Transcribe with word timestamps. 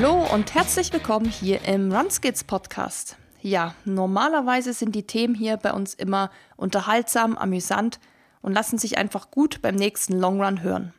Hallo 0.00 0.32
und 0.32 0.54
herzlich 0.54 0.92
willkommen 0.92 1.28
hier 1.28 1.62
im 1.64 1.90
Runskids 1.90 2.44
Podcast. 2.44 3.16
Ja, 3.42 3.74
normalerweise 3.84 4.72
sind 4.72 4.94
die 4.94 5.08
Themen 5.08 5.34
hier 5.34 5.56
bei 5.56 5.72
uns 5.72 5.92
immer 5.92 6.30
unterhaltsam, 6.56 7.36
amüsant 7.36 7.98
und 8.40 8.52
lassen 8.52 8.78
sich 8.78 8.96
einfach 8.96 9.32
gut 9.32 9.60
beim 9.60 9.74
nächsten 9.74 10.12
Long 10.16 10.40
Run 10.40 10.62
hören. 10.62 10.94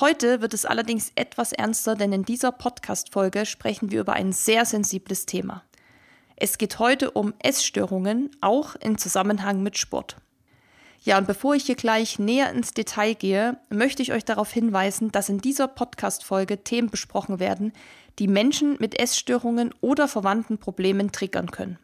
Heute 0.00 0.40
wird 0.40 0.54
es 0.54 0.64
allerdings 0.64 1.12
etwas 1.16 1.52
ernster, 1.52 1.96
denn 1.96 2.14
in 2.14 2.22
dieser 2.22 2.50
Podcast-Folge 2.50 3.44
sprechen 3.44 3.90
wir 3.90 4.00
über 4.00 4.14
ein 4.14 4.32
sehr 4.32 4.64
sensibles 4.64 5.26
Thema. 5.26 5.62
Es 6.34 6.56
geht 6.56 6.78
heute 6.78 7.10
um 7.10 7.34
Essstörungen, 7.40 8.30
auch 8.40 8.74
im 8.76 8.96
Zusammenhang 8.96 9.62
mit 9.62 9.76
Sport. 9.76 10.16
Ja, 11.04 11.18
und 11.18 11.26
bevor 11.26 11.54
ich 11.54 11.64
hier 11.64 11.76
gleich 11.76 12.18
näher 12.18 12.50
ins 12.50 12.74
Detail 12.74 13.14
gehe, 13.14 13.58
möchte 13.70 14.02
ich 14.02 14.12
euch 14.12 14.24
darauf 14.24 14.50
hinweisen, 14.50 15.12
dass 15.12 15.28
in 15.28 15.38
dieser 15.38 15.68
Podcast-Folge 15.68 16.64
Themen 16.64 16.90
besprochen 16.90 17.38
werden, 17.38 17.72
die 18.18 18.28
Menschen 18.28 18.76
mit 18.80 18.98
Essstörungen 18.98 19.72
oder 19.80 20.08
verwandten 20.08 20.58
Problemen 20.58 21.12
triggern 21.12 21.50
können. 21.50 21.78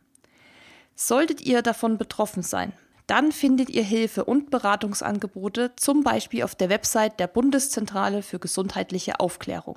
Solltet 0.96 1.40
ihr 1.40 1.62
davon 1.62 1.96
betroffen 1.96 2.42
sein, 2.42 2.72
dann 3.06 3.32
findet 3.32 3.70
ihr 3.70 3.82
Hilfe 3.82 4.24
und 4.24 4.50
Beratungsangebote 4.50 5.72
zum 5.76 6.02
Beispiel 6.02 6.42
auf 6.42 6.54
der 6.54 6.70
Website 6.70 7.20
der 7.20 7.26
Bundeszentrale 7.26 8.22
für 8.22 8.38
gesundheitliche 8.38 9.20
Aufklärung. 9.20 9.76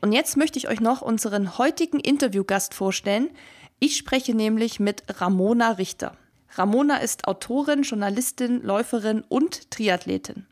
Und 0.00 0.12
jetzt 0.12 0.36
möchte 0.36 0.58
ich 0.58 0.68
euch 0.68 0.80
noch 0.80 1.02
unseren 1.02 1.56
heutigen 1.56 2.00
Interviewgast 2.00 2.74
vorstellen. 2.74 3.30
Ich 3.78 3.96
spreche 3.96 4.34
nämlich 4.34 4.80
mit 4.80 5.04
Ramona 5.20 5.72
Richter. 5.72 6.16
Ramona 6.56 6.98
ist 6.98 7.26
Autorin, 7.26 7.82
Journalistin, 7.82 8.62
Läuferin 8.62 9.24
und 9.28 9.72
Triathletin. 9.72 10.46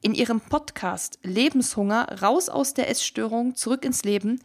In 0.00 0.14
ihrem 0.14 0.40
Podcast 0.40 1.18
Lebenshunger 1.22 2.22
raus 2.22 2.48
aus 2.48 2.72
der 2.72 2.88
Essstörung 2.88 3.54
zurück 3.54 3.84
ins 3.84 4.04
Leben 4.04 4.40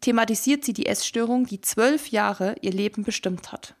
thematisiert 0.00 0.64
sie 0.64 0.72
die 0.72 0.86
Essstörung, 0.86 1.46
die 1.46 1.60
zwölf 1.60 2.08
Jahre 2.08 2.54
ihr 2.60 2.72
Leben 2.72 3.02
bestimmt 3.02 3.50
hat. 3.50 3.74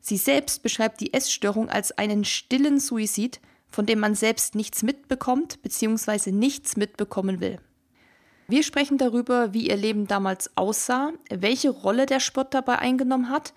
Sie 0.00 0.16
selbst 0.16 0.62
beschreibt 0.62 1.00
die 1.00 1.14
Essstörung 1.14 1.68
als 1.68 1.96
einen 1.98 2.24
stillen 2.24 2.78
Suizid, 2.78 3.40
von 3.68 3.84
dem 3.84 3.98
man 3.98 4.14
selbst 4.14 4.54
nichts 4.54 4.84
mitbekommt 4.84 5.62
bzw. 5.62 6.30
nichts 6.30 6.76
mitbekommen 6.76 7.40
will. 7.40 7.58
Wir 8.46 8.62
sprechen 8.62 8.98
darüber, 8.98 9.52
wie 9.52 9.68
ihr 9.68 9.76
Leben 9.76 10.06
damals 10.06 10.56
aussah, 10.56 11.12
welche 11.28 11.70
Rolle 11.70 12.06
der 12.06 12.20
Sport 12.20 12.54
dabei 12.54 12.78
eingenommen 12.78 13.30
hat, 13.30 13.52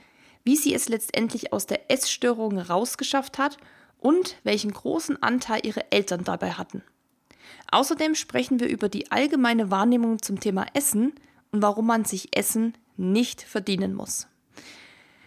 wie 0.46 0.56
sie 0.56 0.74
es 0.74 0.88
letztendlich 0.88 1.52
aus 1.52 1.66
der 1.66 1.92
Essstörung 1.92 2.58
rausgeschafft 2.58 3.38
hat 3.38 3.58
und 4.00 4.38
welchen 4.44 4.72
großen 4.72 5.22
Anteil 5.22 5.60
ihre 5.66 5.92
Eltern 5.92 6.24
dabei 6.24 6.52
hatten. 6.52 6.84
Außerdem 7.72 8.16
sprechen 8.16 8.60
wir 8.60 8.68
über 8.68 8.88
die 8.88 9.12
allgemeine 9.12 9.72
Wahrnehmung 9.72 10.22
zum 10.22 10.40
Thema 10.40 10.66
Essen 10.74 11.14
und 11.52 11.62
warum 11.62 11.88
man 11.88 12.06
sich 12.06 12.38
Essen 12.38 12.74
nicht 12.96 13.42
verdienen 13.42 13.94
muss. 13.94 14.28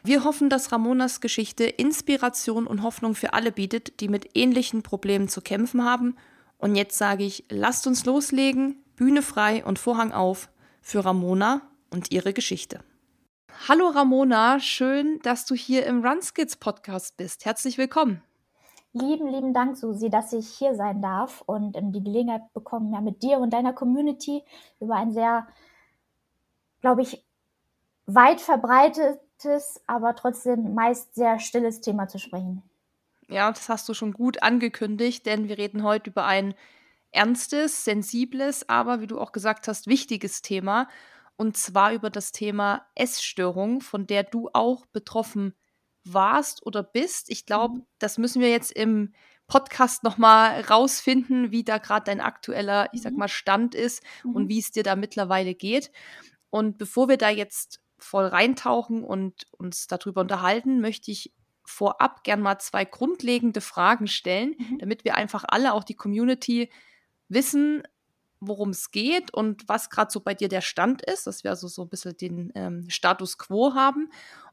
Wir 0.05 0.25
hoffen, 0.25 0.48
dass 0.48 0.70
Ramonas 0.72 1.20
Geschichte 1.20 1.64
Inspiration 1.64 2.66
und 2.66 2.82
Hoffnung 2.82 3.14
für 3.14 3.32
alle 3.32 3.53
bietet, 3.53 4.00
die 4.00 4.08
mit 4.08 4.30
ähnlichen 4.34 4.82
Problemen 4.82 5.28
zu 5.28 5.41
kämpfen 5.41 5.84
haben. 5.84 6.16
Und 6.56 6.77
jetzt 6.77 6.97
sage 6.97 7.25
ich, 7.25 7.44
lasst 7.50 7.86
uns 7.86 8.05
loslegen, 8.05 8.77
Bühne 8.97 9.22
frei 9.22 9.64
und 9.64 9.78
Vorhang 9.78 10.12
auf 10.12 10.48
für 10.80 11.05
Ramona 11.05 11.62
und 11.91 12.12
ihre 12.12 12.32
Geschichte. 12.32 12.80
Hallo 13.66 13.88
Ramona, 13.88 14.60
schön, 14.60 15.18
dass 15.22 15.44
du 15.44 15.54
hier 15.54 15.84
im 15.84 16.04
Runskids 16.04 16.56
Podcast 16.56 17.16
bist. 17.16 17.44
Herzlich 17.44 17.76
willkommen. 17.76 18.22
Lieben, 18.92 19.26
lieben 19.26 19.52
Dank, 19.52 19.76
Susi, 19.76 20.08
dass 20.10 20.32
ich 20.32 20.48
hier 20.48 20.74
sein 20.74 21.02
darf 21.02 21.42
und 21.44 21.76
ähm, 21.76 21.92
die 21.92 22.02
Gelegenheit 22.02 22.52
bekommen, 22.54 22.92
ja, 22.92 23.00
mit 23.00 23.22
dir 23.22 23.38
und 23.38 23.52
deiner 23.52 23.72
Community 23.72 24.42
über 24.80 24.94
ein 24.94 25.12
sehr, 25.12 25.47
glaube 26.80 27.02
ich, 27.02 27.24
weit 28.06 28.41
verbreitetes, 28.41 29.82
aber 29.86 30.14
trotzdem 30.14 30.74
meist 30.74 31.14
sehr 31.16 31.41
stilles 31.41 31.80
Thema 31.80 32.06
zu 32.06 32.18
sprechen. 32.18 32.62
Ja, 33.28 33.50
das 33.50 33.68
hast 33.68 33.88
du 33.88 33.92
schon 33.92 34.12
gut 34.12 34.42
angekündigt, 34.42 35.26
denn 35.26 35.48
wir 35.48 35.58
reden 35.58 35.82
heute 35.82 36.10
über 36.10 36.24
ein 36.24 36.54
ernstes, 37.10 37.84
sensibles, 37.84 38.68
aber 38.68 39.00
wie 39.00 39.08
du 39.08 39.20
auch 39.20 39.32
gesagt 39.32 39.68
hast, 39.68 39.88
wichtiges 39.88 40.42
Thema 40.42 40.88
und 41.38 41.56
zwar 41.56 41.93
über 41.93 42.10
das 42.10 42.32
Thema 42.32 42.84
Essstörung, 42.97 43.81
von 43.81 44.09
der 44.09 44.25
du 44.25 44.50
auch 44.53 44.87
betroffen 44.87 45.54
warst 46.04 46.66
oder 46.66 46.82
bist. 46.82 47.31
Ich 47.31 47.47
glaube, 47.47 47.78
mhm. 47.78 47.87
das 48.00 48.19
müssen 48.19 48.43
wir 48.43 48.50
jetzt 48.50 48.72
im 48.72 49.15
Podcast 49.47 50.03
nochmal 50.03 50.60
rausfinden, 50.62 51.53
wie 51.53 51.62
da 51.62 51.78
gerade 51.78 52.04
dein 52.04 52.21
aktueller, 52.21 52.88
ich 52.93 53.03
sag 53.03 53.12
mhm. 53.12 53.21
mal, 53.21 53.28
Stand 53.28 53.77
ist 53.77 54.03
mhm. 54.25 54.34
und 54.34 54.48
wie 54.48 54.59
es 54.59 54.72
dir 54.72 54.82
da 54.82 54.97
mittlerweile 54.97 55.54
geht. 55.54 55.93
Und 56.50 56.77
bevor 56.77 57.09
wir 57.09 57.19
da 57.19 57.31
jetzt 57.31 57.81
voll 57.98 58.27
reintauchen 58.27 59.04
und 59.04 59.47
uns 59.53 59.87
darüber 59.87 60.22
unterhalten, 60.22 60.81
möchte 60.81 61.12
ich 61.12 61.32
vorab 61.65 62.25
gern 62.25 62.41
mal 62.41 62.59
zwei 62.59 62.84
grundlegende 62.84 63.60
Fragen 63.60 64.09
stellen, 64.09 64.56
mhm. 64.59 64.78
damit 64.78 65.04
wir 65.04 65.15
einfach 65.15 65.44
alle, 65.47 65.72
auch 65.72 65.84
die 65.84 65.97
Community, 65.97 66.69
wissen, 67.28 67.84
worum 68.41 68.71
es 68.71 68.91
geht 68.91 69.32
und 69.32 69.69
was 69.69 69.91
gerade 69.91 70.10
so 70.10 70.21
bei 70.21 70.34
dir 70.34 70.49
der 70.49 70.60
Stand 70.60 71.03
ist, 71.03 71.26
dass 71.26 71.44
wir 71.44 71.50
also 71.50 71.69
so 71.69 71.82
ein 71.82 71.88
bisschen 71.88 72.16
den 72.16 72.53
ähm, 72.54 72.88
Status 72.88 73.38
quo 73.38 73.75
haben. 73.75 74.10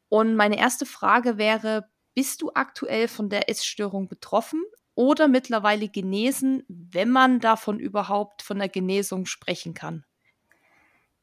Und 0.09 0.35
meine 0.35 0.57
erste 0.57 0.85
Frage 0.85 1.37
wäre, 1.37 1.89
bist 2.13 2.41
du 2.41 2.51
aktuell 2.53 3.07
von 3.07 3.29
der 3.29 3.49
Essstörung 3.49 4.07
betroffen 4.07 4.63
oder 4.95 5.27
mittlerweile 5.27 5.89
genesen, 5.89 6.63
wenn 6.67 7.09
man 7.09 7.39
davon 7.39 7.79
überhaupt 7.79 8.41
von 8.41 8.57
der 8.57 8.69
Genesung 8.69 9.25
sprechen 9.25 9.73
kann? 9.73 10.05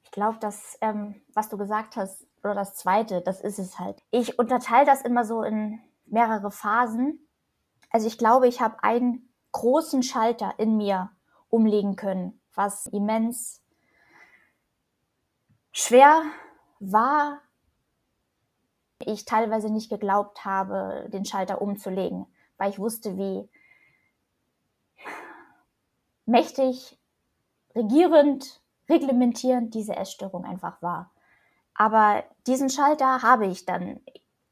Ich 0.05 0.11
glaube, 0.11 0.39
das, 0.41 0.77
ähm, 0.83 1.23
was 1.33 1.49
du 1.49 1.57
gesagt 1.57 1.97
hast, 1.97 2.27
oder 2.45 2.55
das 2.55 2.75
Zweite, 2.75 3.23
das 3.23 3.41
ist 3.41 3.59
es 3.59 3.79
halt. 3.79 4.03
Ich 4.11 4.39
unterteile 4.39 4.85
das 4.85 5.03
immer 5.03 5.25
so 5.25 5.43
in 5.43 5.81
mehrere 6.07 6.51
Phasen. 6.51 7.27
Also 7.91 8.09
ich 8.09 8.19
glaube, 8.19 8.49
ich 8.49 8.61
habe 8.61 8.83
einen 8.83 9.33
großen 9.53 10.03
Schalter 10.03 10.55
in 10.59 10.77
mir 10.77 11.11
umlegen 11.49 11.97
können 11.97 12.42
was 12.55 12.87
immens 12.87 13.63
schwer 15.73 16.23
war. 16.81 17.41
Ich 18.99 19.25
teilweise 19.25 19.71
nicht 19.71 19.91
geglaubt 19.91 20.45
habe, 20.45 21.09
den 21.13 21.25
Schalter 21.25 21.61
umzulegen, 21.61 22.27
weil 22.57 22.71
ich 22.71 22.79
wusste, 22.79 23.17
wie 23.17 23.49
mächtig, 26.25 26.99
regierend, 27.75 28.61
reglementierend 28.89 29.75
diese 29.75 29.97
Essstörung 29.97 30.45
einfach 30.45 30.81
war. 30.83 31.11
Aber 31.75 32.23
diesen 32.47 32.71
Schalter 32.71 33.23
habe 33.23 33.47
ich 33.47 33.65
dann 33.65 34.01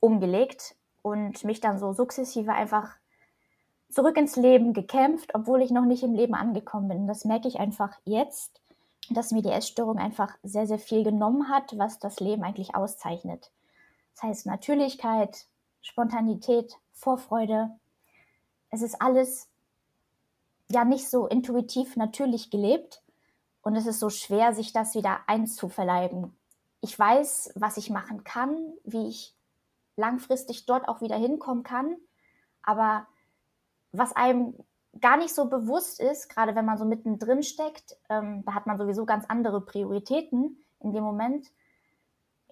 umgelegt 0.01 0.75
und 1.03 1.45
mich 1.45 1.61
dann 1.61 1.79
so 1.79 1.93
sukzessive 1.93 2.53
einfach 2.53 2.97
zurück 3.91 4.17
ins 4.17 4.37
Leben 4.37 4.73
gekämpft, 4.73 5.35
obwohl 5.35 5.63
ich 5.63 5.71
noch 5.71 5.85
nicht 5.85 6.03
im 6.03 6.15
Leben 6.15 6.35
angekommen 6.35 6.89
bin. 6.89 6.99
Und 6.99 7.07
das 7.07 7.25
merke 7.25 7.49
ich 7.49 7.59
einfach 7.59 7.99
jetzt, 8.05 8.61
dass 9.11 9.33
mir 9.33 9.43
die 9.43 9.51
Essstörung 9.51 9.99
einfach 9.99 10.37
sehr, 10.43 10.67
sehr 10.67 10.79
viel 10.79 11.05
genommen 11.05 11.49
hat, 11.49 11.77
was 11.77 11.99
das 11.99 12.21
Leben 12.21 12.45
eigentlich 12.45 12.75
auszeichnet. 12.75 13.51
Das 14.15 14.23
heißt 14.23 14.47
Natürlichkeit, 14.47 15.47
Spontanität, 15.83 16.77
Vorfreude. 16.93 17.71
Es 18.71 18.83
ist 18.83 19.01
alles 19.01 19.49
ja 20.71 20.85
nicht 20.85 21.09
so 21.09 21.27
intuitiv 21.27 21.97
natürlich 21.97 22.51
gelebt 22.51 23.03
und 23.63 23.75
es 23.77 23.87
ist 23.87 23.99
so 23.99 24.11
schwer, 24.11 24.55
sich 24.55 24.73
das 24.73 24.95
wieder 24.95 25.21
einzuverleiben. 25.27 26.37
Ich 26.81 26.97
weiß, 26.99 27.53
was 27.57 27.77
ich 27.77 27.91
machen 27.91 28.25
kann, 28.25 28.57
wie 28.85 29.09
ich 29.09 29.35
langfristig 29.97 30.67
dort 30.67 30.89
auch 30.89 31.01
wieder 31.01 31.17
hinkommen 31.17 31.63
kann, 31.63 31.97
aber 32.63 33.07
was 33.93 34.15
einem 34.15 34.55
gar 35.01 35.17
nicht 35.17 35.35
so 35.35 35.47
bewusst 35.47 36.01
ist, 36.01 36.29
gerade 36.29 36.55
wenn 36.55 36.65
man 36.65 36.79
so 36.79 36.85
mittendrin 36.85 37.43
steckt, 37.43 37.97
ähm, 38.09 38.45
da 38.45 38.55
hat 38.55 38.67
man 38.67 38.79
sowieso 38.79 39.07
ganz 39.07 39.25
andere 39.29 39.61
Prioritäten 39.61 40.59
in 40.81 40.93
dem 40.93 41.05
Moment. 41.05 41.47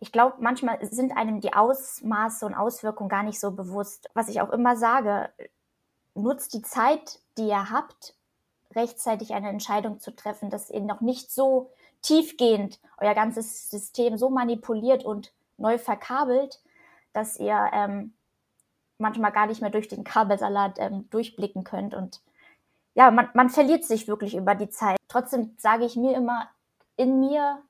Ich 0.00 0.12
glaube, 0.12 0.36
manchmal 0.40 0.78
sind 0.86 1.16
einem 1.16 1.40
die 1.40 1.54
Ausmaße 1.54 2.46
und 2.46 2.54
Auswirkungen 2.54 3.08
gar 3.08 3.24
nicht 3.24 3.40
so 3.40 3.50
bewusst. 3.50 4.08
Was 4.14 4.28
ich 4.28 4.40
auch 4.40 4.50
immer 4.50 4.76
sage, 4.76 5.30
nutzt 6.14 6.54
die 6.54 6.62
Zeit, 6.62 7.20
die 7.36 7.48
ihr 7.48 7.70
habt, 7.70 8.14
rechtzeitig 8.74 9.34
eine 9.34 9.48
Entscheidung 9.48 9.98
zu 9.98 10.14
treffen, 10.14 10.50
dass 10.50 10.70
ihr 10.70 10.80
noch 10.80 11.00
nicht 11.00 11.32
so 11.32 11.70
tiefgehend 12.02 12.78
euer 12.98 13.14
ganzes 13.14 13.70
System 13.70 14.18
so 14.18 14.30
manipuliert 14.30 15.04
und 15.04 15.32
neu 15.56 15.78
verkabelt, 15.78 16.60
dass 17.12 17.38
ihr 17.38 17.70
ähm, 17.72 18.14
manchmal 18.98 19.32
gar 19.32 19.46
nicht 19.46 19.60
mehr 19.60 19.70
durch 19.70 19.88
den 19.88 20.04
Kabelsalat 20.04 20.78
ähm, 20.78 21.08
durchblicken 21.10 21.64
könnt. 21.64 21.94
Und 21.94 22.20
ja, 22.94 23.10
man, 23.10 23.28
man 23.34 23.50
verliert 23.50 23.84
sich 23.84 24.08
wirklich 24.08 24.34
über 24.34 24.54
die 24.54 24.68
Zeit. 24.68 24.96
Trotzdem 25.08 25.54
sage 25.56 25.84
ich 25.84 25.96
mir 25.96 26.16
immer, 26.16 26.48
in 26.96 27.20
mir, 27.20 27.62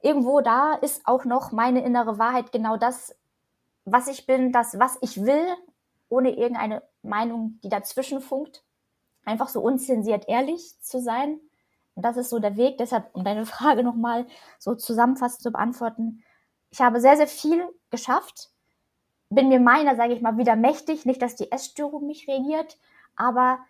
irgendwo 0.00 0.40
da 0.40 0.74
ist 0.74 1.06
auch 1.06 1.24
noch 1.24 1.52
meine 1.52 1.84
innere 1.84 2.18
Wahrheit 2.18 2.52
genau 2.52 2.76
das, 2.76 3.14
was 3.84 4.08
ich 4.08 4.26
bin, 4.26 4.52
das, 4.52 4.78
was 4.78 4.98
ich 5.02 5.24
will, 5.24 5.46
ohne 6.08 6.30
irgendeine 6.30 6.82
Meinung, 7.02 7.58
die 7.62 7.68
dazwischen 7.68 8.20
funkt. 8.20 8.64
Einfach 9.24 9.48
so 9.48 9.60
unzensiert 9.60 10.28
ehrlich 10.28 10.80
zu 10.80 11.00
sein. 11.00 11.38
Und 11.94 12.04
das 12.04 12.16
ist 12.16 12.30
so 12.30 12.38
der 12.38 12.56
Weg. 12.56 12.78
Deshalb, 12.78 13.10
um 13.12 13.24
deine 13.24 13.46
Frage 13.46 13.84
nochmal 13.84 14.26
so 14.58 14.74
zusammenfassend 14.74 15.42
zu 15.42 15.52
beantworten, 15.52 16.22
ich 16.70 16.80
habe 16.80 17.00
sehr, 17.00 17.16
sehr 17.16 17.26
viel 17.26 17.68
geschafft. 17.90 18.49
Bin 19.30 19.48
mir 19.48 19.60
meiner, 19.60 19.96
sage 19.96 20.12
ich 20.12 20.20
mal, 20.20 20.36
wieder 20.36 20.56
mächtig. 20.56 21.06
Nicht, 21.06 21.22
dass 21.22 21.36
die 21.36 21.50
Essstörung 21.50 22.06
mich 22.06 22.28
regiert, 22.28 22.78
aber 23.16 23.60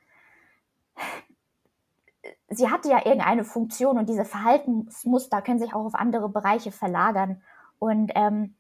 sie 2.49 2.71
hatte 2.71 2.89
ja 2.89 2.99
irgendeine 3.05 3.45
Funktion 3.45 3.99
und 3.99 4.09
diese 4.09 4.25
Verhaltensmuster 4.25 5.43
können 5.43 5.59
sich 5.59 5.75
auch 5.75 5.85
auf 5.85 5.95
andere 5.95 6.29
Bereiche 6.29 6.73
verlagern. 6.73 7.43
Und 7.79 8.13
ähm, 8.15 8.55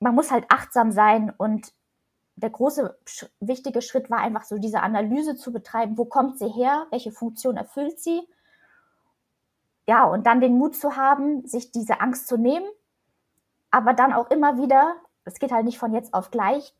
man 0.00 0.14
muss 0.14 0.30
halt 0.30 0.44
achtsam 0.48 0.92
sein 0.92 1.32
und 1.36 1.72
der 2.36 2.50
große 2.50 2.98
wichtige 3.40 3.82
Schritt 3.82 4.10
war 4.10 4.18
einfach 4.18 4.44
so 4.44 4.58
diese 4.58 4.80
Analyse 4.80 5.36
zu 5.36 5.52
betreiben, 5.52 5.98
wo 5.98 6.04
kommt 6.04 6.38
sie 6.38 6.48
her, 6.48 6.86
welche 6.90 7.12
Funktion 7.12 7.56
erfüllt 7.56 8.00
sie. 8.00 8.26
Ja, 9.86 10.04
und 10.04 10.26
dann 10.26 10.40
den 10.40 10.58
Mut 10.58 10.76
zu 10.76 10.96
haben, 10.96 11.46
sich 11.46 11.72
diese 11.72 12.00
Angst 12.00 12.28
zu 12.28 12.36
nehmen, 12.36 12.66
aber 13.70 13.94
dann 13.94 14.12
auch 14.12 14.30
immer 14.30 14.56
wieder, 14.58 14.94
es 15.24 15.38
geht 15.38 15.52
halt 15.52 15.64
nicht 15.64 15.78
von 15.78 15.94
jetzt 15.94 16.14
auf 16.14 16.30
gleich, 16.30 16.74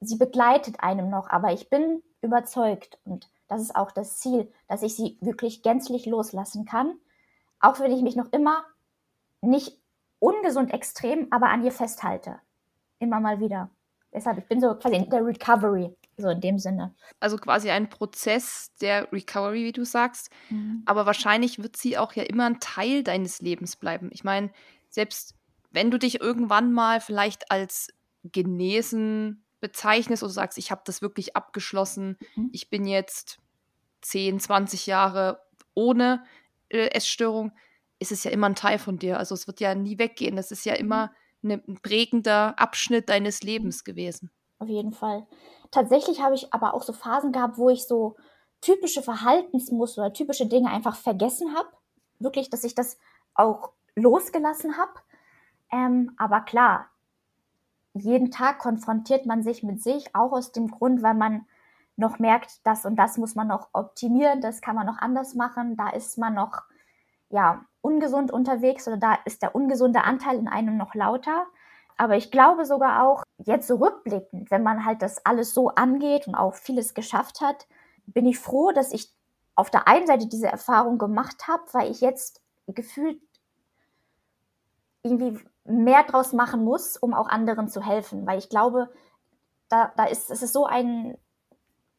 sie 0.00 0.16
begleitet 0.16 0.80
einem 0.80 1.10
noch, 1.10 1.28
aber 1.28 1.52
ich 1.52 1.70
bin 1.70 2.02
überzeugt 2.20 2.98
und 3.04 3.28
das 3.48 3.60
ist 3.60 3.76
auch 3.76 3.92
das 3.92 4.18
Ziel, 4.18 4.50
dass 4.68 4.82
ich 4.82 4.96
sie 4.96 5.18
wirklich 5.20 5.62
gänzlich 5.62 6.06
loslassen 6.06 6.64
kann, 6.64 6.94
auch 7.60 7.78
wenn 7.80 7.92
ich 7.92 8.02
mich 8.02 8.16
noch 8.16 8.32
immer 8.32 8.64
nicht 9.40 9.78
ungesund 10.18 10.72
extrem, 10.72 11.28
aber 11.30 11.50
an 11.50 11.64
ihr 11.64 11.72
festhalte. 11.72 12.40
Immer 12.98 13.20
mal 13.20 13.40
wieder. 13.40 13.70
Deshalb, 14.12 14.38
ich 14.38 14.46
bin 14.46 14.60
so 14.60 14.74
quasi 14.74 14.96
in 14.96 15.10
der 15.10 15.26
Recovery, 15.26 15.94
so 16.16 16.28
in 16.30 16.40
dem 16.40 16.58
Sinne. 16.58 16.94
Also 17.20 17.36
quasi 17.36 17.70
ein 17.70 17.90
Prozess 17.90 18.72
der 18.80 19.12
Recovery, 19.12 19.64
wie 19.64 19.72
du 19.72 19.84
sagst. 19.84 20.30
Mhm. 20.50 20.82
Aber 20.86 21.04
wahrscheinlich 21.04 21.62
wird 21.62 21.76
sie 21.76 21.98
auch 21.98 22.12
ja 22.12 22.22
immer 22.22 22.46
ein 22.46 22.60
Teil 22.60 23.02
deines 23.02 23.42
Lebens 23.42 23.76
bleiben. 23.76 24.10
Ich 24.12 24.24
meine, 24.24 24.50
selbst 24.88 25.34
wenn 25.74 25.90
du 25.90 25.98
dich 25.98 26.20
irgendwann 26.20 26.72
mal 26.72 27.00
vielleicht 27.00 27.50
als 27.50 27.88
genesen 28.22 29.44
bezeichnest 29.60 30.22
oder 30.22 30.32
sagst, 30.32 30.56
ich 30.56 30.70
habe 30.70 30.82
das 30.84 31.02
wirklich 31.02 31.36
abgeschlossen, 31.36 32.16
mhm. 32.36 32.50
ich 32.52 32.70
bin 32.70 32.86
jetzt 32.86 33.38
10, 34.02 34.38
20 34.38 34.86
Jahre 34.86 35.40
ohne 35.74 36.24
äh, 36.68 36.88
Essstörung, 36.88 37.52
ist 37.98 38.12
es 38.12 38.24
ja 38.24 38.30
immer 38.30 38.48
ein 38.48 38.54
Teil 38.54 38.78
von 38.78 38.98
dir. 38.98 39.18
Also 39.18 39.34
es 39.34 39.46
wird 39.46 39.60
ja 39.60 39.74
nie 39.74 39.98
weggehen. 39.98 40.36
Das 40.36 40.50
ist 40.50 40.64
ja 40.64 40.74
immer 40.74 41.10
mhm. 41.42 41.48
ne, 41.48 41.62
ein 41.66 41.80
prägender 41.82 42.58
Abschnitt 42.58 43.08
deines 43.08 43.42
Lebens 43.42 43.84
gewesen. 43.84 44.30
Auf 44.58 44.68
jeden 44.68 44.92
Fall. 44.92 45.26
Tatsächlich 45.70 46.20
habe 46.20 46.34
ich 46.34 46.52
aber 46.52 46.74
auch 46.74 46.82
so 46.82 46.92
Phasen 46.92 47.32
gehabt, 47.32 47.58
wo 47.58 47.68
ich 47.70 47.86
so 47.86 48.16
typische 48.60 49.02
Verhaltensmuster 49.02 50.02
oder 50.02 50.12
typische 50.12 50.46
Dinge 50.46 50.70
einfach 50.70 50.96
vergessen 50.96 51.54
habe. 51.54 51.68
Wirklich, 52.20 52.48
dass 52.48 52.64
ich 52.64 52.74
das 52.74 52.98
auch 53.34 53.72
losgelassen 53.96 54.76
habe. 54.76 54.92
Ähm, 55.74 56.12
aber 56.18 56.42
klar, 56.42 56.86
jeden 57.94 58.30
Tag 58.30 58.60
konfrontiert 58.60 59.26
man 59.26 59.42
sich 59.42 59.64
mit 59.64 59.82
sich, 59.82 60.14
auch 60.14 60.30
aus 60.30 60.52
dem 60.52 60.70
Grund, 60.70 61.02
weil 61.02 61.14
man 61.14 61.46
noch 61.96 62.20
merkt, 62.20 62.64
das 62.64 62.84
und 62.84 62.94
das 62.96 63.18
muss 63.18 63.34
man 63.34 63.48
noch 63.48 63.70
optimieren, 63.72 64.40
das 64.40 64.60
kann 64.60 64.76
man 64.76 64.86
noch 64.86 64.98
anders 64.98 65.34
machen, 65.34 65.76
da 65.76 65.90
ist 65.90 66.16
man 66.16 66.34
noch 66.34 66.62
ja, 67.28 67.64
ungesund 67.80 68.30
unterwegs 68.30 68.86
oder 68.86 68.98
da 68.98 69.18
ist 69.24 69.42
der 69.42 69.56
ungesunde 69.56 70.04
Anteil 70.04 70.38
in 70.38 70.46
einem 70.46 70.76
noch 70.76 70.94
lauter. 70.94 71.46
Aber 71.96 72.16
ich 72.16 72.30
glaube 72.30 72.64
sogar 72.66 73.02
auch, 73.02 73.24
jetzt 73.38 73.66
so 73.66 73.76
rückblickend, 73.76 74.52
wenn 74.52 74.62
man 74.62 74.84
halt 74.84 75.02
das 75.02 75.26
alles 75.26 75.54
so 75.54 75.70
angeht 75.70 76.28
und 76.28 76.36
auch 76.36 76.54
vieles 76.54 76.94
geschafft 76.94 77.40
hat, 77.40 77.66
bin 78.06 78.26
ich 78.26 78.38
froh, 78.38 78.70
dass 78.72 78.92
ich 78.92 79.12
auf 79.56 79.70
der 79.70 79.88
einen 79.88 80.06
Seite 80.06 80.28
diese 80.28 80.48
Erfahrung 80.48 80.98
gemacht 80.98 81.48
habe, 81.48 81.62
weil 81.72 81.90
ich 81.90 82.00
jetzt 82.00 82.40
gefühlt 82.68 83.20
irgendwie 85.04 85.38
mehr 85.64 86.04
draus 86.04 86.32
machen 86.32 86.64
muss, 86.64 86.96
um 86.96 87.14
auch 87.14 87.28
anderen 87.28 87.68
zu 87.68 87.84
helfen. 87.84 88.26
Weil 88.26 88.38
ich 88.38 88.48
glaube, 88.48 88.90
da, 89.68 89.92
da 89.96 90.04
ist, 90.04 90.30
es 90.30 90.42
ist 90.42 90.52
so 90.52 90.66
ein 90.66 91.16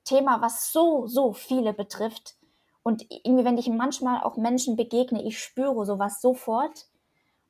Thema, 0.04 0.42
was 0.42 0.72
so, 0.72 1.08
so 1.08 1.34
viele 1.34 1.74
betrifft. 1.74 2.36
Und 2.84 3.06
irgendwie, 3.10 3.46
wenn 3.46 3.58
ich 3.58 3.68
manchmal 3.68 4.22
auch 4.22 4.38
Menschen 4.38 4.76
begegne, 4.76 5.24
ich 5.24 5.40
spüre 5.40 5.86
sowas 5.86 6.22
sofort. 6.22 6.88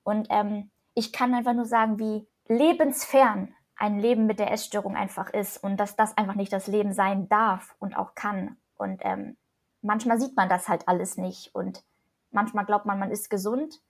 Und 0.03 0.27
ähm, 0.29 0.71
ich 0.93 1.11
kann 1.11 1.33
einfach 1.33 1.53
nur 1.53 1.65
sagen, 1.65 1.99
wie 1.99 2.27
lebensfern 2.47 3.53
ein 3.75 3.99
Leben 3.99 4.25
mit 4.25 4.39
der 4.39 4.51
Essstörung 4.51 4.95
einfach 4.95 5.29
ist 5.29 5.61
und 5.61 5.77
dass 5.77 5.97
das 5.97 6.17
einfach 6.17 6.35
nicht 6.35 6.53
das 6.53 6.67
Leben 6.67 6.93
sein 6.93 7.27
darf 7.27 7.75
und 7.79 7.97
auch 7.97 8.15
kann. 8.15 8.55
Und 8.77 9.01
ähm, 9.03 9.35
manchmal 9.81 10.19
sieht 10.19 10.37
man 10.37 10.47
das 10.47 10.69
halt 10.69 10.87
alles 10.87 11.17
nicht. 11.17 11.53
Und 11.53 11.83
manchmal 12.31 12.65
glaubt 12.65 12.85
man, 12.85 12.99
man 12.99 13.11
ist 13.11 13.29
gesund 13.29 13.81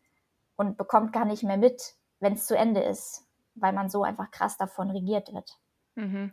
und 0.56 0.78
bekommt 0.78 1.14
gar 1.14 1.26
nicht 1.26 1.44
mehr 1.44 1.58
mit, 1.58 1.96
wenn 2.20 2.34
es 2.34 2.46
zu 2.46 2.58
Ende 2.58 2.82
ist, 2.82 3.26
weil 3.56 3.74
man 3.74 3.90
so 3.90 4.04
einfach 4.04 4.32
krass 4.32 4.58
davon 4.58 4.92
regiert 4.92 5.34
wird. 5.34 5.58
Mhm. 5.96 6.32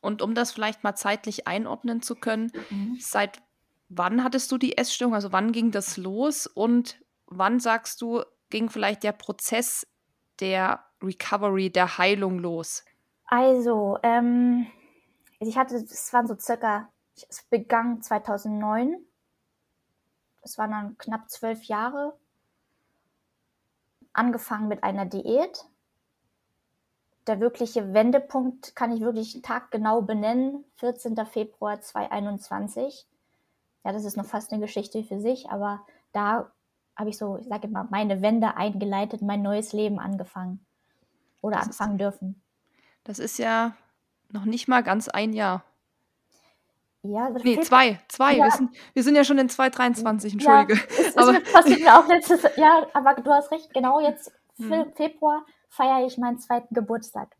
Und 0.00 0.20
um 0.20 0.34
das 0.34 0.52
vielleicht 0.52 0.82
mal 0.82 0.96
zeitlich 0.96 1.46
einordnen 1.46 2.02
zu 2.02 2.16
können, 2.16 2.50
mhm. 2.70 2.96
seit 2.98 3.42
wann 3.88 4.24
hattest 4.24 4.50
du 4.50 4.58
die 4.58 4.76
Essstörung? 4.76 5.14
Also 5.14 5.32
wann 5.32 5.52
ging 5.52 5.70
das 5.70 5.96
los? 5.96 6.46
Und 6.46 7.00
wann 7.26 7.60
sagst 7.60 8.00
du, 8.02 8.22
ging 8.50 8.68
vielleicht 8.68 9.02
der 9.02 9.12
Prozess 9.12 9.86
der 10.40 10.84
Recovery, 11.02 11.70
der 11.70 11.98
Heilung 11.98 12.38
los? 12.38 12.84
Also, 13.26 13.98
ähm, 14.02 14.66
ich 15.38 15.56
hatte, 15.56 15.76
es 15.76 16.12
waren 16.12 16.26
so 16.26 16.36
circa, 16.38 16.88
es 17.28 17.44
begann 17.48 18.02
2009. 18.02 18.96
Es 20.42 20.58
waren 20.58 20.70
dann 20.70 20.98
knapp 20.98 21.30
zwölf 21.30 21.64
Jahre. 21.64 22.18
Angefangen 24.12 24.68
mit 24.68 24.84
einer 24.84 25.06
Diät 25.06 25.66
der 27.26 27.40
wirkliche 27.40 27.94
Wendepunkt 27.94 28.74
kann 28.74 28.92
ich 28.92 29.00
wirklich 29.00 29.42
taggenau 29.42 30.02
benennen, 30.02 30.64
14. 30.76 31.16
Februar 31.26 31.80
2021. 31.80 33.06
Ja, 33.84 33.92
das 33.92 34.04
ist 34.04 34.16
noch 34.16 34.24
fast 34.24 34.52
eine 34.52 34.60
Geschichte 34.60 35.02
für 35.04 35.20
sich, 35.20 35.48
aber 35.50 35.84
da 36.12 36.50
habe 36.96 37.10
ich 37.10 37.18
so, 37.18 37.38
ich 37.38 37.46
sage 37.46 37.68
immer, 37.68 37.86
meine 37.90 38.22
Wende 38.22 38.56
eingeleitet, 38.56 39.22
mein 39.22 39.42
neues 39.42 39.72
Leben 39.72 39.98
angefangen 39.98 40.64
oder 41.40 41.56
das 41.56 41.66
anfangen 41.66 41.94
ist, 41.94 42.00
dürfen. 42.00 42.42
Das 43.04 43.18
ist 43.18 43.38
ja 43.38 43.74
noch 44.30 44.44
nicht 44.44 44.68
mal 44.68 44.82
ganz 44.82 45.08
ein 45.08 45.32
Jahr. 45.32 45.64
Ja, 47.02 47.30
das 47.30 47.42
nee, 47.42 47.60
zwei, 47.60 47.98
zwei. 48.08 48.36
Ja. 48.36 48.44
Wir, 48.44 48.50
sind, 48.52 48.76
wir 48.94 49.02
sind 49.02 49.16
ja 49.16 49.24
schon 49.24 49.38
in 49.38 49.48
2023, 49.48 50.34
entschuldige. 50.34 50.74
Ja, 50.74 50.80
es, 51.00 51.16
aber, 51.16 51.42
es 51.42 51.52
passiert 51.52 51.80
mir 51.80 51.98
auch 51.98 52.06
letztes 52.06 52.42
Jahr, 52.56 52.86
aber 52.92 53.14
du 53.14 53.30
hast 53.30 53.50
recht, 53.50 53.72
genau 53.74 54.00
jetzt 54.00 54.30
hm. 54.56 54.92
Februar 54.94 55.44
feiere 55.68 56.06
ich 56.06 56.18
meinen 56.18 56.38
zweiten 56.38 56.74
Geburtstag. 56.74 57.34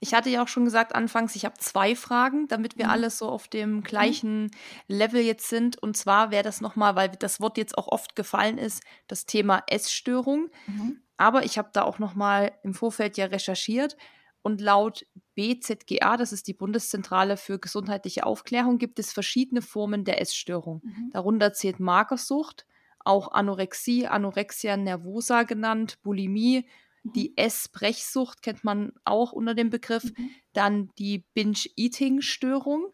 Ich 0.00 0.12
hatte 0.12 0.28
ja 0.28 0.42
auch 0.42 0.48
schon 0.48 0.64
gesagt 0.64 0.94
anfangs, 0.94 1.34
ich 1.34 1.44
habe 1.44 1.56
zwei 1.58 1.96
Fragen, 1.96 2.46
damit 2.48 2.76
wir 2.76 2.86
mhm. 2.86 2.90
alle 2.90 3.10
so 3.10 3.28
auf 3.28 3.48
dem 3.48 3.76
mhm. 3.76 3.82
gleichen 3.82 4.50
Level 4.86 5.22
jetzt 5.22 5.48
sind. 5.48 5.82
Und 5.82 5.96
zwar 5.96 6.30
wäre 6.30 6.42
das 6.42 6.60
nochmal, 6.60 6.94
weil 6.94 7.08
das 7.10 7.40
Wort 7.40 7.56
jetzt 7.56 7.78
auch 7.78 7.88
oft 7.88 8.14
gefallen 8.14 8.58
ist, 8.58 8.82
das 9.06 9.24
Thema 9.24 9.62
Essstörung. 9.66 10.50
Mhm. 10.66 11.00
Aber 11.16 11.44
ich 11.44 11.56
habe 11.56 11.70
da 11.72 11.82
auch 11.82 11.98
nochmal 11.98 12.52
im 12.64 12.74
Vorfeld 12.74 13.16
ja 13.16 13.26
recherchiert. 13.26 13.96
Und 14.44 14.60
laut 14.60 15.06
BZGA, 15.36 16.18
das 16.18 16.30
ist 16.30 16.48
die 16.48 16.52
Bundeszentrale 16.52 17.38
für 17.38 17.58
gesundheitliche 17.58 18.26
Aufklärung, 18.26 18.76
gibt 18.76 18.98
es 18.98 19.10
verschiedene 19.10 19.62
Formen 19.62 20.04
der 20.04 20.20
Essstörung. 20.20 20.82
Mhm. 20.84 21.10
Darunter 21.14 21.54
zählt 21.54 21.80
Magersucht, 21.80 22.66
auch 22.98 23.32
Anorexie, 23.32 24.06
Anorexia 24.06 24.76
nervosa 24.76 25.44
genannt, 25.44 25.98
Bulimie, 26.02 26.68
die 27.04 27.30
mhm. 27.30 27.34
Essbrechsucht 27.36 28.42
kennt 28.42 28.64
man 28.64 28.92
auch 29.04 29.32
unter 29.32 29.54
dem 29.54 29.70
Begriff. 29.70 30.04
Mhm. 30.04 30.30
Dann 30.52 30.90
die 30.98 31.24
Binge-Eating-Störung. 31.32 32.92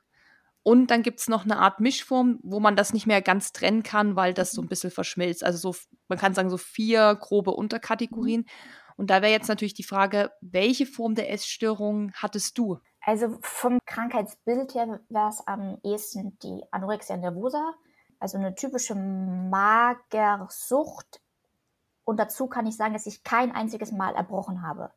Und 0.62 0.92
dann 0.92 1.02
gibt 1.02 1.18
es 1.18 1.28
noch 1.28 1.44
eine 1.44 1.58
Art 1.58 1.80
Mischform, 1.80 2.38
wo 2.44 2.60
man 2.60 2.76
das 2.76 2.92
nicht 2.92 3.08
mehr 3.08 3.22
ganz 3.22 3.52
trennen 3.52 3.82
kann, 3.82 4.14
weil 4.14 4.34
das 4.34 4.52
so 4.52 4.62
ein 4.62 4.66
mhm. 4.66 4.68
bisschen 4.68 4.92
verschmilzt. 4.92 5.42
Also 5.42 5.72
so, 5.72 5.78
man 6.06 6.18
kann 6.18 6.34
sagen, 6.34 6.48
so 6.48 6.58
vier 6.58 7.16
grobe 7.16 7.50
Unterkategorien. 7.50 8.46
Und 9.00 9.08
da 9.08 9.22
wäre 9.22 9.32
jetzt 9.32 9.48
natürlich 9.48 9.72
die 9.72 9.82
Frage, 9.82 10.30
welche 10.42 10.84
Form 10.84 11.14
der 11.14 11.32
Essstörung 11.32 12.12
hattest 12.12 12.58
du? 12.58 12.78
Also 13.00 13.38
vom 13.40 13.78
Krankheitsbild 13.86 14.74
her 14.74 15.00
wäre 15.08 15.30
es 15.30 15.40
am 15.46 15.78
ehesten 15.82 16.38
die 16.40 16.62
Anorexia 16.70 17.16
nervosa, 17.16 17.72
also 18.18 18.36
eine 18.36 18.54
typische 18.54 18.94
Magersucht 18.94 20.42
und 22.04 22.18
dazu 22.18 22.46
kann 22.46 22.66
ich 22.66 22.76
sagen, 22.76 22.92
dass 22.92 23.06
ich 23.06 23.24
kein 23.24 23.52
einziges 23.52 23.90
Mal 23.90 24.14
erbrochen 24.14 24.60
habe. 24.60 24.90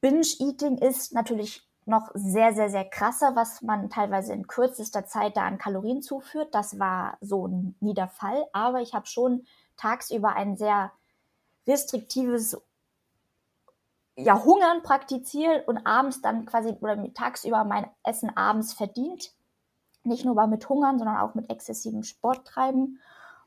Binge-Eating 0.00 0.78
ist 0.78 1.12
natürlich 1.12 1.62
noch 1.84 2.10
sehr, 2.14 2.52
sehr, 2.54 2.70
sehr 2.70 2.86
krasser, 2.86 3.36
was 3.36 3.62
man 3.62 3.88
teilweise 3.88 4.32
in 4.32 4.48
kürzester 4.48 5.06
Zeit 5.06 5.36
da 5.36 5.42
an 5.42 5.58
Kalorien 5.58 6.02
zuführt. 6.02 6.52
Das 6.56 6.80
war 6.80 7.18
so 7.20 7.46
nie 7.78 7.94
der 7.94 8.08
Fall. 8.08 8.46
Aber 8.52 8.80
ich 8.80 8.94
habe 8.94 9.06
schon 9.06 9.46
tagsüber 9.76 10.34
ein 10.34 10.56
sehr 10.56 10.90
restriktives 11.68 12.56
ja, 14.18 14.44
Hungern 14.44 14.82
praktiziert 14.82 15.68
und 15.68 15.86
abends 15.86 16.20
dann 16.20 16.44
quasi 16.44 16.76
oder 16.80 16.96
tagsüber 17.14 17.62
mein 17.64 17.86
Essen 18.02 18.36
abends 18.36 18.72
verdient. 18.72 19.32
Nicht 20.02 20.24
nur 20.24 20.46
mit 20.48 20.68
Hungern, 20.68 20.98
sondern 20.98 21.18
auch 21.18 21.34
mit 21.34 21.50
exzessivem 21.50 22.02
Sporttreiben. 22.02 22.98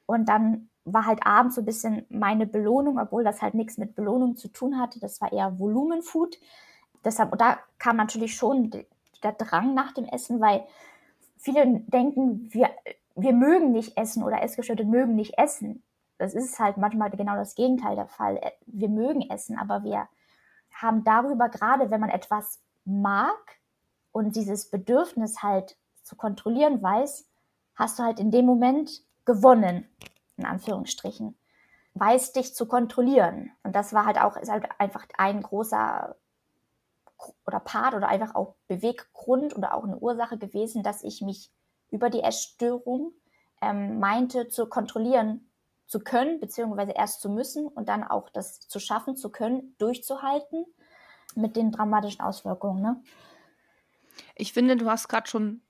Und 0.05 0.29
dann 0.29 0.69
war 0.85 1.05
halt 1.05 1.25
abends 1.25 1.55
so 1.55 1.61
ein 1.61 1.65
bisschen 1.65 2.05
meine 2.09 2.47
Belohnung, 2.47 2.99
obwohl 2.99 3.25
das 3.25 3.41
halt 3.41 3.53
nichts 3.53 3.77
mit 3.77 3.95
Belohnung 3.95 4.37
zu 4.37 4.47
tun 4.47 4.79
hatte. 4.79 4.99
Das 5.01 5.19
war 5.19 5.33
eher 5.33 5.59
Volumenfood. 5.59 6.39
Deshalb, 7.03 7.33
und 7.33 7.41
da 7.41 7.59
kam 7.77 7.97
natürlich 7.97 8.35
schon 8.35 8.71
der 9.23 9.33
Drang 9.33 9.73
nach 9.73 9.93
dem 9.93 10.05
Essen, 10.05 10.39
weil 10.39 10.63
viele 11.37 11.81
denken, 11.87 12.47
wir, 12.53 12.69
wir 13.15 13.33
mögen 13.33 13.73
nicht 13.73 13.97
essen 13.97 14.23
oder 14.23 14.41
Essgestörte 14.41 14.85
mögen 14.85 15.15
nicht 15.15 15.37
essen. 15.37 15.83
Das 16.17 16.33
ist 16.33 16.59
halt 16.59 16.77
manchmal 16.77 17.09
genau 17.09 17.35
das 17.35 17.55
Gegenteil 17.55 17.95
der 17.97 18.07
Fall. 18.07 18.39
Wir 18.67 18.89
mögen 18.89 19.29
essen, 19.29 19.57
aber 19.57 19.83
wir 19.83 20.07
haben 20.81 21.03
darüber, 21.03 21.49
gerade 21.49 21.91
wenn 21.91 22.01
man 22.01 22.09
etwas 22.09 22.61
mag 22.85 23.59
und 24.11 24.35
dieses 24.35 24.69
Bedürfnis 24.69 25.41
halt 25.41 25.77
zu 26.03 26.15
kontrollieren 26.15 26.81
weiß, 26.81 27.27
hast 27.75 27.99
du 27.99 28.03
halt 28.03 28.19
in 28.19 28.31
dem 28.31 28.45
Moment 28.45 29.03
gewonnen, 29.25 29.87
in 30.37 30.45
Anführungsstrichen. 30.45 31.37
Weiß 31.93 32.31
dich 32.31 32.55
zu 32.55 32.67
kontrollieren. 32.67 33.51
Und 33.63 33.75
das 33.75 33.93
war 33.93 34.05
halt 34.05 34.19
auch, 34.19 34.37
ist 34.37 34.51
halt 34.51 34.67
einfach 34.79 35.05
ein 35.17 35.41
großer 35.41 36.15
oder 37.45 37.59
Part 37.59 37.93
oder 37.93 38.07
einfach 38.07 38.33
auch 38.33 38.55
Beweggrund 38.67 39.55
oder 39.55 39.75
auch 39.75 39.83
eine 39.83 39.97
Ursache 39.97 40.37
gewesen, 40.37 40.83
dass 40.83 41.03
ich 41.03 41.21
mich 41.21 41.51
über 41.91 42.09
die 42.09 42.23
Essstörung 42.23 43.13
ähm, 43.61 43.99
meinte 43.99 44.47
zu 44.47 44.67
kontrollieren 44.67 45.50
zu 45.91 45.99
können, 45.99 46.39
beziehungsweise 46.39 46.93
erst 46.93 47.19
zu 47.19 47.29
müssen 47.29 47.67
und 47.67 47.89
dann 47.89 48.05
auch 48.05 48.29
das 48.29 48.61
zu 48.61 48.79
schaffen 48.79 49.17
zu 49.17 49.29
können, 49.29 49.75
durchzuhalten 49.77 50.65
mit 51.35 51.57
den 51.57 51.71
dramatischen 51.71 52.21
Auswirkungen. 52.21 52.81
Ne? 52.81 53.03
Ich 54.35 54.53
finde, 54.53 54.77
du 54.77 54.89
hast 54.89 55.09
gerade 55.09 55.29
schon 55.29 55.61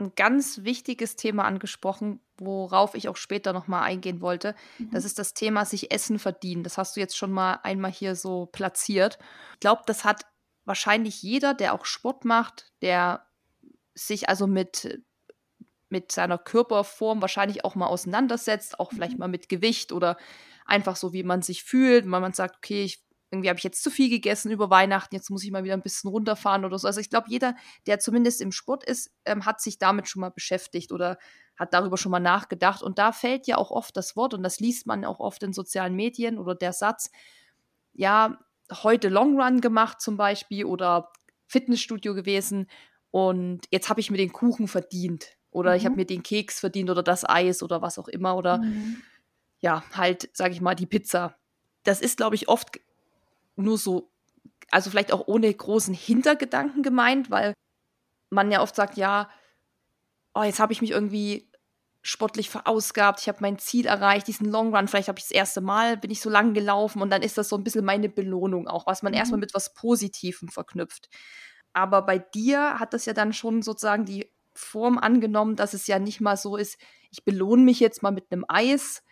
ein 0.00 0.12
ganz 0.16 0.64
wichtiges 0.64 1.16
Thema 1.16 1.44
angesprochen, 1.44 2.20
worauf 2.38 2.94
ich 2.94 3.08
auch 3.08 3.16
später 3.16 3.52
nochmal 3.52 3.82
eingehen 3.82 4.22
wollte. 4.22 4.54
Mhm. 4.78 4.90
Das 4.90 5.04
ist 5.04 5.18
das 5.18 5.34
Thema 5.34 5.66
sich 5.66 5.92
Essen 5.92 6.18
verdienen. 6.18 6.62
Das 6.62 6.78
hast 6.78 6.96
du 6.96 7.00
jetzt 7.00 7.16
schon 7.16 7.32
mal 7.32 7.60
einmal 7.62 7.92
hier 7.92 8.16
so 8.16 8.46
platziert. 8.46 9.18
Ich 9.54 9.60
glaube, 9.60 9.82
das 9.84 10.04
hat 10.04 10.24
wahrscheinlich 10.64 11.22
jeder, 11.22 11.52
der 11.52 11.74
auch 11.74 11.84
Sport 11.84 12.24
macht, 12.24 12.72
der 12.80 13.26
sich 13.94 14.30
also 14.30 14.46
mit, 14.46 15.02
mit 15.90 16.12
seiner 16.12 16.38
Körperform 16.38 17.20
wahrscheinlich 17.20 17.64
auch 17.64 17.74
mal 17.74 17.86
auseinandersetzt, 17.86 18.78
auch 18.80 18.92
vielleicht 18.92 19.14
mhm. 19.14 19.20
mal 19.20 19.28
mit 19.28 19.48
Gewicht 19.48 19.92
oder 19.92 20.16
einfach 20.66 20.96
so, 20.96 21.12
wie 21.12 21.22
man 21.22 21.42
sich 21.42 21.64
fühlt, 21.64 22.04
wenn 22.04 22.10
man 22.10 22.32
sagt, 22.32 22.56
okay, 22.56 22.84
ich 22.84 23.02
irgendwie 23.30 23.50
habe 23.50 23.58
ich 23.58 23.64
jetzt 23.64 23.82
zu 23.82 23.90
viel 23.90 24.08
gegessen 24.08 24.50
über 24.50 24.70
Weihnachten, 24.70 25.14
jetzt 25.14 25.28
muss 25.28 25.44
ich 25.44 25.50
mal 25.50 25.62
wieder 25.62 25.74
ein 25.74 25.82
bisschen 25.82 26.08
runterfahren 26.08 26.64
oder 26.64 26.78
so. 26.78 26.86
Also 26.86 27.00
ich 27.00 27.10
glaube, 27.10 27.26
jeder, 27.28 27.54
der 27.86 27.98
zumindest 27.98 28.40
im 28.40 28.52
Sport 28.52 28.84
ist, 28.84 29.12
ähm, 29.26 29.44
hat 29.44 29.60
sich 29.60 29.78
damit 29.78 30.08
schon 30.08 30.20
mal 30.20 30.30
beschäftigt 30.30 30.92
oder 30.92 31.18
hat 31.58 31.74
darüber 31.74 31.98
schon 31.98 32.10
mal 32.12 32.20
nachgedacht. 32.20 32.82
Und 32.82 32.98
da 32.98 33.12
fällt 33.12 33.46
ja 33.46 33.58
auch 33.58 33.70
oft 33.70 33.94
das 33.96 34.16
Wort, 34.16 34.32
und 34.32 34.42
das 34.42 34.60
liest 34.60 34.86
man 34.86 35.04
auch 35.04 35.20
oft 35.20 35.42
in 35.42 35.52
sozialen 35.52 35.94
Medien 35.94 36.38
oder 36.38 36.54
der 36.54 36.72
Satz, 36.72 37.10
ja, 37.92 38.38
heute 38.82 39.08
Long 39.08 39.40
Run 39.40 39.60
gemacht 39.60 40.00
zum 40.00 40.16
Beispiel 40.16 40.64
oder 40.64 41.12
Fitnessstudio 41.46 42.14
gewesen 42.14 42.68
und 43.10 43.66
jetzt 43.70 43.88
habe 43.88 44.00
ich 44.00 44.10
mir 44.10 44.18
den 44.18 44.32
Kuchen 44.32 44.68
verdient 44.68 45.37
oder 45.50 45.70
mhm. 45.70 45.76
ich 45.76 45.84
habe 45.84 45.96
mir 45.96 46.06
den 46.06 46.22
Keks 46.22 46.60
verdient 46.60 46.90
oder 46.90 47.02
das 47.02 47.28
Eis 47.28 47.62
oder 47.62 47.82
was 47.82 47.98
auch 47.98 48.08
immer 48.08 48.36
oder 48.36 48.58
mhm. 48.58 49.02
ja, 49.60 49.84
halt, 49.94 50.28
sage 50.32 50.52
ich 50.52 50.60
mal, 50.60 50.74
die 50.74 50.86
Pizza. 50.86 51.36
Das 51.84 52.00
ist, 52.00 52.16
glaube 52.16 52.34
ich, 52.34 52.48
oft 52.48 52.80
nur 53.56 53.78
so, 53.78 54.10
also 54.70 54.90
vielleicht 54.90 55.12
auch 55.12 55.26
ohne 55.26 55.52
großen 55.52 55.94
Hintergedanken 55.94 56.82
gemeint, 56.82 57.30
weil 57.30 57.54
man 58.30 58.50
ja 58.50 58.62
oft 58.62 58.74
sagt, 58.74 58.96
ja, 58.96 59.30
oh, 60.34 60.42
jetzt 60.42 60.60
habe 60.60 60.72
ich 60.72 60.80
mich 60.80 60.90
irgendwie 60.90 61.50
sportlich 62.02 62.48
verausgabt, 62.48 63.20
ich 63.20 63.28
habe 63.28 63.38
mein 63.40 63.58
Ziel 63.58 63.86
erreicht, 63.86 64.28
diesen 64.28 64.48
Long 64.48 64.74
Run, 64.74 64.88
vielleicht 64.88 65.08
habe 65.08 65.18
ich 65.18 65.24
das 65.26 65.32
erste 65.32 65.60
Mal, 65.60 65.96
bin 65.96 66.10
ich 66.10 66.20
so 66.20 66.30
lang 66.30 66.54
gelaufen 66.54 67.02
und 67.02 67.10
dann 67.10 67.22
ist 67.22 67.36
das 67.36 67.48
so 67.48 67.56
ein 67.56 67.64
bisschen 67.64 67.84
meine 67.84 68.08
Belohnung 68.08 68.68
auch, 68.68 68.86
was 68.86 69.02
man 69.02 69.12
mhm. 69.12 69.18
erstmal 69.18 69.40
mit 69.40 69.54
was 69.54 69.74
Positivem 69.74 70.48
verknüpft. 70.48 71.08
Aber 71.72 72.02
bei 72.02 72.18
dir 72.18 72.78
hat 72.78 72.94
das 72.94 73.04
ja 73.04 73.12
dann 73.12 73.32
schon 73.32 73.62
sozusagen 73.62 74.04
die 74.04 74.30
Form 74.58 74.98
angenommen, 74.98 75.56
dass 75.56 75.74
es 75.74 75.86
ja 75.86 75.98
nicht 75.98 76.20
mal 76.20 76.36
so 76.36 76.56
ist, 76.56 76.78
ich 77.10 77.24
belohne 77.24 77.62
mich 77.62 77.80
jetzt 77.80 78.02
mal 78.02 78.10
mit 78.10 78.30
einem 78.30 78.44
Eis, 78.48 79.02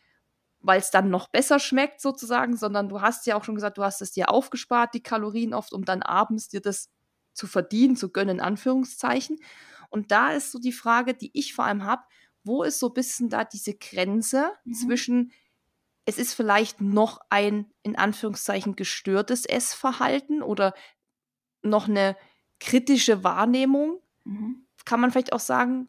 weil 0.61 0.81
es 0.81 0.91
dann 0.91 1.11
noch 1.11 1.29
besser 1.29 1.59
schmeckt 1.59 2.01
sozusagen, 2.01 2.57
sondern 2.57 2.89
du 2.89 3.01
hast 3.01 3.27
ja 3.27 3.37
auch 3.37 3.45
schon 3.45 3.55
gesagt, 3.55 3.79
du 3.79 3.85
hast 3.85 4.03
es 4.03 4.13
dir 4.13 4.31
aufgespart, 4.31 4.95
die 4.95 5.03
Kalorien 5.03 5.55
oft, 5.55 5.73
um 5.73 5.85
dann 5.85 6.03
abends 6.03 6.49
dir 6.49 6.61
das 6.61 6.91
zu 7.33 7.47
verdienen, 7.47 7.97
zu 7.97 8.11
gönnen, 8.11 8.37
in 8.37 8.41
Anführungszeichen. 8.43 9.39
Und 9.89 10.11
da 10.11 10.33
ist 10.33 10.51
so 10.51 10.59
die 10.59 10.73
Frage, 10.73 11.15
die 11.15 11.31
ich 11.33 11.55
vor 11.55 11.67
allem 11.67 11.85
habe, 11.85 12.03
wo 12.43 12.63
ist 12.63 12.79
so 12.79 12.89
ein 12.89 12.95
bisschen 12.95 13.29
da 13.29 13.45
diese 13.45 13.75
Grenze 13.75 14.51
mhm. 14.65 14.75
zwischen, 14.75 15.33
es 16.05 16.19
ist 16.19 16.35
vielleicht 16.35 16.81
noch 16.81 17.21
ein, 17.31 17.71
in 17.83 17.97
Anführungszeichen, 17.97 18.77
gestörtes 18.77 19.45
Essverhalten 19.45 20.43
oder 20.43 20.75
noch 21.63 21.89
eine 21.89 22.17
kritische 22.59 23.23
Wahrnehmung? 23.23 24.01
Mhm. 24.25 24.66
Kann 24.87 25.01
man 25.01 25.11
vielleicht 25.11 25.35
auch 25.35 25.41
sagen, 25.41 25.89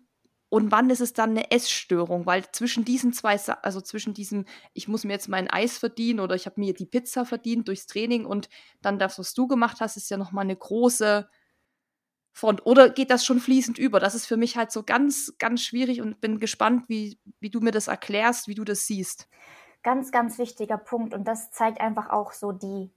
und 0.49 0.71
wann 0.71 0.89
ist 0.89 1.01
es 1.01 1.13
dann 1.13 1.31
eine 1.31 1.51
Essstörung? 1.51 2.25
Weil 2.25 2.49
zwischen 2.51 2.85
diesen 2.85 3.11
zwei, 3.11 3.37
also 3.61 3.81
zwischen 3.81 4.13
diesem, 4.13 4.45
ich 4.73 4.87
muss 4.87 5.03
mir 5.03 5.13
jetzt 5.13 5.27
mein 5.27 5.49
Eis 5.49 5.77
verdienen 5.77 6.19
oder 6.19 6.35
ich 6.35 6.45
habe 6.45 6.59
mir 6.59 6.73
die 6.73 6.85
Pizza 6.85 7.25
verdient 7.25 7.67
durchs 7.67 7.87
Training 7.87 8.25
und 8.25 8.49
dann 8.81 8.97
das, 8.97 9.19
was 9.19 9.33
du 9.33 9.47
gemacht 9.47 9.77
hast, 9.81 9.97
ist 9.97 10.09
ja 10.09 10.17
nochmal 10.17 10.45
eine 10.45 10.55
große 10.55 11.29
Front. 12.31 12.65
Oder 12.65 12.89
geht 12.89 13.11
das 13.11 13.25
schon 13.25 13.39
fließend 13.39 13.77
über? 13.77 13.99
Das 13.99 14.15
ist 14.15 14.25
für 14.25 14.37
mich 14.37 14.55
halt 14.55 14.71
so 14.71 14.83
ganz, 14.83 15.33
ganz 15.37 15.63
schwierig 15.63 16.01
und 16.01 16.21
bin 16.21 16.39
gespannt, 16.39 16.87
wie, 16.87 17.19
wie 17.39 17.49
du 17.49 17.59
mir 17.59 17.71
das 17.71 17.87
erklärst, 17.87 18.47
wie 18.47 18.55
du 18.55 18.63
das 18.63 18.85
siehst. 18.85 19.27
Ganz, 19.83 20.11
ganz 20.11 20.37
wichtiger 20.37 20.77
Punkt 20.77 21.13
und 21.13 21.27
das 21.27 21.51
zeigt 21.51 21.81
einfach 21.81 22.09
auch 22.09 22.31
so 22.31 22.51
die 22.51 22.91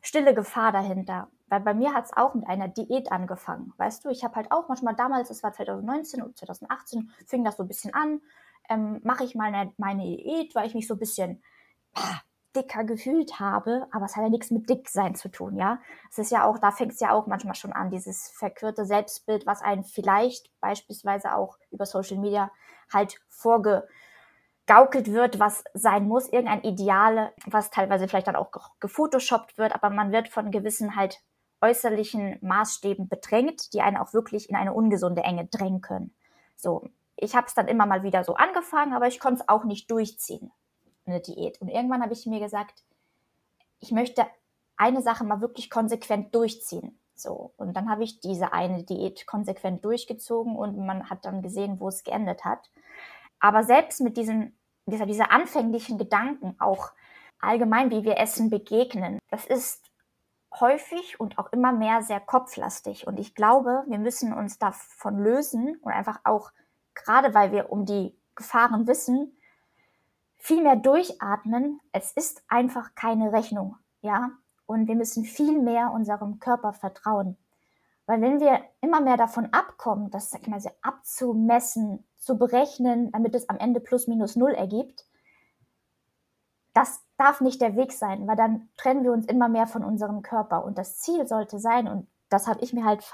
stille 0.00 0.34
Gefahr 0.34 0.72
dahinter. 0.72 1.30
Weil 1.48 1.60
bei 1.60 1.74
mir 1.74 1.94
hat 1.94 2.06
es 2.06 2.16
auch 2.16 2.34
mit 2.34 2.46
einer 2.46 2.68
Diät 2.68 3.10
angefangen. 3.10 3.72
Weißt 3.76 4.04
du, 4.04 4.10
ich 4.10 4.24
habe 4.24 4.36
halt 4.36 4.52
auch 4.52 4.68
manchmal 4.68 4.94
damals, 4.94 5.30
es 5.30 5.42
war 5.42 5.52
2019 5.52 6.22
und 6.22 6.36
2018, 6.36 7.10
fing 7.26 7.44
das 7.44 7.56
so 7.56 7.64
ein 7.64 7.68
bisschen 7.68 7.94
an, 7.94 8.20
ähm, 8.68 9.00
mache 9.02 9.24
ich 9.24 9.34
mal 9.34 9.52
eine, 9.52 9.72
meine 9.78 10.02
Diät, 10.02 10.54
weil 10.54 10.66
ich 10.66 10.74
mich 10.74 10.86
so 10.86 10.94
ein 10.94 11.00
bisschen 11.00 11.42
ah, 11.94 12.20
dicker 12.56 12.84
gefühlt 12.84 13.40
habe, 13.40 13.86
aber 13.92 14.06
es 14.06 14.16
hat 14.16 14.24
ja 14.24 14.28
nichts 14.28 14.50
mit 14.50 14.68
Dicksein 14.68 15.14
zu 15.14 15.30
tun, 15.30 15.56
ja. 15.56 15.78
Es 16.10 16.18
ist 16.18 16.30
ja 16.30 16.44
auch, 16.44 16.58
da 16.58 16.70
fängt 16.70 16.92
es 16.92 17.00
ja 17.00 17.12
auch 17.12 17.26
manchmal 17.26 17.54
schon 17.54 17.72
an, 17.72 17.90
dieses 17.90 18.30
verquirlte 18.30 18.84
Selbstbild, 18.84 19.46
was 19.46 19.62
einen 19.62 19.84
vielleicht 19.84 20.50
beispielsweise 20.60 21.34
auch 21.34 21.58
über 21.70 21.86
Social 21.86 22.18
Media 22.18 22.50
halt 22.92 23.20
vorgegaukelt 23.28 25.12
wird, 25.12 25.38
was 25.38 25.64
sein 25.74 26.08
muss, 26.08 26.28
irgendein 26.28 26.62
Ideale, 26.62 27.32
was 27.46 27.70
teilweise 27.70 28.08
vielleicht 28.08 28.28
dann 28.28 28.36
auch 28.36 28.50
gefotoshoppt 28.80 29.58
wird, 29.58 29.74
aber 29.74 29.90
man 29.90 30.12
wird 30.12 30.28
von 30.28 30.50
gewissen 30.50 30.96
halt 30.96 31.20
äußerlichen 31.60 32.38
Maßstäben 32.40 33.08
bedrängt, 33.08 33.72
die 33.72 33.80
einen 33.80 33.96
auch 33.96 34.12
wirklich 34.12 34.48
in 34.48 34.56
eine 34.56 34.72
ungesunde 34.72 35.22
Enge 35.22 35.46
drängen 35.46 35.80
können. 35.80 36.14
So, 36.56 36.88
ich 37.16 37.34
habe 37.34 37.46
es 37.46 37.54
dann 37.54 37.68
immer 37.68 37.86
mal 37.86 38.02
wieder 38.02 38.24
so 38.24 38.34
angefangen, 38.34 38.92
aber 38.92 39.06
ich 39.06 39.20
konnte 39.20 39.42
es 39.42 39.48
auch 39.48 39.64
nicht 39.64 39.90
durchziehen, 39.90 40.50
eine 41.06 41.20
Diät. 41.20 41.60
Und 41.60 41.68
irgendwann 41.68 42.02
habe 42.02 42.12
ich 42.12 42.26
mir 42.26 42.40
gesagt, 42.40 42.84
ich 43.80 43.90
möchte 43.90 44.26
eine 44.76 45.02
Sache 45.02 45.24
mal 45.24 45.40
wirklich 45.40 45.70
konsequent 45.70 46.34
durchziehen. 46.34 46.98
So, 47.14 47.52
und 47.56 47.76
dann 47.76 47.90
habe 47.90 48.04
ich 48.04 48.20
diese 48.20 48.52
eine 48.52 48.84
Diät 48.84 49.26
konsequent 49.26 49.84
durchgezogen 49.84 50.54
und 50.54 50.78
man 50.78 51.10
hat 51.10 51.24
dann 51.24 51.42
gesehen, 51.42 51.80
wo 51.80 51.88
es 51.88 52.04
geendet 52.04 52.44
hat. 52.44 52.70
Aber 53.40 53.64
selbst 53.64 54.00
mit 54.00 54.16
diesen, 54.16 54.56
dieser, 54.86 55.06
dieser 55.06 55.32
anfänglichen 55.32 55.98
Gedanken, 55.98 56.54
auch 56.60 56.92
allgemein, 57.40 57.90
wie 57.90 58.04
wir 58.04 58.18
Essen 58.18 58.50
begegnen, 58.50 59.18
das 59.30 59.44
ist 59.46 59.84
häufig 60.52 61.20
und 61.20 61.38
auch 61.38 61.52
immer 61.52 61.72
mehr 61.72 62.02
sehr 62.02 62.20
kopflastig. 62.20 63.06
Und 63.06 63.18
ich 63.18 63.34
glaube, 63.34 63.84
wir 63.86 63.98
müssen 63.98 64.32
uns 64.32 64.58
davon 64.58 65.18
lösen 65.18 65.76
und 65.82 65.92
einfach 65.92 66.20
auch, 66.24 66.50
gerade 66.94 67.34
weil 67.34 67.52
wir 67.52 67.70
um 67.70 67.84
die 67.84 68.16
Gefahren 68.34 68.86
wissen, 68.86 69.36
viel 70.36 70.62
mehr 70.62 70.76
durchatmen. 70.76 71.80
Es 71.92 72.12
ist 72.12 72.42
einfach 72.48 72.94
keine 72.94 73.32
Rechnung, 73.32 73.76
ja. 74.00 74.30
Und 74.66 74.86
wir 74.86 74.96
müssen 74.96 75.24
viel 75.24 75.60
mehr 75.60 75.92
unserem 75.92 76.40
Körper 76.40 76.72
vertrauen. 76.72 77.36
Weil 78.06 78.20
wenn 78.20 78.40
wir 78.40 78.62
immer 78.80 79.00
mehr 79.00 79.16
davon 79.16 79.52
abkommen, 79.52 80.10
das 80.10 80.30
sag 80.30 80.42
ich 80.42 80.48
mal, 80.48 80.60
abzumessen, 80.82 82.04
zu 82.16 82.38
berechnen, 82.38 83.12
damit 83.12 83.34
es 83.34 83.48
am 83.48 83.58
Ende 83.58 83.80
plus 83.80 84.08
minus 84.08 84.36
null 84.36 84.52
ergibt, 84.52 85.06
das 86.74 87.02
darf 87.18 87.40
nicht 87.40 87.60
der 87.60 87.76
Weg 87.76 87.92
sein, 87.92 88.26
weil 88.26 88.36
dann 88.36 88.68
trennen 88.76 89.04
wir 89.04 89.12
uns 89.12 89.26
immer 89.26 89.48
mehr 89.48 89.66
von 89.66 89.84
unserem 89.84 90.22
Körper. 90.22 90.64
Und 90.64 90.78
das 90.78 90.98
Ziel 90.98 91.26
sollte 91.26 91.58
sein, 91.58 91.88
und 91.88 92.06
das 92.30 92.46
habe 92.46 92.60
ich 92.62 92.72
mir 92.72 92.84
halt 92.84 93.04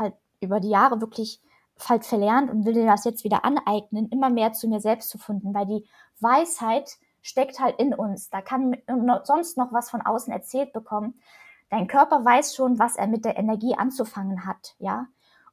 über 0.41 0.61
die 0.61 0.69
Jahre 0.69 1.01
wirklich 1.01 1.41
halt 1.89 2.05
verlernt 2.05 2.51
und 2.51 2.65
will 2.65 2.75
dir 2.75 2.87
das 2.87 3.05
jetzt 3.05 3.25
wieder 3.25 3.45
aneignen, 3.45 4.09
immer 4.11 4.31
mehr 4.31 4.53
zu 4.53 4.69
mir 4.69 4.81
selbst 4.81 5.11
zu 5.11 5.19
finden, 5.19 5.55
weil 5.55 5.67
die 5.67 5.89
Weisheit 6.21 6.99
steckt 7.21 7.59
halt 7.59 7.79
in 7.79 7.95
uns. 7.95 8.31
Da 8.31 8.43
kann 8.43 8.77
sonst 9.25 9.57
noch 9.57 9.73
was 9.73 9.91
von 9.91 10.03
außen 10.03 10.33
erzählt 10.33 10.73
bekommen. 10.73 11.19
Dein 11.71 11.89
Körper 11.89 12.25
weiß 12.25 12.55
schon, 12.55 12.79
was 12.79 12.97
er 12.97 13.07
mit 13.07 13.25
der 13.25 13.39
Energie 13.39 13.75
anzufangen 13.75 14.47
hat, 14.47 14.77
ja. 14.79 15.07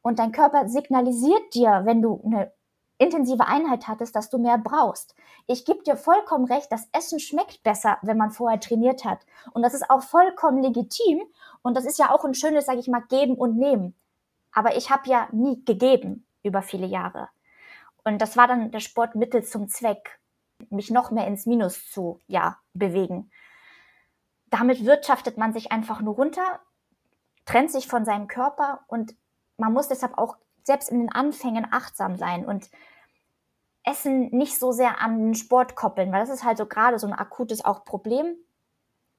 Und 0.03 0.19
dein 0.19 0.31
Körper 0.31 0.67
signalisiert 0.67 1.53
dir, 1.53 1.81
wenn 1.85 2.01
du 2.01 2.21
eine 2.25 2.51
intensive 3.01 3.47
Einheit 3.47 3.87
hattest, 3.87 4.15
dass 4.15 4.29
du 4.29 4.37
mehr 4.37 4.57
brauchst. 4.57 5.15
Ich 5.47 5.65
gebe 5.65 5.81
dir 5.83 5.97
vollkommen 5.97 6.45
recht, 6.45 6.71
das 6.71 6.87
Essen 6.93 7.19
schmeckt 7.19 7.63
besser, 7.63 7.97
wenn 8.03 8.17
man 8.17 8.29
vorher 8.29 8.59
trainiert 8.59 9.03
hat. 9.03 9.25
Und 9.53 9.63
das 9.63 9.73
ist 9.73 9.89
auch 9.89 10.03
vollkommen 10.03 10.61
legitim. 10.61 11.21
Und 11.63 11.75
das 11.75 11.85
ist 11.85 11.97
ja 11.97 12.11
auch 12.11 12.23
ein 12.23 12.35
schönes, 12.35 12.67
sage 12.67 12.79
ich 12.79 12.87
mal, 12.87 13.03
geben 13.09 13.35
und 13.35 13.57
nehmen. 13.57 13.95
Aber 14.51 14.75
ich 14.75 14.91
habe 14.91 15.09
ja 15.09 15.27
nie 15.31 15.65
gegeben 15.65 16.27
über 16.43 16.61
viele 16.61 16.85
Jahre. 16.85 17.29
Und 18.03 18.21
das 18.21 18.37
war 18.37 18.47
dann 18.47 18.71
der 18.71 18.79
Sportmittel 18.79 19.43
zum 19.43 19.67
Zweck, 19.67 20.19
mich 20.69 20.91
noch 20.91 21.09
mehr 21.09 21.27
ins 21.27 21.45
Minus 21.47 21.89
zu 21.89 22.19
ja, 22.27 22.59
bewegen. 22.73 23.31
Damit 24.47 24.85
wirtschaftet 24.85 25.37
man 25.37 25.53
sich 25.53 25.71
einfach 25.71 26.01
nur 26.01 26.15
runter, 26.15 26.59
trennt 27.45 27.71
sich 27.71 27.87
von 27.87 28.05
seinem 28.05 28.27
Körper 28.27 28.81
und 28.87 29.15
man 29.57 29.73
muss 29.73 29.87
deshalb 29.87 30.17
auch 30.17 30.37
selbst 30.63 30.89
in 30.89 30.99
den 30.99 31.11
Anfängen 31.11 31.67
achtsam 31.71 32.15
sein 32.15 32.45
und 32.45 32.69
Essen 33.83 34.29
nicht 34.35 34.59
so 34.59 34.71
sehr 34.71 35.01
an 35.01 35.33
Sport 35.33 35.75
koppeln, 35.75 36.11
weil 36.11 36.21
das 36.21 36.29
ist 36.29 36.43
halt 36.43 36.57
so 36.57 36.65
gerade 36.65 36.99
so 36.99 37.07
ein 37.07 37.13
akutes 37.13 37.65
auch 37.65 37.83
Problem. 37.83 38.35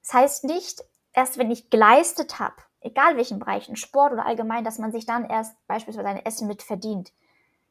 Das 0.02 0.14
heißt 0.14 0.44
nicht, 0.44 0.84
erst 1.12 1.38
wenn 1.38 1.50
ich 1.50 1.70
geleistet 1.70 2.38
habe, 2.38 2.56
egal 2.80 3.16
welchen 3.16 3.38
Bereichen, 3.38 3.76
Sport 3.76 4.12
oder 4.12 4.26
allgemein, 4.26 4.64
dass 4.64 4.78
man 4.78 4.92
sich 4.92 5.06
dann 5.06 5.24
erst 5.24 5.56
beispielsweise 5.66 6.08
ein 6.08 6.24
Essen 6.24 6.48
mit 6.48 6.62
verdient. 6.62 7.12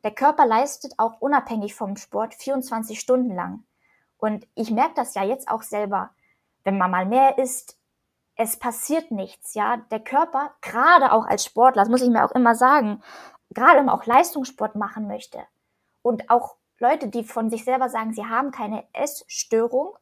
Der 0.04 0.12
Körper 0.12 0.46
leistet 0.46 0.94
auch 0.98 1.22
unabhängig 1.22 1.76
vom 1.76 1.96
Sport 1.96 2.34
24 2.34 3.00
Stunden 3.00 3.36
lang. 3.36 3.64
Und 4.18 4.48
ich 4.56 4.72
merke 4.72 4.94
das 4.96 5.14
ja 5.14 5.24
jetzt 5.24 5.48
auch 5.50 5.62
selber, 5.62 6.12
wenn 6.64 6.78
man 6.78 6.92
mal 6.92 7.06
mehr 7.06 7.38
isst, 7.38 7.78
es 8.36 8.58
passiert 8.58 9.12
nichts, 9.12 9.54
ja. 9.54 9.78
Der 9.92 10.00
Körper, 10.00 10.54
gerade 10.62 11.12
auch 11.12 11.26
als 11.26 11.46
Sportler, 11.46 11.82
das 11.82 11.90
muss 11.90 12.02
ich 12.02 12.10
mir 12.10 12.26
auch 12.26 12.32
immer 12.32 12.56
sagen, 12.56 13.04
gerade 13.52 13.78
wenn 13.78 13.86
man 13.86 13.96
auch 13.96 14.06
Leistungssport 14.06 14.76
machen 14.76 15.08
möchte 15.08 15.40
und 16.02 16.30
auch 16.30 16.56
Leute, 16.82 17.08
die 17.08 17.24
von 17.24 17.50
sich 17.50 17.64
selber 17.64 17.90
sagen, 17.90 18.14
sie 18.14 18.26
haben 18.26 18.52
keine 18.52 18.84
Essstörung, 18.92 19.96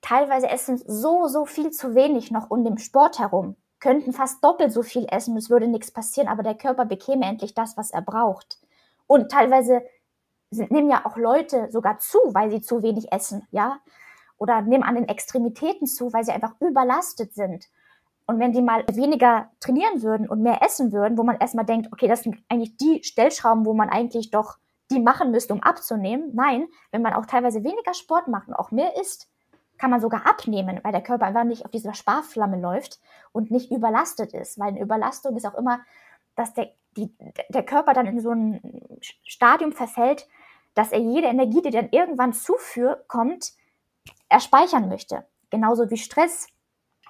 teilweise 0.00 0.48
essen 0.48 0.80
so, 0.86 1.26
so 1.26 1.44
viel 1.44 1.72
zu 1.72 1.94
wenig 1.94 2.30
noch 2.30 2.50
um 2.50 2.64
den 2.64 2.78
Sport 2.78 3.18
herum, 3.18 3.56
könnten 3.80 4.12
fast 4.12 4.44
doppelt 4.44 4.72
so 4.72 4.82
viel 4.82 5.06
essen, 5.10 5.36
es 5.36 5.50
würde 5.50 5.66
nichts 5.66 5.90
passieren, 5.90 6.28
aber 6.28 6.44
der 6.44 6.54
Körper 6.54 6.84
bekäme 6.84 7.26
endlich 7.26 7.54
das, 7.54 7.76
was 7.76 7.90
er 7.90 8.00
braucht. 8.00 8.60
Und 9.08 9.30
teilweise 9.32 9.82
sind, 10.52 10.70
nehmen 10.70 10.88
ja 10.88 11.04
auch 11.04 11.16
Leute 11.16 11.68
sogar 11.72 11.98
zu, 11.98 12.18
weil 12.26 12.50
sie 12.52 12.62
zu 12.62 12.82
wenig 12.84 13.10
essen, 13.10 13.46
ja. 13.50 13.80
Oder 14.38 14.62
nehmen 14.62 14.84
an 14.84 14.94
den 14.94 15.08
Extremitäten 15.08 15.86
zu, 15.86 16.12
weil 16.12 16.24
sie 16.24 16.32
einfach 16.32 16.54
überlastet 16.60 17.34
sind. 17.34 17.66
Und 18.26 18.38
wenn 18.38 18.52
die 18.52 18.62
mal 18.62 18.84
weniger 18.92 19.50
trainieren 19.58 20.02
würden 20.02 20.28
und 20.28 20.42
mehr 20.42 20.62
essen 20.62 20.92
würden, 20.92 21.18
wo 21.18 21.24
man 21.24 21.38
erstmal 21.38 21.64
denkt, 21.64 21.92
okay, 21.92 22.06
das 22.06 22.22
sind 22.22 22.38
eigentlich 22.48 22.76
die 22.76 23.02
Stellschrauben, 23.02 23.66
wo 23.66 23.74
man 23.74 23.88
eigentlich 23.88 24.30
doch 24.30 24.58
die 24.92 25.00
machen 25.00 25.30
müsste, 25.30 25.52
um 25.52 25.62
abzunehmen. 25.62 26.30
Nein, 26.34 26.68
wenn 26.90 27.02
man 27.02 27.14
auch 27.14 27.26
teilweise 27.26 27.64
weniger 27.64 27.94
Sport 27.94 28.28
macht 28.28 28.48
und 28.48 28.54
auch 28.54 28.70
mehr 28.70 29.00
isst, 29.00 29.28
kann 29.78 29.90
man 29.90 30.00
sogar 30.00 30.26
abnehmen, 30.26 30.80
weil 30.82 30.92
der 30.92 31.02
Körper 31.02 31.26
einfach 31.26 31.44
nicht 31.44 31.64
auf 31.64 31.70
dieser 31.70 31.94
Sparflamme 31.94 32.60
läuft 32.60 33.00
und 33.32 33.50
nicht 33.50 33.72
überlastet 33.72 34.32
ist. 34.32 34.58
Weil 34.58 34.68
eine 34.68 34.80
Überlastung 34.80 35.36
ist 35.36 35.46
auch 35.46 35.54
immer, 35.54 35.80
dass 36.36 36.54
der, 36.54 36.70
die, 36.96 37.12
der 37.48 37.64
Körper 37.64 37.92
dann 37.92 38.06
in 38.06 38.20
so 38.20 38.30
ein 38.30 38.60
Stadium 39.00 39.72
verfällt, 39.72 40.28
dass 40.74 40.92
er 40.92 41.00
jede 41.00 41.26
Energie, 41.26 41.62
die 41.62 41.70
dann 41.70 41.88
irgendwann 41.90 42.32
zuführt, 42.32 43.08
kommt, 43.08 43.52
er 44.28 44.40
möchte. 44.80 45.26
Genauso 45.50 45.90
wie 45.90 45.98
Stress, 45.98 46.46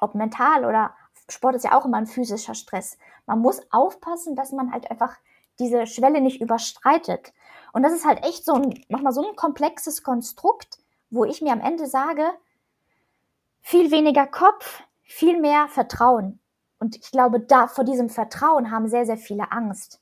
ob 0.01 0.15
mental 0.15 0.65
oder 0.65 0.95
Sport 1.29 1.55
ist 1.55 1.65
ja 1.65 1.79
auch 1.79 1.85
immer 1.85 1.99
ein 1.99 2.07
physischer 2.07 2.55
Stress. 2.55 2.99
Man 3.27 3.39
muss 3.39 3.61
aufpassen, 3.71 4.35
dass 4.35 4.53
man 4.53 4.73
halt 4.73 4.91
einfach 4.91 5.17
diese 5.59 5.87
Schwelle 5.87 6.21
nicht 6.21 6.41
überstreitet. 6.41 7.33
Und 7.73 7.83
das 7.83 7.93
ist 7.93 8.05
halt 8.05 8.25
echt 8.25 8.45
so 8.45 8.55
ein, 8.55 8.85
manchmal 8.89 9.13
so 9.13 9.27
ein 9.27 9.37
komplexes 9.37 10.03
Konstrukt, 10.03 10.79
wo 11.11 11.25
ich 11.25 11.43
mir 11.43 11.53
am 11.53 11.61
Ende 11.61 11.87
sage, 11.87 12.31
viel 13.61 13.91
weniger 13.91 14.27
Kopf, 14.27 14.83
viel 15.03 15.41
mehr 15.41 15.69
Vertrauen. 15.69 16.41
Und 16.79 16.97
ich 16.97 17.11
glaube, 17.11 17.41
da 17.41 17.69
vor 17.69 17.85
diesem 17.85 18.09
Vertrauen 18.09 18.71
haben 18.71 18.89
sehr, 18.89 19.07
sehr 19.07 19.17
viele 19.17 19.53
Angst. 19.53 20.01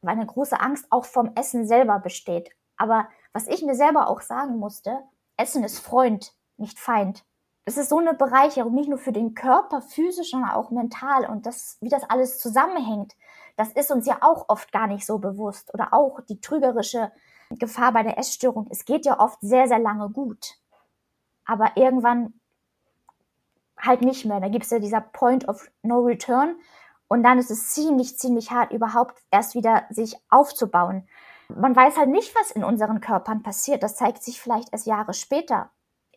Weil 0.00 0.16
eine 0.16 0.26
große 0.26 0.58
Angst 0.58 0.86
auch 0.90 1.04
vom 1.04 1.32
Essen 1.34 1.66
selber 1.66 1.98
besteht. 1.98 2.50
Aber 2.76 3.08
was 3.32 3.46
ich 3.46 3.62
mir 3.62 3.74
selber 3.74 4.08
auch 4.08 4.20
sagen 4.20 4.58
musste, 4.58 5.00
Essen 5.36 5.64
ist 5.64 5.78
Freund, 5.78 6.34
nicht 6.56 6.78
Feind. 6.78 7.24
Das 7.64 7.76
ist 7.76 7.90
so 7.90 7.98
eine 7.98 8.14
Bereicherung, 8.14 8.74
nicht 8.74 8.88
nur 8.88 8.98
für 8.98 9.12
den 9.12 9.34
Körper 9.34 9.82
physisch, 9.82 10.30
sondern 10.30 10.50
auch 10.50 10.70
mental. 10.70 11.26
Und 11.26 11.46
das, 11.46 11.76
wie 11.80 11.88
das 11.88 12.02
alles 12.04 12.40
zusammenhängt, 12.40 13.14
das 13.56 13.72
ist 13.72 13.90
uns 13.90 14.06
ja 14.06 14.18
auch 14.20 14.48
oft 14.48 14.72
gar 14.72 14.86
nicht 14.86 15.06
so 15.06 15.18
bewusst. 15.18 15.72
Oder 15.74 15.92
auch 15.92 16.20
die 16.28 16.40
trügerische 16.40 17.12
Gefahr 17.50 17.92
bei 17.92 18.02
der 18.02 18.18
Essstörung. 18.18 18.66
Es 18.70 18.84
geht 18.84 19.04
ja 19.04 19.20
oft 19.20 19.38
sehr, 19.40 19.68
sehr 19.68 19.78
lange 19.78 20.08
gut. 20.10 20.58
Aber 21.44 21.72
irgendwann 21.76 22.34
halt 23.78 24.02
nicht 24.02 24.24
mehr. 24.24 24.40
Da 24.40 24.48
gibt 24.48 24.64
es 24.64 24.70
ja 24.70 24.78
dieser 24.78 25.00
Point 25.00 25.48
of 25.48 25.68
No 25.82 26.00
Return. 26.00 26.56
Und 27.08 27.22
dann 27.24 27.38
ist 27.38 27.50
es 27.50 27.70
ziemlich, 27.74 28.18
ziemlich 28.18 28.50
hart, 28.50 28.72
überhaupt 28.72 29.22
erst 29.30 29.54
wieder 29.54 29.84
sich 29.90 30.16
aufzubauen. 30.30 31.06
Man 31.48 31.76
weiß 31.76 31.98
halt 31.98 32.08
nicht, 32.08 32.34
was 32.34 32.50
in 32.50 32.64
unseren 32.64 33.00
Körpern 33.00 33.42
passiert. 33.42 33.82
Das 33.82 33.96
zeigt 33.96 34.22
sich 34.22 34.40
vielleicht 34.40 34.72
erst 34.72 34.86
Jahre 34.86 35.12
später. 35.12 35.70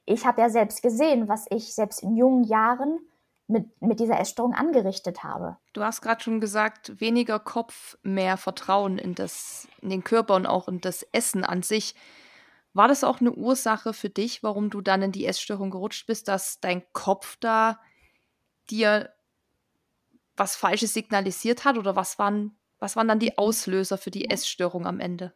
Ich 0.06 0.26
habe 0.26 0.41
ja 0.41 0.50
selbst 0.50 0.82
gesehen, 0.82 1.28
was 1.28 1.48
ich 1.50 1.74
selbst 1.74 2.02
in 2.02 2.15
jungen 2.15 2.43
Jahren 2.43 3.00
mit, 3.47 3.81
mit 3.81 3.99
dieser 3.99 4.19
Essstörung 4.19 4.53
angerichtet 4.53 5.23
habe. 5.23 5.58
Du 5.73 5.84
hast 5.84 6.01
gerade 6.01 6.23
schon 6.23 6.39
gesagt, 6.39 6.99
weniger 6.99 7.39
Kopf, 7.39 7.97
mehr 8.01 8.38
Vertrauen 8.38 8.97
in, 8.97 9.15
das, 9.15 9.67
in 9.81 9.89
den 9.89 10.03
Körper 10.03 10.36
und 10.36 10.45
auch 10.45 10.67
in 10.67 10.81
das 10.81 11.03
Essen 11.12 11.43
an 11.43 11.62
sich. 11.62 11.95
War 12.73 12.88
das 12.88 13.03
auch 13.03 13.21
eine 13.21 13.31
Ursache 13.31 13.93
für 13.93 14.10
dich, 14.10 14.43
warum 14.43 14.69
du 14.69 14.81
dann 14.81 15.01
in 15.01 15.12
die 15.12 15.25
Essstörung 15.25 15.71
gerutscht 15.71 16.08
bist, 16.08 16.27
dass 16.27 16.60
dein 16.60 16.84
Kopf 16.91 17.38
da 17.39 17.79
dir 18.69 19.13
was 20.36 20.55
Falsches 20.55 20.93
signalisiert 20.93 21.63
hat? 21.63 21.77
Oder 21.77 21.95
was 21.95 22.19
waren, 22.19 22.58
was 22.79 22.95
waren 22.95 23.08
dann 23.08 23.19
die 23.19 23.38
Auslöser 23.38 23.97
für 23.97 24.12
die 24.12 24.29
Essstörung 24.29 24.86
am 24.86 24.99
Ende? 24.99 25.34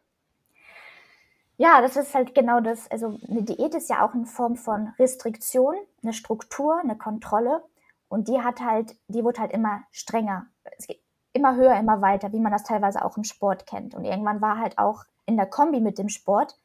Ja, 1.56 1.82
das 1.82 1.96
ist 1.96 2.14
halt 2.14 2.34
genau 2.34 2.60
das. 2.60 2.90
Also 2.90 3.18
eine 3.28 3.42
Diät 3.42 3.74
ist 3.74 3.90
ja 3.90 4.04
auch 4.04 4.14
eine 4.14 4.26
Form 4.26 4.56
von 4.56 4.94
Restriktion, 4.98 5.74
eine 6.02 6.14
Struktur, 6.14 6.80
eine 6.82 6.96
Kontrolle. 6.96 7.62
Und 8.10 8.26
die 8.26 8.42
hat 8.42 8.60
halt, 8.60 8.96
die 9.06 9.24
wird 9.24 9.38
halt 9.38 9.52
immer 9.52 9.84
strenger. 9.92 10.46
Es 10.76 10.88
geht 10.88 11.00
immer 11.32 11.54
höher, 11.54 11.78
immer 11.78 12.02
weiter, 12.02 12.32
wie 12.32 12.40
man 12.40 12.50
das 12.50 12.64
teilweise 12.64 13.04
auch 13.04 13.16
im 13.16 13.22
Sport 13.22 13.66
kennt. 13.66 13.94
Und 13.94 14.04
irgendwann 14.04 14.40
war 14.40 14.58
halt 14.58 14.78
auch 14.78 15.04
in 15.26 15.36
der 15.36 15.46
Kombi 15.46 15.80
mit 15.80 15.96
dem 15.96 16.08
Sport 16.08 16.58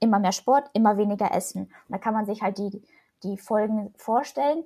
immer 0.00 0.18
mehr 0.18 0.32
Sport, 0.32 0.70
immer 0.72 0.96
weniger 0.96 1.32
Essen. 1.32 1.64
Und 1.64 1.90
da 1.90 1.98
kann 1.98 2.14
man 2.14 2.24
sich 2.24 2.40
halt 2.40 2.56
die, 2.56 2.82
die 3.24 3.36
Folgen 3.36 3.92
vorstellen. 3.98 4.64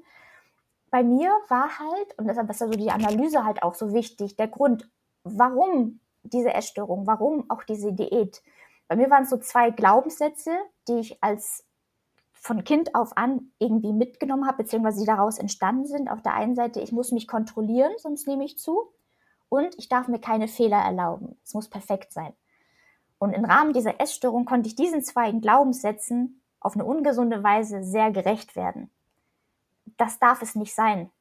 Bei 0.90 1.02
mir 1.02 1.30
war 1.48 1.80
halt, 1.80 2.16
und 2.16 2.28
deshalb 2.28 2.48
ist 2.48 2.62
also 2.62 2.78
die 2.78 2.92
Analyse 2.92 3.44
halt 3.44 3.64
auch 3.64 3.74
so 3.74 3.92
wichtig, 3.92 4.36
der 4.36 4.46
Grund, 4.48 4.88
warum 5.24 5.98
diese 6.22 6.54
Essstörung, 6.54 7.08
warum 7.08 7.50
auch 7.50 7.64
diese 7.64 7.92
Diät. 7.92 8.40
Bei 8.86 8.94
mir 8.94 9.10
waren 9.10 9.24
es 9.24 9.30
so 9.30 9.38
zwei 9.38 9.70
Glaubenssätze, 9.70 10.52
die 10.86 11.00
ich 11.00 11.24
als 11.24 11.64
von 12.42 12.64
Kind 12.64 12.96
auf 12.96 13.16
an 13.16 13.52
irgendwie 13.60 13.92
mitgenommen 13.92 14.48
habe, 14.48 14.64
beziehungsweise 14.64 14.98
die 14.98 15.06
daraus 15.06 15.38
entstanden 15.38 15.86
sind. 15.86 16.10
Auf 16.10 16.22
der 16.22 16.34
einen 16.34 16.56
Seite, 16.56 16.80
ich 16.80 16.90
muss 16.90 17.12
mich 17.12 17.28
kontrollieren, 17.28 17.92
sonst 17.98 18.26
nehme 18.26 18.44
ich 18.44 18.58
zu. 18.58 18.92
Und 19.48 19.78
ich 19.78 19.88
darf 19.88 20.08
mir 20.08 20.18
keine 20.18 20.48
Fehler 20.48 20.78
erlauben. 20.78 21.38
Es 21.44 21.54
muss 21.54 21.68
perfekt 21.68 22.12
sein. 22.12 22.32
Und 23.20 23.32
im 23.32 23.44
Rahmen 23.44 23.72
dieser 23.72 24.00
Essstörung 24.00 24.44
konnte 24.44 24.66
ich 24.66 24.74
diesen 24.74 25.04
zwei 25.04 25.30
Glaubenssätzen 25.30 26.42
auf 26.58 26.74
eine 26.74 26.84
ungesunde 26.84 27.44
Weise 27.44 27.84
sehr 27.84 28.10
gerecht 28.10 28.56
werden. 28.56 28.90
Das 29.96 30.18
darf 30.18 30.42
es 30.42 30.56
nicht 30.56 30.74
sein. 30.74 31.12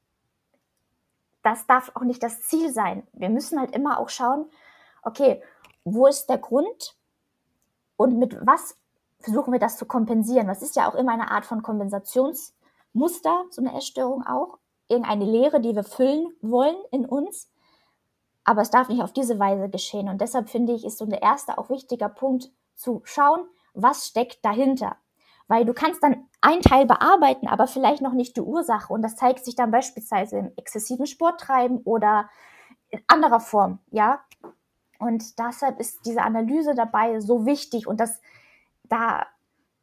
Das 1.44 1.68
darf 1.68 1.92
auch 1.94 2.04
nicht 2.04 2.24
das 2.24 2.42
Ziel 2.42 2.74
sein. 2.74 3.06
Wir 3.14 3.30
müssen 3.30 3.60
halt 3.60 3.76
immer 3.76 4.00
auch 4.00 4.10
schauen, 4.10 4.46
okay, 5.04 5.44
wo 5.84 6.08
ist 6.08 6.26
der 6.30 6.40
Grund 6.40 6.98
und 7.96 8.18
mit 8.18 8.36
was 8.44 8.76
versuchen 9.24 9.52
wir 9.52 9.60
das 9.60 9.78
zu 9.78 9.86
kompensieren. 9.86 10.48
Das 10.48 10.62
ist 10.62 10.76
ja 10.76 10.90
auch 10.90 10.96
immer 10.96 11.14
eine 11.14 11.32
Art 11.32 11.46
von 11.46 11.62
Kompensationsmuster, 11.62 13.46
so 13.50 13.62
eine 13.62 13.76
Essstörung 13.78 14.26
auch. 14.26 14.58
Irgendeine 14.88 15.26
Lehre, 15.26 15.62
die 15.62 15.76
wir 15.76 15.84
füllen 15.84 16.28
wollen 16.42 16.76
in 16.92 17.06
uns. 17.06 17.50
Aber 18.44 18.62
es 18.62 18.72
darf 18.72 18.90
nicht 18.90 19.04
auf 19.04 19.14
diese 19.14 19.40
Weise 19.40 19.70
geschehen. 19.70 20.10
Und 20.10 20.20
deshalb 20.22 20.50
finde 20.50 20.74
ich, 20.74 20.84
ist 20.86 20.98
so 20.98 21.06
der 21.06 21.22
erste 21.22 21.58
auch 21.58 21.70
wichtiger 21.70 22.10
Punkt 22.10 22.52
zu 22.76 23.02
schauen, 23.04 23.46
was 23.74 24.08
steckt 24.08 24.44
dahinter. 24.44 24.98
Weil 25.48 25.66
du 25.66 25.74
kannst 25.74 26.04
dann 26.04 26.28
einen 26.42 26.62
Teil 26.62 26.86
bearbeiten, 26.86 27.48
aber 27.48 27.68
vielleicht 27.68 28.02
noch 28.02 28.14
nicht 28.14 28.36
die 28.36 28.42
Ursache. 28.42 28.92
Und 28.92 29.02
das 29.02 29.16
zeigt 29.16 29.46
sich 29.46 29.56
dann 29.56 29.72
beispielsweise 29.72 30.38
im 30.38 30.52
exzessiven 30.56 31.06
Sporttreiben 31.06 31.82
oder 31.84 32.30
in 32.90 33.02
anderer 33.08 33.40
Form, 33.40 33.80
ja. 33.90 34.22
Und 35.00 35.40
deshalb 35.40 35.80
ist 35.80 36.06
diese 36.06 36.22
Analyse 36.22 36.76
dabei 36.76 37.20
so 37.20 37.46
wichtig. 37.46 37.88
Und 37.88 38.00
das 38.00 38.22
da 38.92 39.26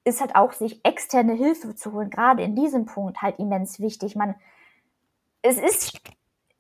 ist 0.05 0.21
halt 0.21 0.37
auch 0.37 0.53
sich 0.53 0.85
externe 0.85 1.33
Hilfe 1.33 1.75
zu 1.75 1.93
holen, 1.93 2.11
gerade 2.11 2.43
in 2.43 2.55
diesem 2.55 2.87
Punkt 2.87 3.23
halt 3.23 3.39
immens 3.39 3.81
wichtig. 3.81 4.17
Man, 4.17 4.35
es 5.43 5.59
ist, 5.59 5.99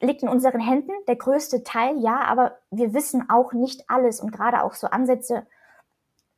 liegt 0.00 0.22
in 0.22 0.28
unseren 0.28 0.60
Händen, 0.60 0.92
der 1.06 1.16
größte 1.16 1.62
Teil, 1.62 1.98
ja, 1.98 2.20
aber 2.22 2.58
wir 2.70 2.94
wissen 2.94 3.28
auch 3.28 3.52
nicht 3.52 3.88
alles 3.88 4.20
und 4.20 4.32
gerade 4.32 4.62
auch 4.62 4.74
so 4.74 4.88
Ansätze 4.88 5.46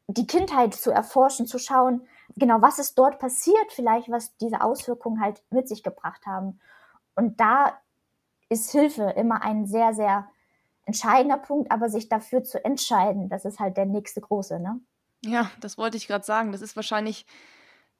die 0.08 0.26
Kindheit 0.26 0.74
zu 0.74 0.90
erforschen, 0.90 1.46
zu 1.46 1.58
schauen, 1.58 2.06
genau, 2.36 2.60
was 2.60 2.80
ist 2.80 2.98
dort 2.98 3.20
passiert, 3.20 3.70
vielleicht, 3.70 4.10
was 4.10 4.36
diese 4.38 4.60
Auswirkungen 4.60 5.20
halt 5.20 5.42
mit 5.50 5.68
sich 5.68 5.84
gebracht 5.84 6.26
haben. 6.26 6.60
Und 7.14 7.40
da 7.40 7.78
ist 8.48 8.72
Hilfe 8.72 9.10
immer 9.10 9.42
ein 9.42 9.66
sehr, 9.66 9.94
sehr 9.94 10.28
entscheidender 10.84 11.38
Punkt, 11.38 11.70
aber 11.70 11.88
sich 11.88 12.08
dafür 12.08 12.42
zu 12.42 12.64
entscheiden, 12.64 13.28
das 13.28 13.44
ist 13.44 13.60
halt 13.60 13.76
der 13.76 13.86
nächste 13.86 14.20
große, 14.20 14.58
ne? 14.58 14.80
Ja, 15.24 15.50
das 15.60 15.78
wollte 15.78 15.96
ich 15.96 16.06
gerade 16.06 16.24
sagen. 16.24 16.52
Das 16.52 16.62
ist 16.62 16.76
wahrscheinlich 16.76 17.26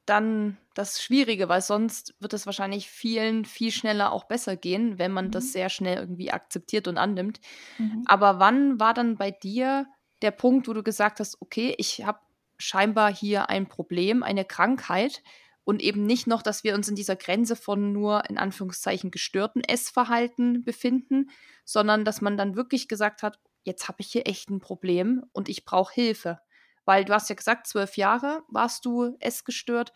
dann 0.05 0.57
das 0.73 1.01
Schwierige, 1.01 1.47
weil 1.47 1.61
sonst 1.61 2.15
wird 2.19 2.33
es 2.33 2.45
wahrscheinlich 2.45 2.89
vielen 2.89 3.45
viel 3.45 3.71
schneller 3.71 4.11
auch 4.11 4.23
besser 4.23 4.55
gehen, 4.55 4.97
wenn 4.97 5.11
man 5.11 5.27
mhm. 5.27 5.31
das 5.31 5.51
sehr 5.51 5.69
schnell 5.69 5.97
irgendwie 5.97 6.31
akzeptiert 6.31 6.87
und 6.87 6.97
annimmt. 6.97 7.39
Mhm. 7.77 8.03
Aber 8.05 8.39
wann 8.39 8.79
war 8.79 8.93
dann 8.93 9.17
bei 9.17 9.31
dir 9.31 9.85
der 10.21 10.31
Punkt, 10.31 10.67
wo 10.67 10.73
du 10.73 10.83
gesagt 10.83 11.19
hast, 11.19 11.41
okay, 11.41 11.75
ich 11.77 12.03
habe 12.03 12.19
scheinbar 12.57 13.13
hier 13.13 13.49
ein 13.49 13.67
Problem, 13.67 14.23
eine 14.23 14.45
Krankheit 14.45 15.23
und 15.63 15.81
eben 15.81 16.05
nicht 16.05 16.27
noch, 16.27 16.41
dass 16.41 16.63
wir 16.63 16.75
uns 16.75 16.87
in 16.87 16.95
dieser 16.95 17.15
Grenze 17.15 17.55
von 17.55 17.91
nur 17.91 18.29
in 18.29 18.37
Anführungszeichen 18.37 19.11
gestörten 19.11 19.63
Essverhalten 19.63 20.63
befinden, 20.63 21.29
sondern 21.63 22.05
dass 22.05 22.21
man 22.21 22.37
dann 22.37 22.55
wirklich 22.55 22.87
gesagt 22.87 23.23
hat, 23.23 23.39
jetzt 23.63 23.87
habe 23.87 23.97
ich 23.99 24.07
hier 24.07 24.27
echt 24.27 24.49
ein 24.49 24.59
Problem 24.59 25.23
und 25.31 25.49
ich 25.49 25.65
brauche 25.65 25.93
Hilfe. 25.93 26.39
Weil 26.85 27.05
du 27.05 27.13
hast 27.13 27.29
ja 27.29 27.35
gesagt, 27.35 27.67
zwölf 27.67 27.97
Jahre 27.97 28.43
warst 28.47 28.85
du 28.85 29.15
essgestört. 29.19 29.93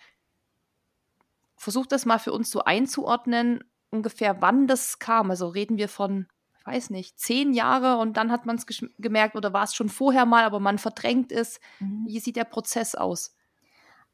Versuch 1.57 1.85
das 1.85 2.05
mal 2.05 2.19
für 2.19 2.33
uns 2.33 2.51
so 2.51 2.63
einzuordnen, 2.63 3.63
ungefähr 3.89 4.41
wann 4.41 4.67
das 4.67 4.99
kam. 4.99 5.31
Also 5.31 5.47
reden 5.47 5.77
wir 5.77 5.89
von, 5.89 6.27
ich 6.59 6.65
weiß 6.65 6.89
nicht, 6.89 7.19
zehn 7.19 7.53
Jahre 7.53 7.97
und 7.97 8.17
dann 8.17 8.31
hat 8.31 8.45
man 8.45 8.57
es 8.57 8.65
gemerkt 8.97 9.35
oder 9.35 9.53
war 9.53 9.63
es 9.63 9.73
schon 9.73 9.89
vorher 9.89 10.25
mal, 10.25 10.43
aber 10.43 10.59
man 10.59 10.77
verdrängt 10.77 11.31
es. 11.31 11.59
Mhm. 11.79 12.05
Wie 12.07 12.19
sieht 12.19 12.35
der 12.35 12.43
Prozess 12.43 12.95
aus? 12.95 13.35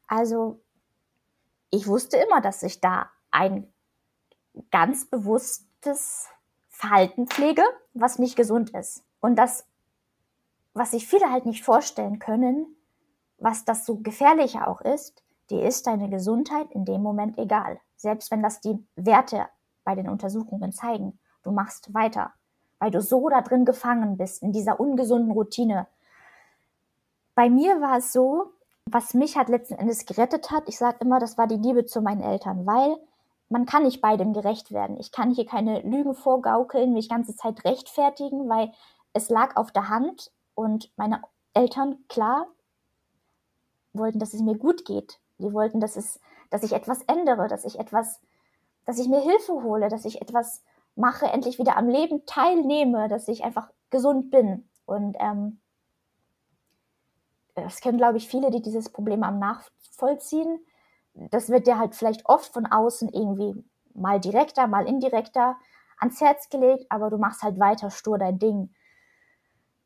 Also 0.06 0.62
ich 1.70 1.86
wusste 1.86 2.18
immer, 2.18 2.40
dass 2.40 2.62
ich 2.62 2.80
da 2.80 3.10
ein 3.30 3.72
ganz 4.70 5.06
bewusstes 5.06 6.28
Verhalten 6.68 7.26
pflege, 7.26 7.62
was 7.94 8.18
nicht 8.18 8.36
gesund 8.36 8.70
ist. 8.70 9.04
Und 9.20 9.36
das, 9.36 9.66
was 10.74 10.92
sich 10.92 11.06
viele 11.06 11.30
halt 11.30 11.46
nicht 11.46 11.64
vorstellen 11.64 12.18
können, 12.18 12.66
was 13.38 13.64
das 13.64 13.84
so 13.84 13.96
gefährlicher 13.96 14.68
auch 14.68 14.80
ist, 14.80 15.22
dir 15.50 15.64
ist 15.64 15.86
deine 15.86 16.08
Gesundheit 16.08 16.70
in 16.70 16.84
dem 16.84 17.02
Moment 17.02 17.38
egal. 17.38 17.80
Selbst 17.96 18.30
wenn 18.30 18.42
das 18.42 18.60
die 18.60 18.78
Werte 18.96 19.46
bei 19.84 19.94
den 19.94 20.08
Untersuchungen 20.08 20.72
zeigen. 20.72 21.18
Du 21.42 21.50
machst 21.50 21.92
weiter, 21.92 22.32
weil 22.78 22.90
du 22.90 23.00
so 23.00 23.28
da 23.28 23.42
drin 23.42 23.64
gefangen 23.64 24.16
bist, 24.16 24.42
in 24.42 24.52
dieser 24.52 24.78
ungesunden 24.78 25.32
Routine. 25.32 25.86
Bei 27.34 27.50
mir 27.50 27.80
war 27.80 27.98
es 27.98 28.12
so, 28.12 28.52
was 28.86 29.14
mich 29.14 29.36
halt 29.36 29.48
letzten 29.48 29.74
Endes 29.74 30.06
gerettet 30.06 30.50
hat, 30.50 30.64
ich 30.68 30.78
sage 30.78 30.98
immer, 31.00 31.18
das 31.18 31.38
war 31.38 31.46
die 31.46 31.56
Liebe 31.56 31.86
zu 31.86 32.00
meinen 32.00 32.22
Eltern, 32.22 32.66
weil 32.66 32.96
man 33.48 33.66
kann 33.66 33.82
nicht 33.84 34.00
beidem 34.00 34.32
gerecht 34.32 34.72
werden. 34.72 34.98
Ich 34.98 35.12
kann 35.12 35.30
hier 35.30 35.46
keine 35.46 35.80
Lügen 35.80 36.14
vorgaukeln, 36.14 36.92
mich 36.92 37.08
ganze 37.08 37.36
Zeit 37.36 37.64
rechtfertigen, 37.64 38.48
weil 38.48 38.72
es 39.12 39.28
lag 39.28 39.56
auf 39.56 39.72
der 39.72 39.88
Hand 39.88 40.30
und 40.54 40.90
meine 40.96 41.22
Eltern, 41.54 42.04
klar, 42.08 42.46
wollten, 43.92 44.18
dass 44.18 44.34
es 44.34 44.40
mir 44.40 44.56
gut 44.56 44.84
geht. 44.84 45.18
Die 45.38 45.52
wollten, 45.52 45.80
dass 45.80 45.96
es, 45.96 46.20
dass 46.50 46.62
ich 46.62 46.72
etwas 46.72 47.02
ändere, 47.02 47.48
dass 47.48 47.64
ich 47.64 47.78
etwas, 47.78 48.20
dass 48.84 48.98
ich 48.98 49.08
mir 49.08 49.20
Hilfe 49.20 49.52
hole, 49.52 49.88
dass 49.88 50.04
ich 50.04 50.22
etwas 50.22 50.62
mache, 50.94 51.26
endlich 51.26 51.58
wieder 51.58 51.76
am 51.76 51.88
Leben 51.88 52.24
teilnehme, 52.26 53.08
dass 53.08 53.28
ich 53.28 53.44
einfach 53.44 53.70
gesund 53.90 54.30
bin. 54.30 54.68
Und 54.86 55.16
ähm, 55.20 55.60
das 57.54 57.80
kennen, 57.80 57.98
glaube 57.98 58.18
ich, 58.18 58.28
viele, 58.28 58.50
die 58.50 58.62
dieses 58.62 58.88
Problem 58.88 59.22
am 59.22 59.38
nachvollziehen. 59.38 60.58
Das 61.14 61.50
wird 61.50 61.66
dir 61.66 61.78
halt 61.78 61.94
vielleicht 61.94 62.26
oft 62.26 62.52
von 62.52 62.66
außen 62.66 63.10
irgendwie 63.10 63.62
mal 63.94 64.20
direkter, 64.20 64.66
mal 64.66 64.86
indirekter 64.86 65.56
ans 65.98 66.20
Herz 66.20 66.48
gelegt, 66.48 66.86
aber 66.88 67.10
du 67.10 67.18
machst 67.18 67.42
halt 67.42 67.58
weiter 67.60 67.90
stur 67.90 68.18
dein 68.18 68.38
Ding. 68.38 68.74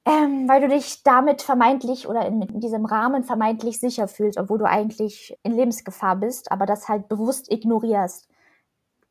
Ähm, 0.09 0.49
weil 0.49 0.61
du 0.61 0.69
dich 0.69 1.03
damit 1.03 1.43
vermeintlich 1.43 2.07
oder 2.07 2.25
in, 2.27 2.61
diesem 2.61 2.85
Rahmen 2.85 3.25
vermeintlich 3.25 3.81
sicher 3.81 4.07
fühlst, 4.07 4.39
obwohl 4.39 4.59
du 4.59 4.65
eigentlich 4.65 5.37
in 5.43 5.53
Lebensgefahr 5.53 6.15
bist, 6.15 6.53
aber 6.53 6.65
das 6.65 6.89
halt 6.89 7.09
bewusst 7.09 7.51
ignorierst. 7.51 8.29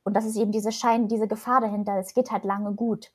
Und 0.05 0.15
das 0.15 0.25
ist 0.25 0.38
eben 0.38 0.53
diese 0.53 0.71
Schein, 0.71 1.10
diese 1.10 1.27
Gefahr 1.27 1.60
dahinter. 1.60 1.97
Es 1.97 2.13
geht 2.13 2.31
halt 2.31 2.45
lange 2.45 2.73
gut. 2.73 3.12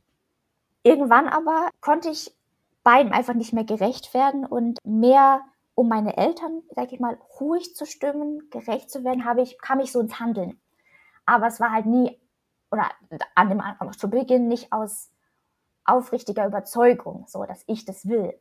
Irgendwann 0.83 1.27
aber 1.27 1.71
konnte 1.81 2.11
ich 2.11 2.37
beiden 2.83 3.13
einfach 3.13 3.35
nicht 3.35 3.55
mehr 3.55 3.65
gerecht 3.65 4.13
werden 4.13 4.45
und 4.45 4.79
mehr 4.85 5.41
um 5.75 5.89
meine 5.89 6.19
Eltern, 6.19 6.63
sag 6.75 6.93
ich 6.93 7.01
mal, 7.01 7.19
ruhig 7.41 7.75
zu 7.75 7.87
stimmen, 7.87 8.51
gerecht 8.51 8.91
zu 8.91 9.05
werden, 9.05 9.25
habe 9.25 9.41
ich, 9.41 9.59
kam 9.59 9.81
ich 9.81 9.91
so 9.91 10.01
ins 10.01 10.21
Handeln. 10.21 10.61
Aber 11.25 11.47
es 11.47 11.61
war 11.61 11.73
halt 11.73 11.87
nie, 11.87 12.21
oder 12.71 12.91
an 13.35 13.49
dem, 13.49 13.63
zu 13.97 14.11
Beginn 14.11 14.49
nicht 14.49 14.71
aus 14.71 15.11
aufrichtiger 15.85 16.47
Überzeugung, 16.47 17.25
so 17.29 17.45
dass 17.45 17.65
ich 17.67 17.85
das 17.85 18.09
will. 18.09 18.39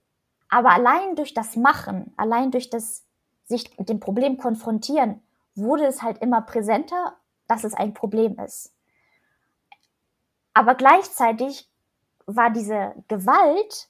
Aber 0.50 0.72
allein 0.72 1.16
durch 1.16 1.34
das 1.34 1.56
Machen, 1.56 2.14
allein 2.18 2.52
durch 2.52 2.70
das 2.70 3.06
sich 3.46 3.78
mit 3.78 3.90
dem 3.90 4.00
Problem 4.00 4.38
konfrontieren, 4.38 5.22
wurde 5.56 5.86
es 5.86 6.02
halt 6.02 6.20
immer 6.20 6.42
präsenter, 6.42 7.16
dass 7.48 7.64
es 7.64 7.74
ein 7.74 7.94
Problem 7.94 8.38
ist. 8.40 8.74
Aber 10.54 10.76
gleichzeitig 10.76 11.70
war 12.26 12.50
diese 12.52 12.94
Gewalt 13.08 13.90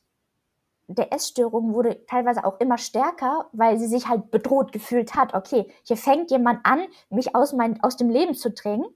der 0.89 1.13
Essstörung 1.13 1.73
wurde 1.75 2.03
teilweise 2.07 2.43
auch 2.43 2.59
immer 2.59 2.79
stärker, 2.79 3.47
weil 3.51 3.77
sie 3.77 3.85
sich 3.85 4.07
halt 4.07 4.31
bedroht 4.31 4.71
gefühlt 4.71 5.13
hat. 5.13 5.35
Okay, 5.35 5.71
hier 5.83 5.97
fängt 5.97 6.31
jemand 6.31 6.65
an, 6.65 6.83
mich 7.11 7.35
aus, 7.35 7.53
mein, 7.53 7.81
aus 7.83 7.95
dem 7.95 8.09
Leben 8.09 8.33
zu 8.33 8.49
drängen. 8.49 8.87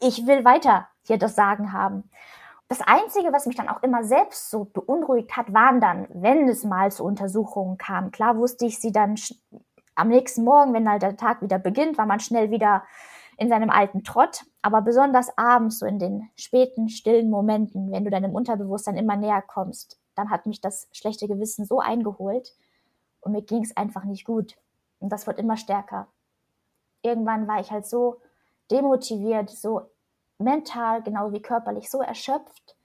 Ich 0.00 0.26
will 0.26 0.46
weiter 0.46 0.88
hier 1.02 1.18
das 1.18 1.36
Sagen 1.36 1.74
haben. 1.74 2.10
Das 2.70 2.82
Einzige, 2.82 3.32
was 3.32 3.46
mich 3.46 3.56
dann 3.56 3.68
auch 3.68 3.82
immer 3.82 4.04
selbst 4.04 4.48
so 4.48 4.64
beunruhigt 4.64 5.36
hat, 5.36 5.52
waren 5.52 5.80
dann, 5.80 6.06
wenn 6.10 6.48
es 6.48 6.62
mal 6.62 6.92
zu 6.92 7.02
Untersuchungen 7.02 7.78
kam. 7.78 8.12
Klar 8.12 8.36
wusste 8.36 8.64
ich 8.64 8.78
sie 8.78 8.92
dann 8.92 9.16
am 9.96 10.06
nächsten 10.06 10.44
Morgen, 10.44 10.72
wenn 10.72 10.88
halt 10.88 11.02
der 11.02 11.16
Tag 11.16 11.42
wieder 11.42 11.58
beginnt, 11.58 11.98
war 11.98 12.06
man 12.06 12.20
schnell 12.20 12.52
wieder 12.52 12.84
in 13.38 13.48
seinem 13.48 13.70
alten 13.70 14.04
Trott. 14.04 14.44
Aber 14.62 14.82
besonders 14.82 15.36
abends, 15.36 15.80
so 15.80 15.86
in 15.86 15.98
den 15.98 16.30
späten, 16.36 16.88
stillen 16.88 17.28
Momenten, 17.28 17.90
wenn 17.90 18.04
du 18.04 18.10
deinem 18.12 18.36
Unterbewusstsein 18.36 18.96
immer 18.96 19.16
näher 19.16 19.42
kommst, 19.42 19.98
dann 20.14 20.30
hat 20.30 20.46
mich 20.46 20.60
das 20.60 20.86
schlechte 20.92 21.26
Gewissen 21.26 21.64
so 21.64 21.80
eingeholt 21.80 22.54
und 23.20 23.32
mir 23.32 23.42
ging 23.42 23.64
es 23.64 23.76
einfach 23.76 24.04
nicht 24.04 24.24
gut. 24.24 24.56
Und 25.00 25.10
das 25.10 25.26
wird 25.26 25.40
immer 25.40 25.56
stärker. 25.56 26.06
Irgendwann 27.02 27.48
war 27.48 27.58
ich 27.58 27.72
halt 27.72 27.88
so 27.88 28.20
demotiviert, 28.70 29.50
so 29.50 29.90
mental, 30.40 31.02
genau 31.02 31.32
wie 31.32 31.42
körperlich, 31.42 31.90
so 31.90 32.02
erschöpft. 32.02 32.76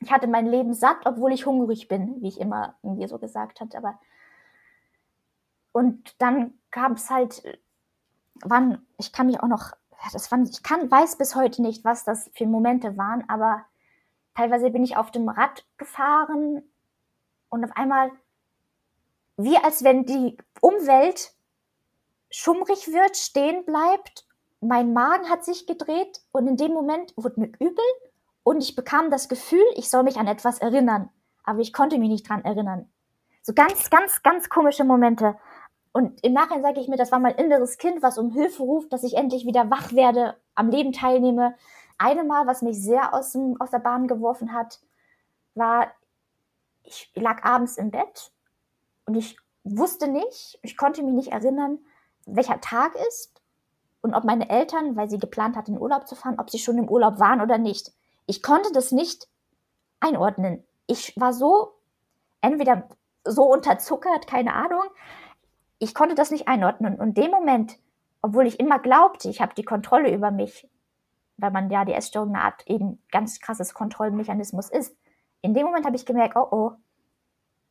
Ich 0.00 0.12
hatte 0.12 0.26
mein 0.26 0.46
Leben 0.46 0.74
satt, 0.74 0.98
obwohl 1.04 1.32
ich 1.32 1.46
hungrig 1.46 1.88
bin, 1.88 2.20
wie 2.20 2.28
ich 2.28 2.40
immer 2.40 2.74
irgendwie 2.82 3.08
so 3.08 3.18
gesagt 3.18 3.60
hatte. 3.60 3.78
Aber 3.78 3.98
und 5.72 6.14
dann 6.22 6.54
kam 6.70 6.92
es 6.92 7.10
halt, 7.10 7.42
wann, 8.42 8.86
ich 8.98 9.12
kann 9.12 9.26
mich 9.26 9.40
auch 9.40 9.48
noch, 9.48 9.72
das 10.12 10.30
waren, 10.32 10.44
ich 10.44 10.62
kann, 10.62 10.90
weiß 10.90 11.16
bis 11.16 11.34
heute 11.34 11.62
nicht, 11.62 11.84
was 11.84 12.04
das 12.04 12.30
für 12.34 12.46
Momente 12.46 12.96
waren, 12.96 13.28
aber 13.28 13.64
teilweise 14.34 14.70
bin 14.70 14.84
ich 14.84 14.96
auf 14.96 15.10
dem 15.10 15.28
Rad 15.28 15.66
gefahren 15.76 16.62
und 17.50 17.64
auf 17.64 17.76
einmal, 17.76 18.10
wie 19.36 19.56
als 19.58 19.84
wenn 19.84 20.04
die 20.06 20.38
Umwelt 20.60 21.34
schummrig 22.30 22.88
wird, 22.88 23.16
stehen 23.16 23.64
bleibt. 23.64 24.25
Mein 24.60 24.92
Magen 24.92 25.28
hat 25.28 25.44
sich 25.44 25.66
gedreht 25.66 26.20
und 26.32 26.46
in 26.46 26.56
dem 26.56 26.72
Moment 26.72 27.12
wurde 27.16 27.40
mir 27.40 27.52
übel 27.58 27.84
und 28.42 28.62
ich 28.62 28.74
bekam 28.74 29.10
das 29.10 29.28
Gefühl, 29.28 29.64
ich 29.74 29.90
soll 29.90 30.02
mich 30.02 30.16
an 30.16 30.26
etwas 30.26 30.58
erinnern. 30.58 31.10
Aber 31.44 31.60
ich 31.60 31.72
konnte 31.72 31.98
mich 31.98 32.08
nicht 32.08 32.28
dran 32.28 32.44
erinnern. 32.44 32.90
So 33.42 33.52
ganz, 33.52 33.90
ganz, 33.90 34.22
ganz 34.22 34.48
komische 34.48 34.84
Momente. 34.84 35.36
Und 35.92 36.22
im 36.24 36.32
Nachhinein 36.32 36.62
sage 36.62 36.80
ich 36.80 36.88
mir, 36.88 36.96
das 36.96 37.12
war 37.12 37.18
mein 37.18 37.36
inneres 37.36 37.78
Kind, 37.78 38.02
was 38.02 38.18
um 38.18 38.30
Hilfe 38.30 38.62
ruft, 38.62 38.92
dass 38.92 39.04
ich 39.04 39.14
endlich 39.14 39.46
wieder 39.46 39.70
wach 39.70 39.92
werde, 39.92 40.36
am 40.54 40.68
Leben 40.68 40.92
teilnehme. 40.92 41.54
Eine 41.98 42.24
Mal, 42.24 42.46
was 42.46 42.62
mich 42.62 42.82
sehr 42.82 43.14
aus, 43.14 43.32
dem, 43.32 43.60
aus 43.60 43.70
der 43.70 43.78
Bahn 43.78 44.08
geworfen 44.08 44.52
hat, 44.52 44.80
war, 45.54 45.92
ich 46.82 47.10
lag 47.14 47.44
abends 47.44 47.78
im 47.78 47.90
Bett 47.90 48.32
und 49.06 49.14
ich 49.14 49.38
wusste 49.64 50.08
nicht, 50.08 50.58
ich 50.62 50.76
konnte 50.76 51.02
mich 51.02 51.14
nicht 51.14 51.32
erinnern, 51.32 51.78
welcher 52.26 52.60
Tag 52.60 52.94
ist 53.08 53.35
und 54.06 54.14
ob 54.14 54.24
meine 54.24 54.48
Eltern, 54.48 54.96
weil 54.96 55.10
sie 55.10 55.18
geplant 55.18 55.56
hatten, 55.56 55.74
in 55.74 55.80
Urlaub 55.80 56.06
zu 56.06 56.14
fahren, 56.14 56.38
ob 56.38 56.50
sie 56.50 56.58
schon 56.58 56.78
im 56.78 56.88
Urlaub 56.88 57.18
waren 57.18 57.40
oder 57.40 57.58
nicht. 57.58 57.92
Ich 58.26 58.42
konnte 58.42 58.70
das 58.72 58.92
nicht 58.92 59.28
einordnen. 60.00 60.64
Ich 60.86 61.12
war 61.16 61.32
so, 61.32 61.72
entweder 62.40 62.88
so 63.24 63.42
unterzuckert, 63.44 64.26
keine 64.28 64.54
Ahnung. 64.54 64.82
Ich 65.78 65.92
konnte 65.94 66.14
das 66.14 66.30
nicht 66.30 66.46
einordnen. 66.46 66.94
Und 67.00 67.18
in 67.18 67.24
dem 67.24 67.30
Moment, 67.32 67.78
obwohl 68.22 68.46
ich 68.46 68.60
immer 68.60 68.78
glaubte, 68.78 69.28
ich 69.28 69.40
habe 69.40 69.54
die 69.54 69.64
Kontrolle 69.64 70.14
über 70.14 70.30
mich, 70.30 70.68
weil 71.36 71.50
man 71.50 71.68
ja 71.68 71.84
die 71.84 71.92
Essstörung 71.92 72.34
eine 72.34 72.44
Art 72.44 72.66
eben 72.66 73.02
ganz 73.10 73.40
krasses 73.40 73.74
Kontrollmechanismus 73.74 74.70
ist, 74.70 74.96
in 75.42 75.52
dem 75.52 75.66
Moment 75.66 75.84
habe 75.84 75.96
ich 75.96 76.06
gemerkt, 76.06 76.36
oh 76.36 76.46
oh, 76.50 76.72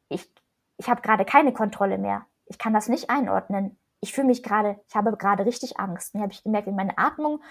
ich, 0.09 0.29
ich 0.77 0.89
habe 0.89 1.01
gerade 1.01 1.25
keine 1.25 1.53
Kontrolle 1.53 1.97
mehr. 1.97 2.25
ich 2.45 2.57
kann 2.57 2.73
das 2.73 2.89
nicht 2.89 3.09
einordnen. 3.09 3.77
Ich 4.05 4.13
fühle 4.13 4.27
mich 4.27 4.43
gerade, 4.43 4.79
ich 4.87 4.95
habe 4.95 5.15
gerade 5.17 5.45
richtig 5.45 5.79
Angst. 5.79 6.13
Und 6.13 6.21
habe 6.21 6.31
ich 6.31 6.43
gemerkt, 6.43 6.67
wie 6.67 6.71
meine 6.71 6.95
Atmung 6.97 7.41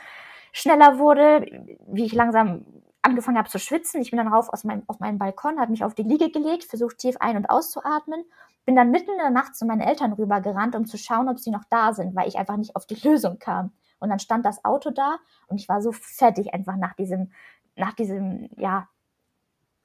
schneller 0.52 1.00
wurde, 1.00 1.44
wie 1.88 2.04
ich 2.04 2.12
langsam 2.12 2.64
angefangen 3.02 3.36
habe 3.36 3.48
zu 3.48 3.58
schwitzen. 3.58 4.00
Ich 4.00 4.12
bin 4.12 4.18
dann 4.18 4.28
rauf 4.28 4.48
aus 4.48 4.62
meinem, 4.62 4.84
auf 4.86 5.00
meinen 5.00 5.18
Balkon, 5.18 5.58
habe 5.58 5.72
mich 5.72 5.82
auf 5.82 5.94
die 5.94 6.04
Liege 6.04 6.30
gelegt, 6.30 6.64
versucht 6.64 6.98
tief 6.98 7.16
ein- 7.18 7.36
und 7.36 7.50
auszuatmen, 7.50 8.24
bin 8.64 8.76
dann 8.76 8.92
mitten 8.92 9.10
in 9.10 9.18
der 9.18 9.30
Nacht 9.30 9.56
zu 9.56 9.66
meinen 9.66 9.80
Eltern 9.80 10.12
rübergerannt, 10.12 10.76
um 10.76 10.86
zu 10.86 10.96
schauen, 10.96 11.28
ob 11.28 11.40
sie 11.40 11.50
noch 11.50 11.64
da 11.70 11.92
sind, 11.92 12.14
weil 12.14 12.28
ich 12.28 12.38
einfach 12.38 12.56
nicht 12.56 12.76
auf 12.76 12.86
die 12.86 12.94
Lösung 13.06 13.40
kam. 13.40 13.72
Und 13.98 14.10
dann 14.10 14.20
stand 14.20 14.46
das 14.46 14.64
Auto 14.64 14.90
da 14.90 15.16
und 15.48 15.60
ich 15.60 15.68
war 15.68 15.82
so 15.82 15.90
fertig 15.90 16.54
einfach 16.54 16.76
nach 16.76 16.94
diesem, 16.94 17.32
nach 17.74 17.94
diesem, 17.94 18.48
ja, 18.56 18.88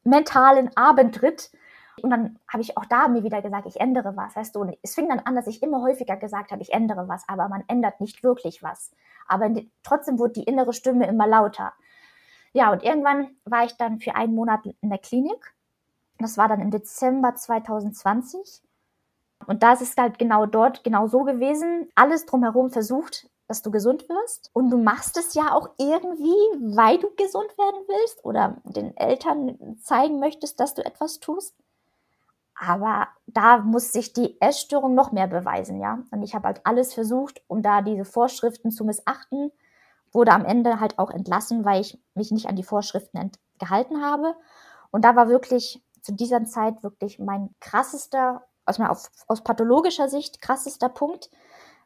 mentalen 0.03 0.69
Abendritt. 0.77 1.51
Und 2.03 2.09
dann 2.09 2.39
habe 2.47 2.61
ich 2.61 2.77
auch 2.77 2.85
da 2.85 3.07
mir 3.07 3.23
wieder 3.23 3.41
gesagt, 3.41 3.67
ich 3.67 3.79
ändere 3.79 4.15
was. 4.15 4.35
Weißt 4.35 4.55
du, 4.55 4.71
es 4.81 4.95
fing 4.95 5.09
dann 5.09 5.19
an, 5.19 5.35
dass 5.35 5.47
ich 5.47 5.63
immer 5.63 5.81
häufiger 5.81 6.17
gesagt 6.17 6.51
habe, 6.51 6.61
ich 6.61 6.73
ändere 6.73 7.07
was, 7.07 7.23
aber 7.27 7.47
man 7.49 7.63
ändert 7.67 8.01
nicht 8.01 8.23
wirklich 8.23 8.63
was. 8.63 8.91
Aber 9.27 9.49
trotzdem 9.83 10.19
wurde 10.19 10.33
die 10.33 10.43
innere 10.43 10.73
Stimme 10.73 11.07
immer 11.07 11.27
lauter. 11.27 11.73
Ja, 12.53 12.71
und 12.71 12.83
irgendwann 12.83 13.35
war 13.45 13.63
ich 13.65 13.77
dann 13.77 13.99
für 13.99 14.15
einen 14.15 14.33
Monat 14.33 14.65
in 14.65 14.89
der 14.89 14.99
Klinik. 14.99 15.53
Das 16.17 16.37
war 16.37 16.47
dann 16.47 16.61
im 16.61 16.71
Dezember 16.71 17.35
2020. 17.35 18.61
Und 19.47 19.63
da 19.63 19.73
ist 19.73 19.81
es 19.81 19.95
halt 19.97 20.19
genau 20.19 20.45
dort 20.45 20.83
genau 20.83 21.07
so 21.07 21.23
gewesen. 21.23 21.89
Alles 21.95 22.25
drumherum 22.25 22.71
versucht, 22.71 23.29
dass 23.47 23.61
du 23.61 23.71
gesund 23.71 24.07
wirst. 24.09 24.51
Und 24.53 24.69
du 24.69 24.77
machst 24.77 25.17
es 25.17 25.33
ja 25.33 25.53
auch 25.53 25.69
irgendwie, 25.77 26.75
weil 26.75 26.97
du 26.99 27.09
gesund 27.15 27.57
werden 27.57 27.81
willst 27.87 28.23
oder 28.23 28.57
den 28.63 28.95
Eltern 28.97 29.77
zeigen 29.81 30.19
möchtest, 30.19 30.59
dass 30.59 30.73
du 30.73 30.85
etwas 30.85 31.19
tust. 31.19 31.55
Aber 32.61 33.07
da 33.25 33.59
muss 33.59 33.93
sich 33.93 34.11
die 34.11 34.39
Essstörung 34.41 34.93
noch 34.93 35.13
mehr 35.13 35.27
beweisen, 35.27 35.79
ja. 35.79 36.03
Und 36.11 36.23
ich 36.23 36.35
habe 36.35 36.47
halt 36.47 36.59
alles 36.65 36.93
versucht, 36.93 37.41
um 37.47 37.61
da 37.61 37.81
diese 37.81 38.03
Vorschriften 38.03 38.69
zu 38.69 38.83
missachten 38.83 39.51
wurde 40.11 40.33
am 40.33 40.43
Ende 40.43 40.79
halt 40.79 40.99
auch 40.99 41.09
entlassen, 41.11 41.63
weil 41.63 41.79
ich 41.81 42.01
mich 42.15 42.31
nicht 42.31 42.47
an 42.47 42.55
die 42.55 42.63
Vorschriften 42.63 43.31
gehalten 43.59 44.03
habe. 44.03 44.35
Und 44.91 45.05
da 45.05 45.15
war 45.15 45.29
wirklich 45.29 45.81
zu 46.01 46.11
dieser 46.11 46.43
Zeit 46.45 46.83
wirklich 46.83 47.17
mein 47.19 47.55
krassester, 47.61 48.43
aus, 48.65 48.79
aus, 48.79 49.11
aus 49.27 49.43
pathologischer 49.43 50.09
Sicht 50.09 50.41
krassester 50.41 50.89
Punkt, 50.89 51.29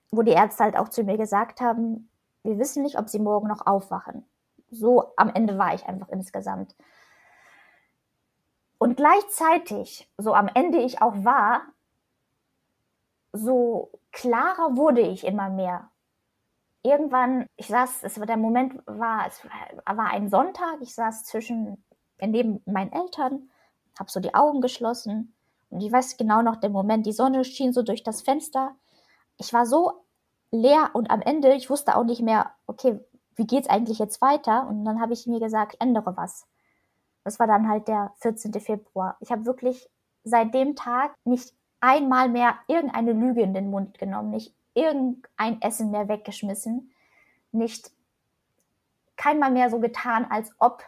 wo 0.10 0.24
die 0.24 0.32
Ärzte 0.32 0.64
halt 0.64 0.78
auch 0.78 0.90
zu 0.90 1.04
mir 1.04 1.18
gesagt 1.18 1.62
haben, 1.62 2.10
wir 2.44 2.58
wissen 2.58 2.82
nicht, 2.82 2.98
ob 2.98 3.10
sie 3.10 3.20
morgen 3.20 3.48
noch 3.48 3.68
aufwachen. 3.68 4.26
So 4.72 5.14
am 5.18 5.30
Ende 5.30 5.58
war 5.58 5.76
ich 5.76 5.86
einfach 5.86 6.10
insgesamt. 6.10 6.76
Und 8.84 8.98
gleichzeitig, 8.98 10.12
so 10.18 10.34
am 10.34 10.50
Ende 10.54 10.80
ich 10.80 11.02
auch 11.02 11.24
war, 11.24 11.62
so 13.32 13.92
klarer 14.12 14.76
wurde 14.76 15.00
ich 15.00 15.26
immer 15.26 15.50
mehr 15.50 15.90
irgendwann, 16.84 17.48
ich 17.56 17.68
saß, 17.68 18.04
es 18.04 18.20
war 18.20 18.26
der 18.26 18.36
Moment 18.36 18.76
war, 18.86 19.26
es 19.26 19.42
war 19.86 20.12
ein 20.12 20.28
Sonntag, 20.28 20.82
ich 20.82 20.94
saß 20.94 21.24
zwischen 21.24 21.82
neben 22.20 22.62
meinen 22.66 22.92
Eltern, 22.92 23.50
habe 23.98 24.12
so 24.12 24.20
die 24.20 24.36
Augen 24.36 24.60
geschlossen 24.60 25.34
und 25.70 25.80
ich 25.80 25.90
weiß 25.90 26.18
genau 26.18 26.42
noch 26.42 26.58
den 26.58 26.74
Moment, 26.74 27.06
die 27.06 27.14
Sonne 27.14 27.46
schien 27.46 27.72
so 27.72 27.84
durch 27.84 28.04
das 28.04 28.22
Fenster. 28.22 28.76
Ich 29.38 29.54
war 29.54 29.66
so 29.66 30.04
leer 30.52 30.90
und 30.92 31.10
am 31.10 31.22
Ende, 31.22 31.54
ich 31.54 31.70
wusste 31.70 31.96
auch 31.96 32.04
nicht 32.04 32.22
mehr, 32.22 32.52
okay, 32.68 33.00
wie 33.36 33.48
geht's 33.48 33.70
eigentlich 33.70 34.00
jetzt 34.00 34.22
weiter? 34.22 34.68
Und 34.68 34.84
dann 34.84 35.00
habe 35.00 35.14
ich 35.14 35.26
mir 35.26 35.40
gesagt, 35.40 35.78
ändere 35.80 36.18
was. 36.18 36.46
Das 37.24 37.40
war 37.40 37.48
dann 37.48 37.70
halt 37.70 37.88
der 37.88 38.14
14. 38.20 38.54
Februar. 38.60 39.18
Ich 39.20 39.32
habe 39.32 39.46
wirklich 39.46 39.90
seit 40.24 40.54
dem 40.54 40.76
Tag 40.76 41.14
nicht 41.24 41.54
einmal 41.80 42.30
mehr 42.30 42.56
irgendeine 42.68 43.14
Lüge 43.14 43.42
in 43.42 43.54
den 43.54 43.70
Mund 43.70 43.98
genommen, 43.98 44.30
nicht 44.30 44.54
irgendein 44.74 45.62
Essen 45.62 45.92
mehr 45.92 46.08
weggeschmissen, 46.08 46.92
nicht 47.52 47.92
keinmal 49.16 49.52
mehr 49.52 49.70
so 49.70 49.80
getan, 49.80 50.26
als 50.30 50.52
ob, 50.60 50.84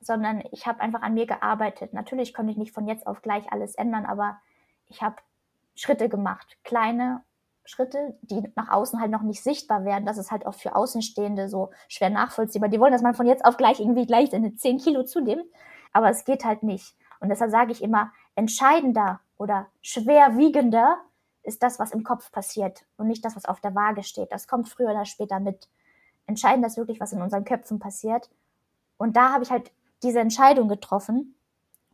sondern 0.00 0.42
ich 0.52 0.66
habe 0.66 0.80
einfach 0.80 1.02
an 1.02 1.14
mir 1.14 1.26
gearbeitet. 1.26 1.92
Natürlich 1.92 2.32
konnte 2.32 2.52
ich 2.52 2.58
nicht 2.58 2.72
von 2.72 2.86
jetzt 2.86 3.06
auf 3.06 3.22
gleich 3.22 3.50
alles 3.52 3.74
ändern, 3.74 4.06
aber 4.06 4.38
ich 4.88 5.02
habe 5.02 5.16
Schritte 5.74 6.08
gemacht, 6.08 6.56
kleine 6.64 7.22
Schritte, 7.66 8.16
die 8.22 8.50
nach 8.54 8.70
außen 8.70 9.00
halt 9.00 9.10
noch 9.10 9.22
nicht 9.22 9.42
sichtbar 9.42 9.84
werden. 9.84 10.06
Das 10.06 10.18
ist 10.18 10.30
halt 10.30 10.46
auch 10.46 10.54
für 10.54 10.74
Außenstehende 10.74 11.48
so 11.48 11.70
schwer 11.88 12.10
nachvollziehbar. 12.10 12.68
Die 12.68 12.80
wollen, 12.80 12.92
dass 12.92 13.02
man 13.02 13.14
von 13.14 13.26
jetzt 13.26 13.44
auf 13.44 13.56
gleich 13.56 13.80
irgendwie 13.80 14.06
gleich 14.06 14.30
seine 14.30 14.54
10 14.54 14.78
Kilo 14.78 15.04
zunimmt, 15.04 15.44
aber 15.92 16.08
es 16.08 16.24
geht 16.24 16.44
halt 16.44 16.62
nicht. 16.62 16.94
Und 17.20 17.28
deshalb 17.28 17.50
sage 17.50 17.72
ich 17.72 17.82
immer, 17.82 18.12
entscheidender 18.34 19.20
oder 19.36 19.66
schwerwiegender 19.82 20.98
ist 21.42 21.62
das, 21.62 21.78
was 21.78 21.92
im 21.92 22.02
Kopf 22.02 22.32
passiert 22.32 22.84
und 22.96 23.06
nicht 23.06 23.24
das, 23.24 23.36
was 23.36 23.44
auf 23.44 23.60
der 23.60 23.74
Waage 23.74 24.02
steht. 24.02 24.32
Das 24.32 24.48
kommt 24.48 24.68
früher 24.68 24.90
oder 24.90 25.04
später 25.04 25.40
mit. 25.40 25.68
Entscheidend 26.26 26.66
ist 26.66 26.76
wirklich, 26.76 27.00
was 27.00 27.12
in 27.12 27.22
unseren 27.22 27.44
Köpfen 27.44 27.78
passiert. 27.78 28.30
Und 28.96 29.16
da 29.16 29.32
habe 29.32 29.44
ich 29.44 29.50
halt 29.50 29.72
diese 30.02 30.20
Entscheidung 30.20 30.68
getroffen. 30.68 31.36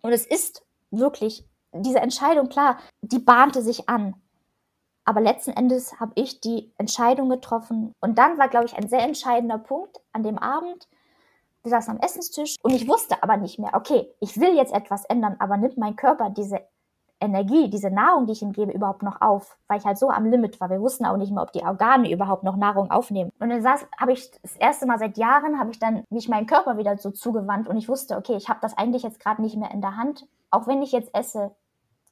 Und 0.01 0.13
es 0.13 0.27
ist 0.27 0.65
wirklich, 0.91 1.47
diese 1.73 2.01
Entscheidung, 2.01 2.49
klar, 2.49 2.79
die 3.03 3.19
bahnte 3.19 3.63
sich 3.63 3.89
an. 3.89 4.15
Aber 5.05 5.21
letzten 5.21 5.51
Endes 5.51 5.99
habe 6.01 6.12
ich 6.15 6.41
die 6.41 6.73
Entscheidung 6.79 7.29
getroffen. 7.29 7.95
Und 8.01 8.19
dann 8.19 8.38
war, 8.38 8.49
glaube 8.49 8.67
ich, 8.67 8.77
ein 8.77 8.88
sehr 8.88 9.03
entscheidender 9.03 9.59
Punkt 9.59 10.01
an 10.12 10.23
dem 10.23 10.38
Abend. 10.38 10.88
Wir 11.62 11.71
saßen 11.71 11.95
am 11.95 12.01
Essenstisch 12.01 12.57
und 12.62 12.73
ich 12.73 12.88
wusste 12.88 13.23
aber 13.23 13.37
nicht 13.37 13.59
mehr, 13.59 13.75
okay, 13.75 14.09
ich 14.21 14.41
will 14.41 14.57
jetzt 14.57 14.75
etwas 14.75 15.05
ändern, 15.05 15.37
aber 15.38 15.57
nimmt 15.57 15.79
mein 15.79 15.95
Körper 15.95 16.31
diese 16.31 16.61
Energie, 17.23 17.71
diese 17.71 17.91
Nahrung, 17.91 18.27
die 18.27 18.33
ich 18.33 18.43
ihm 18.43 18.53
gebe, 18.53 18.73
überhaupt 18.73 19.03
noch 19.03 19.21
auf, 19.21 19.57
weil 19.69 19.79
ich 19.79 19.85
halt 19.85 19.97
so 19.97 20.11
am 20.11 20.27
Limit 20.27 20.61
war. 20.61 20.71
Wir 20.71 20.81
wussten 20.81 21.07
auch 21.07 21.17
nicht 21.17 21.33
mehr, 21.33 21.43
ob 21.43 21.53
die 21.53 21.62
Organe 21.62 22.11
überhaupt 22.11 22.43
noch 22.43 22.57
Nahrung 22.57 22.91
aufnehmen. 22.91 23.31
Und 23.38 23.49
dann 23.49 23.62
saß, 23.62 23.87
habe 23.97 24.12
ich 24.12 24.31
das 24.43 24.57
erste 24.57 24.87
Mal 24.87 24.99
seit 24.99 25.17
Jahren, 25.17 25.59
habe 25.59 25.71
ich 25.71 25.79
dann 25.79 26.05
mich 26.11 26.29
meinem 26.29 26.47
Körper 26.47 26.77
wieder 26.79 26.99
so 26.99 27.11
zugewandt 27.11 27.69
und 27.69 27.77
ich 27.77 27.88
wusste, 27.88 28.17
okay, 28.17 28.35
ich 28.35 28.49
habe 28.49 28.59
das 28.61 28.77
eigentlich 28.77 29.05
jetzt 29.05 29.21
gerade 29.21 29.41
nicht 29.41 29.57
mehr 29.57 29.71
in 29.71 29.81
der 29.81 29.97
Hand. 29.97 30.27
Auch 30.51 30.67
wenn 30.67 30.83
ich 30.83 30.91
jetzt 30.91 31.15
esse, 31.15 31.53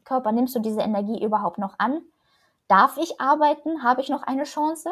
Körper, 0.05 0.33
nimmst 0.33 0.55
du 0.55 0.61
diese 0.61 0.81
Energie 0.81 1.23
überhaupt 1.23 1.59
noch 1.59 1.75
an? 1.79 2.03
Darf 2.71 2.99
ich 2.99 3.21
arbeiten? 3.21 3.83
Habe 3.83 4.01
ich 4.01 4.09
noch 4.11 4.23
eine 4.23 4.45
Chance? 4.45 4.91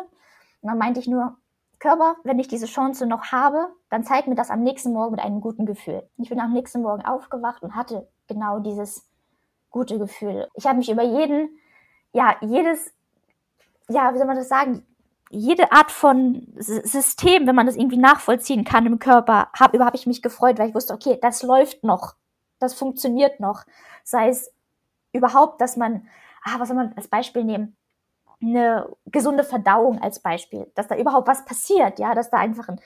Und 0.63 0.69
dann 0.69 0.79
meinte 0.79 0.99
ich 0.99 1.07
nur, 1.07 1.37
Körper, 1.79 2.17
wenn 2.25 2.41
ich 2.41 2.49
diese 2.49 2.67
Chance 2.67 3.07
noch 3.07 3.31
habe, 3.31 3.69
dann 3.89 4.03
zeig 4.03 4.27
mir 4.27 4.35
das 4.35 4.51
am 4.51 4.65
nächsten 4.65 4.93
Morgen 4.93 5.13
mit 5.13 5.25
einem 5.25 5.41
guten 5.41 5.65
Gefühl. 5.65 6.03
Ich 6.17 6.29
bin 6.29 6.41
am 6.41 6.53
nächsten 6.53 6.83
Morgen 6.83 7.05
aufgewacht 7.05 7.63
und 7.63 7.77
hatte 7.77 8.09
genau 8.27 8.59
dieses 8.59 9.07
gute 9.71 9.97
Gefühl. 9.97 10.49
Ich 10.55 10.67
habe 10.67 10.79
mich 10.79 10.91
über 10.91 11.05
jeden, 11.05 11.57
ja, 12.13 12.35
jedes, 12.41 12.93
ja, 13.89 14.13
wie 14.13 14.19
soll 14.19 14.27
man 14.27 14.37
das 14.37 14.49
sagen, 14.49 14.85
jede 15.31 15.71
Art 15.71 15.93
von 15.93 16.49
System, 16.57 17.47
wenn 17.47 17.55
man 17.55 17.67
das 17.67 17.77
irgendwie 17.77 17.99
nachvollziehen 17.99 18.65
kann 18.65 18.87
im 18.87 18.99
Körper, 18.99 19.51
habe 19.57 19.77
über 19.77 19.87
habe 19.87 19.97
ich 19.97 20.07
mich 20.07 20.21
gefreut, 20.21 20.59
weil 20.59 20.71
ich 20.71 20.75
wusste, 20.75 20.95
okay, 20.95 21.17
das 21.23 21.45
läuft 21.45 21.85
noch, 21.85 22.17
das 22.59 22.75
funktioniert 22.75 23.39
noch. 23.39 23.65
Sei 24.03 24.31
es 24.31 24.53
überhaupt, 25.13 25.61
dass 25.61 25.77
man, 25.77 26.09
ah, 26.45 26.59
was 26.59 26.69
soll 26.69 26.77
man 26.77 26.93
als 26.97 27.09
Beispiel 27.09 27.45
nehmen? 27.45 27.77
Eine 28.41 28.89
gesunde 29.07 29.45
Verdauung 29.45 30.01
als 30.01 30.21
Beispiel, 30.21 30.71
dass 30.75 30.89
da 30.89 30.97
überhaupt 30.97 31.29
was 31.29 31.45
passiert, 31.45 31.99
ja, 31.99 32.15
dass 32.15 32.31
da 32.31 32.39
einfach 32.39 32.69
ein, 32.69 32.81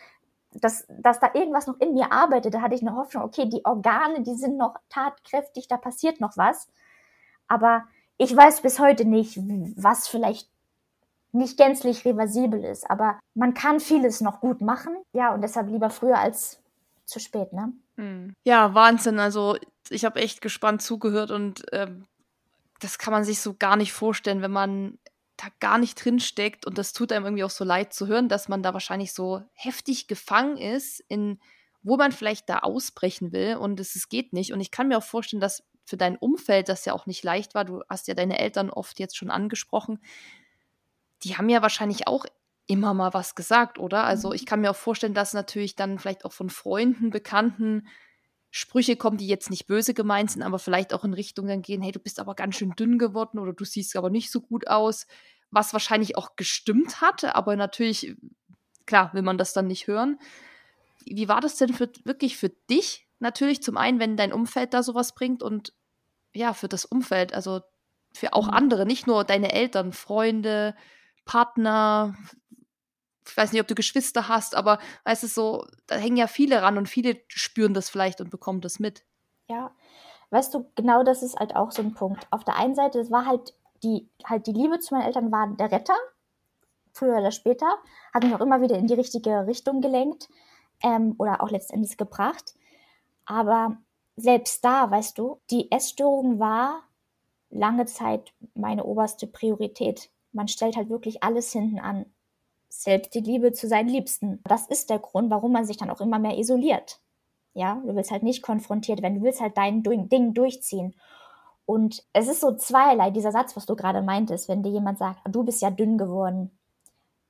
dass, 0.54 0.86
dass 0.88 1.20
da 1.20 1.30
irgendwas 1.34 1.66
noch 1.66 1.78
in 1.80 1.94
mir 1.94 2.12
arbeitet, 2.12 2.54
da 2.54 2.60
hatte 2.60 2.74
ich 2.74 2.82
eine 2.82 2.96
Hoffnung, 2.96 3.24
okay, 3.24 3.46
die 3.46 3.64
Organe, 3.64 4.22
die 4.22 4.34
sind 4.34 4.56
noch 4.56 4.76
tatkräftig, 4.88 5.68
da 5.68 5.76
passiert 5.76 6.20
noch 6.20 6.36
was. 6.36 6.68
Aber 7.48 7.84
ich 8.18 8.34
weiß 8.34 8.62
bis 8.62 8.78
heute 8.78 9.04
nicht, 9.04 9.38
was 9.76 10.08
vielleicht 10.08 10.48
nicht 11.32 11.56
gänzlich 11.56 12.04
reversibel 12.04 12.62
ist. 12.64 12.88
Aber 12.90 13.18
man 13.34 13.54
kann 13.54 13.80
vieles 13.80 14.20
noch 14.20 14.40
gut 14.40 14.60
machen. 14.60 14.96
Ja, 15.12 15.34
und 15.34 15.42
deshalb 15.42 15.68
lieber 15.68 15.90
früher 15.90 16.18
als 16.18 16.60
zu 17.04 17.18
spät, 17.18 17.52
ne? 17.52 17.72
Hm. 17.96 18.34
Ja, 18.44 18.74
Wahnsinn. 18.74 19.18
Also 19.18 19.56
ich 19.90 20.04
habe 20.04 20.20
echt 20.20 20.40
gespannt 20.40 20.82
zugehört 20.82 21.30
und 21.30 21.64
ähm, 21.72 22.04
das 22.82 22.98
kann 22.98 23.12
man 23.12 23.24
sich 23.24 23.40
so 23.40 23.54
gar 23.54 23.76
nicht 23.76 23.92
vorstellen, 23.92 24.42
wenn 24.42 24.50
man 24.50 24.98
da 25.36 25.46
gar 25.60 25.78
nicht 25.78 26.02
drin 26.02 26.20
steckt 26.20 26.66
und 26.66 26.78
das 26.78 26.92
tut 26.92 27.12
einem 27.12 27.24
irgendwie 27.24 27.44
auch 27.44 27.50
so 27.50 27.64
leid 27.64 27.92
zu 27.92 28.06
hören, 28.06 28.28
dass 28.28 28.48
man 28.48 28.62
da 28.62 28.74
wahrscheinlich 28.74 29.12
so 29.12 29.42
heftig 29.54 30.06
gefangen 30.06 30.56
ist 30.56 31.00
in 31.08 31.38
wo 31.82 31.96
man 31.96 32.12
vielleicht 32.12 32.48
da 32.48 32.58
ausbrechen 32.58 33.32
will 33.32 33.56
und 33.56 33.80
es, 33.80 33.96
es 33.96 34.08
geht 34.08 34.32
nicht 34.32 34.52
und 34.52 34.60
ich 34.60 34.70
kann 34.70 34.88
mir 34.88 34.98
auch 34.98 35.02
vorstellen, 35.02 35.40
dass 35.40 35.64
für 35.84 35.96
dein 35.96 36.16
Umfeld 36.16 36.68
das 36.68 36.84
ja 36.84 36.92
auch 36.92 37.06
nicht 37.06 37.24
leicht 37.24 37.54
war. 37.54 37.64
Du 37.64 37.82
hast 37.88 38.06
ja 38.06 38.14
deine 38.14 38.38
Eltern 38.38 38.70
oft 38.70 39.00
jetzt 39.00 39.16
schon 39.16 39.30
angesprochen. 39.30 39.98
Die 41.24 41.36
haben 41.36 41.48
ja 41.48 41.60
wahrscheinlich 41.60 42.06
auch 42.06 42.24
immer 42.66 42.94
mal 42.94 43.12
was 43.14 43.34
gesagt, 43.34 43.78
oder? 43.80 44.04
Also 44.04 44.28
mhm. 44.28 44.34
ich 44.34 44.46
kann 44.46 44.60
mir 44.60 44.70
auch 44.70 44.76
vorstellen, 44.76 45.14
dass 45.14 45.34
natürlich 45.34 45.74
dann 45.74 45.98
vielleicht 45.98 46.24
auch 46.24 46.32
von 46.32 46.50
Freunden, 46.50 47.10
Bekannten 47.10 47.88
Sprüche 48.52 48.94
kommen, 48.96 49.16
die 49.16 49.26
jetzt 49.26 49.50
nicht 49.50 49.66
böse 49.66 49.94
gemeint 49.94 50.30
sind, 50.30 50.42
aber 50.42 50.60
vielleicht 50.60 50.94
auch 50.94 51.02
in 51.02 51.14
Richtung 51.14 51.48
dann 51.48 51.62
gehen, 51.62 51.82
hey, 51.82 51.90
du 51.90 51.98
bist 51.98 52.20
aber 52.20 52.36
ganz 52.36 52.54
schön 52.54 52.72
dünn 52.78 52.98
geworden 52.98 53.40
oder 53.40 53.52
du 53.52 53.64
siehst 53.64 53.96
aber 53.96 54.10
nicht 54.10 54.30
so 54.30 54.40
gut 54.40 54.68
aus 54.68 55.06
was 55.52 55.72
wahrscheinlich 55.74 56.16
auch 56.16 56.34
gestimmt 56.34 57.00
hatte, 57.00 57.36
aber 57.36 57.54
natürlich, 57.54 58.16
klar, 58.86 59.12
will 59.12 59.22
man 59.22 59.38
das 59.38 59.52
dann 59.52 59.66
nicht 59.68 59.86
hören. 59.86 60.18
Wie 61.04 61.28
war 61.28 61.40
das 61.40 61.56
denn 61.56 61.74
für, 61.74 61.90
wirklich 62.04 62.38
für 62.38 62.48
dich? 62.48 63.06
Natürlich 63.20 63.62
zum 63.62 63.76
einen, 63.76 64.00
wenn 64.00 64.16
dein 64.16 64.32
Umfeld 64.32 64.74
da 64.74 64.82
sowas 64.82 65.14
bringt 65.14 65.42
und 65.42 65.74
ja, 66.34 66.54
für 66.54 66.68
das 66.68 66.86
Umfeld. 66.86 67.34
Also 67.34 67.60
für 68.14 68.32
auch 68.32 68.46
mhm. 68.46 68.54
andere, 68.54 68.86
nicht 68.86 69.06
nur 69.06 69.24
deine 69.24 69.52
Eltern, 69.52 69.92
Freunde, 69.92 70.74
Partner, 71.26 72.16
ich 73.26 73.36
weiß 73.36 73.52
nicht, 73.52 73.60
ob 73.60 73.68
du 73.68 73.74
Geschwister 73.74 74.28
hast, 74.28 74.54
aber 74.54 74.78
weißt 75.04 75.22
du, 75.22 75.26
so, 75.28 75.66
da 75.86 75.96
hängen 75.96 76.16
ja 76.16 76.26
viele 76.26 76.62
ran 76.62 76.78
und 76.78 76.88
viele 76.88 77.20
spüren 77.28 77.74
das 77.74 77.88
vielleicht 77.88 78.20
und 78.20 78.30
bekommen 78.30 78.60
das 78.60 78.78
mit. 78.78 79.04
Ja, 79.48 79.72
weißt 80.30 80.54
du, 80.54 80.70
genau 80.74 81.02
das 81.02 81.22
ist 81.22 81.38
halt 81.38 81.54
auch 81.56 81.72
so 81.72 81.82
ein 81.82 81.94
Punkt. 81.94 82.26
Auf 82.30 82.44
der 82.44 82.56
einen 82.56 82.74
Seite, 82.74 82.98
es 82.98 83.10
war 83.10 83.26
halt 83.26 83.54
die, 83.82 84.08
halt 84.24 84.46
die 84.46 84.52
Liebe 84.52 84.78
zu 84.78 84.94
meinen 84.94 85.06
Eltern 85.06 85.32
war 85.32 85.48
der 85.48 85.70
Retter, 85.70 85.96
früher 86.92 87.18
oder 87.18 87.32
später, 87.32 87.66
hat 88.12 88.24
mich 88.24 88.34
auch 88.34 88.40
immer 88.40 88.60
wieder 88.60 88.76
in 88.76 88.86
die 88.86 88.94
richtige 88.94 89.46
Richtung 89.46 89.80
gelenkt 89.80 90.28
ähm, 90.82 91.14
oder 91.18 91.42
auch 91.42 91.50
letztendlich 91.50 91.96
gebracht. 91.96 92.54
Aber 93.24 93.76
selbst 94.16 94.64
da, 94.64 94.90
weißt 94.90 95.16
du, 95.18 95.40
die 95.50 95.70
Essstörung 95.70 96.38
war 96.38 96.82
lange 97.50 97.86
Zeit 97.86 98.32
meine 98.54 98.84
oberste 98.84 99.26
Priorität. 99.26 100.10
Man 100.32 100.48
stellt 100.48 100.76
halt 100.76 100.88
wirklich 100.88 101.22
alles 101.22 101.52
hinten 101.52 101.78
an. 101.78 102.06
Selbst 102.74 103.14
die 103.14 103.20
Liebe 103.20 103.52
zu 103.52 103.68
seinen 103.68 103.90
Liebsten. 103.90 104.40
Das 104.44 104.66
ist 104.66 104.88
der 104.88 104.98
Grund, 104.98 105.30
warum 105.30 105.52
man 105.52 105.66
sich 105.66 105.76
dann 105.76 105.90
auch 105.90 106.00
immer 106.00 106.18
mehr 106.18 106.38
isoliert. 106.38 107.00
Ja, 107.52 107.74
du 107.84 107.94
willst 107.94 108.10
halt 108.10 108.22
nicht 108.22 108.42
konfrontiert 108.42 109.02
werden, 109.02 109.18
du 109.18 109.22
willst 109.22 109.42
halt 109.42 109.58
dein 109.58 109.82
Ding 109.82 110.32
durchziehen. 110.32 110.94
Und 111.66 112.02
es 112.14 112.28
ist 112.28 112.40
so 112.40 112.56
zweierlei, 112.56 113.10
dieser 113.10 113.30
Satz, 113.30 113.54
was 113.56 113.66
du 113.66 113.76
gerade 113.76 114.00
meintest, 114.00 114.48
wenn 114.48 114.62
dir 114.62 114.70
jemand 114.70 114.98
sagt, 114.98 115.20
du 115.28 115.44
bist 115.44 115.60
ja 115.60 115.70
dünn 115.70 115.98
geworden. 115.98 116.50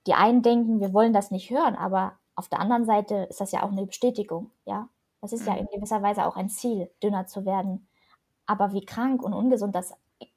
Die 0.07 0.15
einen 0.15 0.43
denken, 0.43 0.81
wir 0.81 0.95
wollen 0.95 1.13
das 1.13 1.33
nicht 1.33 1.51
hören, 1.51 1.75
aber 1.75 2.13
auf 2.37 2.49
der 2.49 2.61
anderen 2.61 2.87
Seite 2.87 3.27
ist 3.29 3.41
das 3.41 3.51
ja 3.53 3.65
auch 3.65 3.73
eine 3.73 3.85
Bestätigung, 3.85 4.51
ja. 4.65 4.89
Das 5.21 5.33
ist 5.33 5.47
ja 5.47 5.55
in 5.55 5.67
gewisser 5.73 6.03
Weise 6.03 6.25
auch 6.25 6.37
ein 6.37 6.51
Ziel, 6.51 6.89
dünner 7.03 7.27
zu 7.27 7.45
werden. 7.45 7.89
Aber 8.47 8.73
wie 8.73 8.85
krank 8.85 9.23
und 9.23 9.35
ungesund 9.35 9.75
das 9.75 9.95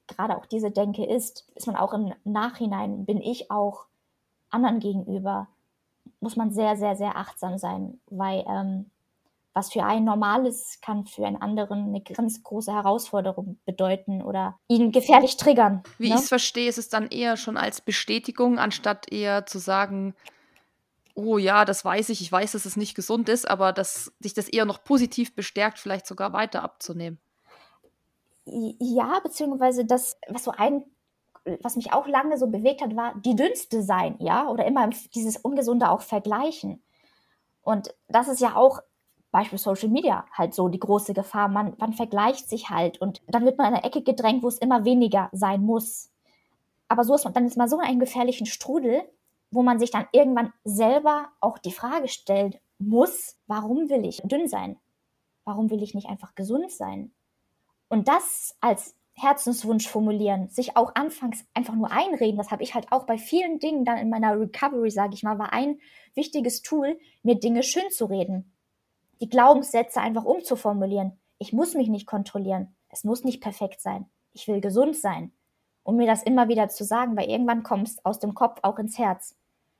gerade 0.08 0.36
auch 0.36 0.46
diese 0.46 0.72
Denke 0.72 1.06
ist, 1.06 1.48
ist 1.54 1.66
man 1.68 1.76
auch 1.76 1.94
im 1.94 2.12
Nachhinein, 2.24 3.04
bin 3.06 3.20
ich 3.20 3.50
auch 3.52 3.86
anderen 4.56 4.80
gegenüber, 4.80 5.48
muss 6.20 6.36
man 6.36 6.52
sehr, 6.52 6.76
sehr, 6.76 6.96
sehr 6.96 7.16
achtsam 7.16 7.58
sein, 7.58 8.00
weil 8.10 8.44
ähm, 8.48 8.90
was 9.56 9.72
für 9.72 9.84
einen 9.84 10.04
normal 10.04 10.46
ist, 10.46 10.82
kann 10.82 11.06
für 11.06 11.26
einen 11.26 11.40
anderen 11.40 11.88
eine 11.88 12.02
ganz 12.02 12.42
große 12.42 12.72
Herausforderung 12.72 13.58
bedeuten 13.64 14.20
oder 14.20 14.58
ihn 14.68 14.92
gefährlich 14.92 15.38
triggern. 15.38 15.82
Wie 15.96 16.10
ne? 16.10 16.16
ich 16.16 16.20
es 16.20 16.28
verstehe, 16.28 16.68
ist 16.68 16.76
es 16.76 16.90
dann 16.90 17.08
eher 17.08 17.38
schon 17.38 17.56
als 17.56 17.80
Bestätigung, 17.80 18.58
anstatt 18.58 19.10
eher 19.10 19.46
zu 19.46 19.58
sagen, 19.58 20.14
oh 21.14 21.38
ja, 21.38 21.64
das 21.64 21.84
weiß 21.84 22.10
ich, 22.10 22.20
ich 22.20 22.30
weiß, 22.30 22.52
dass 22.52 22.66
es 22.66 22.76
nicht 22.76 22.94
gesund 22.94 23.30
ist, 23.30 23.48
aber 23.48 23.72
dass 23.72 24.12
sich 24.20 24.34
das 24.34 24.48
eher 24.48 24.66
noch 24.66 24.84
positiv 24.84 25.34
bestärkt, 25.34 25.78
vielleicht 25.78 26.06
sogar 26.06 26.34
weiter 26.34 26.62
abzunehmen. 26.62 27.18
Ja, 28.44 29.18
beziehungsweise 29.22 29.86
das, 29.86 30.18
was 30.28 30.44
so 30.44 30.50
ein, 30.50 30.84
was 31.62 31.76
mich 31.76 31.92
auch 31.92 32.06
lange 32.06 32.38
so 32.38 32.46
bewegt 32.48 32.82
hat, 32.82 32.96
war 32.96 33.14
die 33.24 33.36
dünnste 33.36 33.82
sein, 33.82 34.16
ja, 34.18 34.48
oder 34.48 34.66
immer 34.66 34.88
dieses 35.14 35.36
Ungesunde 35.36 35.90
auch 35.90 36.00
vergleichen. 36.00 36.82
Und 37.62 37.94
das 38.08 38.28
ist 38.28 38.40
ja 38.40 38.56
auch 38.56 38.80
Beispiel 39.32 39.58
Social 39.58 39.88
Media 39.88 40.24
halt 40.32 40.54
so 40.54 40.68
die 40.68 40.78
große 40.78 41.12
Gefahr. 41.12 41.48
Man, 41.48 41.74
man 41.78 41.92
vergleicht 41.92 42.48
sich 42.48 42.70
halt 42.70 43.00
und 43.00 43.22
dann 43.26 43.44
wird 43.44 43.58
man 43.58 43.68
in 43.68 43.74
eine 43.74 43.84
Ecke 43.84 44.02
gedrängt, 44.02 44.42
wo 44.42 44.48
es 44.48 44.58
immer 44.58 44.84
weniger 44.84 45.28
sein 45.32 45.62
muss. 45.62 46.10
Aber 46.88 47.04
so 47.04 47.14
ist 47.14 47.24
man, 47.24 47.34
dann 47.34 47.46
ist 47.46 47.56
man 47.56 47.68
so 47.68 47.80
in 47.80 47.86
einem 47.86 48.00
gefährlichen 48.00 48.46
Strudel, 48.46 49.02
wo 49.50 49.62
man 49.62 49.78
sich 49.78 49.90
dann 49.90 50.06
irgendwann 50.12 50.52
selber 50.64 51.28
auch 51.40 51.58
die 51.58 51.72
Frage 51.72 52.08
stellt 52.08 52.60
muss, 52.78 53.36
warum 53.46 53.88
will 53.88 54.04
ich 54.04 54.22
dünn 54.24 54.48
sein? 54.48 54.78
Warum 55.44 55.70
will 55.70 55.82
ich 55.82 55.94
nicht 55.94 56.08
einfach 56.08 56.34
gesund 56.34 56.70
sein? 56.70 57.12
Und 57.88 58.08
das 58.08 58.56
als 58.60 58.94
Herzenswunsch 59.18 59.88
formulieren, 59.88 60.48
sich 60.50 60.76
auch 60.76 60.94
anfangs 60.94 61.44
einfach 61.54 61.74
nur 61.74 61.90
einreden, 61.90 62.36
das 62.36 62.50
habe 62.50 62.62
ich 62.62 62.74
halt 62.74 62.92
auch 62.92 63.04
bei 63.04 63.16
vielen 63.16 63.58
Dingen 63.58 63.86
dann 63.86 63.96
in 63.96 64.10
meiner 64.10 64.38
Recovery, 64.38 64.90
sage 64.90 65.14
ich 65.14 65.22
mal, 65.22 65.38
war 65.38 65.54
ein 65.54 65.80
wichtiges 66.14 66.60
Tool, 66.60 66.98
mir 67.22 67.36
Dinge 67.36 67.62
schön 67.62 67.90
zu 67.90 68.04
reden. 68.04 68.52
Die 69.22 69.28
Glaubenssätze 69.30 70.02
einfach 70.02 70.24
umzuformulieren. 70.24 71.18
Ich 71.38 71.54
muss 71.54 71.74
mich 71.74 71.88
nicht 71.88 72.06
kontrollieren. 72.06 72.76
Es 72.90 73.04
muss 73.04 73.24
nicht 73.24 73.40
perfekt 73.40 73.80
sein. 73.80 74.04
Ich 74.34 74.48
will 74.48 74.60
gesund 74.60 74.96
sein. 74.96 75.32
Um 75.82 75.96
mir 75.96 76.06
das 76.06 76.22
immer 76.22 76.48
wieder 76.48 76.68
zu 76.68 76.84
sagen, 76.84 77.16
weil 77.16 77.30
irgendwann 77.30 77.62
kommst 77.62 78.04
aus 78.04 78.18
dem 78.18 78.34
Kopf 78.34 78.58
auch 78.62 78.78
ins 78.78 78.98
Herz. 78.98 79.34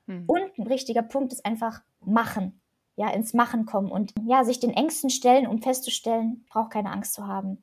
Hm. 0.06 0.24
Und 0.26 0.58
ein 0.58 0.66
richtiger 0.66 1.02
Punkt 1.02 1.34
ist 1.34 1.44
einfach 1.44 1.82
machen. 2.00 2.62
Ja, 2.94 3.10
ins 3.10 3.34
Machen 3.34 3.66
kommen 3.66 3.90
und 3.90 4.14
ja, 4.24 4.44
sich 4.44 4.60
den 4.60 4.70
Ängsten 4.70 5.10
stellen, 5.10 5.46
um 5.46 5.60
festzustellen, 5.60 6.46
braucht 6.48 6.70
keine 6.70 6.90
Angst 6.90 7.12
zu 7.12 7.26
haben 7.26 7.62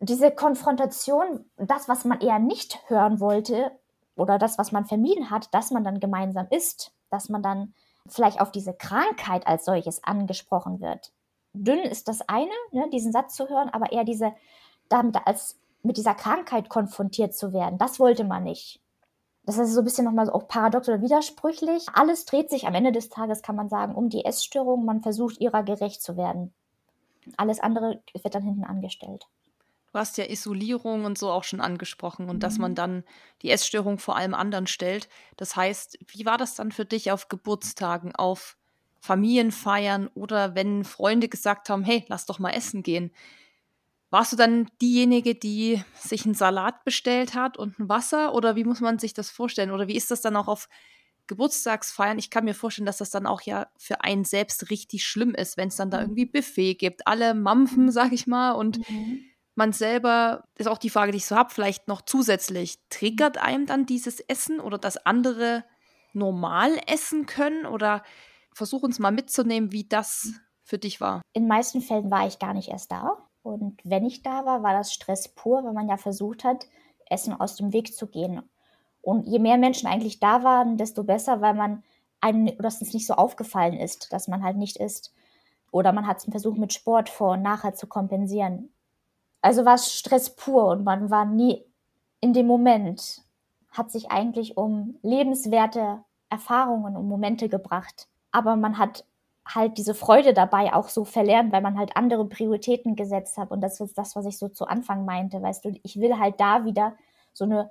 diese 0.00 0.30
Konfrontation, 0.30 1.44
das, 1.56 1.88
was 1.88 2.04
man 2.04 2.20
eher 2.20 2.38
nicht 2.38 2.78
hören 2.88 3.20
wollte 3.20 3.70
oder 4.16 4.38
das, 4.38 4.58
was 4.58 4.72
man 4.72 4.84
vermieden 4.84 5.30
hat, 5.30 5.52
dass 5.54 5.70
man 5.70 5.84
dann 5.84 6.00
gemeinsam 6.00 6.46
isst, 6.50 6.92
dass 7.10 7.28
man 7.28 7.42
dann 7.42 7.74
vielleicht 8.06 8.40
auf 8.40 8.50
diese 8.50 8.74
Krankheit 8.74 9.46
als 9.46 9.64
solches 9.64 10.04
angesprochen 10.04 10.80
wird. 10.80 11.12
Dünn 11.54 11.80
ist 11.80 12.08
das 12.08 12.28
eine, 12.28 12.50
ne, 12.72 12.88
diesen 12.90 13.12
Satz 13.12 13.34
zu 13.34 13.48
hören, 13.48 13.70
aber 13.70 13.92
eher 13.92 14.04
diese, 14.04 14.34
damit 14.88 15.16
als 15.26 15.58
mit 15.82 15.96
dieser 15.96 16.14
Krankheit 16.14 16.68
konfrontiert 16.68 17.34
zu 17.34 17.52
werden, 17.52 17.78
das 17.78 18.00
wollte 18.00 18.24
man 18.24 18.44
nicht. 18.44 18.80
Das 19.46 19.58
ist 19.58 19.74
so 19.74 19.82
ein 19.82 19.84
bisschen 19.84 20.06
nochmal 20.06 20.30
auch 20.30 20.48
paradox 20.48 20.88
oder 20.88 21.02
widersprüchlich. 21.02 21.86
Alles 21.92 22.24
dreht 22.24 22.48
sich 22.48 22.66
am 22.66 22.74
Ende 22.74 22.92
des 22.92 23.10
Tages, 23.10 23.42
kann 23.42 23.56
man 23.56 23.68
sagen, 23.68 23.94
um 23.94 24.08
die 24.08 24.24
Essstörung. 24.24 24.86
Man 24.86 25.02
versucht 25.02 25.38
ihrer 25.38 25.62
gerecht 25.62 26.02
zu 26.02 26.16
werden. 26.16 26.54
Alles 27.36 27.60
andere 27.60 28.02
wird 28.14 28.34
dann 28.34 28.42
hinten 28.42 28.64
angestellt. 28.64 29.26
Du 29.94 30.00
hast 30.00 30.18
ja 30.18 30.28
Isolierung 30.28 31.04
und 31.04 31.16
so 31.16 31.30
auch 31.30 31.44
schon 31.44 31.60
angesprochen 31.60 32.28
und 32.28 32.38
mhm. 32.38 32.40
dass 32.40 32.58
man 32.58 32.72
mhm. 32.72 32.74
dann 32.74 33.04
die 33.42 33.50
Essstörung 33.50 34.00
vor 34.00 34.16
allem 34.16 34.34
anderen 34.34 34.66
stellt. 34.66 35.08
Das 35.36 35.54
heißt, 35.54 36.00
wie 36.08 36.26
war 36.26 36.36
das 36.36 36.56
dann 36.56 36.72
für 36.72 36.84
dich 36.84 37.12
auf 37.12 37.28
Geburtstagen, 37.28 38.12
auf 38.12 38.56
Familienfeiern 38.98 40.08
oder 40.08 40.56
wenn 40.56 40.82
Freunde 40.82 41.28
gesagt 41.28 41.70
haben, 41.70 41.84
hey, 41.84 42.04
lass 42.08 42.26
doch 42.26 42.40
mal 42.40 42.50
essen 42.50 42.82
gehen? 42.82 43.12
Warst 44.10 44.32
du 44.32 44.36
dann 44.36 44.68
diejenige, 44.82 45.36
die 45.36 45.80
sich 45.94 46.24
einen 46.24 46.34
Salat 46.34 46.82
bestellt 46.84 47.36
hat 47.36 47.56
und 47.56 47.78
ein 47.78 47.88
Wasser 47.88 48.34
oder 48.34 48.56
wie 48.56 48.64
muss 48.64 48.80
man 48.80 48.98
sich 48.98 49.14
das 49.14 49.30
vorstellen? 49.30 49.70
Oder 49.70 49.86
wie 49.86 49.94
ist 49.94 50.10
das 50.10 50.20
dann 50.20 50.34
auch 50.34 50.48
auf 50.48 50.68
Geburtstagsfeiern? 51.28 52.18
Ich 52.18 52.30
kann 52.30 52.46
mir 52.46 52.54
vorstellen, 52.54 52.86
dass 52.86 52.98
das 52.98 53.10
dann 53.10 53.28
auch 53.28 53.42
ja 53.42 53.68
für 53.78 54.00
einen 54.00 54.24
selbst 54.24 54.70
richtig 54.70 55.06
schlimm 55.06 55.36
ist, 55.36 55.56
wenn 55.56 55.68
es 55.68 55.76
dann 55.76 55.90
da 55.92 55.98
mhm. 55.98 56.02
irgendwie 56.02 56.26
Buffet 56.26 56.74
gibt. 56.74 57.06
Alle 57.06 57.32
mampfen, 57.34 57.92
sag 57.92 58.10
ich 58.10 58.26
mal, 58.26 58.50
und 58.50 58.78
mhm 58.90 59.30
man 59.54 59.72
selber, 59.72 60.44
ist 60.56 60.68
auch 60.68 60.78
die 60.78 60.90
Frage, 60.90 61.12
die 61.12 61.18
ich 61.18 61.26
so 61.26 61.36
habe, 61.36 61.52
vielleicht 61.52 61.88
noch 61.88 62.02
zusätzlich, 62.02 62.78
triggert 62.88 63.38
einem 63.38 63.66
dann 63.66 63.86
dieses 63.86 64.20
Essen 64.20 64.60
oder 64.60 64.78
das 64.78 64.96
andere 65.06 65.64
normal 66.12 66.80
essen 66.86 67.26
können? 67.26 67.66
Oder 67.66 68.02
versuch 68.52 68.82
uns 68.82 68.98
mal 68.98 69.12
mitzunehmen, 69.12 69.72
wie 69.72 69.84
das 69.88 70.32
für 70.62 70.78
dich 70.78 71.00
war. 71.00 71.22
In 71.32 71.46
meisten 71.46 71.80
Fällen 71.80 72.10
war 72.10 72.26
ich 72.26 72.38
gar 72.38 72.54
nicht 72.54 72.68
erst 72.68 72.90
da. 72.90 73.18
Und 73.42 73.80
wenn 73.84 74.06
ich 74.06 74.22
da 74.22 74.46
war, 74.46 74.62
war 74.62 74.72
das 74.72 74.92
Stress 74.92 75.28
pur, 75.28 75.64
weil 75.64 75.74
man 75.74 75.88
ja 75.88 75.98
versucht 75.98 76.44
hat, 76.44 76.66
Essen 77.10 77.38
aus 77.38 77.56
dem 77.56 77.72
Weg 77.72 77.94
zu 77.94 78.06
gehen. 78.06 78.42
Und 79.02 79.26
je 79.26 79.38
mehr 79.38 79.58
Menschen 79.58 79.86
eigentlich 79.86 80.18
da 80.18 80.42
waren, 80.42 80.78
desto 80.78 81.04
besser, 81.04 81.42
weil 81.42 81.52
man 81.52 81.82
einem, 82.22 82.48
oder 82.58 82.68
es 82.68 82.80
nicht 82.80 83.06
so 83.06 83.14
aufgefallen 83.14 83.74
ist, 83.74 84.12
dass 84.12 84.28
man 84.28 84.42
halt 84.42 84.56
nicht 84.56 84.78
isst. 84.78 85.12
Oder 85.70 85.92
man 85.92 86.06
hat 86.06 86.18
es 86.18 86.24
versucht, 86.24 86.58
mit 86.58 86.72
Sport 86.72 87.10
vor 87.10 87.32
und 87.32 87.42
nachher 87.42 87.74
zu 87.74 87.86
kompensieren. 87.86 88.73
Also 89.44 89.66
war 89.66 89.74
es 89.74 89.92
Stress 89.92 90.34
pur 90.34 90.68
und 90.68 90.84
man 90.84 91.10
war 91.10 91.26
nie 91.26 91.62
in 92.22 92.32
dem 92.32 92.46
Moment, 92.46 93.20
hat 93.68 93.90
sich 93.90 94.10
eigentlich 94.10 94.56
um 94.56 94.98
lebenswerte 95.02 96.02
Erfahrungen 96.30 96.96
und 96.96 97.06
Momente 97.06 97.50
gebracht. 97.50 98.08
Aber 98.30 98.56
man 98.56 98.78
hat 98.78 99.04
halt 99.46 99.76
diese 99.76 99.92
Freude 99.92 100.32
dabei 100.32 100.72
auch 100.72 100.88
so 100.88 101.04
verlernt, 101.04 101.52
weil 101.52 101.60
man 101.60 101.76
halt 101.76 101.94
andere 101.94 102.24
Prioritäten 102.26 102.96
gesetzt 102.96 103.36
hat. 103.36 103.50
Und 103.50 103.60
das 103.60 103.80
ist 103.80 103.98
das, 103.98 104.16
was 104.16 104.24
ich 104.24 104.38
so 104.38 104.48
zu 104.48 104.66
Anfang 104.66 105.04
meinte. 105.04 105.42
Weißt 105.42 105.66
du, 105.66 105.78
ich 105.82 106.00
will 106.00 106.18
halt 106.18 106.40
da 106.40 106.64
wieder 106.64 106.94
so 107.34 107.44
eine 107.44 107.70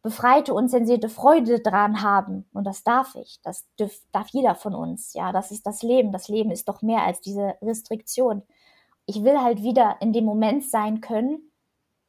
befreite, 0.00 0.54
unzensierte 0.54 1.10
Freude 1.10 1.60
dran 1.60 2.00
haben. 2.00 2.46
Und 2.54 2.64
das 2.64 2.84
darf 2.84 3.16
ich. 3.16 3.38
Das 3.42 3.66
darf, 3.76 3.92
darf 4.12 4.28
jeder 4.28 4.54
von 4.54 4.74
uns. 4.74 5.12
Ja, 5.12 5.30
das 5.30 5.50
ist 5.50 5.66
das 5.66 5.82
Leben. 5.82 6.10
Das 6.10 6.28
Leben 6.28 6.50
ist 6.50 6.70
doch 6.70 6.80
mehr 6.80 7.02
als 7.02 7.20
diese 7.20 7.54
Restriktion 7.60 8.44
ich 9.06 9.22
will 9.24 9.40
halt 9.40 9.62
wieder 9.62 9.96
in 10.00 10.12
dem 10.12 10.24
Moment 10.24 10.64
sein 10.64 11.00
können 11.00 11.50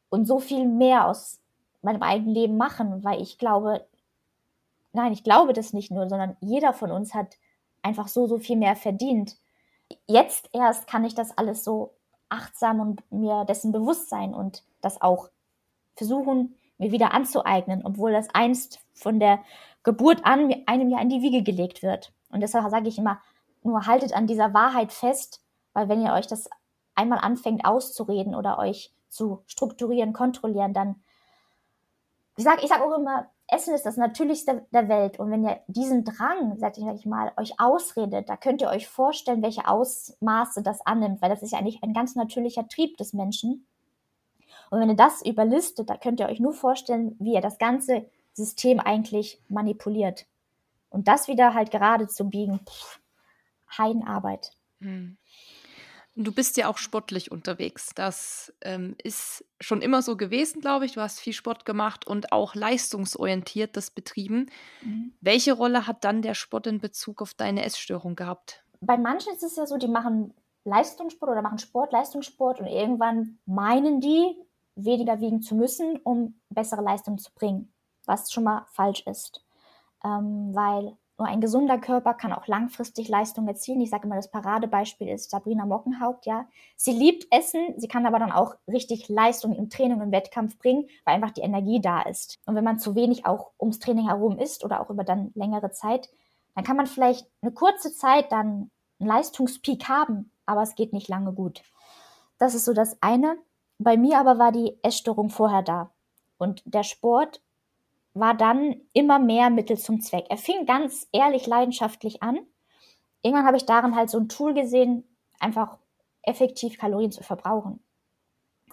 und 0.09 0.25
so 0.25 0.39
viel 0.39 0.67
mehr 0.67 1.07
aus 1.07 1.39
meinem 1.81 2.03
eigenen 2.03 2.33
Leben 2.33 2.57
machen, 2.57 3.03
weil 3.03 3.21
ich 3.21 3.37
glaube, 3.37 3.85
nein, 4.93 5.11
ich 5.11 5.23
glaube 5.23 5.53
das 5.53 5.73
nicht 5.73 5.91
nur, 5.91 6.07
sondern 6.07 6.37
jeder 6.39 6.73
von 6.73 6.91
uns 6.91 7.13
hat 7.13 7.35
einfach 7.81 8.07
so, 8.07 8.27
so 8.27 8.39
viel 8.39 8.55
mehr 8.55 8.75
verdient. 8.75 9.37
Jetzt 10.07 10.49
erst 10.53 10.87
kann 10.87 11.03
ich 11.03 11.15
das 11.15 11.37
alles 11.37 11.63
so 11.63 11.93
achtsam 12.29 12.79
und 12.79 13.11
mir 13.11 13.45
dessen 13.45 13.71
bewusst 13.71 14.09
sein 14.09 14.33
und 14.33 14.63
das 14.81 15.01
auch 15.01 15.29
versuchen, 15.95 16.55
mir 16.77 16.91
wieder 16.91 17.13
anzueignen, 17.13 17.81
obwohl 17.85 18.11
das 18.11 18.29
einst 18.33 18.79
von 18.93 19.19
der 19.19 19.39
Geburt 19.83 20.25
an 20.25 20.53
einem 20.65 20.89
ja 20.89 20.99
in 21.01 21.09
die 21.09 21.21
Wiege 21.21 21.43
gelegt 21.43 21.83
wird. 21.83 22.13
Und 22.29 22.41
deshalb 22.41 22.69
sage 22.71 22.87
ich 22.87 22.97
immer, 22.97 23.19
nur 23.61 23.85
haltet 23.85 24.13
an 24.13 24.27
dieser 24.27 24.53
Wahrheit 24.53 24.91
fest, 24.91 25.41
weil 25.73 25.89
wenn 25.89 26.01
ihr 26.03 26.13
euch 26.13 26.27
das 26.27 26.49
einmal 26.95 27.19
anfängt 27.19 27.65
auszureden 27.65 28.35
oder 28.35 28.57
euch 28.59 28.93
zu 29.09 29.43
strukturieren, 29.47 30.13
kontrollieren, 30.13 30.73
dann 30.73 31.01
ich 32.35 32.43
sage 32.43 32.61
ich 32.63 32.69
sag 32.69 32.81
auch 32.81 32.97
immer, 32.97 33.27
Essen 33.47 33.75
ist 33.75 33.85
das 33.85 33.97
Natürlichste 33.97 34.65
der 34.71 34.89
Welt. 34.89 35.19
Und 35.19 35.29
wenn 35.29 35.45
ihr 35.45 35.59
diesen 35.67 36.03
Drang, 36.03 36.57
sag 36.57 36.77
ich 36.77 37.05
mal, 37.05 37.31
euch 37.37 37.59
ausredet, 37.59 38.29
da 38.29 38.37
könnt 38.37 38.61
ihr 38.61 38.69
euch 38.69 38.87
vorstellen, 38.87 39.43
welche 39.43 39.67
Ausmaße 39.67 40.63
das 40.63 40.85
annimmt, 40.85 41.21
weil 41.21 41.29
das 41.29 41.43
ist 41.43 41.51
ja 41.51 41.59
eigentlich 41.59 41.83
ein 41.83 41.93
ganz 41.93 42.15
natürlicher 42.15 42.67
Trieb 42.67 42.97
des 42.97 43.13
Menschen. 43.13 43.67
Und 44.71 44.79
wenn 44.79 44.89
ihr 44.89 44.95
das 44.95 45.23
überlistet, 45.23 45.89
da 45.89 45.97
könnt 45.97 46.19
ihr 46.19 46.27
euch 46.27 46.39
nur 46.39 46.53
vorstellen, 46.53 47.15
wie 47.19 47.33
ihr 47.33 47.41
das 47.41 47.59
ganze 47.59 48.05
System 48.33 48.79
eigentlich 48.79 49.39
manipuliert. 49.49 50.25
Und 50.89 51.07
das 51.07 51.27
wieder 51.27 51.53
halt 51.53 51.69
gerade 51.69 52.07
zu 52.07 52.29
biegen, 52.29 52.59
pff, 52.59 52.99
Heidenarbeit. 53.77 54.53
Hm. 54.79 55.17
Du 56.16 56.32
bist 56.32 56.57
ja 56.57 56.68
auch 56.68 56.78
sportlich 56.78 57.32
unterwegs. 57.32 57.89
Das 57.95 58.53
ähm, 58.61 58.95
ist 59.03 59.43
schon 59.59 59.82
immer 59.82 60.03
so 60.03 60.16
gewesen, 60.16 60.61
glaube 60.61 60.86
ich. 60.86 60.93
Du 60.93 61.01
hast 61.01 61.20
viel 61.20 61.34
Sport 61.34 61.66
gemacht 61.66 62.05
und 62.05 62.32
auch 62.32 62.53
leistungsorientiert 62.53 63.76
das 63.76 63.89
betrieben. 63.89 64.51
Mhm. 64.82 65.14
Welche 65.22 65.53
Rolle 65.53 65.88
hat 65.88 66.03
dann 66.03 66.22
der 66.22 66.36
Sport 66.36 66.68
in 66.68 66.80
Bezug 66.80 67.22
auf 67.22 67.34
deine 67.34 67.66
Essstörung 67.66 68.16
gehabt? 68.16 68.64
Bei 68.82 68.97
manchen 68.97 69.34
ist 69.34 69.43
es 69.43 69.55
ja 69.55 69.66
so, 69.66 69.78
die 69.78 69.88
machen 69.88 70.34
Leistungssport 70.66 71.32
oder 71.32 71.41
machen 71.41 71.57
Sport, 71.57 71.91
Leistungssport 71.91 72.59
und 72.59 72.68
irgendwann 72.68 73.39
meinen 73.45 73.99
die, 73.99 74.36
weniger 74.76 75.20
wiegen 75.20 75.41
zu 75.41 75.55
müssen, 75.55 75.97
um 76.03 76.39
bessere 76.49 76.82
Leistung 76.82 77.18
zu 77.18 77.32
bringen, 77.34 77.74
was 78.05 78.32
schon 78.32 78.43
mal 78.43 78.66
falsch 78.72 79.01
ist. 79.07 79.43
Ähm, 80.03 80.51
weil 80.53 80.95
nur 81.18 81.28
ein 81.28 81.41
gesunder 81.41 81.78
Körper 81.78 82.16
kann 82.16 82.34
auch 82.34 82.47
langfristig 82.47 83.07
Leistung 83.07 83.47
erzielen. 83.47 83.82
Ich 83.82 83.91
sage 83.91 84.05
immer, 84.05 84.16
das 84.16 84.32
Paradebeispiel 84.32 85.07
ist 85.09 85.30
Sabrina 85.30 85.66
Mockenhaupt, 85.66 86.26
ja. 86.26 86.47
Sie 86.76 86.91
liebt 86.91 87.28
Essen, 87.32 87.76
sie 87.78 87.88
kann 87.88 88.05
aber 88.05 88.18
dann 88.18 88.32
auch 88.32 88.55
richtig 88.68 89.09
Leistung 89.09 89.53
im 89.53 89.70
Training 89.70 89.97
und 89.97 90.03
im 90.03 90.11
Wettkampf 90.11 90.57
bringen, 90.57 90.88
weil 91.05 91.16
einfach 91.16 91.32
die 91.32 91.41
Energie 91.41 91.80
da 91.80 92.01
ist. 92.01 92.39
Und 92.45 92.55
wenn 92.55 92.64
man 92.64 92.80
zu 92.80 92.95
wenig 92.95 93.26
auch 93.28 93.51
ums 93.59 93.80
Training 93.80 94.07
herum 94.07 94.39
isst 94.39 94.66
oder 94.66 94.82
auch 94.82 94.89
über 94.89 95.03
dann 95.03 95.32
längere 95.36 95.72
Zeit, 95.72 96.09
dann 96.55 96.64
kann 96.64 96.78
man 96.78 96.88
vielleicht 96.88 97.28
eine 97.41 97.51
kurze 97.51 97.93
Zeit 97.93 98.32
dann 98.32 98.72
einen 98.99 99.09
Leistungspeak 99.09 99.88
haben, 99.88 100.32
aber 100.45 100.64
es 100.64 100.76
geht 100.76 100.93
nicht 100.93 101.09
lange 101.09 101.34
gut. 101.34 101.61
Das 102.39 102.55
ist 102.55 102.66
so 102.66 102.74
das 102.74 102.97
eine. 103.01 103.38
Bei 103.78 103.97
mir 103.97 104.20
aber 104.20 104.39
war 104.39 104.51
die 104.51 104.80
Essstörung 104.82 105.30
vorher 105.30 105.61
da. 105.61 105.91
Und 106.38 106.64
der 106.66 106.84
Sport 106.84 107.41
war 108.14 108.36
dann 108.36 108.82
immer 108.93 109.20
mehr 109.20 109.49
Mittel 109.49 109.78
zum 109.78 110.01
Zweck. 110.01 110.26
Er 110.30 110.38
fing 110.38 110.66
ganz 110.66 111.07
ehrlich 111.11 111.47
leidenschaftlich 111.47 112.22
an. 112.22 112.39
Irgendwann 113.22 113.45
habe 113.45 113.57
ich 113.57 113.66
darin 113.66 113.95
halt 113.95 114.09
so 114.09 114.20
ein 114.20 114.30
Tool 114.30 114.53
gesehen, 114.53 115.03
einfach 115.39 115.78
effektiv 116.22 116.78
Kalorien 116.78 117.11
zu 117.11 117.24
verbrauchen. 117.24 117.84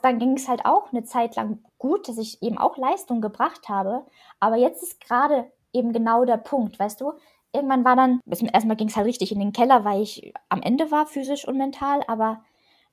Dann 0.02 0.18
ging 0.18 0.36
es 0.36 0.48
halt 0.48 0.64
auch 0.64 0.92
eine 0.92 1.04
Zeit 1.04 1.36
lang 1.36 1.62
gut, 1.78 2.08
dass 2.08 2.18
ich 2.18 2.42
eben 2.42 2.58
auch 2.58 2.76
Leistung 2.76 3.20
gebracht 3.20 3.68
habe. 3.68 4.06
Aber 4.40 4.56
jetzt 4.56 4.82
ist 4.82 5.00
gerade 5.00 5.50
eben 5.72 5.92
genau 5.92 6.24
der 6.24 6.38
Punkt, 6.38 6.78
weißt 6.78 7.00
du? 7.00 7.12
Irgendwann 7.52 7.84
war 7.84 7.96
dann, 7.96 8.20
erstmal 8.52 8.76
ging 8.76 8.88
es 8.88 8.96
halt 8.96 9.06
richtig 9.06 9.32
in 9.32 9.40
den 9.40 9.52
Keller, 9.52 9.84
weil 9.84 10.02
ich 10.02 10.32
am 10.48 10.62
Ende 10.62 10.90
war, 10.90 11.06
physisch 11.06 11.46
und 11.46 11.58
mental. 11.58 12.02
Aber 12.06 12.44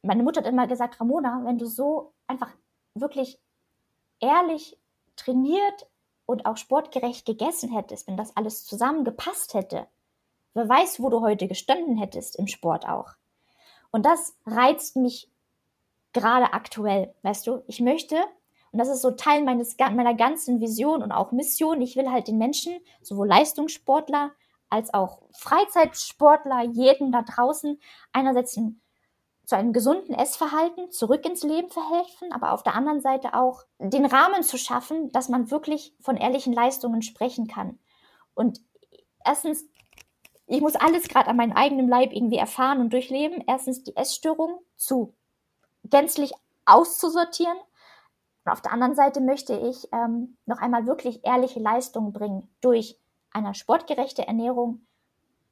meine 0.01 0.23
Mutter 0.23 0.41
hat 0.41 0.47
immer 0.47 0.67
gesagt, 0.67 0.99
Ramona, 0.99 1.41
wenn 1.43 1.57
du 1.57 1.65
so 1.65 2.13
einfach 2.25 2.51
wirklich 2.95 3.39
ehrlich 4.19 4.77
trainiert 5.15 5.87
und 6.27 6.45
auch 6.45 6.57
sportgerecht 6.57 7.25
gegessen 7.25 7.73
hättest, 7.73 8.07
wenn 8.07 8.17
das 8.17 8.37
alles 8.37 8.65
zusammengepasst 8.65 9.55
hätte, 9.55 9.87
wer 10.53 10.69
weiß, 10.69 11.01
wo 11.01 11.09
du 11.09 11.21
heute 11.21 11.47
gestanden 11.47 11.97
hättest 11.97 12.35
im 12.35 12.45
Sport 12.45 12.87
auch. 12.87 13.13
Und 13.89 14.05
das 14.05 14.35
reizt 14.45 14.97
mich 14.97 15.31
gerade 16.13 16.53
aktuell, 16.53 17.15
weißt 17.23 17.47
du? 17.47 17.63
Ich 17.67 17.79
möchte, 17.79 18.17
und 18.71 18.79
das 18.79 18.89
ist 18.89 19.01
so 19.01 19.11
Teil 19.11 19.43
meines, 19.43 19.77
meiner 19.77 20.13
ganzen 20.13 20.59
Vision 20.59 21.01
und 21.01 21.11
auch 21.11 21.31
Mission, 21.31 21.81
ich 21.81 21.95
will 21.95 22.11
halt 22.11 22.27
den 22.27 22.37
Menschen, 22.37 22.77
sowohl 23.01 23.27
Leistungssportler 23.27 24.31
als 24.69 24.93
auch 24.93 25.21
Freizeitsportler, 25.31 26.63
jeden 26.63 27.13
da 27.13 27.21
draußen, 27.21 27.79
einerseits 28.11 28.57
ein 28.57 28.81
zu 29.47 29.55
einem 29.55 29.71
gesunden 29.71 30.13
Essverhalten 30.13 30.91
zurück 30.91 31.25
ins 31.25 31.41
Leben 31.41 31.69
verhelfen, 31.69 32.33
aber 32.33 32.51
auf 32.51 32.63
der 32.63 32.75
anderen 32.75 32.99
Seite 32.99 33.33
auch 33.33 33.63
den 33.79 34.05
Rahmen 34.05 34.43
zu 34.43 34.57
schaffen, 34.57 35.09
dass 35.13 35.29
man 35.29 35.49
wirklich 35.49 35.95
von 36.01 36.17
ehrlichen 36.17 36.51
Leistungen 36.51 37.01
sprechen 37.01 37.47
kann. 37.47 37.79
Und 38.33 38.59
erstens, 39.23 39.63
ich 40.47 40.59
muss 40.59 40.75
alles 40.75 41.07
gerade 41.07 41.29
an 41.29 41.37
meinem 41.37 41.53
eigenen 41.53 41.87
Leib 41.87 42.11
irgendwie 42.11 42.35
erfahren 42.35 42.81
und 42.81 42.91
durchleben. 42.91 43.41
Erstens 43.47 43.83
die 43.83 43.95
Essstörung 43.95 44.59
zu 44.75 45.13
gänzlich 45.85 46.33
auszusortieren. 46.65 47.57
Und 48.43 48.51
auf 48.51 48.61
der 48.61 48.73
anderen 48.73 48.95
Seite 48.95 49.21
möchte 49.21 49.57
ich 49.57 49.87
ähm, 49.93 50.35
noch 50.45 50.57
einmal 50.57 50.87
wirklich 50.87 51.25
ehrliche 51.25 51.61
Leistungen 51.61 52.11
bringen 52.11 52.53
durch 52.59 52.99
eine 53.31 53.55
sportgerechte 53.55 54.27
Ernährung, 54.27 54.85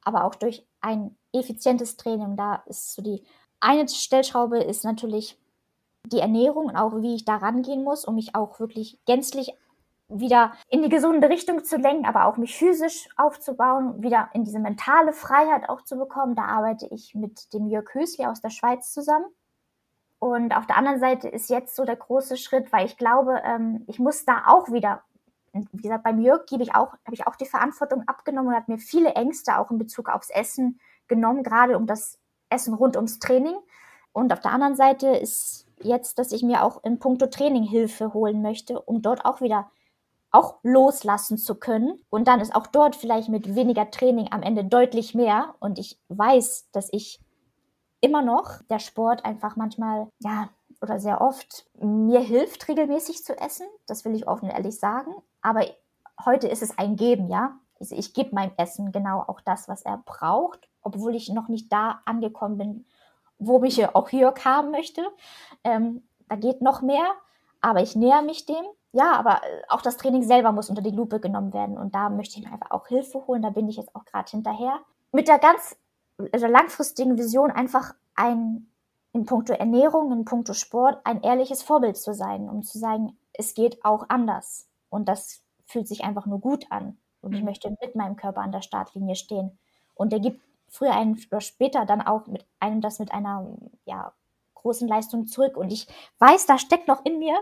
aber 0.02 0.24
auch 0.24 0.34
durch 0.34 0.66
ein 0.82 1.16
effizientes 1.32 1.96
Training. 1.96 2.36
Da 2.36 2.56
ist 2.66 2.92
so 2.92 3.00
die 3.00 3.24
eine 3.60 3.88
Stellschraube 3.88 4.58
ist 4.58 4.84
natürlich 4.84 5.38
die 6.06 6.20
Ernährung 6.20 6.66
und 6.66 6.76
auch 6.76 7.00
wie 7.02 7.14
ich 7.14 7.24
da 7.24 7.36
rangehen 7.36 7.82
muss, 7.82 8.04
um 8.04 8.14
mich 8.14 8.34
auch 8.34 8.60
wirklich 8.60 8.98
gänzlich 9.06 9.54
wieder 10.08 10.52
in 10.68 10.82
die 10.82 10.88
gesunde 10.88 11.28
Richtung 11.28 11.64
zu 11.64 11.76
lenken, 11.78 12.06
aber 12.06 12.26
auch 12.26 12.36
mich 12.36 12.56
physisch 12.56 13.08
aufzubauen, 13.16 14.02
wieder 14.02 14.30
in 14.34 14.44
diese 14.44 14.60
mentale 14.60 15.12
Freiheit 15.12 15.68
auch 15.68 15.82
zu 15.82 15.96
bekommen. 15.96 16.36
Da 16.36 16.44
arbeite 16.44 16.86
ich 16.86 17.14
mit 17.14 17.52
dem 17.52 17.66
Jörg 17.66 17.92
Hösli 17.92 18.24
aus 18.26 18.40
der 18.40 18.50
Schweiz 18.50 18.92
zusammen. 18.92 19.26
Und 20.18 20.56
auf 20.56 20.66
der 20.66 20.76
anderen 20.76 21.00
Seite 21.00 21.28
ist 21.28 21.50
jetzt 21.50 21.74
so 21.74 21.84
der 21.84 21.96
große 21.96 22.36
Schritt, 22.36 22.72
weil 22.72 22.86
ich 22.86 22.96
glaube, 22.96 23.42
ähm, 23.44 23.84
ich 23.86 23.98
muss 23.98 24.24
da 24.24 24.44
auch 24.46 24.70
wieder, 24.70 25.02
wie 25.52 25.82
gesagt, 25.82 26.04
beim 26.04 26.20
Jörg 26.20 26.46
gebe 26.46 26.62
ich 26.62 26.74
auch, 26.74 26.92
habe 27.04 27.14
ich 27.14 27.26
auch 27.26 27.36
die 27.36 27.44
Verantwortung 27.44 28.06
abgenommen 28.06 28.48
und 28.48 28.56
hat 28.56 28.68
mir 28.68 28.78
viele 28.78 29.14
Ängste 29.14 29.58
auch 29.58 29.70
in 29.70 29.78
Bezug 29.78 30.08
aufs 30.08 30.30
Essen 30.30 30.80
genommen, 31.08 31.42
gerade 31.42 31.76
um 31.76 31.86
das 31.86 32.18
Essen 32.50 32.74
rund 32.74 32.96
ums 32.96 33.18
Training. 33.18 33.56
Und 34.12 34.32
auf 34.32 34.40
der 34.40 34.52
anderen 34.52 34.76
Seite 34.76 35.08
ist 35.08 35.66
jetzt, 35.82 36.18
dass 36.18 36.32
ich 36.32 36.42
mir 36.42 36.64
auch 36.64 36.82
in 36.84 36.98
puncto 36.98 37.26
Training 37.26 37.64
Hilfe 37.64 38.14
holen 38.14 38.42
möchte, 38.42 38.80
um 38.80 39.02
dort 39.02 39.24
auch 39.24 39.40
wieder 39.40 39.70
auch 40.30 40.56
loslassen 40.62 41.38
zu 41.38 41.54
können. 41.54 42.00
Und 42.10 42.28
dann 42.28 42.40
ist 42.40 42.54
auch 42.54 42.66
dort 42.66 42.96
vielleicht 42.96 43.28
mit 43.28 43.54
weniger 43.54 43.90
Training 43.90 44.28
am 44.32 44.42
Ende 44.42 44.64
deutlich 44.64 45.14
mehr. 45.14 45.54
Und 45.60 45.78
ich 45.78 45.98
weiß, 46.08 46.68
dass 46.72 46.88
ich 46.92 47.20
immer 48.00 48.22
noch 48.22 48.62
der 48.70 48.78
Sport 48.78 49.24
einfach 49.24 49.56
manchmal, 49.56 50.08
ja, 50.20 50.50
oder 50.82 51.00
sehr 51.00 51.20
oft 51.20 51.66
mir 51.80 52.20
hilft, 52.20 52.68
regelmäßig 52.68 53.24
zu 53.24 53.38
essen. 53.38 53.66
Das 53.86 54.04
will 54.04 54.14
ich 54.14 54.28
offen 54.28 54.48
und 54.48 54.54
ehrlich 54.54 54.78
sagen. 54.78 55.14
Aber 55.40 55.64
heute 56.24 56.48
ist 56.48 56.62
es 56.62 56.76
ein 56.76 56.96
Geben, 56.96 57.28
ja. 57.28 57.58
Also 57.80 57.94
ich 57.94 58.14
gebe 58.14 58.34
meinem 58.34 58.52
Essen 58.56 58.92
genau 58.92 59.20
auch 59.20 59.40
das, 59.40 59.68
was 59.68 59.82
er 59.82 60.02
braucht 60.04 60.68
obwohl 60.86 61.16
ich 61.16 61.28
noch 61.30 61.48
nicht 61.48 61.72
da 61.72 62.00
angekommen 62.04 62.58
bin, 62.58 62.86
wo 63.38 63.58
mich 63.58 63.84
auch 63.94 64.08
Jörg 64.10 64.44
haben 64.44 64.70
möchte. 64.70 65.02
Ähm, 65.64 66.04
da 66.28 66.36
geht 66.36 66.62
noch 66.62 66.80
mehr, 66.80 67.06
aber 67.60 67.82
ich 67.82 67.96
näher 67.96 68.22
mich 68.22 68.46
dem. 68.46 68.64
Ja, 68.92 69.16
aber 69.16 69.42
äh, 69.42 69.62
auch 69.68 69.82
das 69.82 69.96
Training 69.96 70.22
selber 70.22 70.52
muss 70.52 70.70
unter 70.70 70.82
die 70.82 70.92
Lupe 70.92 71.18
genommen 71.18 71.52
werden 71.52 71.76
und 71.76 71.94
da 71.94 72.08
möchte 72.08 72.38
ich 72.38 72.46
mir 72.46 72.52
einfach 72.52 72.70
auch 72.70 72.86
Hilfe 72.86 73.26
holen. 73.26 73.42
Da 73.42 73.50
bin 73.50 73.68
ich 73.68 73.76
jetzt 73.76 73.94
auch 73.96 74.04
gerade 74.04 74.30
hinterher. 74.30 74.78
Mit 75.10 75.26
der 75.26 75.38
ganz 75.38 75.76
also 76.32 76.46
langfristigen 76.46 77.18
Vision 77.18 77.50
einfach 77.50 77.94
ein 78.14 78.68
in 79.12 79.26
puncto 79.26 79.54
Ernährung, 79.54 80.12
in 80.12 80.24
puncto 80.24 80.52
Sport 80.52 81.00
ein 81.04 81.22
ehrliches 81.22 81.62
Vorbild 81.62 81.96
zu 81.96 82.14
sein, 82.14 82.48
um 82.48 82.62
zu 82.62 82.78
sagen, 82.78 83.18
es 83.32 83.54
geht 83.54 83.84
auch 83.84 84.06
anders. 84.08 84.68
Und 84.88 85.08
das 85.08 85.42
fühlt 85.64 85.88
sich 85.88 86.04
einfach 86.04 86.26
nur 86.26 86.40
gut 86.40 86.70
an. 86.70 86.98
Und 87.22 87.32
ich 87.32 87.40
mhm. 87.40 87.46
möchte 87.46 87.76
mit 87.80 87.96
meinem 87.96 88.16
Körper 88.16 88.42
an 88.42 88.52
der 88.52 88.62
Startlinie 88.62 89.16
stehen. 89.16 89.58
Und 89.94 90.12
der 90.12 90.20
gibt 90.20 90.40
früher 90.68 90.94
einen 90.94 91.20
oder 91.30 91.40
später 91.40 91.86
dann 91.86 92.00
auch 92.00 92.26
mit 92.26 92.46
einem 92.60 92.80
das 92.80 92.98
mit 92.98 93.12
einer 93.12 93.46
ja, 93.84 94.12
großen 94.54 94.88
Leistung 94.88 95.26
zurück. 95.26 95.56
Und 95.56 95.72
ich 95.72 95.86
weiß, 96.18 96.46
da 96.46 96.58
steckt 96.58 96.88
noch 96.88 97.04
in 97.04 97.18
mir 97.18 97.38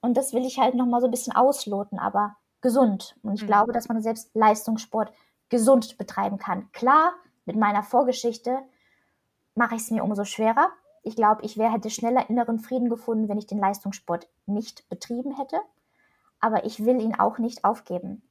und 0.00 0.16
das 0.16 0.32
will 0.32 0.44
ich 0.44 0.58
halt 0.58 0.74
nochmal 0.74 1.00
so 1.00 1.06
ein 1.08 1.10
bisschen 1.10 1.34
ausloten, 1.34 1.98
aber 1.98 2.36
gesund. 2.60 3.16
Und 3.22 3.34
ich 3.34 3.42
mhm. 3.42 3.46
glaube, 3.46 3.72
dass 3.72 3.88
man 3.88 4.02
selbst 4.02 4.34
Leistungssport 4.34 5.12
gesund 5.48 5.98
betreiben 5.98 6.38
kann. 6.38 6.70
Klar, 6.72 7.12
mit 7.44 7.56
meiner 7.56 7.82
Vorgeschichte 7.82 8.58
mache 9.54 9.74
ich 9.74 9.82
es 9.82 9.90
mir 9.90 10.02
umso 10.02 10.24
schwerer. 10.24 10.70
Ich 11.02 11.16
glaube, 11.16 11.42
ich 11.42 11.58
wäre, 11.58 11.72
hätte 11.72 11.90
schneller 11.90 12.28
inneren 12.30 12.58
Frieden 12.58 12.88
gefunden, 12.88 13.28
wenn 13.28 13.38
ich 13.38 13.46
den 13.46 13.58
Leistungssport 13.58 14.26
nicht 14.46 14.88
betrieben 14.88 15.36
hätte. 15.36 15.60
Aber 16.40 16.64
ich 16.64 16.84
will 16.84 17.00
ihn 17.00 17.18
auch 17.18 17.38
nicht 17.38 17.64
aufgeben. 17.64 18.22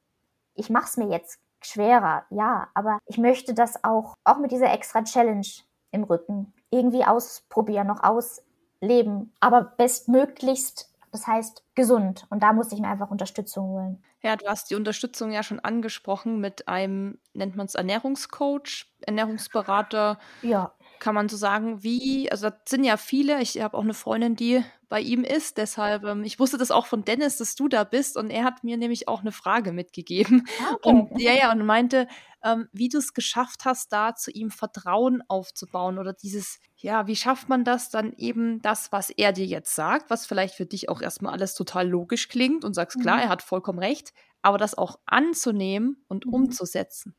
Ich 0.56 0.70
mache 0.70 0.86
es 0.86 0.98
mir 0.98 1.08
jetzt 1.08 1.40
schwerer, 1.66 2.26
ja, 2.30 2.68
aber 2.74 3.00
ich 3.06 3.18
möchte 3.18 3.54
das 3.54 3.84
auch, 3.84 4.16
auch 4.24 4.38
mit 4.38 4.52
dieser 4.52 4.72
extra 4.72 5.04
Challenge 5.04 5.48
im 5.92 6.04
Rücken 6.04 6.54
irgendwie 6.70 7.06
ausprobieren, 7.06 7.88
noch 7.88 8.04
ausleben, 8.04 9.34
aber 9.40 9.64
bestmöglichst, 9.78 10.92
das 11.12 11.28
heißt 11.28 11.64
gesund. 11.76 12.26
Und 12.30 12.42
da 12.42 12.54
muss 12.54 12.72
ich 12.72 12.80
mir 12.80 12.88
einfach 12.88 13.12
Unterstützung 13.12 13.68
holen. 13.68 14.04
Ja, 14.22 14.38
du 14.38 14.48
hast 14.48 14.72
die 14.72 14.76
Unterstützung 14.76 15.32
ja 15.32 15.44
schon 15.44 15.60
angesprochen 15.60 16.40
mit 16.40 16.68
einem, 16.68 17.20
nennt 17.34 17.56
man 17.56 17.66
es 17.66 17.76
Ernährungscoach, 17.76 18.86
Ernährungsberater. 19.02 20.18
Ja. 20.42 20.74
Kann 21.00 21.14
man 21.14 21.28
so 21.28 21.36
sagen, 21.36 21.84
wie, 21.84 22.32
also 22.32 22.50
das 22.50 22.60
sind 22.70 22.86
ja 22.86 22.96
viele, 22.98 23.42
ich 23.42 23.62
habe 23.62 23.78
auch 23.78 23.84
eine 23.84 23.94
Freundin, 23.94 24.36
die 24.36 24.64
bei 24.94 25.02
ihm 25.02 25.24
ist. 25.24 25.58
Deshalb, 25.58 26.04
ähm, 26.04 26.24
ich 26.24 26.40
wusste 26.40 26.60
das 26.60 26.70
auch 26.70 26.86
von 26.86 27.04
Dennis, 27.04 27.38
dass 27.38 27.56
du 27.56 27.68
da 27.68 27.84
bist 27.84 28.16
und 28.16 28.30
er 28.30 28.44
hat 28.44 28.64
mir 28.64 28.78
nämlich 28.78 29.08
auch 29.08 29.22
eine 29.22 29.32
Frage 29.32 29.72
mitgegeben. 29.72 30.46
Ah, 30.62 30.74
okay. 30.76 30.90
Und 30.90 31.20
ja, 31.20 31.34
ja, 31.34 31.52
und 31.52 31.66
meinte, 31.66 32.08
ähm, 32.44 32.68
wie 32.74 32.90
du 32.90 33.00
es 33.00 33.16
geschafft 33.16 33.66
hast, 33.66 33.92
da 33.92 34.14
zu 34.14 34.30
ihm 34.30 34.52
Vertrauen 34.52 35.24
aufzubauen 35.28 35.98
oder 35.98 36.14
dieses, 36.14 36.60
ja, 36.78 37.08
wie 37.08 37.16
schafft 37.16 37.50
man 37.50 37.64
das 37.64 37.90
dann 37.90 38.14
eben 38.18 38.62
das, 38.62 38.92
was 38.92 39.10
er 39.10 39.34
dir 39.34 39.48
jetzt 39.48 39.74
sagt, 39.74 40.12
was 40.12 40.28
vielleicht 40.28 40.54
für 40.54 40.68
dich 40.68 40.90
auch 40.90 41.02
erstmal 41.02 41.34
alles 41.34 41.56
total 41.56 41.90
logisch 41.90 42.30
klingt 42.30 42.64
und 42.64 42.76
sagst, 42.76 43.02
klar, 43.02 43.16
mhm. 43.16 43.24
er 43.24 43.30
hat 43.30 43.42
vollkommen 43.42 43.80
recht, 43.80 44.14
aber 44.44 44.60
das 44.60 44.78
auch 44.78 45.00
anzunehmen 45.08 46.06
und 46.08 46.28
mhm. 46.28 46.36
umzusetzen. 46.36 47.16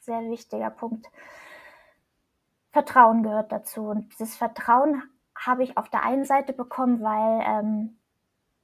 Sehr 0.00 0.18
wichtiger 0.22 0.70
Punkt. 0.70 1.06
Vertrauen 2.72 3.22
gehört 3.22 3.52
dazu. 3.52 3.82
Und 3.82 4.10
dieses 4.10 4.34
Vertrauen 4.34 5.04
habe 5.46 5.62
ich 5.62 5.76
auf 5.76 5.88
der 5.88 6.02
einen 6.02 6.24
Seite 6.24 6.52
bekommen, 6.52 7.02
weil 7.02 7.44
ähm, 7.46 7.98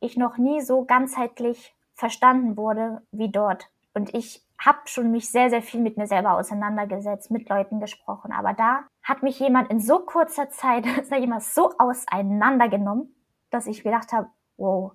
ich 0.01 0.17
noch 0.17 0.39
nie 0.39 0.61
so 0.61 0.85
ganzheitlich 0.85 1.75
verstanden 1.95 2.57
wurde 2.57 3.03
wie 3.13 3.31
dort. 3.31 3.71
Und 3.95 4.15
ich 4.15 4.47
habe 4.59 4.79
schon 4.85 5.11
mich 5.11 5.31
sehr, 5.31 5.51
sehr 5.51 5.63
viel 5.63 5.81
mit 5.81 5.97
mir 5.97 6.07
selber 6.07 6.35
auseinandergesetzt, 6.35 7.31
mit 7.31 7.49
Leuten 7.49 7.81
gesprochen. 7.81 8.33
Aber 8.33 8.53
da 8.53 8.85
hat 9.03 9.23
mich 9.23 9.39
jemand 9.41 9.71
in 9.71 9.81
so 9.81 10.01
kurzer 10.01 10.51
Zeit, 10.51 10.85
sag 11.09 11.21
ich 11.21 11.27
mal, 11.27 11.41
so 11.41 11.73
auseinandergenommen, 11.79 13.15
dass 13.51 13.67
ich 13.67 13.83
gedacht 13.83 14.13
habe, 14.13 14.29
wow, 14.57 14.93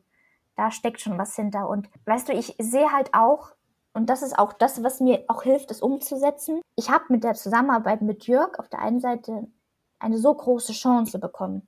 da 0.55 0.71
steckt 0.71 1.01
schon 1.01 1.17
was 1.17 1.35
hinter. 1.35 1.67
Und 1.67 1.89
weißt 2.05 2.29
du, 2.29 2.33
ich 2.33 2.55
sehe 2.59 2.91
halt 2.91 3.13
auch, 3.13 3.51
und 3.93 4.09
das 4.09 4.21
ist 4.21 4.37
auch 4.37 4.53
das, 4.53 4.83
was 4.83 4.99
mir 4.99 5.23
auch 5.27 5.43
hilft, 5.43 5.71
es 5.71 5.81
umzusetzen. 5.81 6.61
Ich 6.75 6.89
habe 6.89 7.05
mit 7.09 7.23
der 7.23 7.33
Zusammenarbeit 7.33 8.01
mit 8.01 8.27
Jörg 8.27 8.59
auf 8.59 8.69
der 8.69 8.79
einen 8.79 8.99
Seite 8.99 9.47
eine 9.99 10.17
so 10.17 10.33
große 10.33 10.73
Chance 10.73 11.17
bekommen. 11.17 11.67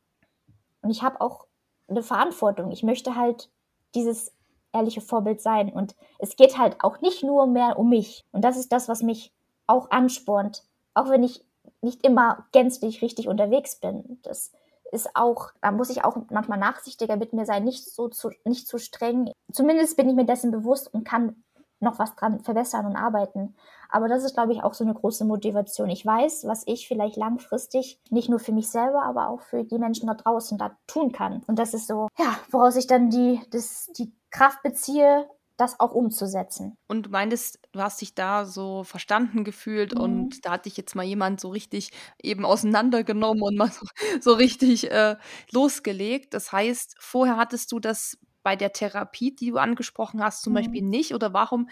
Und 0.82 0.90
ich 0.90 1.04
habe 1.04 1.22
auch 1.22 1.46
eine 1.88 2.04
Verantwortung. 2.04 2.72
Ich 2.72 2.84
möchte 2.84 3.16
halt 3.16 3.50
dieses 3.96 4.34
ehrliche 4.74 5.02
Vorbild 5.02 5.42
sein. 5.42 5.70
Und 5.72 5.96
es 6.20 6.36
geht 6.36 6.58
halt 6.58 6.78
auch 6.82 7.02
nicht 7.02 7.24
nur 7.24 7.48
mehr 7.48 7.78
um 7.80 7.90
mich. 7.90 8.26
Und 8.32 8.44
das 8.44 8.58
ist 8.58 8.72
das, 8.72 8.88
was 8.88 9.02
mich 9.02 9.34
auch 9.66 9.92
anspornt. 9.92 10.64
Auch 10.94 11.10
wenn 11.10 11.24
ich 11.24 11.44
nicht 11.82 12.06
immer 12.06 12.46
gänzlich 12.52 13.02
richtig 13.02 13.28
unterwegs 13.28 13.80
bin. 13.80 14.20
Das 14.24 14.52
ist 14.92 15.16
auch, 15.16 15.52
da 15.62 15.72
muss 15.72 15.90
ich 15.90 16.04
auch 16.04 16.18
manchmal 16.30 16.60
nachsichtiger 16.60 17.18
mit 17.18 17.34
mir 17.34 17.46
sein, 17.46 17.64
nicht 17.64 17.86
so 17.86 18.08
zu, 18.08 18.32
nicht 18.46 18.68
zu 18.68 18.78
streng. 18.78 19.32
Zumindest 19.52 19.98
bin 19.98 20.10
ich 20.10 20.16
mir 20.16 20.26
dessen 20.26 20.52
bewusst 20.52 20.94
und 20.94 21.04
kann 21.04 21.44
noch 21.80 22.00
was 22.00 22.16
dran 22.16 22.40
verbessern 22.40 22.86
und 22.86 22.96
arbeiten. 22.96 23.56
Aber 23.90 24.08
das 24.08 24.24
ist, 24.24 24.34
glaube 24.34 24.54
ich, 24.54 24.64
auch 24.64 24.74
so 24.74 24.84
eine 24.84 24.94
große 24.94 25.26
Motivation. 25.26 25.90
Ich 25.90 26.06
weiß, 26.06 26.46
was 26.48 26.64
ich 26.66 26.88
vielleicht 26.88 27.16
langfristig 27.16 28.00
nicht 28.10 28.30
nur 28.30 28.40
für 28.40 28.52
mich 28.52 28.70
selber, 28.70 29.04
aber 29.04 29.30
auch 29.30 29.42
für 29.42 29.64
die 29.64 29.78
Menschen 29.78 30.08
da 30.08 30.14
draußen 30.14 30.58
da 30.58 30.76
tun 30.88 31.12
kann. 31.12 31.44
Und 31.48 31.60
das 31.60 31.74
ist 31.74 31.88
so, 31.88 32.08
ja, 32.18 32.38
woraus 32.52 32.76
ich 32.76 32.88
dann 32.88 33.10
die, 33.10 33.40
das, 33.52 33.90
die 33.98 34.12
Kraft 34.30 34.62
beziehe, 34.64 35.28
das 35.58 35.80
auch 35.80 35.94
umzusetzen. 35.94 36.78
Und 36.88 37.08
du 37.08 37.10
meintest, 37.10 37.60
du 37.72 37.82
hast 37.82 38.00
dich 38.00 38.14
da 38.14 38.46
so 38.46 38.84
verstanden 38.84 39.44
gefühlt 39.44 39.96
mhm. 39.96 40.02
und 40.02 40.46
da 40.46 40.52
hat 40.52 40.66
dich 40.66 40.78
jetzt 40.78 40.96
mal 40.96 41.04
jemand 41.04 41.42
so 41.42 41.50
richtig 41.50 41.92
eben 42.22 42.46
auseinandergenommen 42.46 43.42
und 43.42 43.58
mal 43.58 43.72
so, 43.72 43.86
so 44.22 44.34
richtig 44.34 44.92
äh, 44.92 45.16
losgelegt. 45.52 46.34
Das 46.34 46.52
heißt, 46.52 46.96
vorher 47.00 47.38
hattest 47.38 47.72
du 47.72 47.80
das 47.80 48.18
bei 48.48 48.56
der 48.56 48.72
Therapie, 48.72 49.36
die 49.36 49.50
du 49.50 49.58
angesprochen 49.58 50.24
hast, 50.24 50.42
zum 50.42 50.54
mhm. 50.54 50.56
Beispiel 50.56 50.82
nicht? 50.82 51.14
Oder 51.14 51.34
warum 51.34 51.68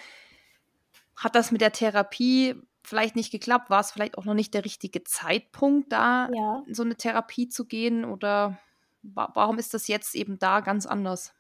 hat 1.15 1.34
das 1.34 1.53
mit 1.53 1.61
der 1.61 1.71
Therapie 1.71 2.53
vielleicht 2.84 3.15
nicht 3.15 3.32
geklappt? 3.32 3.69
War 3.69 3.80
es 3.80 3.91
vielleicht 3.91 4.17
auch 4.17 4.26
noch 4.26 4.34
nicht 4.34 4.53
der 4.53 4.65
richtige 4.65 5.05
Zeitpunkt, 5.05 5.93
da 5.93 6.28
ja. 6.34 6.63
in 6.67 6.73
so 6.73 6.84
eine 6.84 6.97
Therapie 6.97 7.47
zu 7.47 7.63
gehen? 7.63 8.03
Oder 8.03 8.57
wa 9.03 9.32
warum 9.36 9.57
ist 9.57 9.73
das 9.73 9.88
jetzt 9.88 10.15
eben 10.15 10.38
da 10.38 10.59
ganz 10.59 10.86
anders? 10.86 11.34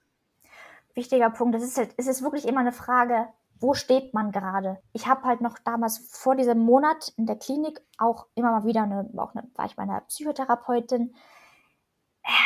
Wichtiger 0.93 1.29
Punkt. 1.31 1.53
Es 1.57 1.63
ist, 1.63 1.77
halt, 1.77 1.93
es 1.97 2.07
ist 2.07 2.21
wirklich 2.21 2.47
immer 2.47 2.61
eine 2.61 2.71
Frage, 2.71 3.27
wo 3.59 3.73
steht 3.73 4.13
man 4.13 4.31
gerade? 4.31 4.77
Ich 4.93 5.05
habe 5.05 5.23
halt 5.23 5.41
noch 5.41 5.59
damals 5.59 5.97
vor 5.97 6.37
diesem 6.37 6.59
Monat 6.59 7.11
in 7.17 7.25
der 7.25 7.35
Klinik 7.35 7.81
auch 7.97 8.27
immer 8.35 8.51
mal 8.51 8.63
wieder 8.63 8.83
eine, 8.83 9.09
auch 9.17 9.35
eine, 9.35 9.49
war 9.55 9.65
ich 9.65 9.75
bei 9.75 9.83
einer 9.83 9.99
Psychotherapeutin, 9.99 11.13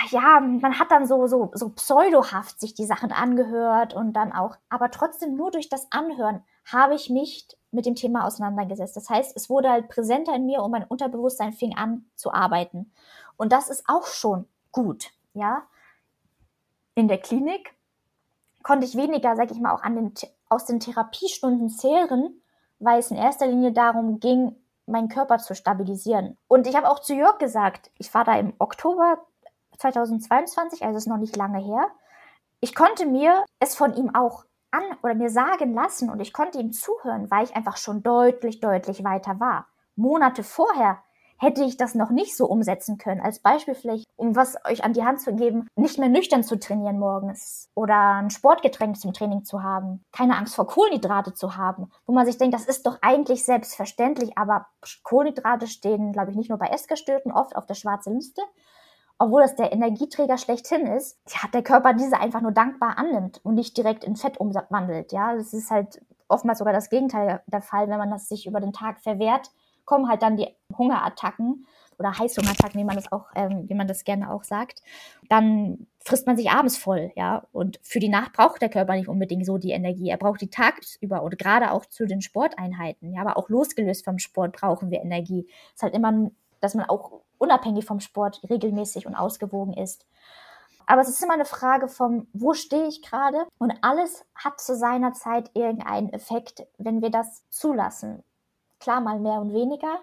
ja, 0.10 0.40
man 0.40 0.78
hat 0.78 0.92
dann 0.92 1.06
so, 1.06 1.28
so, 1.28 1.52
so 1.54 1.70
pseudohaft 1.70 2.60
sich 2.60 2.74
die 2.74 2.86
Sachen 2.86 3.12
angehört 3.12 3.94
und 3.94 4.14
dann 4.14 4.34
auch, 4.34 4.58
aber 4.68 4.92
trotzdem 4.92 5.36
nur 5.36 5.52
durch 5.52 5.70
das 5.70 5.92
Anhören 5.92 6.44
habe 6.66 6.96
ich 6.96 7.10
mich 7.10 7.48
mit 7.72 7.86
dem 7.86 7.96
Thema 7.96 8.26
auseinandergesetzt. 8.26 8.98
Das 8.98 9.10
heißt, 9.10 9.36
es 9.36 9.50
wurde 9.50 9.70
halt 9.70 9.88
präsenter 9.88 10.36
in 10.36 10.46
mir 10.46 10.62
und 10.62 10.72
mein 10.72 10.84
Unterbewusstsein 10.84 11.54
fing 11.54 11.76
an 11.76 12.06
zu 12.16 12.34
arbeiten. 12.34 12.92
Und 13.38 13.52
das 13.54 13.70
ist 13.70 13.84
auch 13.88 14.06
schon 14.06 14.48
gut, 14.72 15.12
ja. 15.34 15.64
In 16.96 17.08
der 17.08 17.20
Klinik 17.20 17.74
konnte 18.64 18.86
ich 18.86 18.98
weniger, 18.98 19.36
sag 19.36 19.52
ich 19.52 19.60
mal, 19.60 19.74
auch 19.74 19.84
an 19.84 19.96
den, 19.96 20.14
aus 20.50 20.66
den 20.66 20.82
Therapiestunden 20.82 21.70
zehren, 21.70 22.42
weil 22.80 23.00
es 23.00 23.12
in 23.12 23.18
erster 23.18 23.48
Linie 23.48 23.72
darum 23.72 24.20
ging, 24.20 24.56
meinen 24.86 25.08
Körper 25.08 25.38
zu 25.38 25.56
stabilisieren. 25.56 26.38
Und 26.48 26.68
ich 26.68 26.76
habe 26.76 26.90
auch 26.90 27.00
zu 27.00 27.14
Jörg 27.14 27.38
gesagt, 27.38 27.92
ich 27.98 28.14
war 28.14 28.26
da 28.26 28.38
im 28.38 28.54
Oktober 28.58 29.20
2022, 29.80 30.84
also 30.84 30.98
ist 30.98 31.08
noch 31.08 31.18
nicht 31.18 31.36
lange 31.36 31.60
her. 31.60 31.88
Ich 32.62 32.76
konnte 32.76 33.06
mir 33.06 33.44
es 33.60 33.76
von 33.76 33.94
ihm 33.96 34.14
auch 34.14 34.46
an 34.72 34.84
oder 35.02 35.16
mir 35.16 35.30
sagen 35.30 35.74
lassen 35.74 36.10
und 36.10 36.20
ich 36.20 36.34
konnte 36.34 36.60
ihm 36.60 36.72
zuhören, 36.72 37.32
weil 37.32 37.46
ich 37.46 37.56
einfach 37.56 37.78
schon 37.78 38.04
deutlich, 38.04 38.60
deutlich 38.60 39.04
weiter 39.04 39.40
war. 39.40 39.68
Monate 39.96 40.44
vorher 40.44 41.00
hätte 41.40 41.64
ich 41.64 41.78
das 41.78 41.96
noch 41.96 42.10
nicht 42.10 42.36
so 42.36 42.46
umsetzen 42.46 42.98
können. 42.98 43.22
Als 43.22 43.40
Beispiel 43.40 43.74
vielleicht, 43.74 44.06
um 44.18 44.36
was 44.36 44.58
euch 44.66 44.84
an 44.84 44.94
die 44.94 45.06
Hand 45.06 45.22
zu 45.22 45.34
geben, 45.34 45.68
nicht 45.76 45.98
mehr 45.98 46.10
nüchtern 46.10 46.44
zu 46.44 46.60
trainieren 46.60 47.00
morgens 47.00 47.70
oder 47.76 48.16
ein 48.16 48.30
Sportgetränk 48.30 48.98
zum 48.98 49.14
Training 49.14 49.46
zu 49.46 49.64
haben, 49.64 50.04
keine 50.12 50.36
Angst 50.36 50.56
vor 50.56 50.68
Kohlenhydrate 50.68 51.34
zu 51.34 51.56
haben, 51.56 51.92
wo 52.06 52.14
man 52.14 52.26
sich 52.26 52.38
denkt, 52.38 52.54
das 52.54 52.66
ist 52.66 52.86
doch 52.86 52.98
eigentlich 53.02 53.46
selbstverständlich, 53.46 54.38
aber 54.38 54.68
Kohlenhydrate 55.04 55.68
stehen, 55.68 56.12
glaube 56.12 56.32
ich, 56.32 56.38
nicht 56.38 56.50
nur 56.50 56.60
bei 56.60 56.68
Essgestörten 56.68 57.32
oft 57.32 57.56
auf 57.56 57.66
der 57.66 57.76
schwarzen 57.76 58.16
Liste, 58.16 58.42
obwohl 59.20 59.42
das 59.42 59.56
der 59.56 59.74
Energieträger 59.74 60.38
schlechthin 60.38 60.88
ist, 60.88 61.20
ja, 61.28 61.50
der 61.54 61.62
Körper 61.62 61.94
diese 61.94 62.20
einfach 62.20 62.42
nur 62.42 62.54
dankbar 62.54 62.98
annimmt 62.98 63.42
und 63.44 63.56
nicht 63.56 63.78
direkt 63.78 64.04
in 64.06 64.16
Fett 64.16 64.40
umwandelt. 64.40 65.12
Ja, 65.12 65.36
das 65.36 65.54
ist 65.54 65.70
halt 65.70 66.02
oftmals 66.30 66.60
sogar 66.60 66.74
das 66.74 66.90
Gegenteil 66.90 67.42
der 67.48 67.62
Fall, 67.62 67.90
wenn 67.90 67.98
man 67.98 68.10
das 68.10 68.30
sich 68.30 68.48
über 68.48 68.62
den 68.62 68.72
Tag 68.72 69.02
verwehrt, 69.02 69.52
kommen 69.84 70.08
halt 70.08 70.22
dann 70.22 70.38
die 70.38 70.48
Hungerattacken 70.78 71.66
oder 71.98 72.18
Heißhungerattacken, 72.18 72.80
wie 72.80 72.86
man 72.86 72.96
das 72.96 73.12
auch, 73.12 73.26
ähm, 73.36 73.66
wie 73.68 73.74
man 73.74 73.88
das 73.88 74.06
gerne 74.06 74.32
auch 74.32 74.44
sagt. 74.46 74.82
Dann 75.28 75.88
frisst 76.00 76.26
man 76.26 76.38
sich 76.38 76.50
abends 76.50 76.78
voll, 76.78 77.12
ja. 77.16 77.46
Und 77.52 77.80
für 77.84 78.00
die 78.00 78.08
Nacht 78.08 78.32
braucht 78.34 78.62
der 78.62 78.70
Körper 78.70 78.96
nicht 78.96 79.10
unbedingt 79.10 79.46
so 79.46 79.58
die 79.58 79.72
Energie. 79.72 80.10
Er 80.10 80.18
braucht 80.18 80.40
die 80.40 80.50
tagsüber 80.50 81.24
oder 81.24 81.36
gerade 81.36 81.72
auch 81.72 81.86
zu 81.86 82.06
den 82.06 82.22
Sporteinheiten, 82.22 83.12
ja. 83.14 83.22
Aber 83.22 83.36
auch 83.36 83.50
losgelöst 83.50 84.06
vom 84.06 84.18
Sport 84.18 84.54
brauchen 84.54 84.92
wir 84.92 85.02
Energie. 85.02 85.46
Ist 85.74 85.84
halt 85.84 85.94
immer, 85.94 86.32
dass 86.60 86.76
man 86.76 86.90
auch 86.90 87.22
unabhängig 87.38 87.86
vom 87.86 88.00
Sport 88.00 88.42
regelmäßig 88.50 89.06
und 89.06 89.16
ausgewogen 89.16 89.74
ist. 89.74 90.06
Aber 90.86 91.02
es 91.02 91.10
ist 91.10 91.22
immer 91.22 91.36
eine 91.36 91.46
Frage 91.46 91.88
vom, 91.88 92.28
wo 92.34 92.54
stehe 92.54 92.88
ich 92.88 93.04
gerade? 93.04 93.46
Und 93.60 93.74
alles 93.82 94.26
hat 94.34 94.60
zu 94.60 94.76
seiner 94.76 95.14
Zeit 95.14 95.52
irgendeinen 95.54 96.12
Effekt, 96.12 96.66
wenn 96.78 97.02
wir 97.02 97.12
das 97.12 97.44
zulassen. 97.50 98.24
Klar, 98.80 99.00
mal 99.02 99.20
mehr 99.20 99.40
und 99.40 99.54
weniger, 99.54 100.00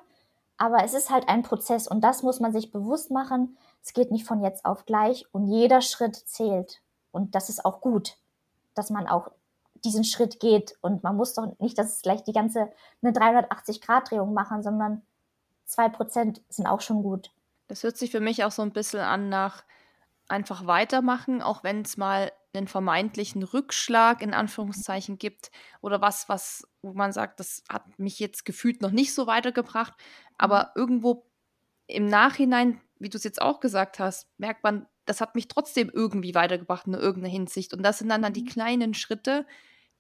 aber 0.58 0.84
es 0.84 0.94
ist 0.94 1.10
halt 1.10 1.28
ein 1.28 1.42
Prozess 1.42 1.86
und 1.88 2.02
das 2.02 2.22
muss 2.22 2.40
man 2.40 2.52
sich 2.52 2.70
bewusst 2.70 3.10
machen. 3.10 3.56
Es 3.82 3.92
geht 3.92 4.10
nicht 4.10 4.26
von 4.26 4.42
jetzt 4.42 4.64
auf 4.64 4.86
gleich 4.86 5.26
und 5.32 5.46
jeder 5.46 5.80
Schritt 5.80 6.16
zählt. 6.16 6.80
Und 7.12 7.34
das 7.34 7.48
ist 7.48 7.64
auch 7.64 7.80
gut, 7.80 8.16
dass 8.74 8.90
man 8.90 9.06
auch 9.06 9.30
diesen 9.84 10.04
Schritt 10.04 10.40
geht 10.40 10.76
und 10.80 11.02
man 11.02 11.16
muss 11.16 11.34
doch 11.34 11.46
nicht, 11.58 11.78
dass 11.78 11.96
es 11.96 12.02
gleich 12.02 12.24
die 12.24 12.32
ganze 12.32 12.70
eine 13.02 13.12
380-Grad-Drehung 13.12 14.32
machen, 14.32 14.62
sondern 14.62 15.02
zwei 15.66 15.88
Prozent 15.88 16.42
sind 16.48 16.66
auch 16.66 16.80
schon 16.80 17.02
gut. 17.02 17.30
Das 17.68 17.82
hört 17.82 17.96
sich 17.96 18.10
für 18.10 18.20
mich 18.20 18.44
auch 18.44 18.52
so 18.52 18.62
ein 18.62 18.72
bisschen 18.72 19.00
an 19.00 19.28
nach 19.28 19.64
einfach 20.28 20.66
weitermachen, 20.66 21.42
auch 21.42 21.62
wenn 21.62 21.82
es 21.82 21.96
mal 21.96 22.32
einen 22.54 22.68
vermeintlichen 22.68 23.42
Rückschlag 23.42 24.22
in 24.22 24.32
Anführungszeichen 24.32 25.18
gibt 25.18 25.50
oder 25.82 26.00
was, 26.00 26.28
was, 26.28 26.66
wo 26.82 26.94
man 26.94 27.12
sagt, 27.12 27.38
das 27.38 27.62
hat 27.68 27.98
mich 27.98 28.18
jetzt 28.18 28.44
gefühlt 28.44 28.80
noch 28.80 28.90
nicht 28.90 29.14
so 29.14 29.26
weitergebracht, 29.26 29.92
aber 30.38 30.72
mhm. 30.74 30.80
irgendwo 30.80 31.26
im 31.86 32.06
Nachhinein, 32.06 32.80
wie 32.98 33.10
du 33.10 33.18
es 33.18 33.24
jetzt 33.24 33.42
auch 33.42 33.60
gesagt 33.60 33.98
hast, 33.98 34.26
merkt 34.38 34.64
man, 34.64 34.86
das 35.04 35.20
hat 35.20 35.34
mich 35.34 35.48
trotzdem 35.48 35.90
irgendwie 35.92 36.34
weitergebracht 36.34 36.86
in 36.86 36.94
irgendeiner 36.94 37.32
Hinsicht. 37.32 37.72
Und 37.72 37.82
das 37.82 37.98
sind 37.98 38.08
dann, 38.08 38.22
dann 38.22 38.32
die 38.32 38.42
mhm. 38.42 38.48
kleinen 38.48 38.94
Schritte, 38.94 39.46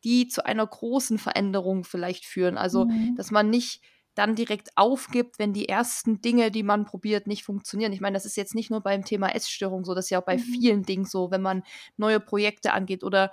die 0.02 0.26
zu 0.26 0.44
einer 0.44 0.66
großen 0.66 1.18
Veränderung 1.18 1.84
vielleicht 1.84 2.24
führen. 2.24 2.58
Also, 2.58 2.86
mhm. 2.86 3.14
dass 3.16 3.30
man 3.30 3.48
nicht 3.48 3.82
dann 4.16 4.34
direkt 4.34 4.70
aufgibt, 4.76 5.38
wenn 5.38 5.52
die 5.52 5.68
ersten 5.68 6.22
Dinge, 6.22 6.50
die 6.50 6.62
man 6.62 6.86
probiert, 6.86 7.26
nicht 7.26 7.44
funktionieren. 7.44 7.92
Ich 7.92 8.00
meine, 8.00 8.14
das 8.14 8.24
ist 8.24 8.36
jetzt 8.36 8.54
nicht 8.54 8.70
nur 8.70 8.80
beim 8.80 9.04
Thema 9.04 9.28
Essstörung 9.34 9.84
so, 9.84 9.94
das 9.94 10.06
ist 10.06 10.10
ja 10.10 10.20
auch 10.20 10.24
bei 10.24 10.38
mhm. 10.38 10.42
vielen 10.42 10.82
Dingen 10.82 11.04
so, 11.04 11.30
wenn 11.30 11.42
man 11.42 11.62
neue 11.98 12.18
Projekte 12.18 12.72
angeht 12.72 13.04
oder 13.04 13.30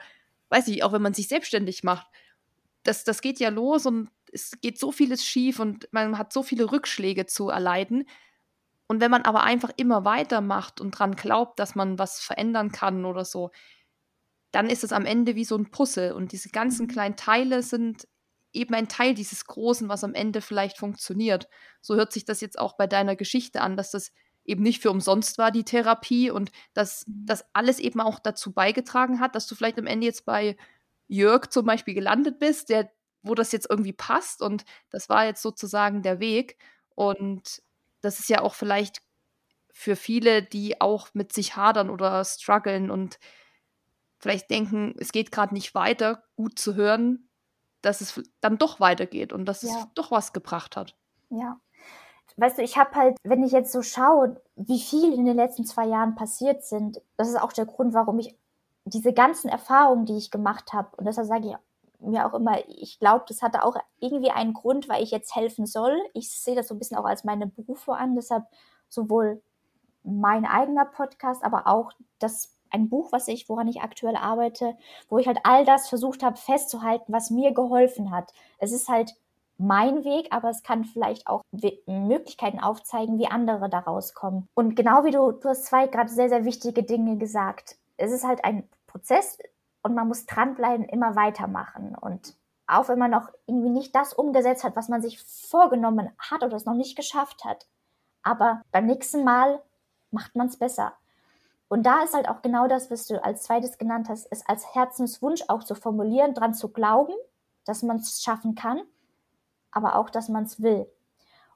weiß 0.50 0.68
ich, 0.68 0.84
auch 0.84 0.92
wenn 0.92 1.02
man 1.02 1.14
sich 1.14 1.30
selbstständig 1.30 1.84
macht. 1.84 2.06
Das, 2.84 3.06
das 3.06 3.22
geht 3.22 3.40
ja 3.40 3.48
los 3.48 3.86
und 3.86 4.10
es 4.34 4.60
geht 4.60 4.78
so 4.78 4.92
vieles 4.92 5.26
schief 5.26 5.60
und 5.60 5.88
man 5.92 6.18
hat 6.18 6.34
so 6.34 6.44
viele 6.44 6.70
Rückschläge 6.70 7.26
zu 7.28 7.50
erleiden. 7.50 8.06
Und 8.88 9.00
wenn 9.00 9.10
man 9.10 9.22
aber 9.22 9.44
einfach 9.44 9.72
immer 9.78 10.04
weitermacht 10.04 10.82
und 10.82 10.92
dran 10.92 11.16
glaubt, 11.16 11.60
dass 11.60 11.76
man 11.76 11.98
was 11.98 12.20
verändern 12.20 12.74
kann 12.74 13.06
oder 13.06 13.24
so, 13.24 13.52
dann 14.52 14.70
ist 14.70 14.84
es 14.84 14.92
am 14.92 15.06
Ende 15.06 15.36
wie 15.36 15.46
so 15.46 15.56
ein 15.56 15.72
Puzzle 15.72 16.12
und 16.12 16.34
diese 16.34 16.50
ganzen 16.50 16.88
kleinen 16.88 17.16
Teile 17.16 17.64
sind 17.64 18.06
eben 18.54 18.74
ein 18.76 18.88
Teil 18.88 19.14
dieses 19.14 19.46
Großen, 19.46 19.90
was 19.90 20.04
am 20.04 20.14
Ende 20.14 20.42
vielleicht 20.42 20.78
funktioniert. 20.78 21.48
So 21.82 21.96
hört 21.96 22.14
sich 22.14 22.26
das 22.26 22.42
jetzt 22.42 22.60
auch 22.60 22.78
bei 22.78 22.88
deiner 22.88 23.16
Geschichte 23.16 23.62
an, 23.62 23.76
dass 23.76 23.92
das 23.92 24.12
eben 24.46 24.64
nicht 24.64 24.82
für 24.82 24.92
umsonst 24.92 25.38
war, 25.38 25.52
die 25.52 25.64
Therapie, 25.64 26.30
und 26.30 26.52
dass 26.74 27.08
mhm. 27.08 27.26
das 27.26 27.46
alles 27.54 27.80
eben 27.80 28.02
auch 28.02 28.20
dazu 28.20 28.54
beigetragen 28.54 29.20
hat, 29.20 29.36
dass 29.36 29.48
du 29.48 29.56
vielleicht 29.56 29.80
am 29.80 29.88
Ende 29.88 30.06
jetzt 30.06 30.26
bei 30.26 30.58
Jörg 31.08 31.50
zum 31.50 31.66
Beispiel 31.66 31.94
gelandet 31.94 32.40
bist, 32.40 32.70
der, 32.70 32.92
wo 33.22 33.36
das 33.36 33.52
jetzt 33.52 33.70
irgendwie 33.70 33.94
passt 33.94 34.42
und 34.42 34.66
das 34.90 35.10
war 35.10 35.26
jetzt 35.26 35.42
sozusagen 35.42 36.02
der 36.02 36.20
Weg. 36.20 36.58
Und 36.96 37.62
das 38.02 38.20
ist 38.20 38.30
ja 38.30 38.42
auch 38.42 38.54
vielleicht 38.54 39.02
für 39.72 39.96
viele, 39.96 40.44
die 40.44 40.82
auch 40.82 41.10
mit 41.14 41.34
sich 41.34 41.56
hadern 41.56 41.90
oder 41.90 42.24
strugglen 42.26 42.92
und 42.92 43.18
vielleicht 44.20 44.50
denken, 44.50 44.96
es 45.00 45.12
geht 45.12 45.32
gerade 45.32 45.54
nicht 45.54 45.74
weiter, 45.74 46.24
gut 46.36 46.60
zu 46.60 46.76
hören, 46.76 47.30
dass 47.84 48.02
es 48.02 48.22
dann 48.42 48.58
doch 48.58 48.80
weitergeht 48.80 49.34
und 49.34 49.46
dass 49.46 49.62
ja. 49.62 49.70
es 49.70 49.88
doch 49.94 50.12
was 50.12 50.34
gebracht 50.34 50.76
hat. 50.76 50.96
Ja. 51.30 51.60
Weißt 52.38 52.58
du, 52.58 52.64
ich 52.64 52.78
habe 52.78 52.96
halt, 52.96 53.18
wenn 53.24 53.44
ich 53.44 53.52
jetzt 53.52 53.72
so 53.72 53.84
schaue, 53.84 54.42
wie 54.56 54.80
viel 54.80 55.14
in 55.14 55.26
den 55.26 55.36
letzten 55.36 55.66
zwei 55.66 55.86
Jahren 55.86 56.16
passiert 56.16 56.64
sind, 56.64 57.02
das 57.18 57.30
ist 57.30 57.40
auch 57.40 57.54
der 57.54 57.66
Grund, 57.66 57.94
warum 57.94 58.20
ich 58.20 58.36
diese 58.86 59.14
ganzen 59.14 59.50
Erfahrungen, 59.50 60.06
die 60.06 60.18
ich 60.18 60.32
gemacht 60.32 60.74
habe, 60.74 60.90
und 60.98 61.06
deshalb 61.06 61.28
sage 61.28 61.50
ich 61.50 61.56
mir 62.00 62.26
auch 62.26 62.34
immer, 62.34 62.58
ich 62.68 63.00
glaube, 63.00 63.26
das 63.28 63.42
hatte 63.42 63.64
auch 63.64 63.76
irgendwie 64.00 64.32
einen 64.32 64.54
Grund, 64.54 64.90
weil 64.90 65.04
ich 65.04 65.12
jetzt 65.12 65.36
helfen 65.36 65.66
soll. 65.66 65.98
Ich 66.14 66.32
sehe 66.32 66.56
das 66.56 66.68
so 66.68 66.76
ein 66.76 66.80
bisschen 66.80 66.98
auch 66.98 67.06
als 67.06 67.24
meine 67.24 67.48
Berufe 67.48 67.94
an, 67.94 68.16
deshalb 68.16 68.46
sowohl 68.90 69.42
mein 70.04 70.46
eigener 70.46 70.86
Podcast, 70.86 71.44
aber 71.44 71.68
auch 71.68 71.92
das 72.20 72.53
ein 72.74 72.90
Buch, 72.90 73.12
was 73.12 73.28
ich, 73.28 73.48
woran 73.48 73.68
ich 73.68 73.82
aktuell 73.82 74.16
arbeite, 74.16 74.76
wo 75.08 75.20
ich 75.20 75.28
halt 75.28 75.40
all 75.44 75.64
das 75.64 75.88
versucht 75.88 76.24
habe 76.24 76.38
festzuhalten, 76.38 77.14
was 77.14 77.30
mir 77.30 77.54
geholfen 77.54 78.12
hat. 78.12 78.34
Es 78.58 78.72
ist 78.72 78.90
halt 78.90 79.16
mein 79.58 80.04
Weg, 80.04 80.28
aber 80.32 80.50
es 80.50 80.64
kann 80.64 80.84
vielleicht 80.84 81.28
auch 81.28 81.44
Möglichkeiten 81.86 82.60
aufzeigen, 82.60 83.20
wie 83.20 83.28
andere 83.28 83.70
da 83.70 83.80
rauskommen. 83.80 84.48
Und 84.56 84.76
genau 84.76 85.06
wie 85.06 85.12
du, 85.12 85.32
du 85.32 85.50
hast 85.50 85.66
zwei 85.66 85.88
gerade 85.88 86.10
sehr, 86.10 86.30
sehr 86.30 86.46
wichtige 86.46 86.84
Dinge 86.84 87.18
gesagt. 87.18 87.78
Es 87.98 88.12
ist 88.12 88.26
halt 88.26 88.44
ein 88.44 88.68
Prozess 88.88 89.38
und 89.84 89.94
man 89.94 90.08
muss 90.08 90.26
dranbleiben, 90.26 90.86
immer 90.86 91.16
weitermachen. 91.16 91.96
Und 91.96 92.36
auch 92.66 92.90
wenn 92.90 93.00
man 93.00 93.12
noch 93.12 93.30
irgendwie 93.46 93.70
nicht 93.70 93.96
das 93.96 94.14
umgesetzt 94.14 94.64
hat, 94.64 94.76
was 94.76 94.90
man 94.90 95.02
sich 95.02 95.22
vorgenommen 95.22 96.10
hat 96.18 96.44
oder 96.44 96.56
es 96.56 96.66
noch 96.66 96.74
nicht 96.74 96.96
geschafft 96.96 97.46
hat. 97.46 97.68
Aber 98.24 98.62
beim 98.72 98.86
nächsten 98.86 99.24
Mal 99.24 99.62
macht 100.12 100.36
man 100.36 100.48
es 100.48 100.58
besser. 100.58 100.94
Und 101.74 101.88
da 101.88 102.04
ist 102.04 102.14
halt 102.14 102.30
auch 102.30 102.44
genau 102.44 102.68
das, 102.68 102.92
was 102.92 103.08
du 103.08 103.24
als 103.24 103.42
zweites 103.42 103.80
genannt 103.80 104.08
hast, 104.08 104.28
ist 104.28 104.48
als 104.48 104.76
Herzenswunsch 104.76 105.42
auch 105.48 105.64
zu 105.64 105.74
formulieren, 105.74 106.36
dran 106.36 106.54
zu 106.54 106.70
glauben, 106.70 107.16
dass 107.66 107.82
man 107.82 107.98
es 107.98 108.22
schaffen 108.22 108.54
kann, 108.54 108.84
aber 109.72 109.96
auch, 109.96 110.12
dass 110.12 110.30
man 110.30 110.44
es 110.44 110.62
will. 110.62 110.86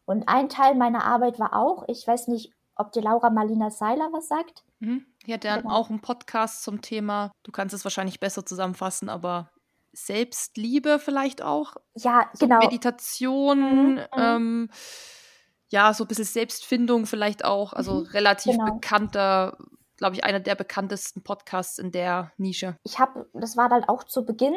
Und 0.06 0.28
ein 0.28 0.50
Teil 0.50 0.74
meiner 0.74 1.04
Arbeit 1.04 1.38
war 1.38 1.54
auch, 1.54 1.84
ich 1.88 2.08
weiß 2.08 2.30
nicht, 2.30 2.52
ob 2.76 2.94
dir 2.94 3.04
Laura 3.04 3.30
Marlina 3.30 3.70
Seiler 3.70 4.10
was 4.12 4.28
sagt. 4.28 4.64
Mhm. 4.80 5.06
Die 5.28 5.34
hat 5.36 5.44
ja 5.44 5.58
genau. 5.58 5.72
auch 5.72 5.92
einen 5.92 6.02
Podcast 6.02 6.64
zum 6.64 6.82
Thema, 6.82 7.32
du 7.44 7.52
kannst 7.52 7.76
es 7.76 7.84
wahrscheinlich 7.84 8.20
besser 8.20 8.44
zusammenfassen, 8.44 9.10
aber 9.10 9.52
Selbstliebe 9.94 10.98
vielleicht 10.98 11.44
auch. 11.44 11.76
Ja, 11.94 12.28
so 12.34 12.48
genau. 12.48 12.58
Meditation, 12.58 13.60
mhm. 13.60 13.92
mhm. 13.92 14.08
ähm, 14.18 14.70
ja, 15.70 15.94
so 15.94 16.06
ein 16.06 16.08
bisschen 16.08 16.26
Selbstfindung 16.26 17.06
vielleicht 17.06 17.46
auch. 17.46 17.74
Also 17.74 18.00
mhm. 18.00 18.06
relativ 18.08 18.54
genau. 18.54 18.74
bekannter, 18.74 19.58
glaube 19.98 20.16
ich, 20.16 20.24
einer 20.24 20.40
der 20.40 20.56
bekanntesten 20.56 21.24
Podcasts 21.24 21.78
in 21.80 21.92
der 21.92 22.32
Nische. 22.38 22.78
Ich 22.84 23.00
habe, 23.00 23.28
das 23.34 23.58
war 23.58 23.70
dann 23.70 23.84
auch 23.84 24.04
zu 24.04 24.26
Beginn 24.26 24.56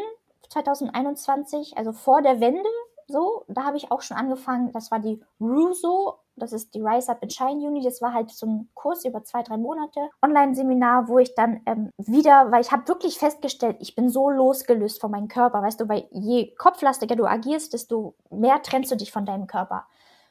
2021, 0.49 1.77
also 1.77 1.93
vor 1.93 2.23
der 2.23 2.41
Wende 2.41 2.69
so, 3.11 3.45
da 3.49 3.65
habe 3.65 3.77
ich 3.77 3.91
auch 3.91 4.03
schon 4.03 4.17
angefangen, 4.17 4.73
das 4.73 4.91
war 4.91 5.01
die 5.01 5.21
Russo, 5.41 6.21
das 6.37 6.53
ist 6.53 6.75
die 6.75 6.81
Rise 6.81 7.11
Up 7.11 7.19
and 7.23 7.33
Shine 7.33 7.67
Uni, 7.67 7.83
das 7.83 8.01
war 8.01 8.15
halt 8.15 8.31
so 8.31 8.47
ein 8.47 8.69
Kurs 8.75 9.05
über 9.05 9.25
zwei, 9.25 9.43
drei 9.43 9.57
Monate, 9.57 10.09
Online-Seminar, 10.23 11.09
wo 11.09 11.19
ich 11.19 11.35
dann 11.35 11.61
ähm, 11.67 11.91
wieder, 11.99 12.53
weil 12.53 12.61
ich 12.61 12.71
habe 12.71 12.87
wirklich 12.87 13.19
festgestellt, 13.19 13.77
ich 13.81 13.97
bin 13.97 14.09
so 14.09 14.31
losgelöst 14.31 15.01
von 15.01 15.11
meinem 15.11 15.29
Körper, 15.29 15.61
weißt 15.61 15.81
du, 15.81 15.89
weil 15.89 16.07
je 16.13 16.55
kopflastiger 16.55 17.17
du 17.17 17.27
agierst, 17.27 17.73
desto 17.73 18.15
mehr 18.31 18.63
trennst 18.63 18.93
du 18.93 18.97
dich 18.97 19.11
von 19.11 19.27
deinem 19.27 19.47
Körper. 19.47 19.87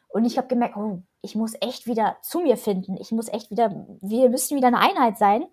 Und 0.10 0.26
ich 0.26 0.38
habe 0.38 0.48
gemerkt, 0.48 0.76
oh, 0.76 1.02
ich 1.22 1.36
muss 1.36 1.54
echt 1.62 1.88
wieder 1.88 2.18
zu 2.22 2.40
mir 2.40 2.58
finden. 2.58 2.98
Ich 2.98 3.12
muss 3.12 3.30
echt 3.30 3.52
wieder, 3.52 3.72
wir 4.02 4.30
müssen 4.30 4.58
wieder 4.58 4.68
eine 4.68 4.80
Einheit 4.80 5.18
sein. 5.18 5.46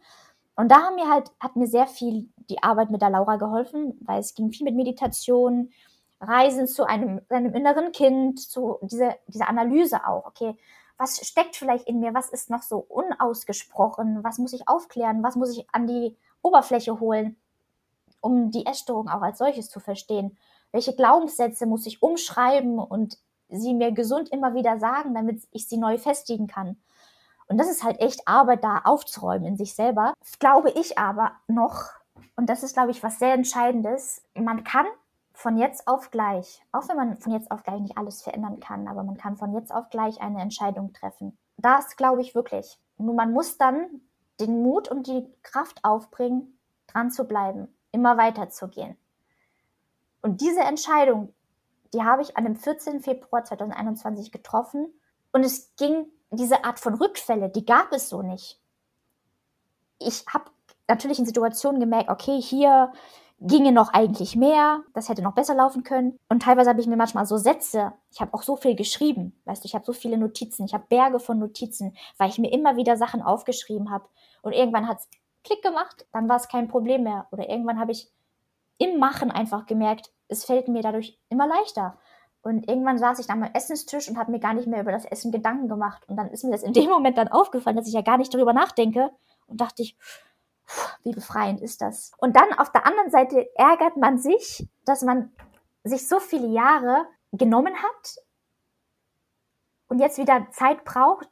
Und 0.56 0.70
da 0.70 0.76
haben 0.76 0.96
mir 0.96 1.10
halt, 1.10 1.30
hat 1.38 1.56
mir 1.56 1.66
sehr 1.66 1.86
viel 1.86 2.30
die 2.48 2.62
Arbeit 2.62 2.90
mit 2.90 3.02
der 3.02 3.10
Laura 3.10 3.36
geholfen, 3.36 3.98
weil 4.00 4.18
es 4.20 4.34
ging 4.34 4.50
viel 4.50 4.64
mit 4.64 4.74
Meditation, 4.74 5.70
Reisen 6.20 6.66
zu 6.66 6.84
einem, 6.84 7.20
seinem 7.28 7.54
inneren 7.54 7.92
Kind, 7.92 8.40
zu 8.40 8.78
dieser, 8.82 9.16
dieser 9.26 9.48
Analyse 9.48 10.06
auch, 10.06 10.24
okay, 10.24 10.56
was 10.96 11.18
steckt 11.26 11.56
vielleicht 11.56 11.86
in 11.86 12.00
mir, 12.00 12.14
was 12.14 12.30
ist 12.30 12.48
noch 12.48 12.62
so 12.62 12.78
unausgesprochen, 12.78 14.24
was 14.24 14.38
muss 14.38 14.54
ich 14.54 14.66
aufklären, 14.66 15.22
was 15.22 15.36
muss 15.36 15.50
ich 15.50 15.66
an 15.72 15.86
die 15.86 16.16
Oberfläche 16.40 17.00
holen, 17.00 17.36
um 18.22 18.50
die 18.50 18.64
Essstörung 18.64 19.08
auch 19.10 19.20
als 19.20 19.36
solches 19.36 19.68
zu 19.68 19.78
verstehen. 19.78 20.38
Welche 20.72 20.94
Glaubenssätze 20.94 21.66
muss 21.66 21.86
ich 21.86 22.02
umschreiben 22.02 22.78
und 22.78 23.18
sie 23.48 23.74
mir 23.74 23.92
gesund 23.92 24.28
immer 24.30 24.54
wieder 24.54 24.78
sagen, 24.78 25.14
damit 25.14 25.46
ich 25.52 25.68
sie 25.68 25.76
neu 25.76 25.98
festigen 25.98 26.46
kann. 26.46 26.76
Und 27.48 27.58
das 27.58 27.70
ist 27.70 27.84
halt 27.84 28.00
echt 28.00 28.26
Arbeit, 28.26 28.64
da 28.64 28.82
aufzuräumen 28.84 29.46
in 29.46 29.56
sich 29.56 29.74
selber. 29.74 30.14
glaube 30.40 30.70
ich 30.70 30.98
aber 30.98 31.32
noch, 31.46 31.90
und 32.34 32.50
das 32.50 32.62
ist, 32.62 32.74
glaube 32.74 32.90
ich, 32.90 33.02
was 33.02 33.18
sehr 33.18 33.34
Entscheidendes, 33.34 34.22
man 34.34 34.64
kann 34.64 34.86
von 35.32 35.58
jetzt 35.58 35.86
auf 35.86 36.10
gleich, 36.10 36.62
auch 36.72 36.88
wenn 36.88 36.96
man 36.96 37.16
von 37.18 37.32
jetzt 37.32 37.50
auf 37.50 37.62
gleich 37.62 37.80
nicht 37.80 37.98
alles 37.98 38.22
verändern 38.22 38.58
kann, 38.58 38.88
aber 38.88 39.02
man 39.02 39.16
kann 39.16 39.36
von 39.36 39.52
jetzt 39.54 39.72
auf 39.72 39.90
gleich 39.90 40.20
eine 40.20 40.40
Entscheidung 40.40 40.92
treffen. 40.92 41.36
Das 41.58 41.96
glaube 41.96 42.22
ich 42.22 42.34
wirklich. 42.34 42.78
Nur 42.98 43.14
man 43.14 43.32
muss 43.32 43.58
dann 43.58 44.00
den 44.40 44.62
Mut 44.62 44.88
und 44.88 45.06
die 45.06 45.26
Kraft 45.42 45.84
aufbringen, 45.84 46.58
dran 46.86 47.10
zu 47.10 47.24
bleiben, 47.24 47.68
immer 47.92 48.16
weiterzugehen. 48.16 48.96
Und 50.22 50.40
diese 50.40 50.60
Entscheidung, 50.60 51.34
die 51.96 52.02
habe 52.02 52.22
ich 52.22 52.36
an 52.36 52.44
dem 52.44 52.56
14. 52.56 53.00
Februar 53.00 53.42
2021 53.42 54.30
getroffen. 54.30 54.92
Und 55.32 55.44
es 55.44 55.74
ging, 55.76 56.06
diese 56.30 56.64
Art 56.64 56.78
von 56.78 56.94
Rückfälle, 56.94 57.48
die 57.48 57.64
gab 57.64 57.92
es 57.92 58.10
so 58.10 58.20
nicht. 58.22 58.60
Ich 59.98 60.24
habe 60.32 60.50
natürlich 60.88 61.18
in 61.18 61.26
Situationen 61.26 61.80
gemerkt, 61.80 62.10
okay, 62.10 62.40
hier 62.40 62.92
ginge 63.40 63.72
noch 63.72 63.92
eigentlich 63.92 64.36
mehr, 64.36 64.82
das 64.94 65.08
hätte 65.08 65.22
noch 65.22 65.34
besser 65.34 65.54
laufen 65.54 65.82
können. 65.84 66.18
Und 66.28 66.42
teilweise 66.42 66.70
habe 66.70 66.80
ich 66.80 66.86
mir 66.86 66.96
manchmal 66.96 67.26
so 67.26 67.36
Sätze, 67.38 67.92
ich 68.10 68.20
habe 68.20 68.32
auch 68.34 68.42
so 68.42 68.56
viel 68.56 68.76
geschrieben, 68.76 69.38
weißt 69.44 69.64
du, 69.64 69.66
ich 69.66 69.74
habe 69.74 69.84
so 69.84 69.92
viele 69.92 70.16
Notizen, 70.18 70.64
ich 70.64 70.74
habe 70.74 70.84
Berge 70.88 71.18
von 71.18 71.38
Notizen, 71.38 71.96
weil 72.18 72.30
ich 72.30 72.38
mir 72.38 72.52
immer 72.52 72.76
wieder 72.76 72.96
Sachen 72.96 73.22
aufgeschrieben 73.22 73.90
habe. 73.90 74.08
Und 74.42 74.52
irgendwann 74.52 74.88
hat 74.88 74.98
es 74.98 75.08
Klick 75.44 75.62
gemacht, 75.62 76.06
dann 76.12 76.28
war 76.28 76.36
es 76.36 76.48
kein 76.48 76.68
Problem 76.68 77.04
mehr. 77.04 77.26
Oder 77.30 77.48
irgendwann 77.48 77.78
habe 77.78 77.92
ich 77.92 78.10
im 78.78 78.98
Machen 78.98 79.30
einfach 79.30 79.66
gemerkt, 79.66 80.12
es 80.28 80.44
fällt 80.44 80.68
mir 80.68 80.82
dadurch 80.82 81.18
immer 81.28 81.46
leichter. 81.46 81.98
Und 82.42 82.68
irgendwann 82.68 82.98
saß 82.98 83.18
ich 83.18 83.26
dann 83.26 83.42
am 83.42 83.50
Essenstisch 83.54 84.08
und 84.08 84.18
habe 84.18 84.30
mir 84.30 84.38
gar 84.38 84.54
nicht 84.54 84.68
mehr 84.68 84.80
über 84.80 84.92
das 84.92 85.04
Essen 85.04 85.32
Gedanken 85.32 85.68
gemacht. 85.68 86.08
Und 86.08 86.16
dann 86.16 86.30
ist 86.30 86.44
mir 86.44 86.52
das 86.52 86.62
in 86.62 86.72
dem 86.72 86.88
Moment 86.88 87.18
dann 87.18 87.28
aufgefallen, 87.28 87.76
dass 87.76 87.88
ich 87.88 87.94
ja 87.94 88.02
gar 88.02 88.18
nicht 88.18 88.32
darüber 88.32 88.52
nachdenke. 88.52 89.10
Und 89.46 89.60
dachte 89.60 89.82
ich, 89.82 89.96
wie 91.02 91.12
befreiend 91.12 91.60
ist 91.60 91.80
das? 91.80 92.12
Und 92.18 92.36
dann 92.36 92.52
auf 92.58 92.70
der 92.70 92.86
anderen 92.86 93.10
Seite 93.10 93.48
ärgert 93.56 93.96
man 93.96 94.18
sich, 94.18 94.68
dass 94.84 95.02
man 95.02 95.32
sich 95.82 96.08
so 96.08 96.20
viele 96.20 96.48
Jahre 96.48 97.06
genommen 97.32 97.74
hat 97.74 98.16
und 99.88 99.98
jetzt 100.00 100.18
wieder 100.18 100.48
Zeit 100.50 100.84
braucht, 100.84 101.28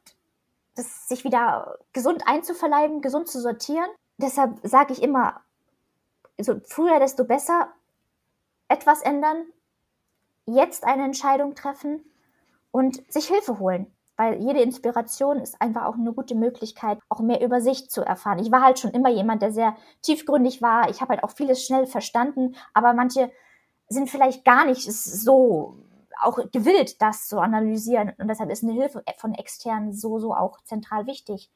das 0.75 1.07
sich 1.07 1.23
wieder 1.23 1.79
gesund 1.93 2.23
einzuverleiben, 2.25 3.01
gesund 3.01 3.27
zu 3.27 3.41
sortieren. 3.41 3.89
Deshalb 4.17 4.59
sage 4.63 4.93
ich 4.93 5.01
immer, 5.01 5.41
so 6.39 6.59
früher 6.65 6.99
desto 6.99 7.23
besser 7.25 7.69
etwas 8.67 9.01
ändern, 9.01 9.45
jetzt 10.45 10.83
eine 10.83 11.03
Entscheidung 11.05 11.55
treffen 11.55 12.03
und 12.71 13.01
sich 13.11 13.27
Hilfe 13.27 13.59
holen 13.59 13.95
weil 14.17 14.41
jede 14.41 14.61
Inspiration 14.61 15.39
ist 15.39 15.61
einfach 15.61 15.85
auch 15.85 15.95
eine 15.95 16.13
gute 16.13 16.35
Möglichkeit, 16.35 16.99
auch 17.09 17.19
mehr 17.19 17.41
über 17.41 17.59
sich 17.59 17.89
zu 17.89 18.01
erfahren. 18.01 18.39
Ich 18.39 18.51
war 18.51 18.61
halt 18.61 18.79
schon 18.79 18.91
immer 18.91 19.09
jemand, 19.09 19.41
der 19.41 19.51
sehr 19.51 19.75
tiefgründig 20.01 20.61
war. 20.61 20.89
Ich 20.89 21.01
habe 21.01 21.13
halt 21.13 21.23
auch 21.23 21.31
vieles 21.31 21.65
schnell 21.65 21.85
verstanden, 21.85 22.55
aber 22.73 22.93
manche 22.93 23.31
sind 23.89 24.09
vielleicht 24.09 24.45
gar 24.45 24.65
nicht 24.65 24.91
so 24.91 25.75
auch 26.21 26.39
gewillt, 26.51 27.01
das 27.01 27.27
zu 27.27 27.39
analysieren. 27.39 28.13
Und 28.17 28.29
deshalb 28.29 28.49
ist 28.49 28.63
eine 28.63 28.71
Hilfe 28.71 29.03
von 29.17 29.33
externen 29.33 29.91
so, 29.91 30.17
so 30.19 30.33
auch 30.33 30.61
zentral 30.61 31.07
wichtig. 31.07 31.51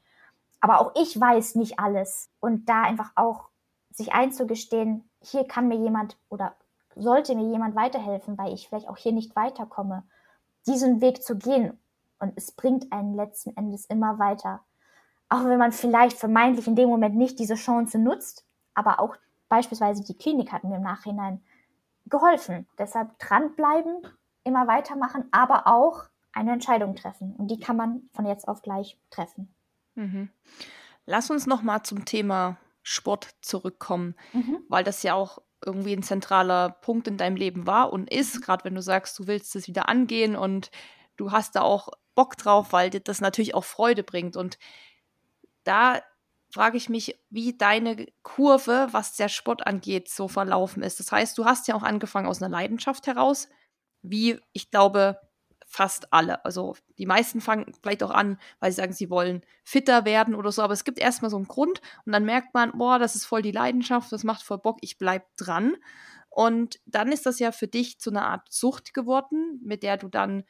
Aber 0.59 0.81
auch 0.81 0.91
ich 1.01 1.17
weiß 1.17 1.55
nicht 1.55 1.79
alles. 1.79 2.29
Und 2.41 2.67
da 2.67 2.81
einfach 2.81 3.11
auch 3.15 3.48
sich 3.99 4.13
einzugestehen, 4.13 5.07
hier 5.21 5.43
kann 5.43 5.67
mir 5.67 5.77
jemand 5.77 6.17
oder 6.29 6.55
sollte 6.95 7.35
mir 7.35 7.49
jemand 7.49 7.75
weiterhelfen, 7.75 8.37
weil 8.37 8.53
ich 8.53 8.67
vielleicht 8.67 8.87
auch 8.87 8.97
hier 8.97 9.11
nicht 9.11 9.35
weiterkomme. 9.35 10.03
Diesen 10.65 11.01
Weg 11.01 11.23
zu 11.23 11.37
gehen 11.37 11.77
Und 12.21 12.33
es 12.35 12.51
bringt 12.51 12.91
einen 12.91 13.13
letzten 13.13 13.55
Endes 13.55 13.85
immer 13.85 14.19
weiter. 14.19 14.61
Auch 15.29 15.45
wenn 15.45 15.59
man 15.59 15.71
vielleicht 15.71 16.17
vermeintlich 16.17 16.67
in 16.67 16.75
dem 16.75 16.89
Moment 16.89 17.15
nicht 17.15 17.39
diese 17.39 17.55
Chance 17.55 17.97
nutzt, 17.99 18.45
aber 18.73 18.99
auch 18.99 19.15
beispielsweise 19.47 20.03
die 20.03 20.17
Klinik 20.17 20.51
hat 20.51 20.63
mir 20.63 20.77
im 20.77 20.83
Nachhinein 20.83 21.41
geholfen. 22.07 22.67
Deshalb 22.77 23.17
dranbleiben, 23.19 24.01
immer 24.43 24.67
weitermachen, 24.67 25.25
aber 25.31 25.67
auch 25.67 26.05
eine 26.33 26.51
Entscheidung 26.51 26.95
treffen. 26.95 27.35
Und 27.37 27.49
die 27.49 27.59
kann 27.59 27.77
man 27.77 28.09
von 28.13 28.25
jetzt 28.25 28.47
auf 28.47 28.61
gleich 28.61 28.97
treffen. 29.11 29.53
Mhm. 29.95 30.29
Lass 31.05 31.29
uns 31.29 31.47
noch 31.47 31.61
mal 31.61 31.83
zum 31.83 32.05
Thema 32.05 32.57
Sport 32.89 33.35
zurückkommen, 33.41 34.15
mhm. 34.33 34.63
weil 34.67 34.83
das 34.83 35.03
ja 35.03 35.13
auch 35.13 35.37
irgendwie 35.63 35.93
ein 35.93 36.01
zentraler 36.01 36.69
Punkt 36.69 37.07
in 37.07 37.17
deinem 37.17 37.35
Leben 37.35 37.67
war 37.67 37.93
und 37.93 38.09
ist, 38.11 38.35
mhm. 38.35 38.41
gerade 38.41 38.65
wenn 38.65 38.73
du 38.73 38.81
sagst, 38.81 39.19
du 39.19 39.27
willst 39.27 39.55
es 39.55 39.67
wieder 39.67 39.87
angehen 39.89 40.35
und 40.35 40.71
du 41.15 41.31
hast 41.31 41.55
da 41.55 41.61
auch 41.61 41.89
Bock 42.15 42.35
drauf, 42.35 42.73
weil 42.73 42.89
dir 42.89 42.99
das 42.99 43.21
natürlich 43.21 43.53
auch 43.53 43.63
Freude 43.63 44.03
bringt. 44.03 44.35
Und 44.35 44.57
da 45.63 46.01
frage 46.51 46.77
ich 46.77 46.89
mich, 46.89 47.15
wie 47.29 47.55
deine 47.55 48.07
Kurve, 48.23 48.87
was 48.91 49.15
der 49.15 49.29
Sport 49.29 49.67
angeht, 49.67 50.09
so 50.09 50.27
verlaufen 50.27 50.81
ist. 50.81 50.99
Das 50.99 51.11
heißt, 51.11 51.37
du 51.37 51.45
hast 51.45 51.67
ja 51.67 51.75
auch 51.75 51.83
angefangen 51.83 52.27
aus 52.27 52.41
einer 52.41 52.49
Leidenschaft 52.49 53.05
heraus, 53.05 53.49
wie 54.01 54.39
ich 54.53 54.71
glaube, 54.71 55.19
fast 55.69 56.11
alle. 56.11 56.43
Also 56.43 56.75
die 56.97 57.05
meisten 57.05 57.41
fangen 57.41 57.71
vielleicht 57.81 58.01
auch 58.03 58.09
an, 58.09 58.39
weil 58.59 58.71
sie 58.71 58.77
sagen, 58.77 58.91
sie 58.91 59.09
wollen 59.09 59.45
fitter 59.63 60.03
werden 60.03 60.33
oder 60.33 60.51
so, 60.51 60.63
aber 60.63 60.73
es 60.73 60.83
gibt 60.83 60.97
erstmal 60.97 61.29
so 61.29 61.37
einen 61.37 61.47
Grund 61.47 61.79
und 62.05 62.11
dann 62.11 62.25
merkt 62.25 62.55
man, 62.55 62.71
boah, 62.77 62.97
das 62.97 63.15
ist 63.15 63.25
voll 63.25 63.43
die 63.43 63.51
Leidenschaft, 63.51 64.11
das 64.11 64.23
macht 64.23 64.41
voll 64.41 64.57
Bock, 64.57 64.79
ich 64.81 64.97
bleib 64.97 65.25
dran. 65.37 65.75
Und 66.29 66.79
dann 66.85 67.11
ist 67.11 67.25
das 67.25 67.39
ja 67.39 67.51
für 67.51 67.67
dich 67.67 67.99
zu 67.99 68.09
einer 68.09 68.25
Art 68.25 68.51
Sucht 68.51 68.93
geworden, 68.93 69.59
mit 69.63 69.83
der 69.83 69.97
du 69.97 70.09
dann 70.09 70.43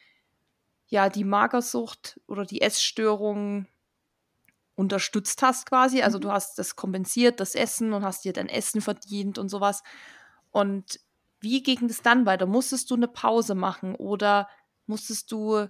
ja 0.87 1.09
die 1.09 1.25
Magersucht 1.25 2.19
oder 2.25 2.45
die 2.45 2.61
Essstörung 2.61 3.67
unterstützt 4.75 5.41
hast 5.41 5.65
quasi. 5.65 6.01
Also 6.01 6.17
mhm. 6.17 6.21
du 6.21 6.31
hast 6.31 6.57
das 6.57 6.77
kompensiert, 6.77 7.41
das 7.41 7.55
Essen 7.55 7.91
und 7.91 8.05
hast 8.05 8.23
dir 8.23 8.31
dein 8.31 8.47
Essen 8.47 8.79
verdient 8.79 9.37
und 9.37 9.49
sowas. 9.49 9.83
Und 10.51 11.01
wie 11.41 11.61
ging 11.61 11.85
es 11.89 12.01
dann 12.01 12.25
weiter? 12.25 12.45
Musstest 12.45 12.89
du 12.89 12.95
eine 12.95 13.07
Pause 13.07 13.55
machen 13.55 13.95
oder 13.95 14.47
musstest 14.89 15.31
du 15.31 15.67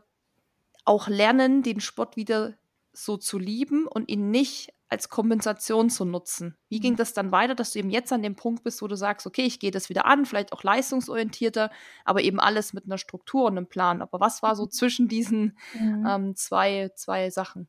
auch 0.86 1.08
lernen, 1.08 1.62
den 1.62 1.82
Sport 1.82 2.16
wieder 2.16 2.56
so 2.94 3.18
zu 3.18 3.38
lieben 3.38 3.86
und 3.88 4.10
ihn 4.10 4.32
nicht 4.32 4.74
als 4.90 5.10
Kompensation 5.10 5.92
zu 5.92 6.04
nutzen. 6.04 6.58
Wie 6.68 6.80
ging 6.80 6.94
mhm. 6.94 6.98
das 6.98 7.14
dann 7.14 7.32
weiter, 7.32 7.54
dass 7.54 7.74
du 7.74 7.80
eben 7.80 7.92
jetzt 7.92 8.12
an 8.12 8.24
dem 8.24 8.36
Punkt 8.36 8.64
bist, 8.64 8.82
wo 8.82 8.88
du 8.88 8.96
sagst, 8.96 9.28
okay, 9.28 9.44
ich 9.44 9.60
gehe 9.60 9.70
das 9.70 9.90
wieder 9.90 10.06
an, 10.06 10.26
vielleicht 10.26 10.52
auch 10.52 10.64
leistungsorientierter, 10.64 11.70
aber 12.06 12.22
eben 12.22 12.40
alles 12.40 12.74
mit 12.74 12.86
einer 12.86 12.98
Struktur 12.98 13.46
und 13.46 13.58
einem 13.58 13.68
Plan. 13.68 14.02
Aber 14.02 14.20
was 14.20 14.42
war 14.42 14.56
so 14.56 14.64
mhm. 14.64 14.72
zwischen 14.72 15.08
diesen 15.08 15.58
mhm. 15.80 16.08
ähm, 16.10 16.36
zwei, 16.36 16.90
zwei 16.96 17.30
Sachen? 17.30 17.68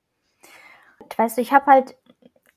Weißt 1.16 1.36
du, 1.36 1.42
ich 1.42 1.52
habe 1.52 1.66
halt 1.66 1.96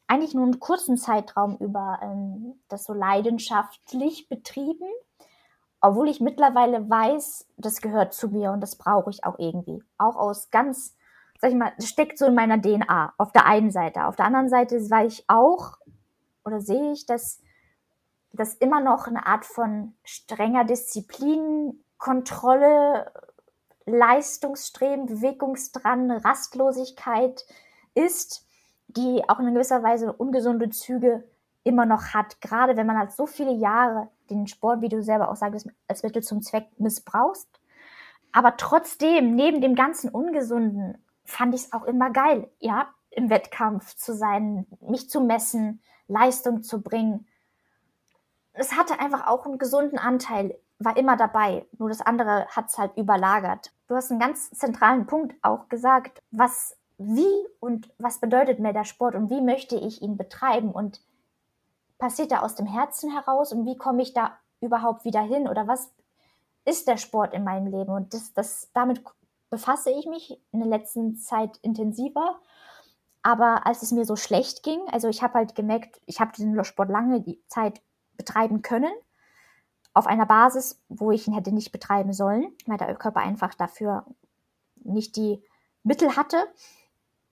eigentlich 0.08 0.34
nur 0.34 0.44
einen 0.44 0.60
kurzen 0.60 0.98
Zeitraum 0.98 1.58
über 1.58 2.00
ähm, 2.02 2.62
das 2.70 2.86
so 2.86 2.94
leidenschaftlich 2.94 4.30
betrieben 4.30 4.90
obwohl 5.84 6.08
ich 6.08 6.22
mittlerweile 6.22 6.90
weiß, 6.90 7.46
das 7.58 7.82
gehört 7.82 8.14
zu 8.14 8.30
mir 8.30 8.52
und 8.52 8.62
das 8.62 8.78
brauche 8.78 9.10
ich 9.10 9.26
auch 9.26 9.38
irgendwie. 9.38 9.84
Auch 9.98 10.16
aus 10.16 10.50
ganz, 10.50 10.96
sag 11.42 11.52
ich 11.52 11.58
mal, 11.58 11.74
das 11.76 11.90
steckt 11.90 12.18
so 12.18 12.26
in 12.26 12.36
meiner 12.36 12.58
DNA 12.60 13.14
auf 13.18 13.34
der 13.34 13.46
einen 13.46 13.70
Seite. 13.70 14.06
Auf 14.06 14.16
der 14.16 14.26
anderen 14.26 14.48
Seite 14.48 14.78
war 14.90 15.04
ich 15.04 15.26
auch 15.28 15.74
oder 16.46 16.62
sehe 16.62 16.94
ich, 16.94 17.06
dass 17.06 17.42
das 18.32 18.54
immer 18.54 18.80
noch 18.80 19.08
eine 19.08 19.28
Art 19.28 19.46
von 19.46 19.94
strenger 20.06 20.64
Disziplin, 20.64 21.84
Kontrolle, 21.98 23.12
Leistungsstreben, 23.86 25.08
Bewegungsdrang, 25.08 26.12
Rastlosigkeit 26.12 27.46
ist, 27.94 28.48
die 28.88 29.22
auch 29.28 29.40
in 29.40 29.54
gewisser 29.54 29.84
Weise 29.84 30.14
ungesunde 30.14 30.70
Züge 30.70 31.26
immer 31.66 31.86
noch 31.86 32.14
hat, 32.14 32.40
gerade 32.40 32.78
wenn 32.78 32.88
man 32.88 32.98
halt 32.98 33.12
so 33.12 33.26
viele 33.26 33.52
Jahre 33.52 34.08
den 34.40 34.48
Sport, 34.48 34.82
wie 34.82 34.90
du 34.90 35.02
selber 35.04 35.30
auch 35.30 35.36
sagst, 35.36 35.68
als 35.88 36.04
Mittel 36.04 36.24
zum 36.24 36.42
Zweck 36.42 36.68
missbrauchst. 36.78 37.48
Aber 38.32 38.58
trotzdem, 38.58 39.36
neben 39.36 39.62
dem 39.62 39.76
ganzen 39.76 40.10
Ungesunden, 40.10 40.98
fand 41.26 41.54
ich 41.56 41.62
es 41.62 41.74
auch 41.74 41.84
immer 41.84 42.10
geil, 42.12 42.50
ja, 42.60 42.88
im 43.12 43.30
Wettkampf 43.30 43.96
zu 43.96 44.14
sein, 44.14 44.66
mich 44.82 45.10
zu 45.10 45.22
messen, 45.22 45.82
Leistung 46.08 46.64
zu 46.64 46.82
bringen. 46.82 47.28
Es 48.54 48.76
hatte 48.76 49.00
einfach 49.00 49.28
auch 49.28 49.46
einen 49.46 49.58
gesunden 49.58 49.98
Anteil, 50.00 50.58
war 50.80 50.98
immer 50.98 51.16
dabei. 51.16 51.66
Nur 51.78 51.90
das 51.90 52.02
andere 52.02 52.48
hat 52.48 52.70
es 52.70 52.78
halt 52.78 52.98
überlagert. 52.98 53.72
Du 53.88 53.96
hast 53.96 54.12
einen 54.12 54.20
ganz 54.20 54.52
zentralen 54.52 55.06
Punkt 55.06 55.36
auch 55.42 55.70
gesagt, 55.70 56.22
was, 56.32 56.76
wie 56.98 57.48
und 57.60 57.92
was 57.98 58.20
bedeutet 58.20 58.60
mir 58.60 58.74
der 58.74 58.84
Sport 58.84 59.16
und 59.16 59.30
wie 59.30 59.42
möchte 59.42 59.76
ich 59.76 60.02
ihn 60.02 60.18
betreiben 60.18 60.72
und 60.72 61.02
passiert 62.04 62.34
da 62.34 62.42
aus 62.42 62.56
dem 62.56 62.66
Herzen 62.66 63.14
heraus 63.14 63.54
und 63.54 63.66
wie 63.66 63.78
komme 63.78 64.02
ich 64.02 64.14
da 64.14 64.38
überhaupt 64.60 65.06
wieder 65.06 65.22
hin 65.22 65.48
oder 65.48 65.70
was 65.70 65.90
ist 66.66 66.90
der 66.90 66.98
Sport 66.98 67.34
in 67.34 67.46
meinem 67.46 67.68
Leben? 67.68 67.92
Und 67.92 68.14
das, 68.14 68.34
das, 68.34 68.70
damit 68.74 69.02
befasse 69.50 69.90
ich 69.90 70.06
mich 70.06 70.38
in 70.52 70.60
der 70.60 70.68
letzten 70.68 71.16
Zeit 71.16 71.56
intensiver. 71.62 72.42
Aber 73.22 73.66
als 73.66 73.84
es 73.84 73.94
mir 73.94 74.04
so 74.04 74.18
schlecht 74.18 74.64
ging, 74.64 74.82
also 74.92 75.08
ich 75.08 75.24
habe 75.24 75.36
halt 75.36 75.56
gemerkt, 75.56 76.02
ich 76.06 76.20
habe 76.20 76.34
diesen 76.36 76.62
Sport 76.66 76.90
lange 76.90 77.22
die 77.22 77.42
Zeit 77.48 77.82
betreiben 78.18 78.62
können, 78.62 78.92
auf 79.94 80.06
einer 80.06 80.26
Basis, 80.26 80.84
wo 80.90 81.10
ich 81.12 81.26
ihn 81.26 81.34
hätte 81.34 81.54
nicht 81.54 81.72
betreiben 81.72 82.12
sollen, 82.12 82.52
weil 82.66 82.78
der 82.78 82.94
Körper 82.96 83.22
einfach 83.22 83.54
dafür 83.54 84.06
nicht 84.76 85.16
die 85.16 85.42
Mittel 85.84 86.18
hatte. 86.18 86.50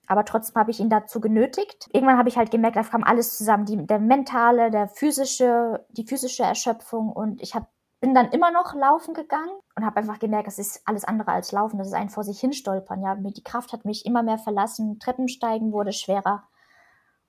Aber 0.08 0.26
trotzdem 0.26 0.56
habe 0.56 0.72
ich 0.72 0.80
ihn 0.80 0.90
dazu 0.90 1.22
genötigt. 1.22 1.88
Irgendwann 1.94 2.18
habe 2.18 2.30
ich 2.30 2.38
halt 2.38 2.52
gemerkt, 2.52 2.76
da 2.76 2.84
kam 2.84 3.04
alles 3.04 3.38
zusammen. 3.38 3.66
Die, 3.66 3.86
der 3.86 4.00
mentale, 4.00 4.72
der 4.72 4.88
physische, 4.88 5.86
die 5.90 6.06
physische 6.06 6.44
Erschöpfung. 6.44 7.12
Und 7.12 7.42
ich 7.42 7.56
hab, 7.56 7.70
bin 8.02 8.14
dann 8.14 8.30
immer 8.32 8.52
noch 8.52 8.74
laufen 8.74 9.14
gegangen 9.14 9.52
und 9.76 9.86
habe 9.86 9.98
einfach 9.98 10.20
gemerkt, 10.20 10.48
das 10.48 10.60
ist 10.60 10.82
alles 10.86 11.06
andere 11.06 11.32
als 11.32 11.52
laufen. 11.52 11.78
Das 11.78 11.88
ist 11.88 11.94
ein 11.94 12.10
vor 12.10 12.24
sich 12.24 12.40
hinstolpern. 12.40 13.02
Ja, 13.02 13.16
die 13.16 13.44
Kraft 13.44 13.74
hat 13.74 13.86
mich 13.86 14.06
immer 14.06 14.24
mehr 14.24 14.38
verlassen. 14.38 15.00
Treppensteigen 15.00 15.72
wurde 15.72 15.94
schwerer. 15.94 16.44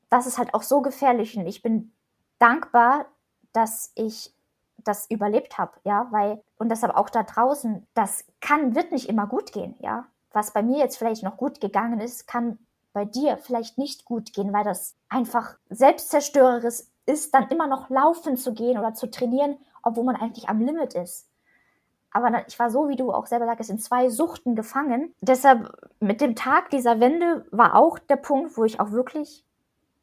Das 0.08 0.26
ist 0.26 0.38
halt 0.38 0.54
auch 0.54 0.62
so 0.62 0.82
gefährlich. 0.82 1.36
Und 1.36 1.46
ich 1.46 1.62
bin 1.62 1.92
dankbar, 2.38 3.06
dass 3.52 3.92
ich 3.94 4.34
das 4.84 5.08
überlebt 5.10 5.58
habe, 5.58 5.72
ja, 5.84 6.08
weil, 6.10 6.42
und 6.56 6.68
deshalb 6.68 6.96
auch 6.96 7.10
da 7.10 7.22
draußen, 7.22 7.86
das 7.94 8.24
kann, 8.40 8.74
wird 8.74 8.92
nicht 8.92 9.08
immer 9.08 9.26
gut 9.26 9.52
gehen, 9.52 9.76
ja. 9.78 10.06
Was 10.32 10.52
bei 10.52 10.62
mir 10.62 10.78
jetzt 10.78 10.96
vielleicht 10.96 11.22
noch 11.22 11.36
gut 11.36 11.60
gegangen 11.60 12.00
ist, 12.00 12.26
kann 12.26 12.58
bei 12.92 13.04
dir 13.04 13.38
vielleicht 13.38 13.78
nicht 13.78 14.04
gut 14.04 14.32
gehen, 14.32 14.52
weil 14.52 14.64
das 14.64 14.96
einfach 15.08 15.56
selbstzerstörerisch 15.70 16.82
ist, 17.06 17.34
dann 17.34 17.48
immer 17.48 17.66
noch 17.66 17.90
laufen 17.90 18.36
zu 18.36 18.54
gehen 18.54 18.78
oder 18.78 18.94
zu 18.94 19.10
trainieren, 19.10 19.56
obwohl 19.82 20.04
man 20.04 20.16
eigentlich 20.16 20.48
am 20.48 20.60
Limit 20.60 20.94
ist. 20.94 21.28
Aber 22.12 22.46
ich 22.46 22.58
war 22.58 22.70
so, 22.70 22.88
wie 22.88 22.96
du 22.96 23.12
auch 23.12 23.26
selber 23.26 23.46
sagst, 23.46 23.70
in 23.70 23.78
zwei 23.78 24.10
Suchten 24.10 24.54
gefangen. 24.54 25.14
Deshalb 25.22 25.72
mit 25.98 26.20
dem 26.20 26.36
Tag 26.36 26.68
dieser 26.68 27.00
Wende 27.00 27.46
war 27.50 27.74
auch 27.74 27.98
der 27.98 28.16
Punkt, 28.16 28.56
wo 28.58 28.64
ich 28.64 28.80
auch 28.80 28.90
wirklich 28.90 29.46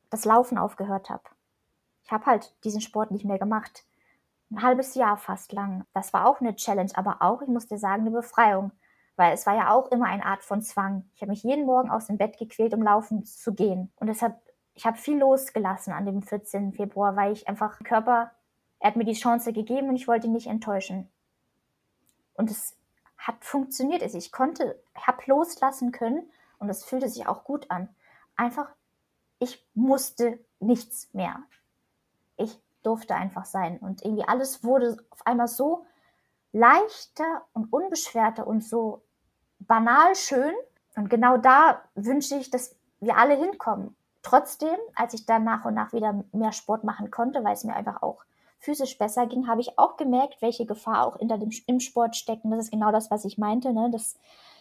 das 0.09 0.25
Laufen 0.25 0.57
aufgehört 0.57 1.11
habe. 1.11 1.23
Ich 2.03 2.11
habe 2.11 2.25
halt 2.25 2.55
diesen 2.63 2.81
Sport 2.81 3.11
nicht 3.11 3.25
mehr 3.25 3.37
gemacht. 3.37 3.85
Ein 4.49 4.63
halbes 4.63 4.95
Jahr 4.95 5.17
fast 5.17 5.53
lang. 5.53 5.85
Das 5.93 6.11
war 6.11 6.25
auch 6.25 6.41
eine 6.41 6.55
Challenge, 6.55 6.91
aber 6.95 7.17
auch, 7.19 7.43
ich 7.43 7.47
muss 7.47 7.67
dir 7.67 7.77
sagen, 7.77 8.01
eine 8.01 8.11
Befreiung 8.11 8.71
weil 9.19 9.33
es 9.33 9.45
war 9.45 9.53
ja 9.53 9.73
auch 9.73 9.91
immer 9.91 10.05
eine 10.05 10.25
Art 10.25 10.43
von 10.43 10.61
Zwang. 10.61 11.03
Ich 11.13 11.21
habe 11.21 11.31
mich 11.31 11.43
jeden 11.43 11.65
Morgen 11.65 11.91
aus 11.91 12.07
dem 12.07 12.17
Bett 12.17 12.37
gequält, 12.37 12.73
um 12.73 12.81
laufen 12.81 13.25
zu 13.25 13.53
gehen. 13.53 13.91
Und 13.97 14.07
deshalb, 14.07 14.39
ich 14.75 14.85
habe 14.85 14.97
viel 14.97 15.19
losgelassen 15.19 15.91
an 15.91 16.05
dem 16.05 16.21
14. 16.21 16.71
Februar, 16.71 17.17
weil 17.17 17.33
ich 17.33 17.49
einfach, 17.49 17.79
Körper, 17.83 18.31
er 18.79 18.87
hat 18.87 18.95
mir 18.95 19.03
die 19.03 19.11
Chance 19.11 19.51
gegeben 19.51 19.89
und 19.89 19.97
ich 19.97 20.07
wollte 20.07 20.27
ihn 20.27 20.33
nicht 20.33 20.47
enttäuschen. 20.47 21.11
Und 22.35 22.49
es 22.49 22.77
hat 23.17 23.43
funktioniert. 23.43 24.03
Also 24.03 24.17
ich 24.17 24.31
konnte, 24.31 24.81
habe 24.95 25.21
loslassen 25.25 25.91
können 25.91 26.31
und 26.57 26.69
es 26.69 26.85
fühlte 26.85 27.09
sich 27.09 27.27
auch 27.27 27.43
gut 27.43 27.69
an. 27.69 27.89
Einfach, 28.37 28.69
ich 29.39 29.67
musste 29.73 30.39
nichts 30.61 31.13
mehr. 31.13 31.43
Ich 32.37 32.57
durfte 32.83 33.15
einfach 33.15 33.43
sein. 33.43 33.79
Und 33.79 34.01
irgendwie 34.01 34.23
alles 34.25 34.63
wurde 34.63 34.95
auf 35.09 35.27
einmal 35.27 35.49
so 35.49 35.85
leichter 36.53 37.45
und 37.51 37.73
unbeschwerter 37.73 38.47
und 38.47 38.63
so 38.63 39.03
banal 39.59 40.15
schön. 40.15 40.53
Und 40.95 41.09
genau 41.09 41.37
da 41.37 41.81
wünsche 41.95 42.35
ich, 42.35 42.49
dass 42.49 42.75
wir 42.99 43.17
alle 43.17 43.35
hinkommen. 43.35 43.95
Trotzdem, 44.21 44.75
als 44.95 45.13
ich 45.13 45.25
dann 45.25 45.43
nach 45.43 45.65
und 45.65 45.73
nach 45.73 45.93
wieder 45.93 46.23
mehr 46.33 46.51
Sport 46.51 46.83
machen 46.83 47.09
konnte, 47.09 47.43
weil 47.43 47.53
es 47.53 47.63
mir 47.63 47.75
einfach 47.75 48.01
auch 48.01 48.23
physisch 48.59 48.97
besser 48.97 49.25
ging, 49.25 49.47
habe 49.47 49.61
ich 49.61 49.79
auch 49.79 49.95
gemerkt, 49.95 50.41
welche 50.41 50.65
Gefahr 50.65 51.05
auch 51.05 51.17
hinter 51.17 51.37
dem 51.37 51.51
im 51.65 51.79
Sport 51.79 52.15
steckt. 52.15 52.43
Und 52.43 52.51
das 52.51 52.65
ist 52.65 52.71
genau 52.71 52.91
das, 52.91 53.09
was 53.09 53.23
ich 53.23 53.37
meinte. 53.37 53.71
Ne? 53.71 53.89
Das 53.91 54.17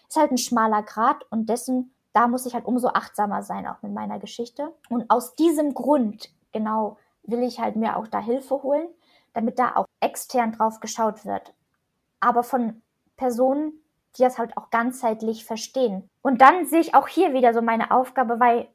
ist 0.08 0.16
halt 0.16 0.30
ein 0.30 0.38
schmaler 0.38 0.82
Grat 0.82 1.24
und 1.30 1.48
dessen, 1.48 1.92
da 2.12 2.28
muss 2.28 2.46
ich 2.46 2.54
halt 2.54 2.64
umso 2.64 2.88
achtsamer 2.88 3.42
sein, 3.42 3.66
auch 3.66 3.82
mit 3.82 3.92
meiner 3.92 4.20
Geschichte. 4.20 4.72
Und 4.88 5.10
aus 5.10 5.34
diesem 5.34 5.74
Grund, 5.74 6.30
genau, 6.52 6.96
will 7.24 7.42
ich 7.42 7.60
halt 7.60 7.76
mir 7.76 7.96
auch 7.96 8.06
da 8.06 8.20
Hilfe 8.20 8.62
holen, 8.62 8.88
damit 9.34 9.58
da 9.58 9.76
auch 9.76 9.86
extern 10.00 10.52
drauf 10.52 10.80
geschaut 10.80 11.24
wird. 11.26 11.52
Aber 12.20 12.42
von 12.42 12.82
Personen, 13.16 13.72
die 14.16 14.22
das 14.22 14.38
halt 14.38 14.56
auch 14.56 14.70
ganzheitlich 14.70 15.44
verstehen. 15.44 16.08
Und 16.22 16.40
dann 16.40 16.66
sehe 16.66 16.80
ich 16.80 16.94
auch 16.94 17.08
hier 17.08 17.32
wieder 17.32 17.52
so 17.54 17.62
meine 17.62 17.90
Aufgabe, 17.90 18.40
weil 18.40 18.68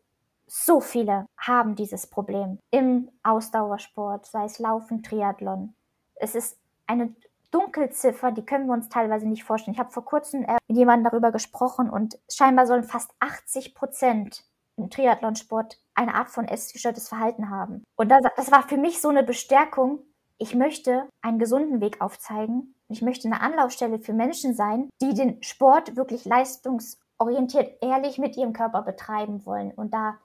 so 0.48 0.82
viele 0.82 1.26
haben 1.38 1.76
dieses 1.76 2.08
Problem 2.08 2.60
im 2.70 3.10
Ausdauersport, 3.24 4.26
sei 4.26 4.46
es 4.46 4.60
Laufen, 4.60 5.02
Triathlon. 5.02 5.74
Es 6.16 6.36
ist 6.36 6.58
eine 6.86 7.16
Dunkelziffer, 7.52 8.32
die 8.32 8.46
können 8.46 8.68
wir 8.68 8.74
uns 8.74 8.90
teilweise 8.90 9.28
nicht 9.28 9.44
vorstellen. 9.44 9.74
Ich 9.74 9.80
habe 9.80 9.92
vor 9.92 10.06
kurzem 10.06 10.44
äh, 10.44 10.58
mit 10.68 10.78
jemandem 10.78 11.10
darüber 11.10 11.32
gesprochen 11.32 11.90
und 11.90 12.18
scheinbar 12.30 12.68
sollen 12.68 12.84
fast 12.84 13.12
80 13.20 13.76
Prozent 13.76 14.44
im 14.76 14.90
Triathlonsport 14.90 15.80
eine 15.94 16.16
Art 16.16 16.30
von 16.30 16.48
essgestörtes 16.48 17.08
Verhalten 17.08 17.50
haben. 17.50 17.84
Und 17.96 18.10
das, 18.10 18.22
das 18.36 18.52
war 18.52 18.68
für 18.68 18.78
mich 18.78 19.02
so 19.02 19.10
eine 19.10 19.24
Bestärkung. 19.24 20.00
Ich 20.38 20.56
möchte 20.56 21.08
einen 21.22 21.40
gesunden 21.40 21.82
Weg 21.82 22.02
aufzeigen. 22.02 22.76
Ich 22.90 23.02
möchte 23.02 23.28
eine 23.28 23.42
Anlaufstelle 23.42 24.00
für 24.00 24.14
Menschen 24.14 24.54
sein, 24.54 24.90
die 25.02 25.14
den 25.14 25.42
Sport 25.42 25.96
wirklich 25.96 26.26
leistungsorientiert, 26.26 27.82
ehrlich 27.82 28.18
mit 28.18 28.36
ihrem 28.36 28.54
Körper 28.54 28.82
betreiben 28.82 29.46
wollen. 29.46 29.72
Und 29.72 29.94
da 29.94 30.18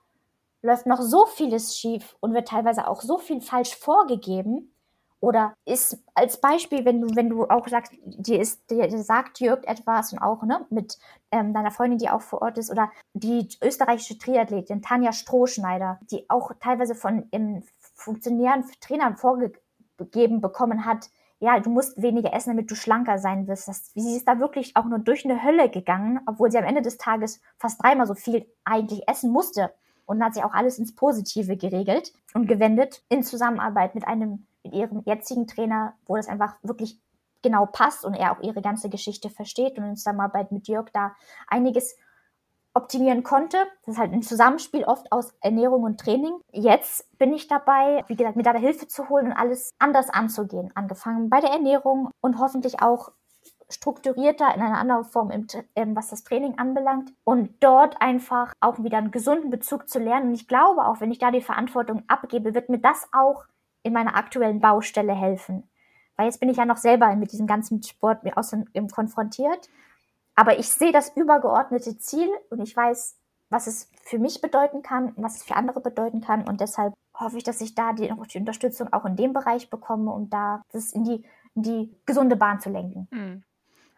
läuft 0.62 0.86
noch 0.86 1.00
so 1.00 1.26
vieles 1.26 1.76
schief 1.76 2.16
und 2.20 2.34
wird 2.34 2.48
teilweise 2.48 2.88
auch 2.88 3.00
so 3.00 3.18
viel 3.18 3.40
falsch 3.40 3.76
vorgegeben, 3.76 4.72
oder 5.20 5.54
ist 5.64 5.98
als 6.14 6.40
Beispiel, 6.40 6.84
wenn 6.84 7.00
du, 7.00 7.16
wenn 7.16 7.28
du 7.28 7.44
auch 7.48 7.66
sagst, 7.66 7.92
dir 8.04 8.40
ist, 8.40 8.70
dir, 8.70 8.88
sagt 9.02 9.40
Jörg 9.40 9.64
etwas 9.64 10.12
und 10.12 10.20
auch 10.20 10.44
ne, 10.44 10.64
mit 10.70 10.96
ähm, 11.32 11.52
deiner 11.52 11.72
Freundin, 11.72 11.98
die 11.98 12.08
auch 12.08 12.22
vor 12.22 12.42
Ort 12.42 12.56
ist, 12.56 12.70
oder 12.70 12.92
die 13.14 13.48
österreichische 13.62 14.16
Triathletin 14.16 14.80
Tanja 14.80 15.12
Strohschneider, 15.12 15.98
die 16.10 16.30
auch 16.30 16.52
teilweise 16.60 16.94
von 16.94 17.26
im 17.32 17.64
funktionären 17.94 18.64
Trainern 18.80 19.16
vorgegeben 19.98 20.40
bekommen 20.40 20.84
hat, 20.84 21.10
ja, 21.40 21.60
du 21.60 21.70
musst 21.70 22.00
weniger 22.00 22.32
essen, 22.32 22.50
damit 22.50 22.70
du 22.70 22.74
schlanker 22.74 23.18
sein 23.18 23.46
wirst. 23.46 23.68
Das, 23.68 23.92
sie 23.94 24.16
ist 24.16 24.26
da 24.26 24.40
wirklich 24.40 24.76
auch 24.76 24.86
nur 24.86 24.98
durch 24.98 25.24
eine 25.24 25.42
Hölle 25.42 25.70
gegangen, 25.70 26.20
obwohl 26.26 26.50
sie 26.50 26.58
am 26.58 26.64
Ende 26.64 26.82
des 26.82 26.98
Tages 26.98 27.40
fast 27.58 27.82
dreimal 27.82 28.06
so 28.06 28.14
viel 28.14 28.46
eigentlich 28.64 29.08
essen 29.08 29.30
musste. 29.30 29.72
Und 30.06 30.24
hat 30.24 30.34
sich 30.34 30.42
auch 30.42 30.54
alles 30.54 30.78
ins 30.78 30.94
Positive 30.94 31.56
geregelt 31.58 32.14
und 32.32 32.48
gewendet 32.48 33.02
in 33.10 33.22
Zusammenarbeit 33.22 33.94
mit 33.94 34.08
einem 34.08 34.46
mit 34.64 34.72
ihrem 34.72 35.02
jetzigen 35.04 35.46
Trainer, 35.46 35.94
wo 36.06 36.16
das 36.16 36.28
einfach 36.28 36.56
wirklich 36.62 36.98
genau 37.42 37.66
passt 37.66 38.04
und 38.04 38.14
er 38.14 38.32
auch 38.32 38.42
ihre 38.42 38.62
ganze 38.62 38.88
Geschichte 38.88 39.30
versteht 39.30 39.78
und 39.78 39.84
in 39.84 39.96
Zusammenarbeit 39.96 40.50
mit 40.50 40.66
Jörg 40.66 40.88
da 40.92 41.14
einiges 41.46 41.94
optimieren 42.74 43.22
konnte. 43.22 43.56
Das 43.84 43.94
ist 43.94 44.00
halt 44.00 44.12
ein 44.12 44.22
Zusammenspiel 44.22 44.84
oft 44.84 45.10
aus 45.10 45.34
Ernährung 45.40 45.82
und 45.82 45.98
Training. 46.00 46.34
Jetzt 46.52 47.06
bin 47.18 47.32
ich 47.32 47.48
dabei, 47.48 48.04
wie 48.08 48.16
gesagt, 48.16 48.36
mir 48.36 48.42
da 48.42 48.54
Hilfe 48.54 48.86
zu 48.86 49.08
holen 49.08 49.26
und 49.26 49.32
alles 49.32 49.72
anders 49.78 50.10
anzugehen. 50.10 50.70
Angefangen 50.74 51.28
bei 51.30 51.40
der 51.40 51.50
Ernährung 51.50 52.10
und 52.20 52.38
hoffentlich 52.38 52.80
auch 52.80 53.12
strukturierter 53.70 54.54
in 54.54 54.62
einer 54.62 54.78
anderen 54.78 55.04
Form, 55.04 55.30
im, 55.30 55.46
ähm, 55.76 55.94
was 55.94 56.08
das 56.08 56.24
Training 56.24 56.58
anbelangt. 56.58 57.12
Und 57.24 57.50
dort 57.60 58.00
einfach 58.00 58.54
auch 58.60 58.82
wieder 58.82 58.98
einen 58.98 59.10
gesunden 59.10 59.50
Bezug 59.50 59.88
zu 59.88 59.98
lernen. 59.98 60.28
Und 60.28 60.34
ich 60.34 60.48
glaube 60.48 60.86
auch, 60.86 61.00
wenn 61.00 61.12
ich 61.12 61.18
da 61.18 61.30
die 61.30 61.42
Verantwortung 61.42 62.02
abgebe, 62.08 62.54
wird 62.54 62.68
mir 62.68 62.78
das 62.78 63.08
auch 63.12 63.44
in 63.82 63.92
meiner 63.92 64.16
aktuellen 64.16 64.60
Baustelle 64.60 65.14
helfen. 65.14 65.68
Weil 66.16 66.26
jetzt 66.26 66.40
bin 66.40 66.48
ich 66.48 66.56
ja 66.56 66.64
noch 66.64 66.78
selber 66.78 67.14
mit 67.14 67.32
diesem 67.32 67.46
ganzen 67.46 67.82
Sport 67.82 68.20
außerdem 68.36 68.88
konfrontiert. 68.88 69.68
Aber 70.38 70.56
ich 70.56 70.68
sehe 70.68 70.92
das 70.92 71.16
übergeordnete 71.16 71.98
Ziel 71.98 72.28
und 72.50 72.60
ich 72.60 72.76
weiß, 72.76 73.16
was 73.50 73.66
es 73.66 73.90
für 74.04 74.20
mich 74.20 74.40
bedeuten 74.40 74.82
kann 74.82 75.12
und 75.14 75.24
was 75.24 75.38
es 75.38 75.42
für 75.42 75.56
andere 75.56 75.80
bedeuten 75.80 76.20
kann. 76.20 76.46
Und 76.46 76.60
deshalb 76.60 76.94
hoffe 77.12 77.38
ich, 77.38 77.42
dass 77.42 77.60
ich 77.60 77.74
da 77.74 77.92
die, 77.92 78.08
die 78.32 78.38
Unterstützung 78.38 78.92
auch 78.92 79.04
in 79.04 79.16
dem 79.16 79.32
Bereich 79.32 79.68
bekomme, 79.68 80.12
um 80.12 80.30
da 80.30 80.62
das 80.70 80.92
in 80.92 81.02
die, 81.02 81.24
in 81.56 81.62
die 81.64 81.96
gesunde 82.06 82.36
Bahn 82.36 82.60
zu 82.60 82.70
lenken. 82.70 83.08
Mhm. 83.10 83.42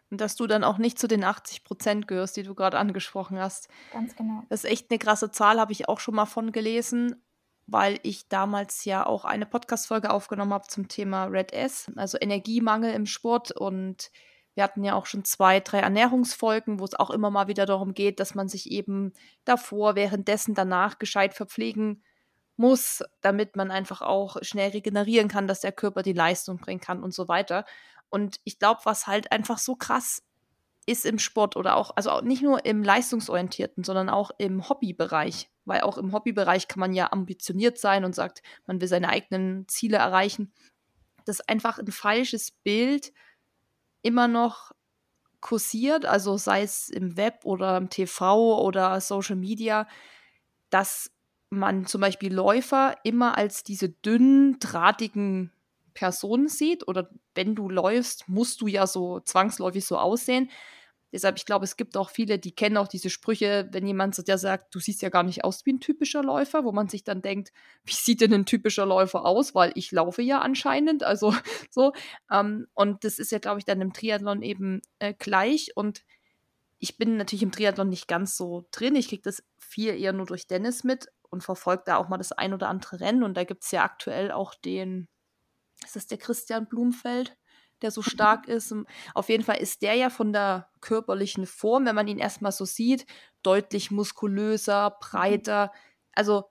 Und 0.09 0.19
dass 0.19 0.35
du 0.35 0.47
dann 0.47 0.63
auch 0.63 0.79
nicht 0.79 0.97
zu 0.97 1.07
den 1.07 1.23
80 1.23 1.63
Prozent 1.63 2.07
gehörst, 2.07 2.35
die 2.37 2.43
du 2.43 2.55
gerade 2.55 2.79
angesprochen 2.79 3.37
hast. 3.37 3.69
Ganz 3.93 4.15
genau. 4.15 4.41
Das 4.49 4.63
ist 4.63 4.71
echt 4.71 4.89
eine 4.89 4.97
krasse 4.97 5.29
Zahl, 5.29 5.59
habe 5.59 5.73
ich 5.73 5.89
auch 5.89 5.99
schon 5.99 6.15
mal 6.15 6.25
von 6.25 6.51
gelesen 6.51 7.21
weil 7.67 7.99
ich 8.03 8.27
damals 8.27 8.83
ja 8.83 9.05
auch 9.05 9.23
eine 9.23 9.45
Podcast-Folge 9.45 10.11
aufgenommen 10.11 10.51
habe 10.51 10.67
zum 10.67 10.89
Thema 10.89 11.25
Red 11.25 11.53
S, 11.53 11.89
also 11.95 12.17
Energiemangel 12.19 12.93
im 12.93 13.05
Sport. 13.05 13.51
Und 13.51 14.11
wir 14.55 14.63
hatten 14.63 14.83
ja 14.83 14.95
auch 14.95 15.05
schon 15.05 15.23
zwei, 15.23 15.59
drei 15.59 15.79
Ernährungsfolgen, 15.79 16.79
wo 16.79 16.85
es 16.85 16.93
auch 16.93 17.09
immer 17.09 17.29
mal 17.29 17.47
wieder 17.47 17.65
darum 17.65 17.93
geht, 17.93 18.19
dass 18.19 18.35
man 18.35 18.49
sich 18.49 18.69
eben 18.71 19.13
davor, 19.45 19.95
währenddessen, 19.95 20.53
danach 20.53 20.99
gescheit 20.99 21.33
verpflegen 21.33 22.03
muss, 22.57 23.03
damit 23.21 23.55
man 23.55 23.71
einfach 23.71 24.01
auch 24.01 24.37
schnell 24.41 24.71
regenerieren 24.71 25.29
kann, 25.29 25.47
dass 25.47 25.61
der 25.61 25.71
Körper 25.71 26.03
die 26.03 26.13
Leistung 26.13 26.57
bringen 26.57 26.81
kann 26.81 27.01
und 27.01 27.13
so 27.13 27.27
weiter. 27.27 27.65
Und 28.09 28.39
ich 28.43 28.59
glaube, 28.59 28.81
was 28.83 29.07
halt 29.07 29.31
einfach 29.31 29.57
so 29.57 29.75
krass 29.75 30.21
ist 30.85 31.05
im 31.05 31.19
Sport 31.19 31.55
oder 31.55 31.75
auch, 31.75 31.95
also 31.95 32.11
auch 32.11 32.21
nicht 32.21 32.41
nur 32.41 32.65
im 32.65 32.83
leistungsorientierten, 32.83 33.83
sondern 33.83 34.09
auch 34.09 34.31
im 34.37 34.67
Hobbybereich, 34.67 35.49
weil 35.65 35.81
auch 35.81 35.97
im 35.97 36.11
Hobbybereich 36.11 36.67
kann 36.67 36.79
man 36.79 36.93
ja 36.93 37.11
ambitioniert 37.11 37.77
sein 37.77 38.03
und 38.03 38.15
sagt, 38.15 38.41
man 38.65 38.81
will 38.81 38.87
seine 38.87 39.09
eigenen 39.09 39.67
Ziele 39.67 39.97
erreichen, 39.97 40.51
dass 41.25 41.41
einfach 41.41 41.79
ein 41.79 41.91
falsches 41.91 42.51
Bild 42.51 43.13
immer 44.03 44.27
noch 44.27 44.71
kursiert, 45.41 46.05
also 46.05 46.37
sei 46.37 46.63
es 46.63 46.89
im 46.89 47.17
Web 47.17 47.41
oder 47.45 47.77
im 47.77 47.89
TV 47.89 48.59
oder 48.61 49.01
Social 49.01 49.35
Media, 49.35 49.87
dass 50.69 51.11
man 51.49 51.85
zum 51.85 52.01
Beispiel 52.01 52.33
Läufer 52.33 52.95
immer 53.03 53.37
als 53.37 53.63
diese 53.63 53.89
dünnen, 53.89 54.59
drahtigen 54.59 55.51
Personen 55.93 56.47
sieht 56.47 56.87
oder 56.87 57.09
wenn 57.35 57.55
du 57.55 57.69
läufst, 57.69 58.27
musst 58.29 58.61
du 58.61 58.67
ja 58.67 58.87
so 58.87 59.19
zwangsläufig 59.19 59.85
so 59.85 59.97
aussehen. 59.97 60.49
Deshalb, 61.11 61.37
ich 61.37 61.45
glaube, 61.45 61.65
es 61.65 61.75
gibt 61.75 61.97
auch 61.97 62.09
viele, 62.09 62.39
die 62.39 62.53
kennen 62.53 62.77
auch 62.77 62.87
diese 62.87 63.09
Sprüche, 63.09 63.67
wenn 63.71 63.85
jemand 63.85 64.15
so 64.15 64.23
der 64.23 64.37
sagt, 64.37 64.73
du 64.73 64.79
siehst 64.79 65.01
ja 65.01 65.09
gar 65.09 65.23
nicht 65.23 65.43
aus 65.43 65.65
wie 65.65 65.73
ein 65.73 65.79
typischer 65.79 66.23
Läufer, 66.23 66.63
wo 66.63 66.71
man 66.71 66.87
sich 66.87 67.03
dann 67.03 67.21
denkt, 67.21 67.51
wie 67.83 67.93
sieht 67.93 68.21
denn 68.21 68.33
ein 68.33 68.45
typischer 68.45 68.85
Läufer 68.85 69.25
aus? 69.25 69.53
Weil 69.53 69.71
ich 69.75 69.91
laufe 69.91 70.21
ja 70.21 70.39
anscheinend, 70.39 71.03
also 71.03 71.33
so. 71.69 71.93
Ähm, 72.31 72.67
und 72.73 73.03
das 73.03 73.19
ist 73.19 73.31
ja, 73.31 73.39
glaube 73.39 73.59
ich, 73.59 73.65
dann 73.65 73.81
im 73.81 73.93
Triathlon 73.93 74.41
eben 74.41 74.81
äh, 74.99 75.13
gleich. 75.13 75.75
Und 75.75 76.03
ich 76.79 76.97
bin 76.97 77.17
natürlich 77.17 77.43
im 77.43 77.51
Triathlon 77.51 77.89
nicht 77.89 78.07
ganz 78.07 78.37
so 78.37 78.67
drin. 78.71 78.95
Ich 78.95 79.09
kriege 79.09 79.21
das 79.21 79.43
viel 79.57 79.93
eher 79.99 80.13
nur 80.13 80.25
durch 80.25 80.47
Dennis 80.47 80.83
mit 80.83 81.07
und 81.29 81.43
verfolge 81.43 81.83
da 81.85 81.97
auch 81.97 82.09
mal 82.09 82.17
das 82.17 82.31
ein 82.31 82.53
oder 82.53 82.69
andere 82.69 82.99
Rennen. 82.99 83.23
Und 83.23 83.35
da 83.35 83.43
gibt 83.43 83.63
es 83.63 83.71
ja 83.71 83.83
aktuell 83.83 84.31
auch 84.31 84.55
den, 84.55 85.07
ist 85.83 85.95
das 85.95 86.07
der 86.07 86.17
Christian 86.17 86.67
Blumfeld? 86.67 87.35
Der 87.81 87.91
so 87.91 88.01
stark 88.01 88.47
ist. 88.47 88.73
Auf 89.13 89.29
jeden 89.29 89.43
Fall 89.43 89.57
ist 89.57 89.81
der 89.81 89.95
ja 89.95 90.09
von 90.09 90.33
der 90.33 90.69
körperlichen 90.81 91.45
Form, 91.45 91.85
wenn 91.85 91.95
man 91.95 92.07
ihn 92.07 92.19
erstmal 92.19 92.51
so 92.51 92.65
sieht, 92.65 93.05
deutlich 93.43 93.91
muskulöser, 93.91 94.97
breiter. 94.99 95.71
Also 96.13 96.45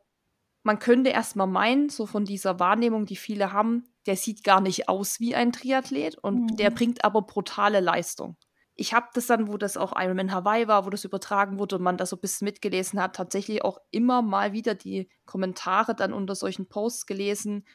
man 0.62 0.78
könnte 0.78 1.10
erstmal 1.10 1.46
meinen, 1.46 1.88
so 1.88 2.06
von 2.06 2.24
dieser 2.24 2.60
Wahrnehmung, 2.60 3.06
die 3.06 3.16
viele 3.16 3.52
haben, 3.52 3.84
der 4.06 4.16
sieht 4.16 4.44
gar 4.44 4.60
nicht 4.60 4.88
aus 4.88 5.20
wie 5.20 5.34
ein 5.34 5.52
Triathlet 5.52 6.16
und 6.18 6.52
mhm. 6.52 6.56
der 6.56 6.70
bringt 6.70 7.04
aber 7.04 7.22
brutale 7.22 7.80
Leistung. 7.80 8.36
Ich 8.74 8.94
habe 8.94 9.08
das 9.12 9.26
dann, 9.26 9.48
wo 9.48 9.58
das 9.58 9.76
auch 9.76 9.92
Ironman 9.94 10.32
Hawaii 10.32 10.66
war, 10.66 10.86
wo 10.86 10.90
das 10.90 11.04
übertragen 11.04 11.58
wurde 11.58 11.76
und 11.76 11.82
man 11.82 11.98
da 11.98 12.06
so 12.06 12.16
ein 12.16 12.20
bisschen 12.20 12.46
mitgelesen 12.46 13.00
hat, 13.00 13.14
tatsächlich 13.14 13.62
auch 13.62 13.78
immer 13.90 14.22
mal 14.22 14.52
wieder 14.52 14.74
die 14.74 15.10
Kommentare 15.26 15.94
dann 15.94 16.14
unter 16.14 16.34
solchen 16.34 16.66
Posts 16.66 17.04
gelesen, 17.04 17.66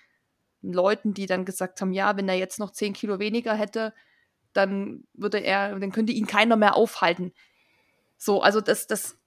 Leuten, 0.74 1.14
die 1.14 1.26
dann 1.26 1.46
gesagt 1.46 1.82
haben, 1.82 1.94
ja, 1.94 2.18
wenn 2.18 2.30
er 2.30 2.36
jetzt 2.36 2.60
noch 2.60 2.72
zehn 2.72 2.94
Kilo 2.94 3.20
weniger 3.20 3.54
hätte, 3.54 3.94
dann 4.54 5.04
würde 5.14 5.40
er, 5.40 5.78
dann 5.80 5.92
könnte 5.92 6.14
ihn 6.14 6.28
keiner 6.28 6.56
mehr 6.56 6.76
aufhalten. 6.76 7.34
So, 8.18 8.42
also 8.42 8.62
das, 8.62 8.88
das 8.88 9.18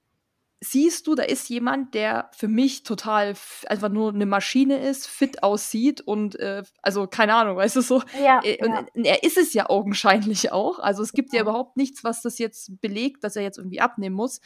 siehst 0.61 1.07
du, 1.07 1.15
da 1.15 1.23
ist 1.23 1.49
jemand, 1.49 1.95
der 1.95 2.31
für 2.35 2.49
mich 2.49 2.83
total 2.83 3.35
einfach 3.67 3.89
nur 3.91 4.13
eine 4.13 4.27
Maschine 4.27 4.79
ist, 4.79 5.07
fit 5.07 5.43
aussieht 5.43 6.01
und 6.01 6.37
äh, 6.37 6.63
also 6.83 7.07
keine 7.07 7.35
Ahnung, 7.35 7.57
weißt 7.57 7.77
du 7.77 7.81
so. 7.81 8.03
Ja, 8.23 8.41
äh, 8.43 8.65
und 8.65 8.73
ja. 8.95 9.13
er 9.13 9.23
ist 9.23 9.39
es 9.39 9.53
ja 9.55 9.71
augenscheinlich 9.71 10.51
auch. 10.51 10.79
Also 10.81 11.03
es 11.03 11.13
gibt 11.13 11.33
ja 11.33 11.43
überhaupt 11.43 11.77
nichts, 11.77 12.03
was 12.03 12.23
das 12.23 12.39
jetzt 12.39 12.81
belegt, 12.81 13.23
dass 13.23 13.37
er 13.37 13.43
jetzt 13.43 13.59
irgendwie 13.59 13.81
abnehmen 13.81 14.17
muss. 14.17 14.41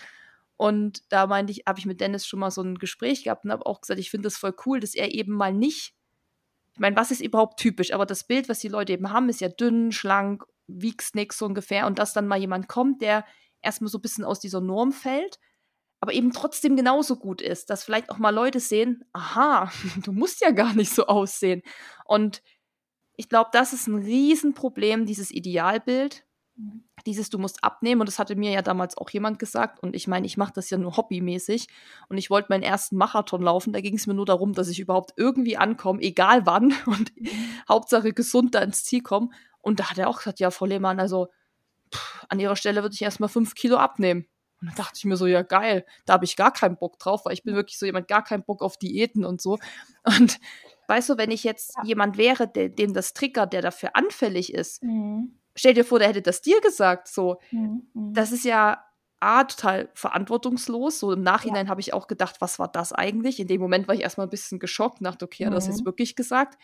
Und 0.56 1.02
da 1.10 1.26
meinte 1.26 1.50
ich, 1.50 1.64
habe 1.66 1.78
ich 1.78 1.86
mit 1.86 2.00
Dennis 2.00 2.26
schon 2.26 2.40
mal 2.40 2.50
so 2.50 2.62
ein 2.62 2.78
Gespräch 2.78 3.24
gehabt 3.24 3.44
und 3.44 3.52
habe 3.52 3.66
auch 3.66 3.80
gesagt, 3.80 3.98
ich 3.98 4.10
finde 4.10 4.26
das 4.26 4.36
voll 4.36 4.54
cool, 4.66 4.80
dass 4.80 4.94
er 4.94 5.14
eben 5.14 5.32
mal 5.32 5.52
nicht 5.52 5.94
ich 6.74 6.80
meine, 6.80 6.96
was 6.96 7.10
ist 7.10 7.20
überhaupt 7.20 7.58
typisch? 7.60 7.92
Aber 7.92 8.06
das 8.06 8.24
Bild, 8.24 8.48
was 8.48 8.60
die 8.60 8.68
Leute 8.68 8.92
eben 8.92 9.10
haben, 9.10 9.28
ist 9.28 9.40
ja 9.40 9.48
dünn, 9.48 9.92
schlank, 9.92 10.44
wiegst 10.66 11.14
nix 11.14 11.38
so 11.38 11.46
ungefähr. 11.46 11.86
Und 11.86 11.98
dass 11.98 12.12
dann 12.12 12.26
mal 12.26 12.38
jemand 12.38 12.68
kommt, 12.68 13.02
der 13.02 13.24
erstmal 13.60 13.90
so 13.90 13.98
ein 13.98 14.02
bisschen 14.02 14.24
aus 14.24 14.40
dieser 14.40 14.60
Norm 14.60 14.92
fällt, 14.92 15.38
aber 16.00 16.12
eben 16.12 16.32
trotzdem 16.32 16.76
genauso 16.76 17.16
gut 17.16 17.40
ist, 17.40 17.70
dass 17.70 17.84
vielleicht 17.84 18.10
auch 18.10 18.18
mal 18.18 18.34
Leute 18.34 18.58
sehen, 18.58 19.04
aha, 19.12 19.70
du 20.02 20.12
musst 20.12 20.40
ja 20.40 20.50
gar 20.50 20.74
nicht 20.74 20.92
so 20.92 21.06
aussehen. 21.06 21.62
Und 22.04 22.42
ich 23.16 23.28
glaube, 23.28 23.50
das 23.52 23.72
ist 23.72 23.86
ein 23.86 23.96
Riesenproblem, 23.96 25.06
dieses 25.06 25.30
Idealbild. 25.30 26.24
Dieses, 27.06 27.30
du 27.30 27.38
musst 27.38 27.64
abnehmen, 27.64 28.00
und 28.00 28.06
das 28.06 28.18
hatte 28.18 28.36
mir 28.36 28.50
ja 28.50 28.62
damals 28.62 28.96
auch 28.96 29.10
jemand 29.10 29.38
gesagt. 29.38 29.82
Und 29.82 29.96
ich 29.96 30.06
meine, 30.06 30.26
ich 30.26 30.36
mache 30.36 30.52
das 30.54 30.70
ja 30.70 30.78
nur 30.78 30.96
hobbymäßig. 30.96 31.66
Und 32.08 32.18
ich 32.18 32.30
wollte 32.30 32.48
meinen 32.50 32.62
ersten 32.62 32.96
Marathon 32.96 33.42
laufen. 33.42 33.72
Da 33.72 33.80
ging 33.80 33.96
es 33.96 34.06
mir 34.06 34.14
nur 34.14 34.26
darum, 34.26 34.52
dass 34.52 34.68
ich 34.68 34.78
überhaupt 34.78 35.12
irgendwie 35.16 35.56
ankomme, 35.56 36.00
egal 36.02 36.46
wann. 36.46 36.74
Und 36.86 37.16
mhm. 37.16 37.28
Hauptsache 37.68 38.12
gesund 38.12 38.54
da 38.54 38.60
ins 38.60 38.84
Ziel 38.84 39.02
komme. 39.02 39.30
Und 39.60 39.80
da 39.80 39.90
hat 39.90 39.98
er 39.98 40.08
auch 40.08 40.18
gesagt, 40.18 40.40
ja, 40.40 40.50
Frau 40.50 40.66
Lehmann, 40.66 41.00
also 41.00 41.28
pff, 41.92 42.26
an 42.28 42.40
ihrer 42.40 42.56
Stelle 42.56 42.82
würde 42.82 42.94
ich 42.94 43.02
erstmal 43.02 43.28
fünf 43.28 43.54
Kilo 43.54 43.76
abnehmen. 43.76 44.26
Und 44.60 44.68
dann 44.68 44.76
dachte 44.76 44.94
ich 44.96 45.04
mir 45.04 45.16
so, 45.16 45.26
ja 45.26 45.42
geil, 45.42 45.84
da 46.06 46.12
habe 46.12 46.24
ich 46.24 46.36
gar 46.36 46.52
keinen 46.52 46.76
Bock 46.76 46.98
drauf, 46.98 47.24
weil 47.24 47.32
ich 47.32 47.42
bin 47.42 47.56
wirklich 47.56 47.78
so 47.78 47.86
jemand, 47.86 48.06
gar 48.06 48.22
keinen 48.22 48.44
Bock 48.44 48.62
auf 48.62 48.76
Diäten 48.76 49.24
und 49.24 49.40
so. 49.40 49.58
Und 50.04 50.38
weißt 50.86 51.10
du, 51.10 51.18
wenn 51.18 51.32
ich 51.32 51.42
jetzt 51.42 51.74
ja. 51.76 51.84
jemand 51.84 52.16
wäre, 52.16 52.46
der, 52.46 52.68
dem 52.68 52.94
das 52.94 53.12
triggert, 53.12 53.52
der 53.52 53.62
dafür 53.62 53.96
anfällig 53.96 54.54
ist, 54.54 54.82
mhm. 54.84 55.36
Stell 55.54 55.74
dir 55.74 55.84
vor, 55.84 55.98
der 55.98 56.08
hätte 56.08 56.22
das 56.22 56.42
dir 56.42 56.60
gesagt, 56.60 57.08
so. 57.08 57.40
Mhm. 57.50 57.88
mhm. 57.94 58.14
Das 58.14 58.32
ist 58.32 58.44
ja 58.44 58.84
A, 59.20 59.44
total 59.44 59.88
verantwortungslos. 59.94 60.98
So 60.98 61.12
im 61.12 61.22
Nachhinein 61.22 61.66
ja. 61.66 61.70
habe 61.70 61.80
ich 61.80 61.94
auch 61.94 62.08
gedacht, 62.08 62.40
was 62.40 62.58
war 62.58 62.66
das 62.66 62.92
eigentlich? 62.92 63.38
In 63.38 63.46
dem 63.46 63.60
Moment 63.60 63.86
war 63.86 63.94
ich 63.94 64.00
erstmal 64.00 64.26
ein 64.26 64.30
bisschen 64.30 64.58
geschockt, 64.58 64.98
dachte, 65.00 65.24
okay, 65.24 65.44
mhm. 65.44 65.48
hat 65.48 65.56
das 65.56 65.68
jetzt 65.68 65.84
wirklich 65.84 66.16
gesagt. 66.16 66.58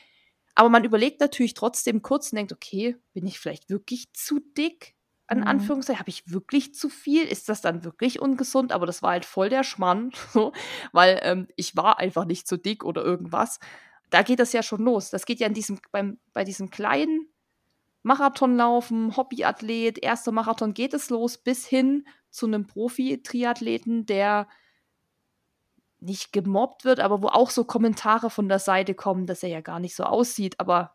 Aber 0.57 0.69
man 0.69 0.83
überlegt 0.83 1.21
natürlich 1.21 1.55
trotzdem 1.55 2.03
kurz 2.03 2.33
und 2.33 2.37
denkt, 2.37 2.53
okay, 2.53 2.97
bin 3.13 3.27
ich 3.29 3.39
vielleicht 3.39 3.71
wirklich 3.71 4.13
zu 4.13 4.41
dick? 4.41 4.97
An 5.29 5.41
mhm. 5.41 5.47
Anführungszeichen, 5.47 6.01
habe 6.01 6.11
ich 6.11 6.33
wirklich 6.33 6.75
zu 6.75 6.89
viel? 6.89 7.23
Ist 7.23 7.49
das 7.49 7.61
dann 7.61 7.85
wirklich 7.85 8.19
ungesund? 8.21 8.73
Aber 8.73 8.87
das 8.87 9.03
war 9.03 9.11
halt 9.13 9.25
voll 9.25 9.51
der 9.51 9.63
Schmann, 9.63 10.11
so, 10.33 10.53
weil 10.91 11.21
ähm, 11.23 11.47
ich 11.55 11.77
war 11.77 12.01
einfach 12.01 12.25
nicht 12.25 12.49
zu 12.49 12.57
dick 12.57 12.83
oder 12.83 13.05
irgendwas. 13.05 13.61
Da 14.11 14.23
geht 14.23 14.41
das 14.41 14.53
ja 14.53 14.65
schon 14.65 14.83
los. 14.83 15.11
Das 15.11 15.27
geht 15.27 15.39
ja 15.39 15.47
in 15.47 15.55
diesem, 15.55 15.79
beim, 15.93 16.19
bei 16.33 16.43
diesem 16.43 16.71
kleinen 16.71 17.29
Marathonlaufen, 18.09 19.17
Hobbyathlet, 19.17 19.99
erster 20.03 20.33
Marathon 20.33 20.73
geht 20.73 20.95
es 20.95 21.11
los, 21.11 21.37
bis 21.37 21.67
hin 21.67 22.07
zu 22.31 22.47
einem 22.47 22.67
Profi-Triathleten, 22.67 24.07
der 24.07 24.49
nicht 26.01 26.33
gemobbt 26.33 26.87
wird, 26.87 27.01
aber 27.01 27.23
wo 27.23 27.29
auch 27.29 27.51
so 27.51 27.65
Kommentare 27.65 28.31
von 28.31 28.49
der 28.49 28.61
Seite 28.61 28.95
kommen, 28.95 29.27
dass 29.27 29.43
er 29.43 29.51
ja 29.51 29.61
gar 29.61 29.79
nicht 29.79 29.95
so 29.95 30.05
aussieht. 30.05 30.59
Aber 30.59 30.95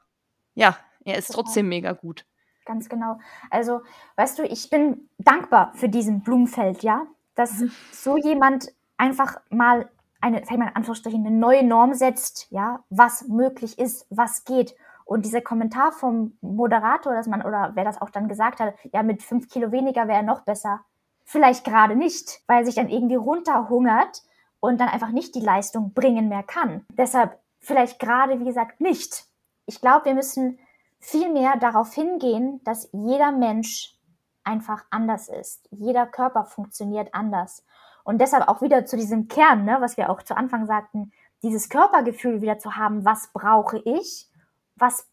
ja, 0.56 0.76
er 1.06 1.18
ist 1.18 1.32
trotzdem 1.32 1.70
mega 1.70 1.92
gut. 1.92 2.26
Ganz 2.66 2.90
genau. 2.90 3.20
Also, 3.52 3.82
weißt 4.16 4.40
du, 4.40 4.44
ich 4.44 4.72
bin 4.72 5.08
dankbar 5.20 5.72
für 5.76 5.90
diesen 5.90 6.22
Blumenfeld, 6.22 6.82
ja, 6.82 7.06
dass 7.36 7.60
mhm. 7.60 7.72
so 7.92 8.18
jemand 8.18 8.74
einfach 8.98 9.40
mal 9.52 9.88
eine, 10.20 10.40
sag 10.40 10.52
ich 10.52 10.58
mal 10.58 10.70
in 10.70 10.76
Anführungsstrichen, 10.78 11.28
eine 11.28 11.36
neue 11.36 11.64
Norm 11.64 11.94
setzt, 11.94 12.48
ja, 12.50 12.84
was 12.90 13.28
möglich 13.28 13.78
ist, 13.78 14.08
was 14.10 14.46
geht. 14.46 14.74
Und 15.14 15.26
dieser 15.26 15.42
Kommentar 15.42 15.92
vom 15.92 16.36
Moderator, 16.42 17.14
dass 17.14 17.28
man, 17.28 17.44
oder 17.44 17.74
wer 17.76 17.84
das 17.84 18.02
auch 18.02 18.10
dann 18.10 18.28
gesagt 18.28 18.60
hat, 18.60 18.74
ja, 18.92 19.04
mit 19.04 19.22
fünf 19.22 19.48
Kilo 19.48 19.72
weniger 19.72 20.08
wäre 20.08 20.24
noch 20.24 20.42
besser. 20.42 20.80
Vielleicht 21.24 21.64
gerade 21.64 21.96
nicht, 21.96 22.42
weil 22.48 22.62
er 22.62 22.66
sich 22.66 22.74
dann 22.74 22.90
irgendwie 22.90 23.14
runterhungert 23.14 24.24
und 24.60 24.82
dann 24.82 24.90
einfach 24.90 25.10
nicht 25.10 25.36
die 25.36 25.40
Leistung 25.40 25.94
bringen 25.94 26.30
mehr 26.30 26.42
kann. 26.42 26.84
Deshalb 26.98 27.40
vielleicht 27.60 28.00
gerade, 28.00 28.40
wie 28.40 28.46
gesagt, 28.46 28.82
nicht. 28.82 29.26
Ich 29.68 29.82
glaube, 29.82 30.06
wir 30.06 30.16
müssen 30.16 30.58
viel 30.98 31.32
mehr 31.32 31.58
darauf 31.58 31.94
hingehen, 31.94 32.60
dass 32.64 32.90
jeder 32.92 33.32
Mensch 33.32 33.96
einfach 34.44 34.84
anders 34.90 35.30
ist. 35.30 35.68
Jeder 35.70 36.08
Körper 36.08 36.46
funktioniert 36.46 37.14
anders. 37.14 37.64
Und 38.04 38.20
deshalb 38.20 38.48
auch 38.48 38.64
wieder 38.64 38.88
zu 38.88 38.98
diesem 38.98 39.28
Kern, 39.28 39.64
ne, 39.64 39.78
was 39.80 39.96
wir 39.96 40.10
auch 40.10 40.24
zu 40.24 40.36
Anfang 40.36 40.66
sagten, 40.66 41.12
dieses 41.44 41.70
Körpergefühl 41.70 42.42
wieder 42.42 42.58
zu 42.58 42.78
haben, 42.78 43.06
was 43.06 43.28
brauche 43.32 43.78
ich, 43.78 44.28
was 44.76 45.08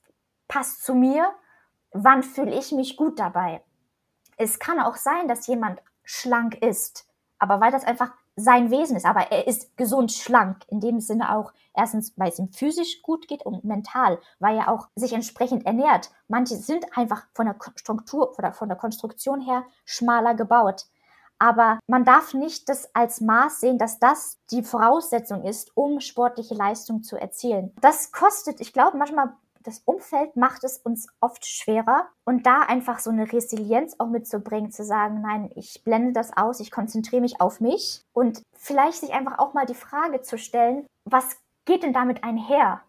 passt 0.48 0.84
zu 0.84 0.94
mir, 0.94 1.30
wann 1.92 2.22
fühle 2.22 2.56
ich 2.58 2.72
mich 2.72 2.96
gut 2.96 3.18
dabei. 3.18 3.62
Es 4.36 4.58
kann 4.58 4.80
auch 4.80 4.96
sein, 4.96 5.28
dass 5.28 5.46
jemand 5.46 5.82
schlank 6.02 6.56
ist, 6.62 7.06
aber 7.38 7.60
weil 7.60 7.72
das 7.72 7.84
einfach 7.84 8.12
sein 8.36 8.70
Wesen 8.70 8.96
ist, 8.96 9.06
aber 9.06 9.30
er 9.30 9.46
ist 9.46 9.76
gesund 9.76 10.12
schlank, 10.12 10.64
in 10.68 10.80
dem 10.80 11.00
Sinne 11.00 11.36
auch 11.36 11.52
erstens, 11.74 12.12
weil 12.16 12.30
es 12.30 12.38
ihm 12.38 12.52
physisch 12.52 13.02
gut 13.02 13.28
geht 13.28 13.44
und 13.44 13.64
mental, 13.64 14.18
weil 14.38 14.56
er 14.56 14.68
auch 14.68 14.88
sich 14.94 15.12
entsprechend 15.12 15.66
ernährt. 15.66 16.10
Manche 16.28 16.56
sind 16.56 16.96
einfach 16.96 17.26
von 17.34 17.46
der 17.46 17.56
Struktur 17.76 18.36
oder 18.38 18.52
von 18.52 18.68
der 18.68 18.78
Konstruktion 18.78 19.40
her 19.40 19.64
schmaler 19.84 20.34
gebaut. 20.34 20.86
Aber 21.38 21.78
man 21.86 22.04
darf 22.04 22.34
nicht 22.34 22.68
das 22.68 22.94
als 22.94 23.20
Maß 23.22 23.60
sehen, 23.60 23.78
dass 23.78 23.98
das 23.98 24.38
die 24.50 24.62
Voraussetzung 24.62 25.44
ist, 25.44 25.74
um 25.74 26.00
sportliche 26.00 26.54
Leistung 26.54 27.02
zu 27.02 27.16
erzielen. 27.16 27.72
Das 27.80 28.12
kostet, 28.12 28.60
ich 28.60 28.74
glaube, 28.74 28.98
manchmal 28.98 29.32
das 29.62 29.80
Umfeld 29.84 30.36
macht 30.36 30.64
es 30.64 30.78
uns 30.78 31.08
oft 31.20 31.46
schwerer 31.46 32.08
und 32.24 32.46
da 32.46 32.62
einfach 32.62 32.98
so 32.98 33.10
eine 33.10 33.30
Resilienz 33.30 33.96
auch 33.98 34.08
mitzubringen, 34.08 34.70
zu 34.72 34.84
sagen, 34.84 35.20
nein, 35.20 35.50
ich 35.54 35.82
blende 35.84 36.12
das 36.12 36.36
aus, 36.36 36.60
ich 36.60 36.70
konzentriere 36.70 37.20
mich 37.20 37.40
auf 37.40 37.60
mich 37.60 38.02
und 38.12 38.42
vielleicht 38.54 38.98
sich 38.98 39.12
einfach 39.12 39.38
auch 39.38 39.52
mal 39.52 39.66
die 39.66 39.74
Frage 39.74 40.22
zu 40.22 40.38
stellen, 40.38 40.86
was 41.04 41.36
geht 41.66 41.82
denn 41.82 41.92
damit 41.92 42.24
einher? 42.24 42.82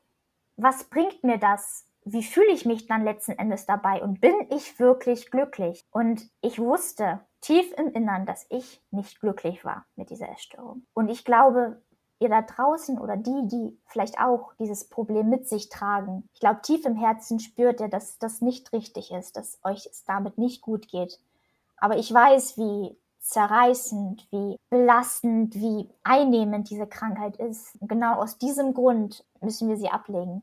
Was 0.55 0.85
bringt 0.85 1.23
mir 1.23 1.37
das? 1.37 1.85
Wie 2.03 2.23
fühle 2.23 2.51
ich 2.51 2.65
mich 2.65 2.87
dann 2.87 3.03
letzten 3.03 3.33
Endes 3.33 3.65
dabei 3.65 4.01
und 4.01 4.21
bin 4.21 4.35
ich 4.49 4.79
wirklich 4.79 5.29
glücklich? 5.29 5.85
Und 5.91 6.29
ich 6.41 6.57
wusste 6.57 7.19
tief 7.41 7.71
im 7.77 7.91
Innern, 7.91 8.25
dass 8.25 8.45
ich 8.49 8.81
nicht 8.91 9.19
glücklich 9.19 9.65
war 9.65 9.85
mit 9.95 10.09
dieser 10.09 10.29
Essstörung. 10.29 10.85
Und 10.93 11.09
ich 11.09 11.25
glaube, 11.25 11.81
ihr 12.21 12.29
da 12.29 12.41
draußen 12.41 12.99
oder 12.99 13.17
die, 13.17 13.47
die 13.47 13.77
vielleicht 13.85 14.19
auch 14.19 14.53
dieses 14.59 14.87
Problem 14.87 15.29
mit 15.29 15.47
sich 15.49 15.69
tragen, 15.69 16.29
ich 16.33 16.39
glaube, 16.39 16.61
tief 16.61 16.85
im 16.85 16.95
Herzen 16.95 17.39
spürt 17.39 17.81
ihr, 17.81 17.89
dass 17.89 18.19
das 18.19 18.41
nicht 18.41 18.71
richtig 18.73 19.11
ist, 19.11 19.35
dass 19.35 19.59
euch 19.63 19.87
es 19.87 20.05
damit 20.05 20.37
nicht 20.37 20.61
gut 20.61 20.87
geht. 20.87 21.19
Aber 21.77 21.97
ich 21.97 22.13
weiß, 22.13 22.57
wie 22.57 22.95
zerreißend, 23.21 24.27
wie 24.31 24.57
belastend, 24.69 25.55
wie 25.55 25.89
einnehmend 26.03 26.69
diese 26.69 26.87
Krankheit 26.87 27.37
ist. 27.37 27.77
Genau 27.81 28.15
aus 28.15 28.37
diesem 28.37 28.73
Grund 28.73 29.23
müssen 29.41 29.69
wir 29.69 29.77
sie 29.77 29.89
ablegen. 29.89 30.41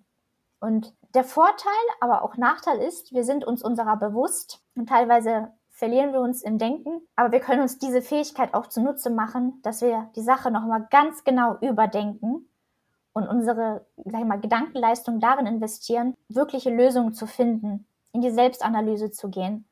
Und 0.61 0.95
der 1.15 1.25
Vorteil, 1.25 1.73
aber 2.01 2.23
auch 2.23 2.37
Nachteil 2.37 2.79
ist, 2.79 3.13
wir 3.13 3.25
sind 3.25 3.45
uns 3.45 3.63
unserer 3.63 3.97
bewusst 3.97 4.63
und 4.75 4.89
teilweise 4.89 5.53
verlieren 5.79 6.13
wir 6.13 6.21
uns 6.21 6.43
im 6.43 6.59
Denken, 6.59 7.03
aber 7.15 7.31
wir 7.31 7.39
können 7.39 7.63
uns 7.63 7.79
diese 7.79 8.03
Fähigkeit 8.03 8.53
auch 8.53 8.67
zunutze 8.67 9.11
machen, 9.11 9.61
dass 9.63 9.81
wir 9.81 10.11
die 10.17 10.23
Sache 10.23 10.51
nochmal 10.51 10.89
ganz 10.91 11.23
genau 11.23 11.57
überdenken 11.61 12.49
und 13.13 13.29
unsere, 13.29 13.87
sag 14.05 14.21
ich 14.21 14.27
mal, 14.27 14.41
Gedankenleistung 14.41 15.21
darin 15.21 15.47
investieren, 15.47 16.17
wirkliche 16.29 16.71
Lösungen 16.71 17.15
zu 17.15 17.29
finden, 17.29 17.87
in 18.11 18.23
die 18.23 18.33
Selbstanalyse 18.33 19.13
zu 19.13 19.31
gehen 19.31 19.69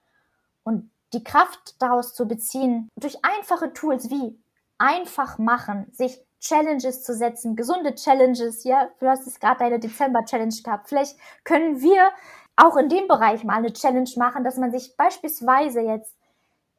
und 0.62 0.92
die 1.12 1.24
Kraft 1.24 1.74
daraus 1.82 2.14
zu 2.14 2.28
beziehen, 2.28 2.88
durch 2.94 3.18
einfache 3.24 3.72
Tools 3.72 4.08
wie 4.08 4.38
einfach 4.78 5.38
machen, 5.38 5.88
sich 5.90 6.24
Challenges 6.38 7.02
zu 7.02 7.14
setzen, 7.14 7.56
gesunde 7.56 7.96
Challenges, 7.96 8.62
ja, 8.62 8.90
du 9.00 9.08
hast 9.08 9.26
es 9.26 9.40
gerade 9.40 9.58
deine 9.58 9.80
Dezember-Challenge 9.80 10.54
gehabt. 10.62 10.88
Vielleicht 10.88 11.16
können 11.42 11.80
wir 11.80 12.10
auch 12.56 12.76
in 12.76 12.88
dem 12.88 13.06
Bereich 13.06 13.44
mal 13.44 13.56
eine 13.56 13.72
Challenge 13.72 14.10
machen, 14.16 14.44
dass 14.44 14.56
man 14.56 14.72
sich 14.72 14.96
beispielsweise 14.96 15.80
jetzt 15.80 16.14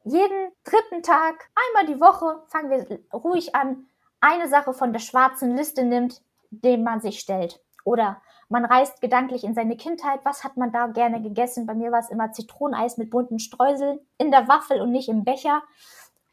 jeden 0.04 0.52
dritten 0.64 1.02
Tag, 1.02 1.48
einmal 1.54 1.92
die 1.92 2.00
Woche, 2.00 2.42
fangen 2.48 2.70
wir 2.70 3.00
ruhig 3.12 3.54
an, 3.54 3.86
eine 4.20 4.48
Sache 4.48 4.72
von 4.72 4.92
der 4.92 5.00
schwarzen 5.00 5.56
Liste 5.56 5.84
nimmt, 5.84 6.20
dem 6.50 6.82
man 6.82 7.00
sich 7.00 7.20
stellt. 7.20 7.60
Oder 7.84 8.20
man 8.48 8.64
reist 8.64 9.00
gedanklich 9.00 9.44
in 9.44 9.54
seine 9.54 9.76
Kindheit. 9.76 10.20
Was 10.24 10.42
hat 10.42 10.56
man 10.56 10.72
da 10.72 10.86
gerne 10.86 11.22
gegessen? 11.22 11.66
Bei 11.66 11.74
mir 11.74 11.92
war 11.92 12.00
es 12.00 12.10
immer 12.10 12.32
Zitroneneis 12.32 12.96
mit 12.96 13.10
bunten 13.10 13.38
Streuseln 13.38 14.00
in 14.16 14.30
der 14.30 14.48
Waffel 14.48 14.80
und 14.80 14.90
nicht 14.90 15.08
im 15.08 15.24
Becher. 15.24 15.62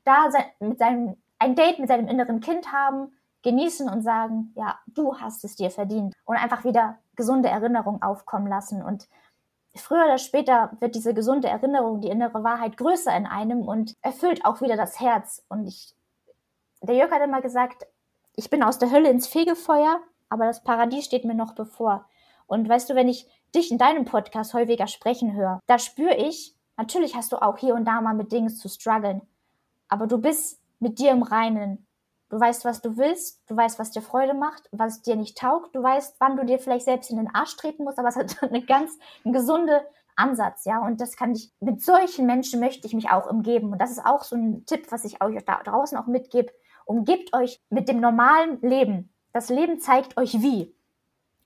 Da 0.06 0.30
mit 0.60 0.80
seinem, 0.80 1.18
ein 1.40 1.56
Date 1.56 1.80
mit 1.80 1.90
seinem 1.90 2.08
inneren 2.08 2.40
Kind 2.40 2.72
haben, 2.72 3.12
genießen 3.44 3.90
und 3.90 4.02
sagen, 4.02 4.54
ja, 4.56 4.80
du 4.88 5.20
hast 5.20 5.44
es 5.44 5.56
dir 5.56 5.70
verdient. 5.70 6.16
Und 6.24 6.38
einfach 6.38 6.64
wieder 6.64 6.98
gesunde 7.16 7.50
Erinnerungen 7.50 8.02
aufkommen 8.02 8.48
lassen 8.48 8.82
und 8.82 9.08
früher 9.76 10.06
oder 10.06 10.18
später 10.18 10.72
wird 10.80 10.96
diese 10.96 11.14
gesunde 11.14 11.48
Erinnerung, 11.48 12.02
die 12.02 12.10
innere 12.10 12.44
Wahrheit 12.44 12.78
größer 12.78 13.16
in 13.16 13.26
einem 13.26 13.62
und 13.62 13.94
erfüllt 14.02 14.46
auch 14.46 14.62
wieder 14.62 14.78
das 14.78 15.00
Herz. 15.00 15.44
Und 15.50 15.68
ich, 15.68 15.96
der 16.82 16.96
Jörg 16.96 17.12
hat 17.12 17.22
immer 17.22 17.42
gesagt, 17.42 17.86
ich 18.36 18.50
bin 18.50 18.64
aus 18.64 18.80
der 18.80 18.92
Hölle 18.92 19.10
ins 19.10 19.28
Fegefeuer, 19.28 20.00
aber 20.30 20.46
das 20.46 20.64
Paradies 20.64 21.06
steht 21.06 21.26
mir 21.26 21.36
noch 21.36 21.54
bevor. 21.54 22.06
Und 22.48 22.68
weißt 22.68 22.90
du, 22.90 22.96
wenn 22.96 23.10
ich 23.10 23.28
dich 23.54 23.72
in 23.72 23.78
deinem 23.78 24.06
Podcast 24.06 24.54
häufiger 24.54 24.88
sprechen 24.88 25.34
höre, 25.34 25.60
da 25.68 25.80
spüre 25.80 26.16
ich, 26.16 26.56
natürlich 26.78 27.16
hast 27.16 27.32
du 27.32 27.42
auch 27.42 27.58
hier 27.58 27.76
und 27.76 27.86
da 27.86 28.02
mal 28.02 28.14
mit 28.14 28.32
Dingen 28.32 28.50
zu 28.50 28.68
strugglen, 28.70 29.22
aber 29.88 30.08
du 30.08 30.18
bist 30.18 30.62
mit 30.80 31.00
dir 31.00 31.12
im 31.12 31.24
Reinen. 31.24 31.85
Du 32.30 32.40
weißt, 32.40 32.66
was 32.66 32.82
du 32.82 32.98
willst, 32.98 33.42
du 33.48 33.56
weißt, 33.56 33.78
was 33.78 33.92
dir 33.92 34.02
Freude 34.02 34.34
macht, 34.34 34.68
was 34.72 35.02
dir 35.02 35.16
nicht 35.16 35.38
taugt, 35.38 35.76
du 35.76 35.84
weißt, 35.84 36.16
wann 36.20 36.38
du 36.38 36.44
dir 36.44 36.58
vielleicht 36.58 36.86
selbst 36.86 37.12
in 37.12 37.18
den 37.18 37.34
Arsch 37.34 37.56
treten 37.56 37.84
musst, 37.84 38.00
aber 38.00 38.08
es 38.08 38.16
hat 38.16 38.42
eine 38.44 38.66
ganz 38.66 38.98
eine 39.24 39.34
gesunde 39.34 39.86
Ansatz, 40.16 40.66
ja. 40.66 40.80
Und 40.80 41.02
das 41.02 41.18
kann 41.18 41.34
ich, 41.34 41.52
mit 41.60 41.82
solchen 41.82 42.26
Menschen 42.26 42.60
möchte 42.60 42.88
ich 42.88 42.94
mich 42.94 43.10
auch 43.12 43.30
umgeben. 43.30 43.72
Und 43.72 43.80
das 43.80 43.92
ist 43.92 44.06
auch 44.06 44.24
so 44.24 44.36
ein 44.36 44.66
Tipp, 44.66 44.92
was 44.92 45.06
ich 45.06 45.22
euch 45.22 45.44
da 45.46 45.62
draußen 45.62 45.98
auch 45.98 46.08
mitgebe. 46.08 46.52
Umgebt 46.86 47.34
euch 47.34 47.62
mit 47.70 47.90
dem 47.90 48.00
normalen 48.00 48.62
Leben. 48.62 49.14
Das 49.34 49.50
Leben 49.50 49.80
zeigt 49.80 50.18
euch 50.18 50.42
wie. 50.42 50.74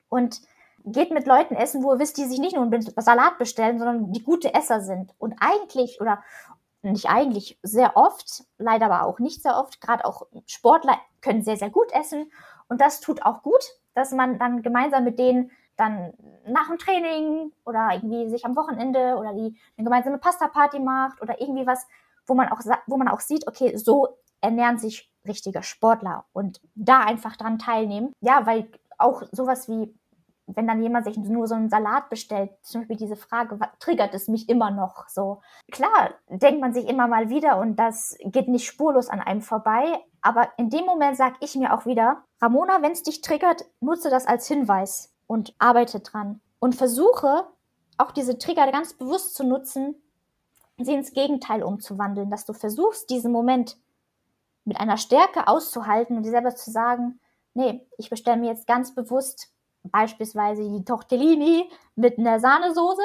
Und 0.09 0.41
geht 0.85 1.11
mit 1.11 1.27
Leuten 1.27 1.55
essen, 1.55 1.83
wo 1.83 1.93
ihr 1.93 1.99
wisst, 1.99 2.17
die 2.17 2.25
sich 2.25 2.39
nicht 2.39 2.55
nur 2.55 2.63
einen 2.63 2.81
Salat 2.81 3.37
bestellen, 3.37 3.79
sondern 3.79 4.11
die 4.11 4.23
gute 4.23 4.53
Esser 4.53 4.81
sind. 4.81 5.13
Und 5.17 5.35
eigentlich, 5.39 5.99
oder 5.99 6.23
nicht 6.81 7.09
eigentlich, 7.09 7.59
sehr 7.63 7.97
oft, 7.97 8.43
leider 8.57 8.85
aber 8.85 9.05
auch 9.05 9.19
nicht 9.19 9.41
sehr 9.41 9.57
oft, 9.57 9.81
gerade 9.81 10.05
auch 10.05 10.27
Sportler 10.45 10.97
können 11.21 11.41
sehr, 11.41 11.57
sehr 11.57 11.69
gut 11.69 11.91
essen. 11.91 12.31
Und 12.67 12.81
das 12.81 13.01
tut 13.01 13.23
auch 13.23 13.41
gut, 13.43 13.63
dass 13.93 14.11
man 14.11 14.39
dann 14.39 14.61
gemeinsam 14.61 15.03
mit 15.03 15.19
denen 15.19 15.51
dann 15.75 16.13
nach 16.45 16.67
dem 16.67 16.77
Training 16.77 17.51
oder 17.65 17.89
irgendwie 17.93 18.29
sich 18.29 18.45
am 18.45 18.55
Wochenende 18.55 19.15
oder 19.17 19.33
die 19.33 19.57
eine 19.77 19.85
gemeinsame 19.85 20.17
Pasta-Party 20.17 20.79
macht 20.79 21.21
oder 21.21 21.39
irgendwie 21.39 21.65
was, 21.65 21.87
wo 22.27 22.33
man 22.33 22.49
auch, 22.49 22.59
wo 22.85 22.97
man 22.97 23.07
auch 23.07 23.21
sieht, 23.21 23.47
okay, 23.47 23.75
so 23.77 24.17
ernähren 24.41 24.77
sich 24.77 25.11
richtige 25.27 25.63
Sportler 25.63 26.25
und 26.33 26.61
da 26.75 26.99
einfach 26.99 27.35
dran 27.35 27.59
teilnehmen. 27.59 28.13
Ja, 28.21 28.45
weil 28.45 28.69
auch 28.97 29.23
sowas 29.31 29.67
wie, 29.67 29.95
wenn 30.55 30.67
dann 30.67 30.81
jemand 30.81 31.05
sich 31.05 31.17
nur 31.17 31.47
so 31.47 31.55
einen 31.55 31.69
Salat 31.69 32.09
bestellt, 32.09 32.51
zum 32.61 32.81
Beispiel 32.81 32.97
diese 32.97 33.15
Frage, 33.15 33.59
triggert 33.79 34.13
es 34.13 34.27
mich 34.27 34.49
immer 34.49 34.71
noch 34.71 35.07
so? 35.07 35.41
Klar, 35.71 36.11
denkt 36.29 36.61
man 36.61 36.73
sich 36.73 36.87
immer 36.87 37.07
mal 37.07 37.29
wieder 37.29 37.59
und 37.59 37.75
das 37.77 38.17
geht 38.25 38.47
nicht 38.47 38.65
spurlos 38.65 39.09
an 39.09 39.21
einem 39.21 39.41
vorbei, 39.41 40.03
aber 40.21 40.49
in 40.57 40.69
dem 40.69 40.85
Moment 40.85 41.17
sage 41.17 41.35
ich 41.41 41.55
mir 41.55 41.73
auch 41.73 41.85
wieder, 41.85 42.23
Ramona, 42.41 42.81
wenn 42.81 42.91
es 42.91 43.03
dich 43.03 43.21
triggert, 43.21 43.65
nutze 43.79 44.09
das 44.09 44.25
als 44.25 44.47
Hinweis 44.47 45.13
und 45.27 45.53
arbeite 45.59 45.99
dran 45.99 46.41
und 46.59 46.75
versuche 46.75 47.45
auch 47.97 48.11
diese 48.11 48.37
Trigger 48.37 48.71
ganz 48.71 48.93
bewusst 48.93 49.35
zu 49.35 49.43
nutzen, 49.43 49.95
sie 50.77 50.93
ins 50.93 51.13
Gegenteil 51.13 51.63
umzuwandeln, 51.63 52.29
dass 52.29 52.45
du 52.45 52.53
versuchst, 52.53 53.09
diesen 53.09 53.31
Moment 53.31 53.77
mit 54.63 54.79
einer 54.79 54.97
Stärke 54.97 55.47
auszuhalten 55.47 56.17
und 56.17 56.23
dir 56.23 56.31
selber 56.31 56.55
zu 56.55 56.71
sagen, 56.71 57.19
nee, 57.53 57.85
ich 57.97 58.09
bestelle 58.09 58.37
mir 58.37 58.47
jetzt 58.47 58.67
ganz 58.67 58.95
bewusst 58.95 59.51
beispielsweise 59.83 60.69
die 60.69 60.83
Tortellini 60.83 61.69
mit 61.95 62.17
einer 62.17 62.39
Sahnesoße 62.39 63.01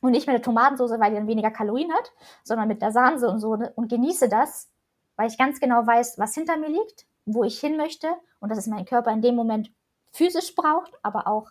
und 0.00 0.12
nicht 0.12 0.26
mit 0.26 0.34
der 0.34 0.42
Tomatensoße, 0.42 0.98
weil 1.00 1.10
die 1.10 1.16
dann 1.16 1.26
weniger 1.26 1.50
Kalorien 1.50 1.92
hat, 1.92 2.12
sondern 2.42 2.68
mit 2.68 2.82
der 2.82 2.92
Sahnesoße 2.92 3.72
und 3.74 3.88
genieße 3.88 4.28
das, 4.28 4.68
weil 5.16 5.28
ich 5.28 5.38
ganz 5.38 5.60
genau 5.60 5.86
weiß, 5.86 6.18
was 6.18 6.34
hinter 6.34 6.56
mir 6.56 6.68
liegt, 6.68 7.06
wo 7.26 7.44
ich 7.44 7.58
hin 7.60 7.76
möchte 7.76 8.08
und 8.40 8.50
dass 8.50 8.58
es 8.58 8.66
mein 8.66 8.84
Körper 8.84 9.10
in 9.10 9.22
dem 9.22 9.34
Moment 9.34 9.70
physisch 10.12 10.54
braucht, 10.54 10.92
aber 11.02 11.26
auch 11.26 11.50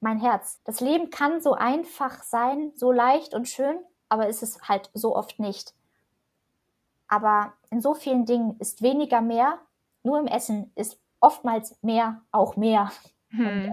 mein 0.00 0.18
Herz. 0.18 0.60
Das 0.64 0.80
Leben 0.80 1.10
kann 1.10 1.40
so 1.40 1.52
einfach 1.52 2.22
sein, 2.22 2.72
so 2.74 2.90
leicht 2.90 3.34
und 3.34 3.48
schön, 3.48 3.78
aber 4.08 4.28
ist 4.28 4.42
es 4.42 4.62
halt 4.62 4.90
so 4.94 5.14
oft 5.14 5.38
nicht. 5.38 5.74
Aber 7.06 7.52
in 7.70 7.80
so 7.80 7.94
vielen 7.94 8.24
Dingen 8.24 8.56
ist 8.60 8.82
weniger 8.82 9.20
mehr. 9.20 9.58
Nur 10.02 10.18
im 10.18 10.26
Essen 10.26 10.72
ist 10.74 10.98
oftmals 11.20 11.76
mehr 11.82 12.22
auch 12.32 12.56
mehr. 12.56 12.90
Hm. 13.30 13.46
Und, 13.46 13.64
äh, 13.64 13.72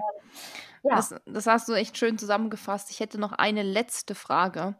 ja. 0.83 0.95
das, 0.95 1.15
das 1.25 1.47
hast 1.47 1.67
du 1.67 1.73
echt 1.73 1.97
schön 1.97 2.17
zusammengefasst. 2.17 2.91
Ich 2.91 2.99
hätte 2.99 3.19
noch 3.19 3.33
eine 3.33 3.63
letzte 3.63 4.15
Frage. 4.15 4.75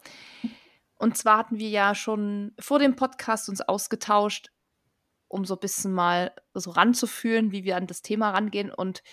Und 0.97 1.17
zwar 1.17 1.37
hatten 1.37 1.59
wir 1.59 1.69
ja 1.69 1.95
schon 1.95 2.53
vor 2.59 2.79
dem 2.79 2.95
Podcast 2.95 3.49
uns 3.49 3.61
ausgetauscht, 3.61 4.51
um 5.27 5.45
so 5.45 5.55
ein 5.55 5.59
bisschen 5.59 5.93
mal 5.93 6.33
so 6.53 6.71
ranzuführen, 6.71 7.51
wie 7.51 7.63
wir 7.63 7.77
an 7.77 7.87
das 7.87 8.01
Thema 8.01 8.31
rangehen. 8.31 8.71
Und 8.71 9.03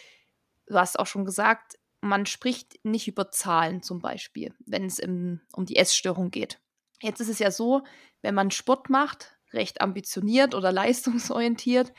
du 0.67 0.77
hast 0.77 0.99
auch 0.99 1.07
schon 1.07 1.25
gesagt, 1.25 1.79
man 2.01 2.27
spricht 2.27 2.85
nicht 2.85 3.09
über 3.09 3.31
Zahlen 3.31 3.83
zum 3.83 4.01
Beispiel, 4.01 4.55
wenn 4.67 4.85
es 4.85 4.99
im, 4.99 5.41
um 5.53 5.65
die 5.65 5.77
Essstörung 5.77 6.31
geht. 6.31 6.61
Jetzt 7.01 7.21
ist 7.21 7.29
es 7.29 7.39
ja 7.39 7.51
so, 7.51 7.83
wenn 8.23 8.35
man 8.35 8.51
Sport 8.51 8.91
macht, 8.91 9.37
recht 9.53 9.81
ambitioniert 9.81 10.55
oder 10.55 10.71
leistungsorientiert, 10.73 11.93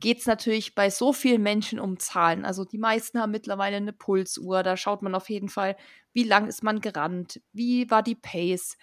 geht 0.00 0.18
es 0.18 0.26
natürlich 0.26 0.74
bei 0.74 0.90
so 0.90 1.12
vielen 1.12 1.42
Menschen 1.42 1.78
um 1.78 1.98
Zahlen. 1.98 2.44
Also 2.44 2.64
die 2.64 2.78
meisten 2.78 3.20
haben 3.20 3.30
mittlerweile 3.30 3.76
eine 3.76 3.92
Pulsuhr, 3.92 4.62
da 4.62 4.76
schaut 4.76 5.02
man 5.02 5.14
auf 5.14 5.30
jeden 5.30 5.48
Fall, 5.48 5.76
wie 6.12 6.24
lang 6.24 6.48
ist 6.48 6.62
man 6.62 6.80
gerannt, 6.80 7.40
wie 7.52 7.90
war 7.90 8.02
die 8.02 8.14
Pace, 8.14 8.76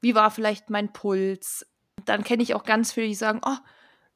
wie 0.00 0.14
war 0.14 0.30
vielleicht 0.30 0.70
mein 0.70 0.92
Puls. 0.92 1.66
Dann 2.04 2.24
kenne 2.24 2.42
ich 2.42 2.54
auch 2.54 2.64
ganz 2.64 2.92
viele, 2.92 3.08
die 3.08 3.14
sagen, 3.14 3.40
oh, 3.44 3.56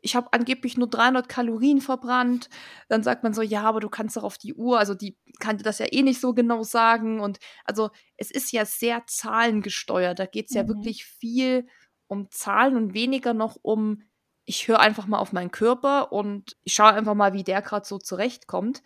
ich 0.03 0.17
habe 0.17 0.33
angeblich 0.33 0.77
nur 0.77 0.89
300 0.89 1.29
Kalorien 1.29 1.81
verbrannt. 1.81 2.49
Dann 2.89 3.03
sagt 3.03 3.23
man 3.23 3.35
so, 3.35 3.43
ja, 3.43 3.63
aber 3.63 3.81
du 3.81 3.89
kannst 3.89 4.17
doch 4.17 4.23
auf 4.23 4.39
die 4.39 4.55
Uhr, 4.55 4.79
also 4.79 4.95
die 4.95 5.17
kann 5.39 5.59
dir 5.59 5.65
das 5.65 5.79
ja 5.79 5.87
eh 5.91 6.03
nicht 6.03 6.21
so 6.21 6.33
genau 6.33 6.63
sagen. 6.63 7.21
Und 7.21 7.39
also 7.65 7.91
es 8.17 8.31
ist 8.31 8.53
ja 8.53 8.65
sehr 8.65 9.05
zahlengesteuert. 9.07 10.19
Da 10.19 10.27
geht 10.27 10.47
es 10.49 10.55
ja 10.55 10.63
mhm. 10.63 10.69
wirklich 10.69 11.05
viel 11.05 11.67
um 12.07 12.31
Zahlen 12.31 12.77
und 12.77 12.95
weniger 12.95 13.35
noch 13.35 13.57
um, 13.63 14.03
ich 14.51 14.67
höre 14.67 14.81
einfach 14.81 15.07
mal 15.07 15.21
auf 15.21 15.33
meinen 15.33 15.53
Körper 15.53 16.11
und 16.11 16.57
ich 16.65 16.73
schaue 16.73 16.93
einfach 16.93 17.15
mal, 17.15 17.35
wie 17.35 17.45
der 17.45 17.63
gerade 17.63 17.87
so 17.87 17.99
zurechtkommt. 17.99 18.83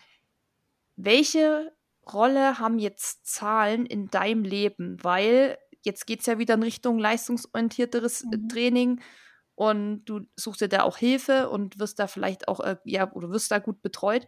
Welche 0.94 1.72
Rolle 2.12 2.58
haben 2.58 2.78
jetzt 2.78 3.26
Zahlen 3.26 3.86
in 3.86 4.08
deinem 4.08 4.44
Leben? 4.44 5.02
Weil 5.02 5.56
jetzt 5.80 6.06
geht 6.06 6.20
es 6.20 6.26
ja 6.26 6.38
wieder 6.38 6.52
in 6.52 6.62
Richtung 6.62 6.98
leistungsorientierteres 6.98 8.24
mhm. 8.24 8.48
Training 8.50 9.00
und 9.54 10.04
du 10.04 10.26
suchst 10.36 10.60
dir 10.60 10.68
da 10.68 10.82
auch 10.82 10.98
Hilfe 10.98 11.48
und 11.48 11.78
wirst 11.78 11.98
da 11.98 12.08
vielleicht 12.08 12.46
auch, 12.46 12.60
äh, 12.60 12.76
ja, 12.84 13.10
oder 13.12 13.30
wirst 13.30 13.50
da 13.50 13.58
gut 13.58 13.80
betreut. 13.80 14.26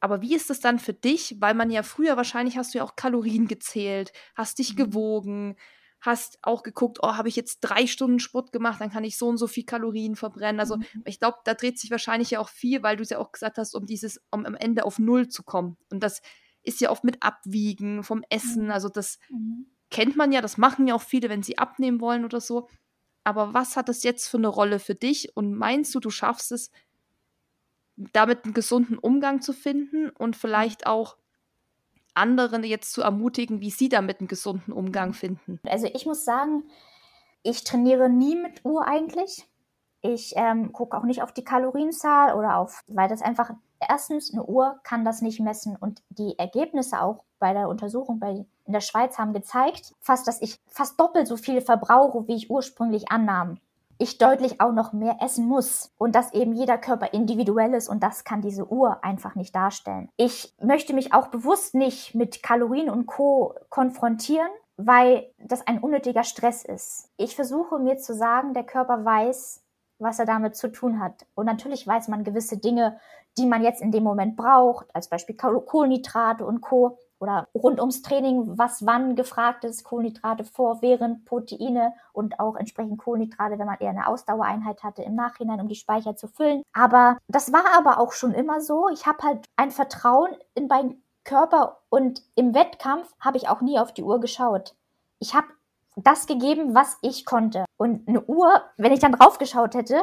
Aber 0.00 0.22
wie 0.22 0.34
ist 0.34 0.48
es 0.48 0.60
dann 0.60 0.78
für 0.78 0.94
dich? 0.94 1.36
Weil 1.40 1.52
man 1.52 1.70
ja 1.70 1.82
früher 1.82 2.16
wahrscheinlich 2.16 2.56
hast 2.56 2.72
du 2.72 2.78
ja 2.78 2.84
auch 2.84 2.96
Kalorien 2.96 3.48
gezählt, 3.48 4.14
hast 4.34 4.60
dich 4.60 4.72
mhm. 4.72 4.76
gewogen, 4.76 5.56
hast 6.00 6.38
auch 6.42 6.62
geguckt, 6.62 6.98
oh, 7.02 7.14
habe 7.14 7.28
ich 7.28 7.36
jetzt 7.36 7.60
drei 7.60 7.86
Stunden 7.86 8.20
Sport 8.20 8.52
gemacht, 8.52 8.80
dann 8.80 8.90
kann 8.90 9.04
ich 9.04 9.18
so 9.18 9.28
und 9.28 9.36
so 9.36 9.46
viel 9.46 9.64
Kalorien 9.64 10.16
verbrennen. 10.16 10.60
Also 10.60 10.76
mhm. 10.76 10.84
ich 11.04 11.18
glaube, 11.18 11.38
da 11.44 11.54
dreht 11.54 11.78
sich 11.78 11.90
wahrscheinlich 11.90 12.30
ja 12.30 12.40
auch 12.40 12.48
viel, 12.48 12.82
weil 12.82 12.96
du 12.96 13.02
es 13.02 13.10
ja 13.10 13.18
auch 13.18 13.32
gesagt 13.32 13.58
hast, 13.58 13.74
um 13.74 13.86
dieses, 13.86 14.20
um 14.30 14.46
am 14.46 14.54
Ende 14.54 14.84
auf 14.84 14.98
Null 14.98 15.28
zu 15.28 15.42
kommen. 15.42 15.76
Und 15.90 16.02
das 16.02 16.22
ist 16.62 16.80
ja 16.80 16.90
oft 16.90 17.04
mit 17.04 17.22
Abwiegen 17.22 18.04
vom 18.04 18.24
Essen. 18.30 18.66
Mhm. 18.66 18.70
Also 18.70 18.88
das 18.88 19.18
mhm. 19.28 19.66
kennt 19.90 20.16
man 20.16 20.32
ja, 20.32 20.40
das 20.40 20.56
machen 20.56 20.86
ja 20.86 20.94
auch 20.94 21.02
viele, 21.02 21.28
wenn 21.28 21.42
sie 21.42 21.58
abnehmen 21.58 22.00
wollen 22.00 22.24
oder 22.24 22.40
so. 22.40 22.68
Aber 23.24 23.52
was 23.52 23.76
hat 23.76 23.88
das 23.88 24.04
jetzt 24.04 24.28
für 24.28 24.38
eine 24.38 24.48
Rolle 24.48 24.78
für 24.78 24.94
dich? 24.94 25.36
Und 25.36 25.54
meinst 25.54 25.94
du, 25.94 26.00
du 26.00 26.10
schaffst 26.10 26.52
es, 26.52 26.70
damit 28.12 28.44
einen 28.44 28.54
gesunden 28.54 28.96
Umgang 28.98 29.42
zu 29.42 29.52
finden 29.52 30.10
und 30.10 30.36
vielleicht 30.36 30.86
auch 30.86 31.16
anderen 32.18 32.64
jetzt 32.64 32.92
zu 32.92 33.02
ermutigen, 33.02 33.60
wie 33.60 33.70
sie 33.70 33.88
damit 33.88 34.20
einen 34.20 34.28
gesunden 34.28 34.72
Umgang 34.72 35.14
finden? 35.14 35.60
Also 35.66 35.86
ich 35.86 36.06
muss 36.06 36.24
sagen, 36.24 36.64
ich 37.42 37.64
trainiere 37.64 38.08
nie 38.08 38.36
mit 38.36 38.64
Uhr 38.64 38.86
eigentlich. 38.86 39.48
Ich 40.00 40.34
ähm, 40.36 40.72
gucke 40.72 40.96
auch 40.96 41.04
nicht 41.04 41.22
auf 41.22 41.32
die 41.32 41.44
Kalorienzahl 41.44 42.34
oder 42.34 42.56
auf, 42.56 42.84
weil 42.86 43.08
das 43.08 43.22
einfach 43.22 43.50
erstens 43.80 44.32
eine 44.32 44.44
Uhr 44.44 44.78
kann 44.84 45.04
das 45.04 45.22
nicht 45.22 45.40
messen 45.40 45.76
und 45.76 46.02
die 46.10 46.38
Ergebnisse 46.38 47.00
auch 47.00 47.24
bei 47.38 47.52
der 47.52 47.68
Untersuchung 47.68 48.18
bei, 48.18 48.44
in 48.64 48.72
der 48.72 48.80
Schweiz 48.80 49.18
haben 49.18 49.32
gezeigt, 49.32 49.94
fast, 50.00 50.26
dass 50.26 50.42
ich 50.42 50.58
fast 50.66 51.00
doppelt 51.00 51.26
so 51.26 51.36
viel 51.36 51.60
verbrauche, 51.60 52.26
wie 52.26 52.34
ich 52.34 52.50
ursprünglich 52.50 53.10
annahm. 53.10 53.58
Ich 54.00 54.18
deutlich 54.18 54.60
auch 54.60 54.72
noch 54.72 54.92
mehr 54.92 55.16
essen 55.20 55.46
muss 55.48 55.92
und 55.98 56.14
dass 56.14 56.32
eben 56.32 56.52
jeder 56.52 56.78
Körper 56.78 57.12
individuell 57.12 57.74
ist 57.74 57.88
und 57.88 58.02
das 58.02 58.22
kann 58.22 58.40
diese 58.40 58.70
Uhr 58.70 59.02
einfach 59.04 59.34
nicht 59.34 59.54
darstellen. 59.56 60.08
Ich 60.16 60.54
möchte 60.62 60.94
mich 60.94 61.12
auch 61.12 61.26
bewusst 61.28 61.74
nicht 61.74 62.14
mit 62.14 62.42
Kalorien 62.42 62.90
und 62.90 63.06
Co 63.06 63.56
konfrontieren, 63.70 64.48
weil 64.76 65.28
das 65.38 65.66
ein 65.66 65.80
unnötiger 65.80 66.22
Stress 66.22 66.64
ist. 66.64 67.10
Ich 67.16 67.34
versuche 67.34 67.80
mir 67.80 67.98
zu 67.98 68.14
sagen, 68.14 68.54
der 68.54 68.62
Körper 68.62 69.04
weiß, 69.04 69.64
was 69.98 70.20
er 70.20 70.26
damit 70.26 70.54
zu 70.54 70.70
tun 70.70 71.00
hat. 71.00 71.26
Und 71.34 71.46
natürlich 71.46 71.84
weiß 71.84 72.06
man 72.06 72.22
gewisse 72.22 72.56
Dinge, 72.56 73.00
die 73.36 73.46
man 73.46 73.64
jetzt 73.64 73.82
in 73.82 73.90
dem 73.90 74.04
Moment 74.04 74.36
braucht, 74.36 74.86
als 74.94 75.08
Beispiel 75.08 75.36
Kohlenhydrate 75.36 76.46
und 76.46 76.60
Co 76.60 76.98
oder 77.20 77.48
rund 77.54 77.80
ums 77.80 78.02
Training, 78.02 78.58
was 78.58 78.86
wann 78.86 79.16
gefragt 79.16 79.64
ist, 79.64 79.84
Kohlenhydrate 79.84 80.44
vor, 80.44 80.82
während, 80.82 81.24
Proteine 81.24 81.94
und 82.12 82.38
auch 82.40 82.56
entsprechend 82.56 82.98
Kohlenhydrate, 82.98 83.58
wenn 83.58 83.66
man 83.66 83.78
eher 83.80 83.90
eine 83.90 84.06
Ausdauereinheit 84.06 84.82
hatte 84.82 85.02
im 85.02 85.14
Nachhinein, 85.14 85.60
um 85.60 85.68
die 85.68 85.74
Speicher 85.74 86.16
zu 86.16 86.28
füllen. 86.28 86.62
Aber 86.72 87.18
das 87.28 87.52
war 87.52 87.64
aber 87.76 87.98
auch 87.98 88.12
schon 88.12 88.32
immer 88.32 88.60
so. 88.60 88.88
Ich 88.92 89.06
habe 89.06 89.22
halt 89.22 89.44
ein 89.56 89.70
Vertrauen 89.70 90.30
in 90.54 90.68
meinen 90.68 91.02
Körper 91.24 91.80
und 91.90 92.22
im 92.36 92.54
Wettkampf 92.54 93.12
habe 93.20 93.36
ich 93.36 93.48
auch 93.48 93.60
nie 93.60 93.78
auf 93.78 93.92
die 93.92 94.02
Uhr 94.02 94.20
geschaut. 94.20 94.74
Ich 95.18 95.34
habe 95.34 95.46
das 95.96 96.26
gegeben, 96.26 96.74
was 96.74 96.96
ich 97.02 97.26
konnte. 97.26 97.64
Und 97.76 98.08
eine 98.08 98.22
Uhr, 98.22 98.62
wenn 98.76 98.92
ich 98.92 99.00
dann 99.00 99.12
drauf 99.12 99.38
geschaut 99.38 99.74
hätte, 99.74 100.02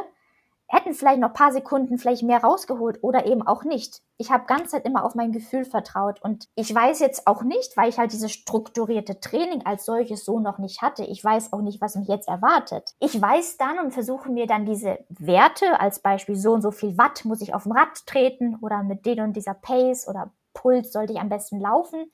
hätten 0.68 0.94
vielleicht 0.94 1.20
noch 1.20 1.28
ein 1.28 1.34
paar 1.34 1.52
Sekunden 1.52 1.98
vielleicht 1.98 2.22
mehr 2.22 2.42
rausgeholt 2.42 2.98
oder 3.02 3.26
eben 3.26 3.46
auch 3.46 3.62
nicht. 3.62 4.02
Ich 4.18 4.30
habe 4.30 4.46
ganz 4.46 4.70
Zeit 4.70 4.84
immer 4.84 5.04
auf 5.04 5.14
mein 5.14 5.30
Gefühl 5.30 5.64
vertraut 5.64 6.20
und 6.22 6.48
ich 6.56 6.74
weiß 6.74 6.98
jetzt 7.00 7.26
auch 7.26 7.42
nicht, 7.42 7.76
weil 7.76 7.88
ich 7.88 7.98
halt 7.98 8.12
dieses 8.12 8.32
strukturierte 8.32 9.20
Training 9.20 9.64
als 9.64 9.84
solches 9.84 10.24
so 10.24 10.40
noch 10.40 10.58
nicht 10.58 10.82
hatte. 10.82 11.04
Ich 11.04 11.22
weiß 11.22 11.52
auch 11.52 11.60
nicht, 11.60 11.80
was 11.80 11.94
mich 11.94 12.08
jetzt 12.08 12.28
erwartet. 12.28 12.94
Ich 12.98 13.20
weiß 13.20 13.58
dann 13.58 13.78
und 13.78 13.92
versuche 13.92 14.30
mir 14.30 14.46
dann 14.46 14.66
diese 14.66 14.98
Werte, 15.08 15.78
als 15.78 16.00
Beispiel 16.00 16.36
so 16.36 16.52
und 16.52 16.62
so 16.62 16.72
viel 16.72 16.98
Watt 16.98 17.24
muss 17.24 17.42
ich 17.42 17.54
auf 17.54 17.62
dem 17.62 17.72
Rad 17.72 18.06
treten 18.06 18.56
oder 18.60 18.82
mit 18.82 19.06
den 19.06 19.20
und 19.20 19.34
dieser 19.34 19.54
Pace 19.54 20.08
oder 20.08 20.32
Puls 20.52 20.92
sollte 20.92 21.12
ich 21.12 21.20
am 21.20 21.28
besten 21.28 21.60
laufen. 21.60 22.10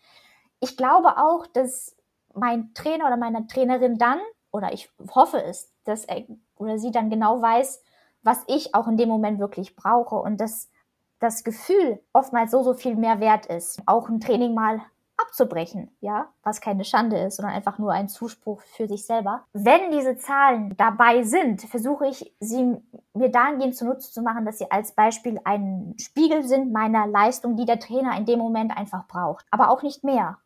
Ich 0.61 0.77
glaube 0.77 1.17
auch, 1.17 1.47
dass 1.47 1.97
mein 2.35 2.75
Trainer 2.75 3.07
oder 3.07 3.17
meine 3.17 3.47
Trainerin 3.47 3.99
dann, 3.99 4.19
oder 4.51 4.73
ich 4.73 4.91
hoffe 5.15 5.43
es, 5.43 5.73
dass 5.85 6.05
er 6.05 6.25
oder 6.57 6.79
sie 6.79 6.91
dann 6.91 7.11
genau 7.11 7.41
weiß, 7.41 7.83
was 8.23 8.45
ich 8.47 8.75
auch 8.75 8.89
in 8.89 8.97
dem 8.97 9.09
Moment 9.09 9.39
wirklich 9.39 9.77
brauche 9.77 10.17
und 10.17 10.41
dass 10.41 10.71
das 11.19 11.45
Gefühl 11.45 12.01
oftmals 12.13 12.51
so, 12.51 12.63
so 12.63 12.75
viel 12.75 12.97
mehr 12.97 13.21
wert 13.21 13.47
ist. 13.47 13.81
Auch 13.87 14.09
ein 14.09 14.21
Training 14.21 14.55
mal 14.55 14.81
abzubrechen, 15.17 15.91
ja, 16.01 16.29
was 16.43 16.61
keine 16.61 16.85
Schande 16.85 17.17
ist, 17.19 17.37
sondern 17.37 17.55
einfach 17.55 17.79
nur 17.79 17.93
ein 17.93 18.09
Zuspruch 18.09 18.61
für 18.63 18.89
sich 18.89 19.07
selber. 19.07 19.45
Wenn 19.53 19.91
diese 19.93 20.17
Zahlen 20.17 20.75
dabei 20.77 21.23
sind, 21.23 21.63
versuche 21.63 22.09
ich 22.09 22.35
sie 22.41 22.77
mir 23.15 23.31
dahingehend 23.31 23.77
zunutze 23.77 24.11
zu 24.11 24.23
machen, 24.23 24.45
dass 24.45 24.59
sie 24.59 24.71
als 24.71 24.93
Beispiel 24.93 25.41
ein 25.45 25.95
Spiegel 26.01 26.43
sind 26.43 26.73
meiner 26.73 27.07
Leistung, 27.07 27.57
die 27.57 27.67
der 27.67 27.79
Trainer 27.79 28.17
in 28.17 28.27
dem 28.27 28.39
Moment 28.39 28.77
einfach 28.77 29.07
braucht, 29.07 29.47
aber 29.51 29.71
auch 29.71 29.83
nicht 29.83 30.03
mehr. 30.03 30.39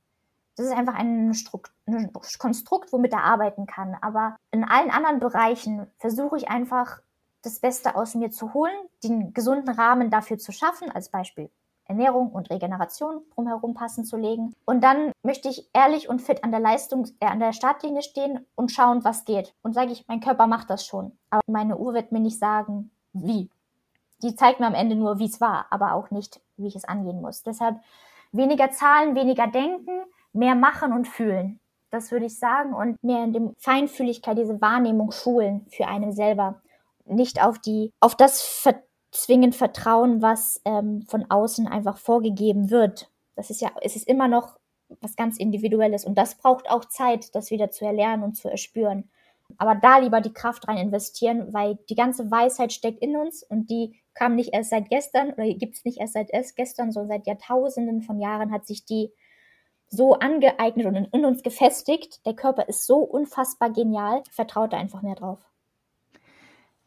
Das 0.57 0.66
ist 0.66 0.73
einfach 0.73 0.94
ein, 0.94 1.35
Strukt, 1.35 1.70
ein 1.86 2.11
Konstrukt, 2.39 2.93
womit 2.93 3.12
er 3.12 3.24
arbeiten 3.24 3.66
kann. 3.66 3.94
Aber 4.01 4.36
in 4.51 4.65
allen 4.65 4.90
anderen 4.90 5.20
Bereichen 5.20 5.86
versuche 5.98 6.39
ich 6.39 6.48
einfach 6.48 7.01
das 7.43 7.61
Beste 7.61 7.95
aus 7.97 8.15
mir 8.15 8.31
zu 8.31 8.55
holen, 8.55 8.75
den 9.05 9.33
gesunden 9.33 9.69
Rahmen 9.71 10.11
dafür 10.11 10.39
zu 10.39 10.53
schaffen, 10.53 10.91
als 10.91 11.11
Beispiel 11.11 11.51
Ernährung 11.89 12.31
und 12.31 12.51
Regeneration 12.51 13.23
drumherum 13.35 13.75
passend 13.75 14.07
zu 14.07 14.17
legen. 14.17 14.55
Und 14.65 14.83
dann 14.83 15.13
möchte 15.23 15.49
ich 15.49 15.69
ehrlich 15.73 16.09
und 16.09 16.21
fit 16.21 16.43
an 16.43 16.51
der 16.51 16.61
Leistung, 16.61 17.07
äh, 17.21 17.27
an 17.27 17.41
der 17.41 17.53
Startlinie 17.53 18.03
stehen 18.03 18.45
und 18.55 18.73
schauen, 18.73 19.05
was 19.05 19.25
geht. 19.25 19.55
Und 19.63 19.75
sage 19.75 19.93
ich, 19.93 20.07
mein 20.09 20.21
Körper 20.21 20.47
macht 20.47 20.71
das 20.71 20.85
schon. 20.85 21.13
Aber 21.31 21.43
meine 21.47 21.77
Uhr 21.77 21.95
wird 21.95 22.13
mir 22.13 22.21
nicht 22.21 22.39
sagen, 22.39 22.91
wie. 23.13 23.49
Die 24.23 24.35
zeigt 24.35 24.61
mir 24.61 24.67
am 24.67 24.75
Ende 24.75 24.97
nur, 24.97 25.19
wie 25.19 25.27
es 25.27 25.41
war, 25.41 25.67
aber 25.71 25.93
auch 25.93 26.11
nicht, 26.11 26.41
wie 26.57 26.67
ich 26.67 26.77
es 26.77 26.85
angehen 26.85 27.21
muss. 27.21 27.43
Deshalb 27.43 27.81
weniger 28.33 28.71
Zahlen, 28.71 29.15
weniger 29.15 29.47
denken, 29.47 30.03
mehr 30.33 30.55
machen 30.55 30.93
und 30.93 31.07
fühlen. 31.07 31.61
Das 31.91 32.11
würde 32.11 32.27
ich 32.27 32.39
sagen. 32.39 32.75
Und 32.75 33.03
mehr 33.05 33.23
in 33.23 33.33
dem 33.33 33.55
Feinfühligkeit, 33.59 34.37
diese 34.39 34.61
Wahrnehmung 34.61 35.13
schulen 35.13 35.67
für 35.71 35.87
einen 35.87 36.13
selber. 36.13 36.61
Nicht 37.07 37.43
auf 37.43 37.59
die, 37.59 37.93
auf 38.01 38.15
das 38.16 38.43
Ver 38.43 38.83
zwingend 39.12 39.55
vertrauen, 39.55 40.20
was 40.20 40.61
ähm, 40.65 41.03
von 41.03 41.31
außen 41.31 41.66
einfach 41.66 41.97
vorgegeben 41.97 42.70
wird. 42.70 43.11
Das 43.35 43.49
ist 43.51 43.61
ja, 43.61 43.70
es 43.81 43.97
ist 43.97 44.07
immer 44.07 44.28
noch 44.28 44.59
was 45.01 45.16
ganz 45.16 45.39
Individuelles 45.39 46.05
und 46.05 46.16
das 46.16 46.37
braucht 46.37 46.69
auch 46.69 46.85
Zeit, 46.85 47.35
das 47.35 47.51
wieder 47.51 47.70
zu 47.70 47.87
erlernen 47.87 48.23
und 48.23 48.35
zu 48.35 48.51
erspüren. 48.51 49.11
Aber 49.59 49.74
da 49.74 49.99
lieber 49.99 50.20
die 50.20 50.33
Kraft 50.33 50.69
rein 50.69 50.77
investieren, 50.77 51.53
weil 51.53 51.78
die 51.89 51.95
ganze 51.95 52.31
Weisheit 52.31 52.73
steckt 52.73 53.01
in 53.01 53.16
uns 53.16 53.43
und 53.43 53.70
die 53.70 54.01
kam 54.15 54.35
nicht 54.35 54.53
erst 54.53 54.70
seit 54.70 54.89
gestern 54.91 55.33
oder 55.33 55.47
gibt 55.55 55.77
es 55.77 55.85
nicht 55.85 55.99
erst 55.99 56.15
seit 56.15 56.31
erst 56.31 56.57
gestern, 56.57 56.93
sondern 56.93 57.19
seit 57.19 57.27
Jahrtausenden 57.27 58.03
von 58.03 58.20
Jahren 58.20 58.53
hat 58.53 58.66
sich 58.66 58.85
die 58.85 59.12
so 59.89 60.15
angeeignet 60.15 60.87
und 60.87 60.97
in 60.97 61.24
uns 61.24 61.43
gefestigt. 61.43 62.24
Der 62.27 62.35
Körper 62.35 62.69
ist 62.69 62.87
so 62.87 62.99
unfassbar 62.99 63.70
genial. 63.70 64.23
Vertraut 64.31 64.73
da 64.73 64.78
einfach 64.78 65.03
mehr 65.03 65.15
drauf. 65.15 65.39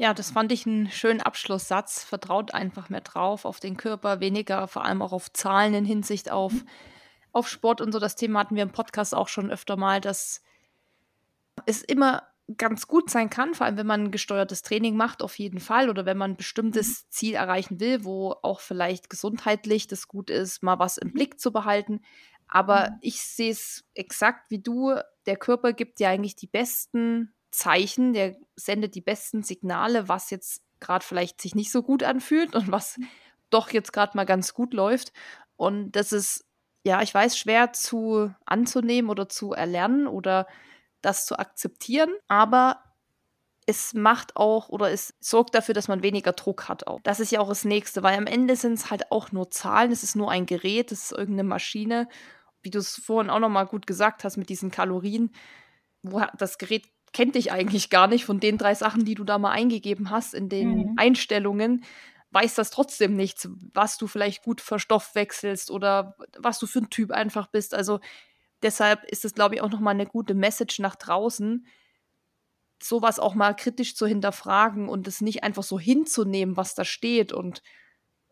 Ja, 0.01 0.13
das 0.13 0.31
fand 0.31 0.53
ich 0.53 0.65
einen 0.65 0.89
schönen 0.89 1.19
Abschlusssatz. 1.19 2.05
Vertraut 2.05 2.53
einfach 2.53 2.87
mehr 2.87 3.01
drauf 3.01 3.43
auf 3.43 3.59
den 3.59 3.75
Körper, 3.75 4.21
weniger 4.21 4.69
vor 4.69 4.85
allem 4.85 5.01
auch 5.01 5.11
auf 5.11 5.33
Zahlen 5.33 5.73
in 5.73 5.83
Hinsicht 5.83 6.31
auf, 6.31 6.53
auf 7.33 7.49
Sport 7.49 7.81
und 7.81 7.91
so. 7.91 7.99
Das 7.99 8.15
Thema 8.15 8.39
hatten 8.39 8.55
wir 8.55 8.63
im 8.63 8.71
Podcast 8.71 9.13
auch 9.13 9.27
schon 9.27 9.51
öfter 9.51 9.75
mal, 9.75 9.99
dass 9.99 10.41
es 11.65 11.81
immer 11.81 12.23
ganz 12.55 12.87
gut 12.87 13.09
sein 13.09 13.29
kann, 13.29 13.53
vor 13.53 13.65
allem 13.65 13.75
wenn 13.75 13.87
man 13.87 14.09
gesteuertes 14.09 14.61
Training 14.61 14.95
macht, 14.95 15.21
auf 15.21 15.37
jeden 15.37 15.59
Fall, 15.59 15.89
oder 15.89 16.05
wenn 16.05 16.17
man 16.17 16.31
ein 16.31 16.37
bestimmtes 16.37 17.03
mhm. 17.03 17.05
Ziel 17.09 17.33
erreichen 17.33 17.81
will, 17.81 18.05
wo 18.05 18.37
auch 18.41 18.61
vielleicht 18.61 19.09
gesundheitlich 19.09 19.87
das 19.87 20.07
gut 20.07 20.29
ist, 20.29 20.63
mal 20.63 20.79
was 20.79 20.97
im. 20.97 21.11
Blick 21.11 21.41
zu 21.41 21.51
behalten. 21.51 21.99
Aber 22.47 22.91
mhm. 22.91 22.97
ich 23.01 23.21
sehe 23.21 23.51
es 23.51 23.83
exakt 23.95 24.49
wie 24.49 24.59
du. 24.59 24.95
Der 25.25 25.35
Körper 25.35 25.73
gibt 25.73 25.99
dir 25.99 26.07
eigentlich 26.07 26.37
die 26.37 26.47
besten 26.47 27.33
Zeichen, 27.51 28.13
der 28.13 28.35
sendet 28.55 28.95
die 28.95 29.01
besten 29.01 29.43
Signale, 29.43 30.07
was 30.07 30.29
jetzt 30.29 30.61
gerade 30.79 31.05
vielleicht 31.05 31.41
sich 31.41 31.55
nicht 31.55 31.71
so 31.71 31.83
gut 31.83 32.03
anfühlt 32.03 32.55
und 32.55 32.71
was 32.71 32.97
mhm. 32.97 33.07
doch 33.49 33.71
jetzt 33.71 33.93
gerade 33.93 34.15
mal 34.15 34.25
ganz 34.25 34.53
gut 34.53 34.73
läuft. 34.73 35.11
Und 35.55 35.91
das 35.91 36.11
ist, 36.11 36.45
ja, 36.83 37.01
ich 37.01 37.13
weiß, 37.13 37.37
schwer 37.37 37.73
zu 37.73 38.33
anzunehmen 38.45 39.09
oder 39.09 39.27
zu 39.27 39.53
erlernen 39.53 40.07
oder 40.07 40.47
das 41.01 41.25
zu 41.25 41.37
akzeptieren, 41.37 42.11
aber 42.27 42.83
es 43.65 43.93
macht 43.93 44.35
auch 44.35 44.69
oder 44.69 44.91
es 44.91 45.13
sorgt 45.19 45.53
dafür, 45.53 45.75
dass 45.75 45.87
man 45.87 46.01
weniger 46.01 46.31
Druck 46.31 46.67
hat 46.67 46.87
auch. 46.87 46.99
Das 47.03 47.19
ist 47.19 47.31
ja 47.31 47.39
auch 47.39 47.49
das 47.49 47.65
Nächste, 47.65 48.01
weil 48.01 48.17
am 48.17 48.25
Ende 48.25 48.55
sind 48.55 48.73
es 48.73 48.89
halt 48.89 49.11
auch 49.11 49.31
nur 49.31 49.51
Zahlen, 49.51 49.91
es 49.91 50.01
ist 50.01 50.15
nur 50.15 50.31
ein 50.31 50.47
Gerät, 50.47 50.91
es 50.91 51.03
ist 51.03 51.11
irgendeine 51.11 51.47
Maschine. 51.47 52.07
Wie 52.63 52.71
du 52.71 52.79
es 52.79 52.95
vorhin 52.95 53.29
auch 53.29 53.39
nochmal 53.39 53.67
gut 53.67 53.85
gesagt 53.85 54.23
hast 54.23 54.37
mit 54.37 54.49
diesen 54.49 54.71
Kalorien, 54.71 55.31
wo 56.01 56.21
das 56.37 56.57
Gerät 56.57 56.87
kennt 57.13 57.35
dich 57.35 57.51
eigentlich 57.51 57.89
gar 57.89 58.07
nicht 58.07 58.25
von 58.25 58.39
den 58.39 58.57
drei 58.57 58.75
Sachen, 58.75 59.05
die 59.05 59.15
du 59.15 59.23
da 59.23 59.37
mal 59.37 59.51
eingegeben 59.51 60.09
hast 60.09 60.33
in 60.33 60.49
den 60.49 60.69
mhm. 60.69 60.93
Einstellungen, 60.97 61.83
weiß 62.31 62.55
das 62.55 62.69
trotzdem 62.69 63.15
nichts, 63.15 63.49
was 63.73 63.97
du 63.97 64.07
vielleicht 64.07 64.43
gut 64.43 64.61
verstoffwechselst 64.61 65.71
oder 65.71 66.15
was 66.37 66.59
du 66.59 66.67
für 66.67 66.79
ein 66.79 66.89
Typ 66.89 67.11
einfach 67.11 67.47
bist. 67.47 67.73
Also 67.73 67.99
deshalb 68.61 69.03
ist 69.05 69.25
es, 69.25 69.33
glaube 69.33 69.55
ich, 69.55 69.61
auch 69.61 69.69
nochmal 69.69 69.95
eine 69.95 70.05
gute 70.05 70.33
Message 70.33 70.79
nach 70.79 70.95
draußen, 70.95 71.65
sowas 72.81 73.19
auch 73.19 73.35
mal 73.35 73.55
kritisch 73.55 73.95
zu 73.95 74.05
hinterfragen 74.05 74.89
und 74.89 75.07
es 75.07 75.21
nicht 75.21 75.43
einfach 75.43 75.63
so 75.63 75.79
hinzunehmen, 75.79 76.55
was 76.55 76.75
da 76.75 76.85
steht 76.85 77.33
und 77.33 77.61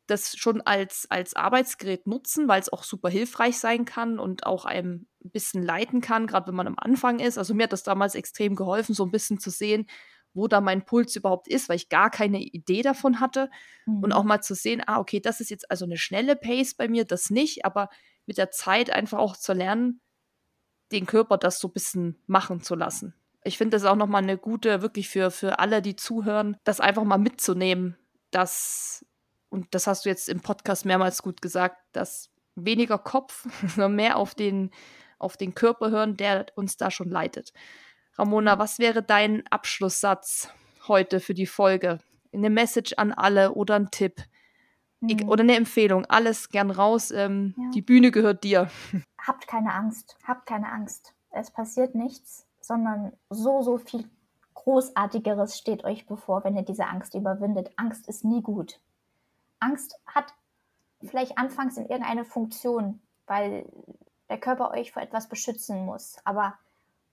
das 0.07 0.37
schon 0.37 0.61
als, 0.61 1.05
als 1.09 1.35
Arbeitsgerät 1.35 2.07
nutzen, 2.07 2.47
weil 2.47 2.61
es 2.61 2.71
auch 2.71 2.83
super 2.83 3.09
hilfreich 3.09 3.59
sein 3.59 3.85
kann 3.85 4.19
und 4.19 4.45
auch 4.45 4.65
einem 4.65 5.07
ein 5.23 5.31
bisschen 5.31 5.61
leiten 5.61 6.01
kann, 6.01 6.27
gerade 6.27 6.47
wenn 6.47 6.55
man 6.55 6.67
am 6.67 6.79
Anfang 6.79 7.19
ist. 7.19 7.37
Also 7.37 7.53
mir 7.53 7.63
hat 7.63 7.73
das 7.73 7.83
damals 7.83 8.15
extrem 8.15 8.55
geholfen, 8.55 8.95
so 8.95 9.03
ein 9.03 9.11
bisschen 9.11 9.39
zu 9.39 9.49
sehen, 9.49 9.87
wo 10.33 10.47
da 10.47 10.61
mein 10.61 10.85
Puls 10.85 11.15
überhaupt 11.15 11.47
ist, 11.47 11.67
weil 11.67 11.75
ich 11.75 11.89
gar 11.89 12.09
keine 12.09 12.39
Idee 12.39 12.81
davon 12.81 13.19
hatte. 13.19 13.49
Mhm. 13.85 14.03
Und 14.03 14.13
auch 14.13 14.23
mal 14.23 14.41
zu 14.41 14.55
sehen, 14.55 14.81
ah, 14.85 14.99
okay, 14.99 15.19
das 15.19 15.41
ist 15.41 15.49
jetzt 15.49 15.69
also 15.69 15.85
eine 15.85 15.97
schnelle 15.97 16.35
Pace 16.35 16.75
bei 16.75 16.87
mir, 16.87 17.05
das 17.05 17.29
nicht, 17.29 17.65
aber 17.65 17.89
mit 18.25 18.37
der 18.37 18.51
Zeit 18.51 18.89
einfach 18.89 19.19
auch 19.19 19.35
zu 19.35 19.53
lernen, 19.53 20.01
den 20.91 21.05
Körper 21.05 21.37
das 21.37 21.59
so 21.59 21.67
ein 21.67 21.73
bisschen 21.73 22.21
machen 22.27 22.61
zu 22.61 22.75
lassen. 22.75 23.13
Ich 23.43 23.57
finde 23.57 23.77
das 23.77 23.85
auch 23.85 23.95
nochmal 23.95 24.23
eine 24.23 24.37
gute, 24.37 24.81
wirklich 24.81 25.09
für, 25.09 25.31
für 25.31 25.59
alle, 25.59 25.81
die 25.81 25.95
zuhören, 25.95 26.57
das 26.63 26.79
einfach 26.79 27.03
mal 27.03 27.17
mitzunehmen, 27.17 27.97
dass 28.31 29.05
und 29.49 29.67
das 29.71 29.87
hast 29.87 30.05
du 30.05 30.09
jetzt 30.09 30.29
im 30.29 30.41
Podcast 30.41 30.85
mehrmals 30.85 31.21
gut 31.21 31.41
gesagt, 31.41 31.77
dass 31.93 32.29
weniger 32.55 32.97
Kopf, 32.97 33.47
sondern 33.67 33.95
mehr 33.95 34.17
auf 34.17 34.35
den, 34.35 34.71
auf 35.19 35.37
den 35.37 35.55
Körper 35.55 35.89
hören, 35.89 36.17
der 36.17 36.47
uns 36.55 36.77
da 36.77 36.91
schon 36.91 37.09
leitet. 37.09 37.53
Ramona, 38.17 38.57
was 38.59 38.79
wäre 38.79 39.03
dein 39.03 39.45
Abschlusssatz 39.47 40.49
heute 40.87 41.19
für 41.19 41.33
die 41.33 41.45
Folge? 41.45 41.99
Eine 42.33 42.49
Message 42.49 42.93
an 42.97 43.13
alle 43.13 43.53
oder 43.53 43.75
ein 43.75 43.91
Tipp 43.91 44.23
mhm. 44.99 45.29
oder 45.29 45.43
eine 45.43 45.55
Empfehlung? 45.55 46.05
Alles 46.05 46.49
gern 46.49 46.71
raus. 46.71 47.11
Ähm, 47.11 47.53
ja. 47.57 47.69
Die 47.73 47.81
Bühne 47.81 48.11
gehört 48.11 48.43
dir. 48.43 48.69
Habt 49.25 49.47
keine 49.47 49.73
Angst. 49.73 50.17
Habt 50.23 50.47
keine 50.47 50.71
Angst. 50.71 51.13
Es 51.31 51.51
passiert 51.51 51.93
nichts, 51.93 52.47
sondern 52.59 53.13
so, 53.29 53.61
so 53.61 53.77
viel 53.77 54.09
Großartigeres 54.55 55.57
steht 55.57 55.83
euch 55.83 56.07
bevor, 56.07 56.43
wenn 56.43 56.55
ihr 56.55 56.63
diese 56.63 56.87
Angst 56.87 57.13
überwindet. 57.13 57.71
Angst 57.75 58.07
ist 58.07 58.25
nie 58.25 58.41
gut. 58.41 58.79
Angst 59.59 59.99
hat 60.05 60.33
vielleicht 61.03 61.37
anfangs 61.37 61.77
in 61.77 61.87
irgendeine 61.87 62.25
Funktion, 62.25 63.01
weil 63.25 63.65
der 64.29 64.39
Körper 64.39 64.71
euch 64.71 64.91
vor 64.91 65.01
etwas 65.01 65.29
beschützen 65.29 65.85
muss. 65.85 66.17
Aber 66.23 66.57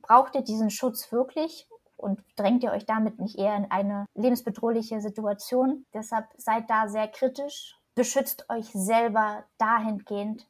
braucht 0.03 0.35
ihr 0.35 0.43
diesen 0.43 0.71
Schutz 0.71 1.13
wirklich 1.13 1.69
und 1.97 2.23
drängt 2.37 2.63
ihr 2.63 2.73
euch 2.73 2.87
damit 2.87 3.19
nicht 3.19 3.39
eher 3.39 3.57
in 3.57 3.71
eine 3.71 4.07
lebensbedrohliche 4.15 5.01
Situation? 5.01 5.87
Deshalb 5.95 6.27
seid 6.37 6.69
da 6.69 6.89
sehr 6.89 7.09
kritisch. 7.09 7.79
Beschützt 7.95 8.51
euch 8.51 8.67
selber 8.73 9.45
dahingehend, 9.59 10.47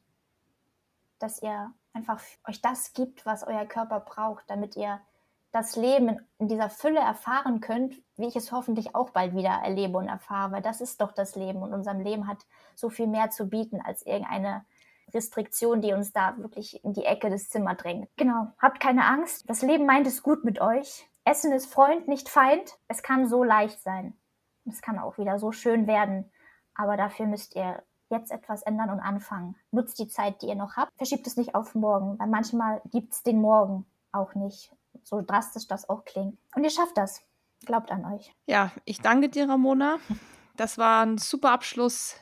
dass 1.19 1.41
ihr 1.41 1.71
einfach 1.93 2.19
euch 2.47 2.61
das 2.61 2.93
gibt, 2.93 3.25
was 3.25 3.43
euer 3.43 3.65
Körper 3.65 3.99
braucht, 3.99 4.49
damit 4.49 4.75
ihr 4.75 4.99
das 5.55 5.77
Leben 5.77 6.19
in 6.37 6.49
dieser 6.49 6.69
Fülle 6.69 6.99
erfahren 6.99 7.61
könnt, 7.61 7.95
wie 8.17 8.27
ich 8.27 8.35
es 8.35 8.51
hoffentlich 8.51 8.93
auch 8.93 9.11
bald 9.11 9.33
wieder 9.35 9.61
erlebe 9.63 9.97
und 9.97 10.09
erfahre, 10.09 10.51
weil 10.51 10.61
das 10.61 10.81
ist 10.81 10.99
doch 10.99 11.13
das 11.13 11.37
Leben 11.37 11.61
und 11.61 11.73
unserem 11.73 12.01
Leben 12.01 12.27
hat 12.27 12.45
so 12.75 12.89
viel 12.89 13.07
mehr 13.07 13.29
zu 13.29 13.47
bieten 13.47 13.79
als 13.79 14.05
irgendeine 14.05 14.65
Restriktion, 15.13 15.81
die 15.81 15.93
uns 15.93 16.11
da 16.11 16.37
wirklich 16.39 16.83
in 16.83 16.91
die 16.91 17.05
Ecke 17.05 17.29
des 17.29 17.47
Zimmers 17.47 17.77
drängt. 17.77 18.09
Genau, 18.17 18.47
habt 18.61 18.81
keine 18.81 19.05
Angst. 19.05 19.49
Das 19.49 19.61
Leben 19.61 19.85
meint 19.85 20.05
es 20.07 20.23
gut 20.23 20.43
mit 20.43 20.59
euch. 20.59 21.09
Essen 21.23 21.53
ist 21.53 21.71
Freund, 21.73 22.09
nicht 22.09 22.27
Feind. 22.27 22.77
Es 22.89 23.01
kann 23.01 23.29
so 23.29 23.45
leicht 23.45 23.81
sein. 23.81 24.13
Es 24.67 24.81
kann 24.81 24.99
auch 24.99 25.17
wieder 25.17 25.39
so 25.39 25.53
schön 25.53 25.87
werden. 25.87 26.29
Aber 26.73 26.97
dafür 26.97 27.27
müsst 27.27 27.55
ihr 27.55 27.81
jetzt 28.09 28.29
etwas 28.29 28.61
ändern 28.63 28.89
und 28.89 28.99
anfangen. 28.99 29.55
Nutzt 29.71 29.99
die 29.99 30.09
Zeit, 30.09 30.41
die 30.41 30.47
ihr 30.47 30.55
noch 30.55 30.75
habt. 30.75 30.91
Verschiebt 30.97 31.25
es 31.27 31.37
nicht 31.37 31.55
auf 31.55 31.75
morgen, 31.75 32.19
weil 32.19 32.27
manchmal 32.27 32.81
gibt 32.91 33.13
es 33.13 33.23
den 33.23 33.39
Morgen 33.39 33.85
auch 34.11 34.35
nicht 34.35 34.75
so 35.03 35.21
drastisch 35.21 35.67
das 35.67 35.89
auch 35.89 36.05
klingt. 36.05 36.37
Und 36.55 36.63
ihr 36.63 36.69
schafft 36.69 36.97
das. 36.97 37.21
Glaubt 37.65 37.91
an 37.91 38.05
euch. 38.05 38.33
Ja, 38.45 38.71
ich 38.85 38.99
danke 39.01 39.29
dir, 39.29 39.49
Ramona. 39.49 39.97
Das 40.55 40.77
war 40.77 41.05
ein 41.05 41.17
super 41.17 41.51
Abschluss. 41.51 42.15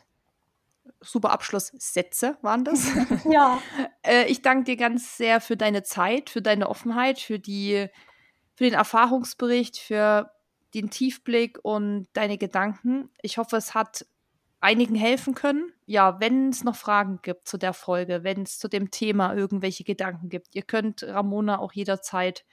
Super 1.01 1.31
Abschlusssätze 1.31 2.37
waren 2.41 2.63
das. 2.63 2.87
ja. 3.29 3.61
Äh, 4.03 4.25
ich 4.25 4.41
danke 4.41 4.65
dir 4.65 4.77
ganz 4.77 5.17
sehr 5.17 5.41
für 5.41 5.57
deine 5.57 5.83
Zeit, 5.83 6.29
für 6.29 6.41
deine 6.41 6.69
Offenheit, 6.69 7.19
für 7.19 7.39
die, 7.39 7.87
für 8.55 8.63
den 8.63 8.73
Erfahrungsbericht, 8.73 9.77
für 9.77 10.31
den 10.73 10.89
Tiefblick 10.89 11.59
und 11.61 12.07
deine 12.13 12.37
Gedanken. 12.37 13.09
Ich 13.21 13.37
hoffe, 13.37 13.57
es 13.57 13.73
hat 13.73 14.05
einigen 14.63 14.95
helfen 14.95 15.35
können. 15.35 15.73
Ja, 15.85 16.19
wenn 16.21 16.49
es 16.49 16.63
noch 16.63 16.77
Fragen 16.77 17.19
gibt 17.21 17.47
zu 17.47 17.57
der 17.57 17.73
Folge, 17.73 18.23
wenn 18.23 18.43
es 18.43 18.59
zu 18.59 18.69
dem 18.69 18.91
Thema 18.91 19.35
irgendwelche 19.35 19.83
Gedanken 19.83 20.29
gibt, 20.29 20.55
ihr 20.55 20.63
könnt 20.63 21.03
Ramona 21.03 21.59
auch 21.59 21.73
jederzeit 21.73 22.45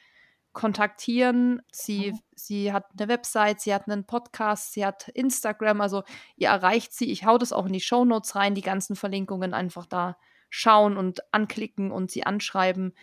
kontaktieren. 0.52 1.62
Sie, 1.72 2.12
mhm. 2.12 2.18
sie 2.34 2.72
hat 2.72 2.86
eine 2.98 3.08
Website, 3.08 3.60
sie 3.60 3.74
hat 3.74 3.88
einen 3.88 4.04
Podcast, 4.04 4.72
sie 4.72 4.84
hat 4.84 5.08
Instagram, 5.08 5.80
also 5.80 6.02
ihr 6.36 6.48
erreicht 6.48 6.92
sie. 6.92 7.10
Ich 7.10 7.24
hau 7.24 7.38
das 7.38 7.52
auch 7.52 7.66
in 7.66 7.72
die 7.72 7.80
Show 7.80 8.04
Notes 8.04 8.34
rein, 8.34 8.54
die 8.54 8.62
ganzen 8.62 8.96
Verlinkungen 8.96 9.54
einfach 9.54 9.86
da 9.86 10.16
schauen 10.48 10.96
und 10.96 11.20
anklicken 11.32 11.92
und 11.92 12.10
sie 12.10 12.24
anschreiben. 12.24 12.94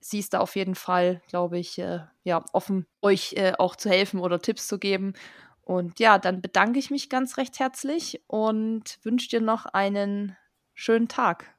Sie 0.00 0.18
ist 0.18 0.34
da 0.34 0.40
auf 0.40 0.56
jeden 0.56 0.74
Fall, 0.74 1.22
glaube 1.28 1.58
ich, 1.58 1.78
äh, 1.78 2.00
ja, 2.24 2.44
offen, 2.52 2.86
euch 3.00 3.34
äh, 3.34 3.52
auch 3.56 3.76
zu 3.76 3.88
helfen 3.88 4.18
oder 4.18 4.40
Tipps 4.40 4.66
zu 4.66 4.80
geben. 4.80 5.14
Und 5.60 6.00
ja, 6.00 6.18
dann 6.18 6.42
bedanke 6.42 6.80
ich 6.80 6.90
mich 6.90 7.08
ganz 7.08 7.36
recht 7.36 7.60
herzlich 7.60 8.20
und 8.26 8.98
wünsche 9.04 9.28
dir 9.28 9.40
noch 9.40 9.64
einen 9.66 10.36
schönen 10.74 11.06
Tag. 11.06 11.54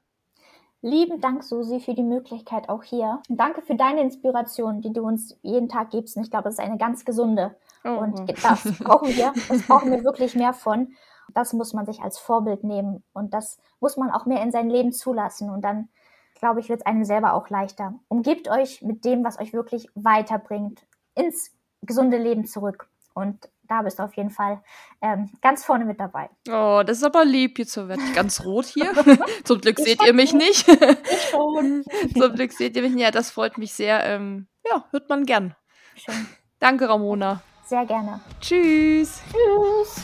Lieben 0.85 1.21
Dank, 1.21 1.45
Susi, 1.45 1.79
für 1.79 1.93
die 1.93 2.03
Möglichkeit 2.03 2.67
auch 2.67 2.83
hier. 2.83 3.21
Und 3.29 3.39
danke 3.39 3.61
für 3.61 3.75
deine 3.75 4.01
Inspiration, 4.01 4.81
die 4.81 4.91
du 4.91 5.01
uns 5.07 5.39
jeden 5.41 5.69
Tag 5.69 5.91
gibst. 5.91 6.17
Und 6.17 6.23
ich 6.23 6.29
glaube, 6.29 6.43
das 6.43 6.55
ist 6.55 6.59
eine 6.59 6.77
ganz 6.77 7.05
gesunde. 7.05 7.55
Oh. 7.85 7.91
Und 7.91 8.29
das 8.43 8.63
brauchen 8.79 9.07
wir. 9.15 9.31
Das 9.47 9.65
brauchen 9.65 9.91
wir 9.91 10.03
wirklich 10.03 10.35
mehr 10.35 10.51
von. 10.51 10.89
Das 11.33 11.53
muss 11.53 11.71
man 11.71 11.85
sich 11.85 12.01
als 12.01 12.19
Vorbild 12.19 12.65
nehmen. 12.65 13.01
Und 13.13 13.33
das 13.33 13.59
muss 13.79 13.95
man 13.95 14.11
auch 14.11 14.25
mehr 14.25 14.43
in 14.43 14.51
sein 14.51 14.69
Leben 14.69 14.91
zulassen. 14.91 15.49
Und 15.49 15.61
dann, 15.61 15.87
glaube 16.35 16.59
ich, 16.59 16.67
wird 16.67 16.81
es 16.81 16.85
einem 16.85 17.05
selber 17.05 17.31
auch 17.33 17.47
leichter. 17.47 17.93
Umgebt 18.09 18.49
euch 18.49 18.81
mit 18.81 19.05
dem, 19.05 19.23
was 19.23 19.39
euch 19.39 19.53
wirklich 19.53 19.87
weiterbringt, 19.95 20.85
ins 21.15 21.55
gesunde 21.81 22.17
Leben 22.17 22.43
zurück. 22.43 22.89
Und 23.13 23.49
da 23.67 23.81
bist 23.81 23.99
du 23.99 24.03
auf 24.03 24.13
jeden 24.15 24.29
Fall 24.29 24.61
ähm, 25.01 25.29
ganz 25.41 25.63
vorne 25.63 25.85
mit 25.85 25.99
dabei. 25.99 26.29
Oh, 26.49 26.83
das 26.85 26.97
ist 26.97 27.03
aber 27.03 27.25
lieb. 27.25 27.59
Jetzt 27.59 27.75
werde 27.77 28.01
ich 28.01 28.13
ganz 28.13 28.43
rot 28.43 28.65
hier. 28.65 28.91
Zum 29.43 29.61
Glück 29.61 29.79
ich 29.79 29.85
seht 29.85 30.05
ihr 30.05 30.13
mich 30.13 30.33
nicht. 30.33 30.67
ich 30.67 31.29
schon. 31.31 31.83
Zum 32.17 32.35
Glück 32.35 32.51
seht 32.51 32.75
ihr 32.75 32.81
mich 32.81 32.93
nicht. 32.93 33.03
Ja, 33.03 33.11
das 33.11 33.31
freut 33.31 33.57
mich 33.57 33.73
sehr. 33.73 34.03
Ähm, 34.03 34.47
ja, 34.69 34.85
hört 34.91 35.09
man 35.09 35.25
gern. 35.25 35.55
Schön. 35.95 36.27
Danke, 36.59 36.89
Ramona. 36.89 37.41
Sehr 37.65 37.85
gerne. 37.85 38.19
Tschüss. 38.41 39.21
Tschüss. 39.31 40.03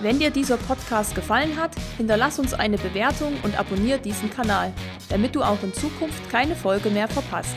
Wenn 0.00 0.18
dir 0.18 0.30
dieser 0.30 0.58
Podcast 0.58 1.14
gefallen 1.14 1.58
hat, 1.58 1.70
hinterlass 1.96 2.38
uns 2.38 2.52
eine 2.52 2.76
Bewertung 2.76 3.32
und 3.42 3.58
abonniere 3.58 3.98
diesen 3.98 4.28
Kanal, 4.28 4.72
damit 5.08 5.34
du 5.34 5.42
auch 5.42 5.62
in 5.62 5.72
Zukunft 5.72 6.30
keine 6.30 6.54
Folge 6.54 6.90
mehr 6.90 7.08
verpasst. 7.08 7.56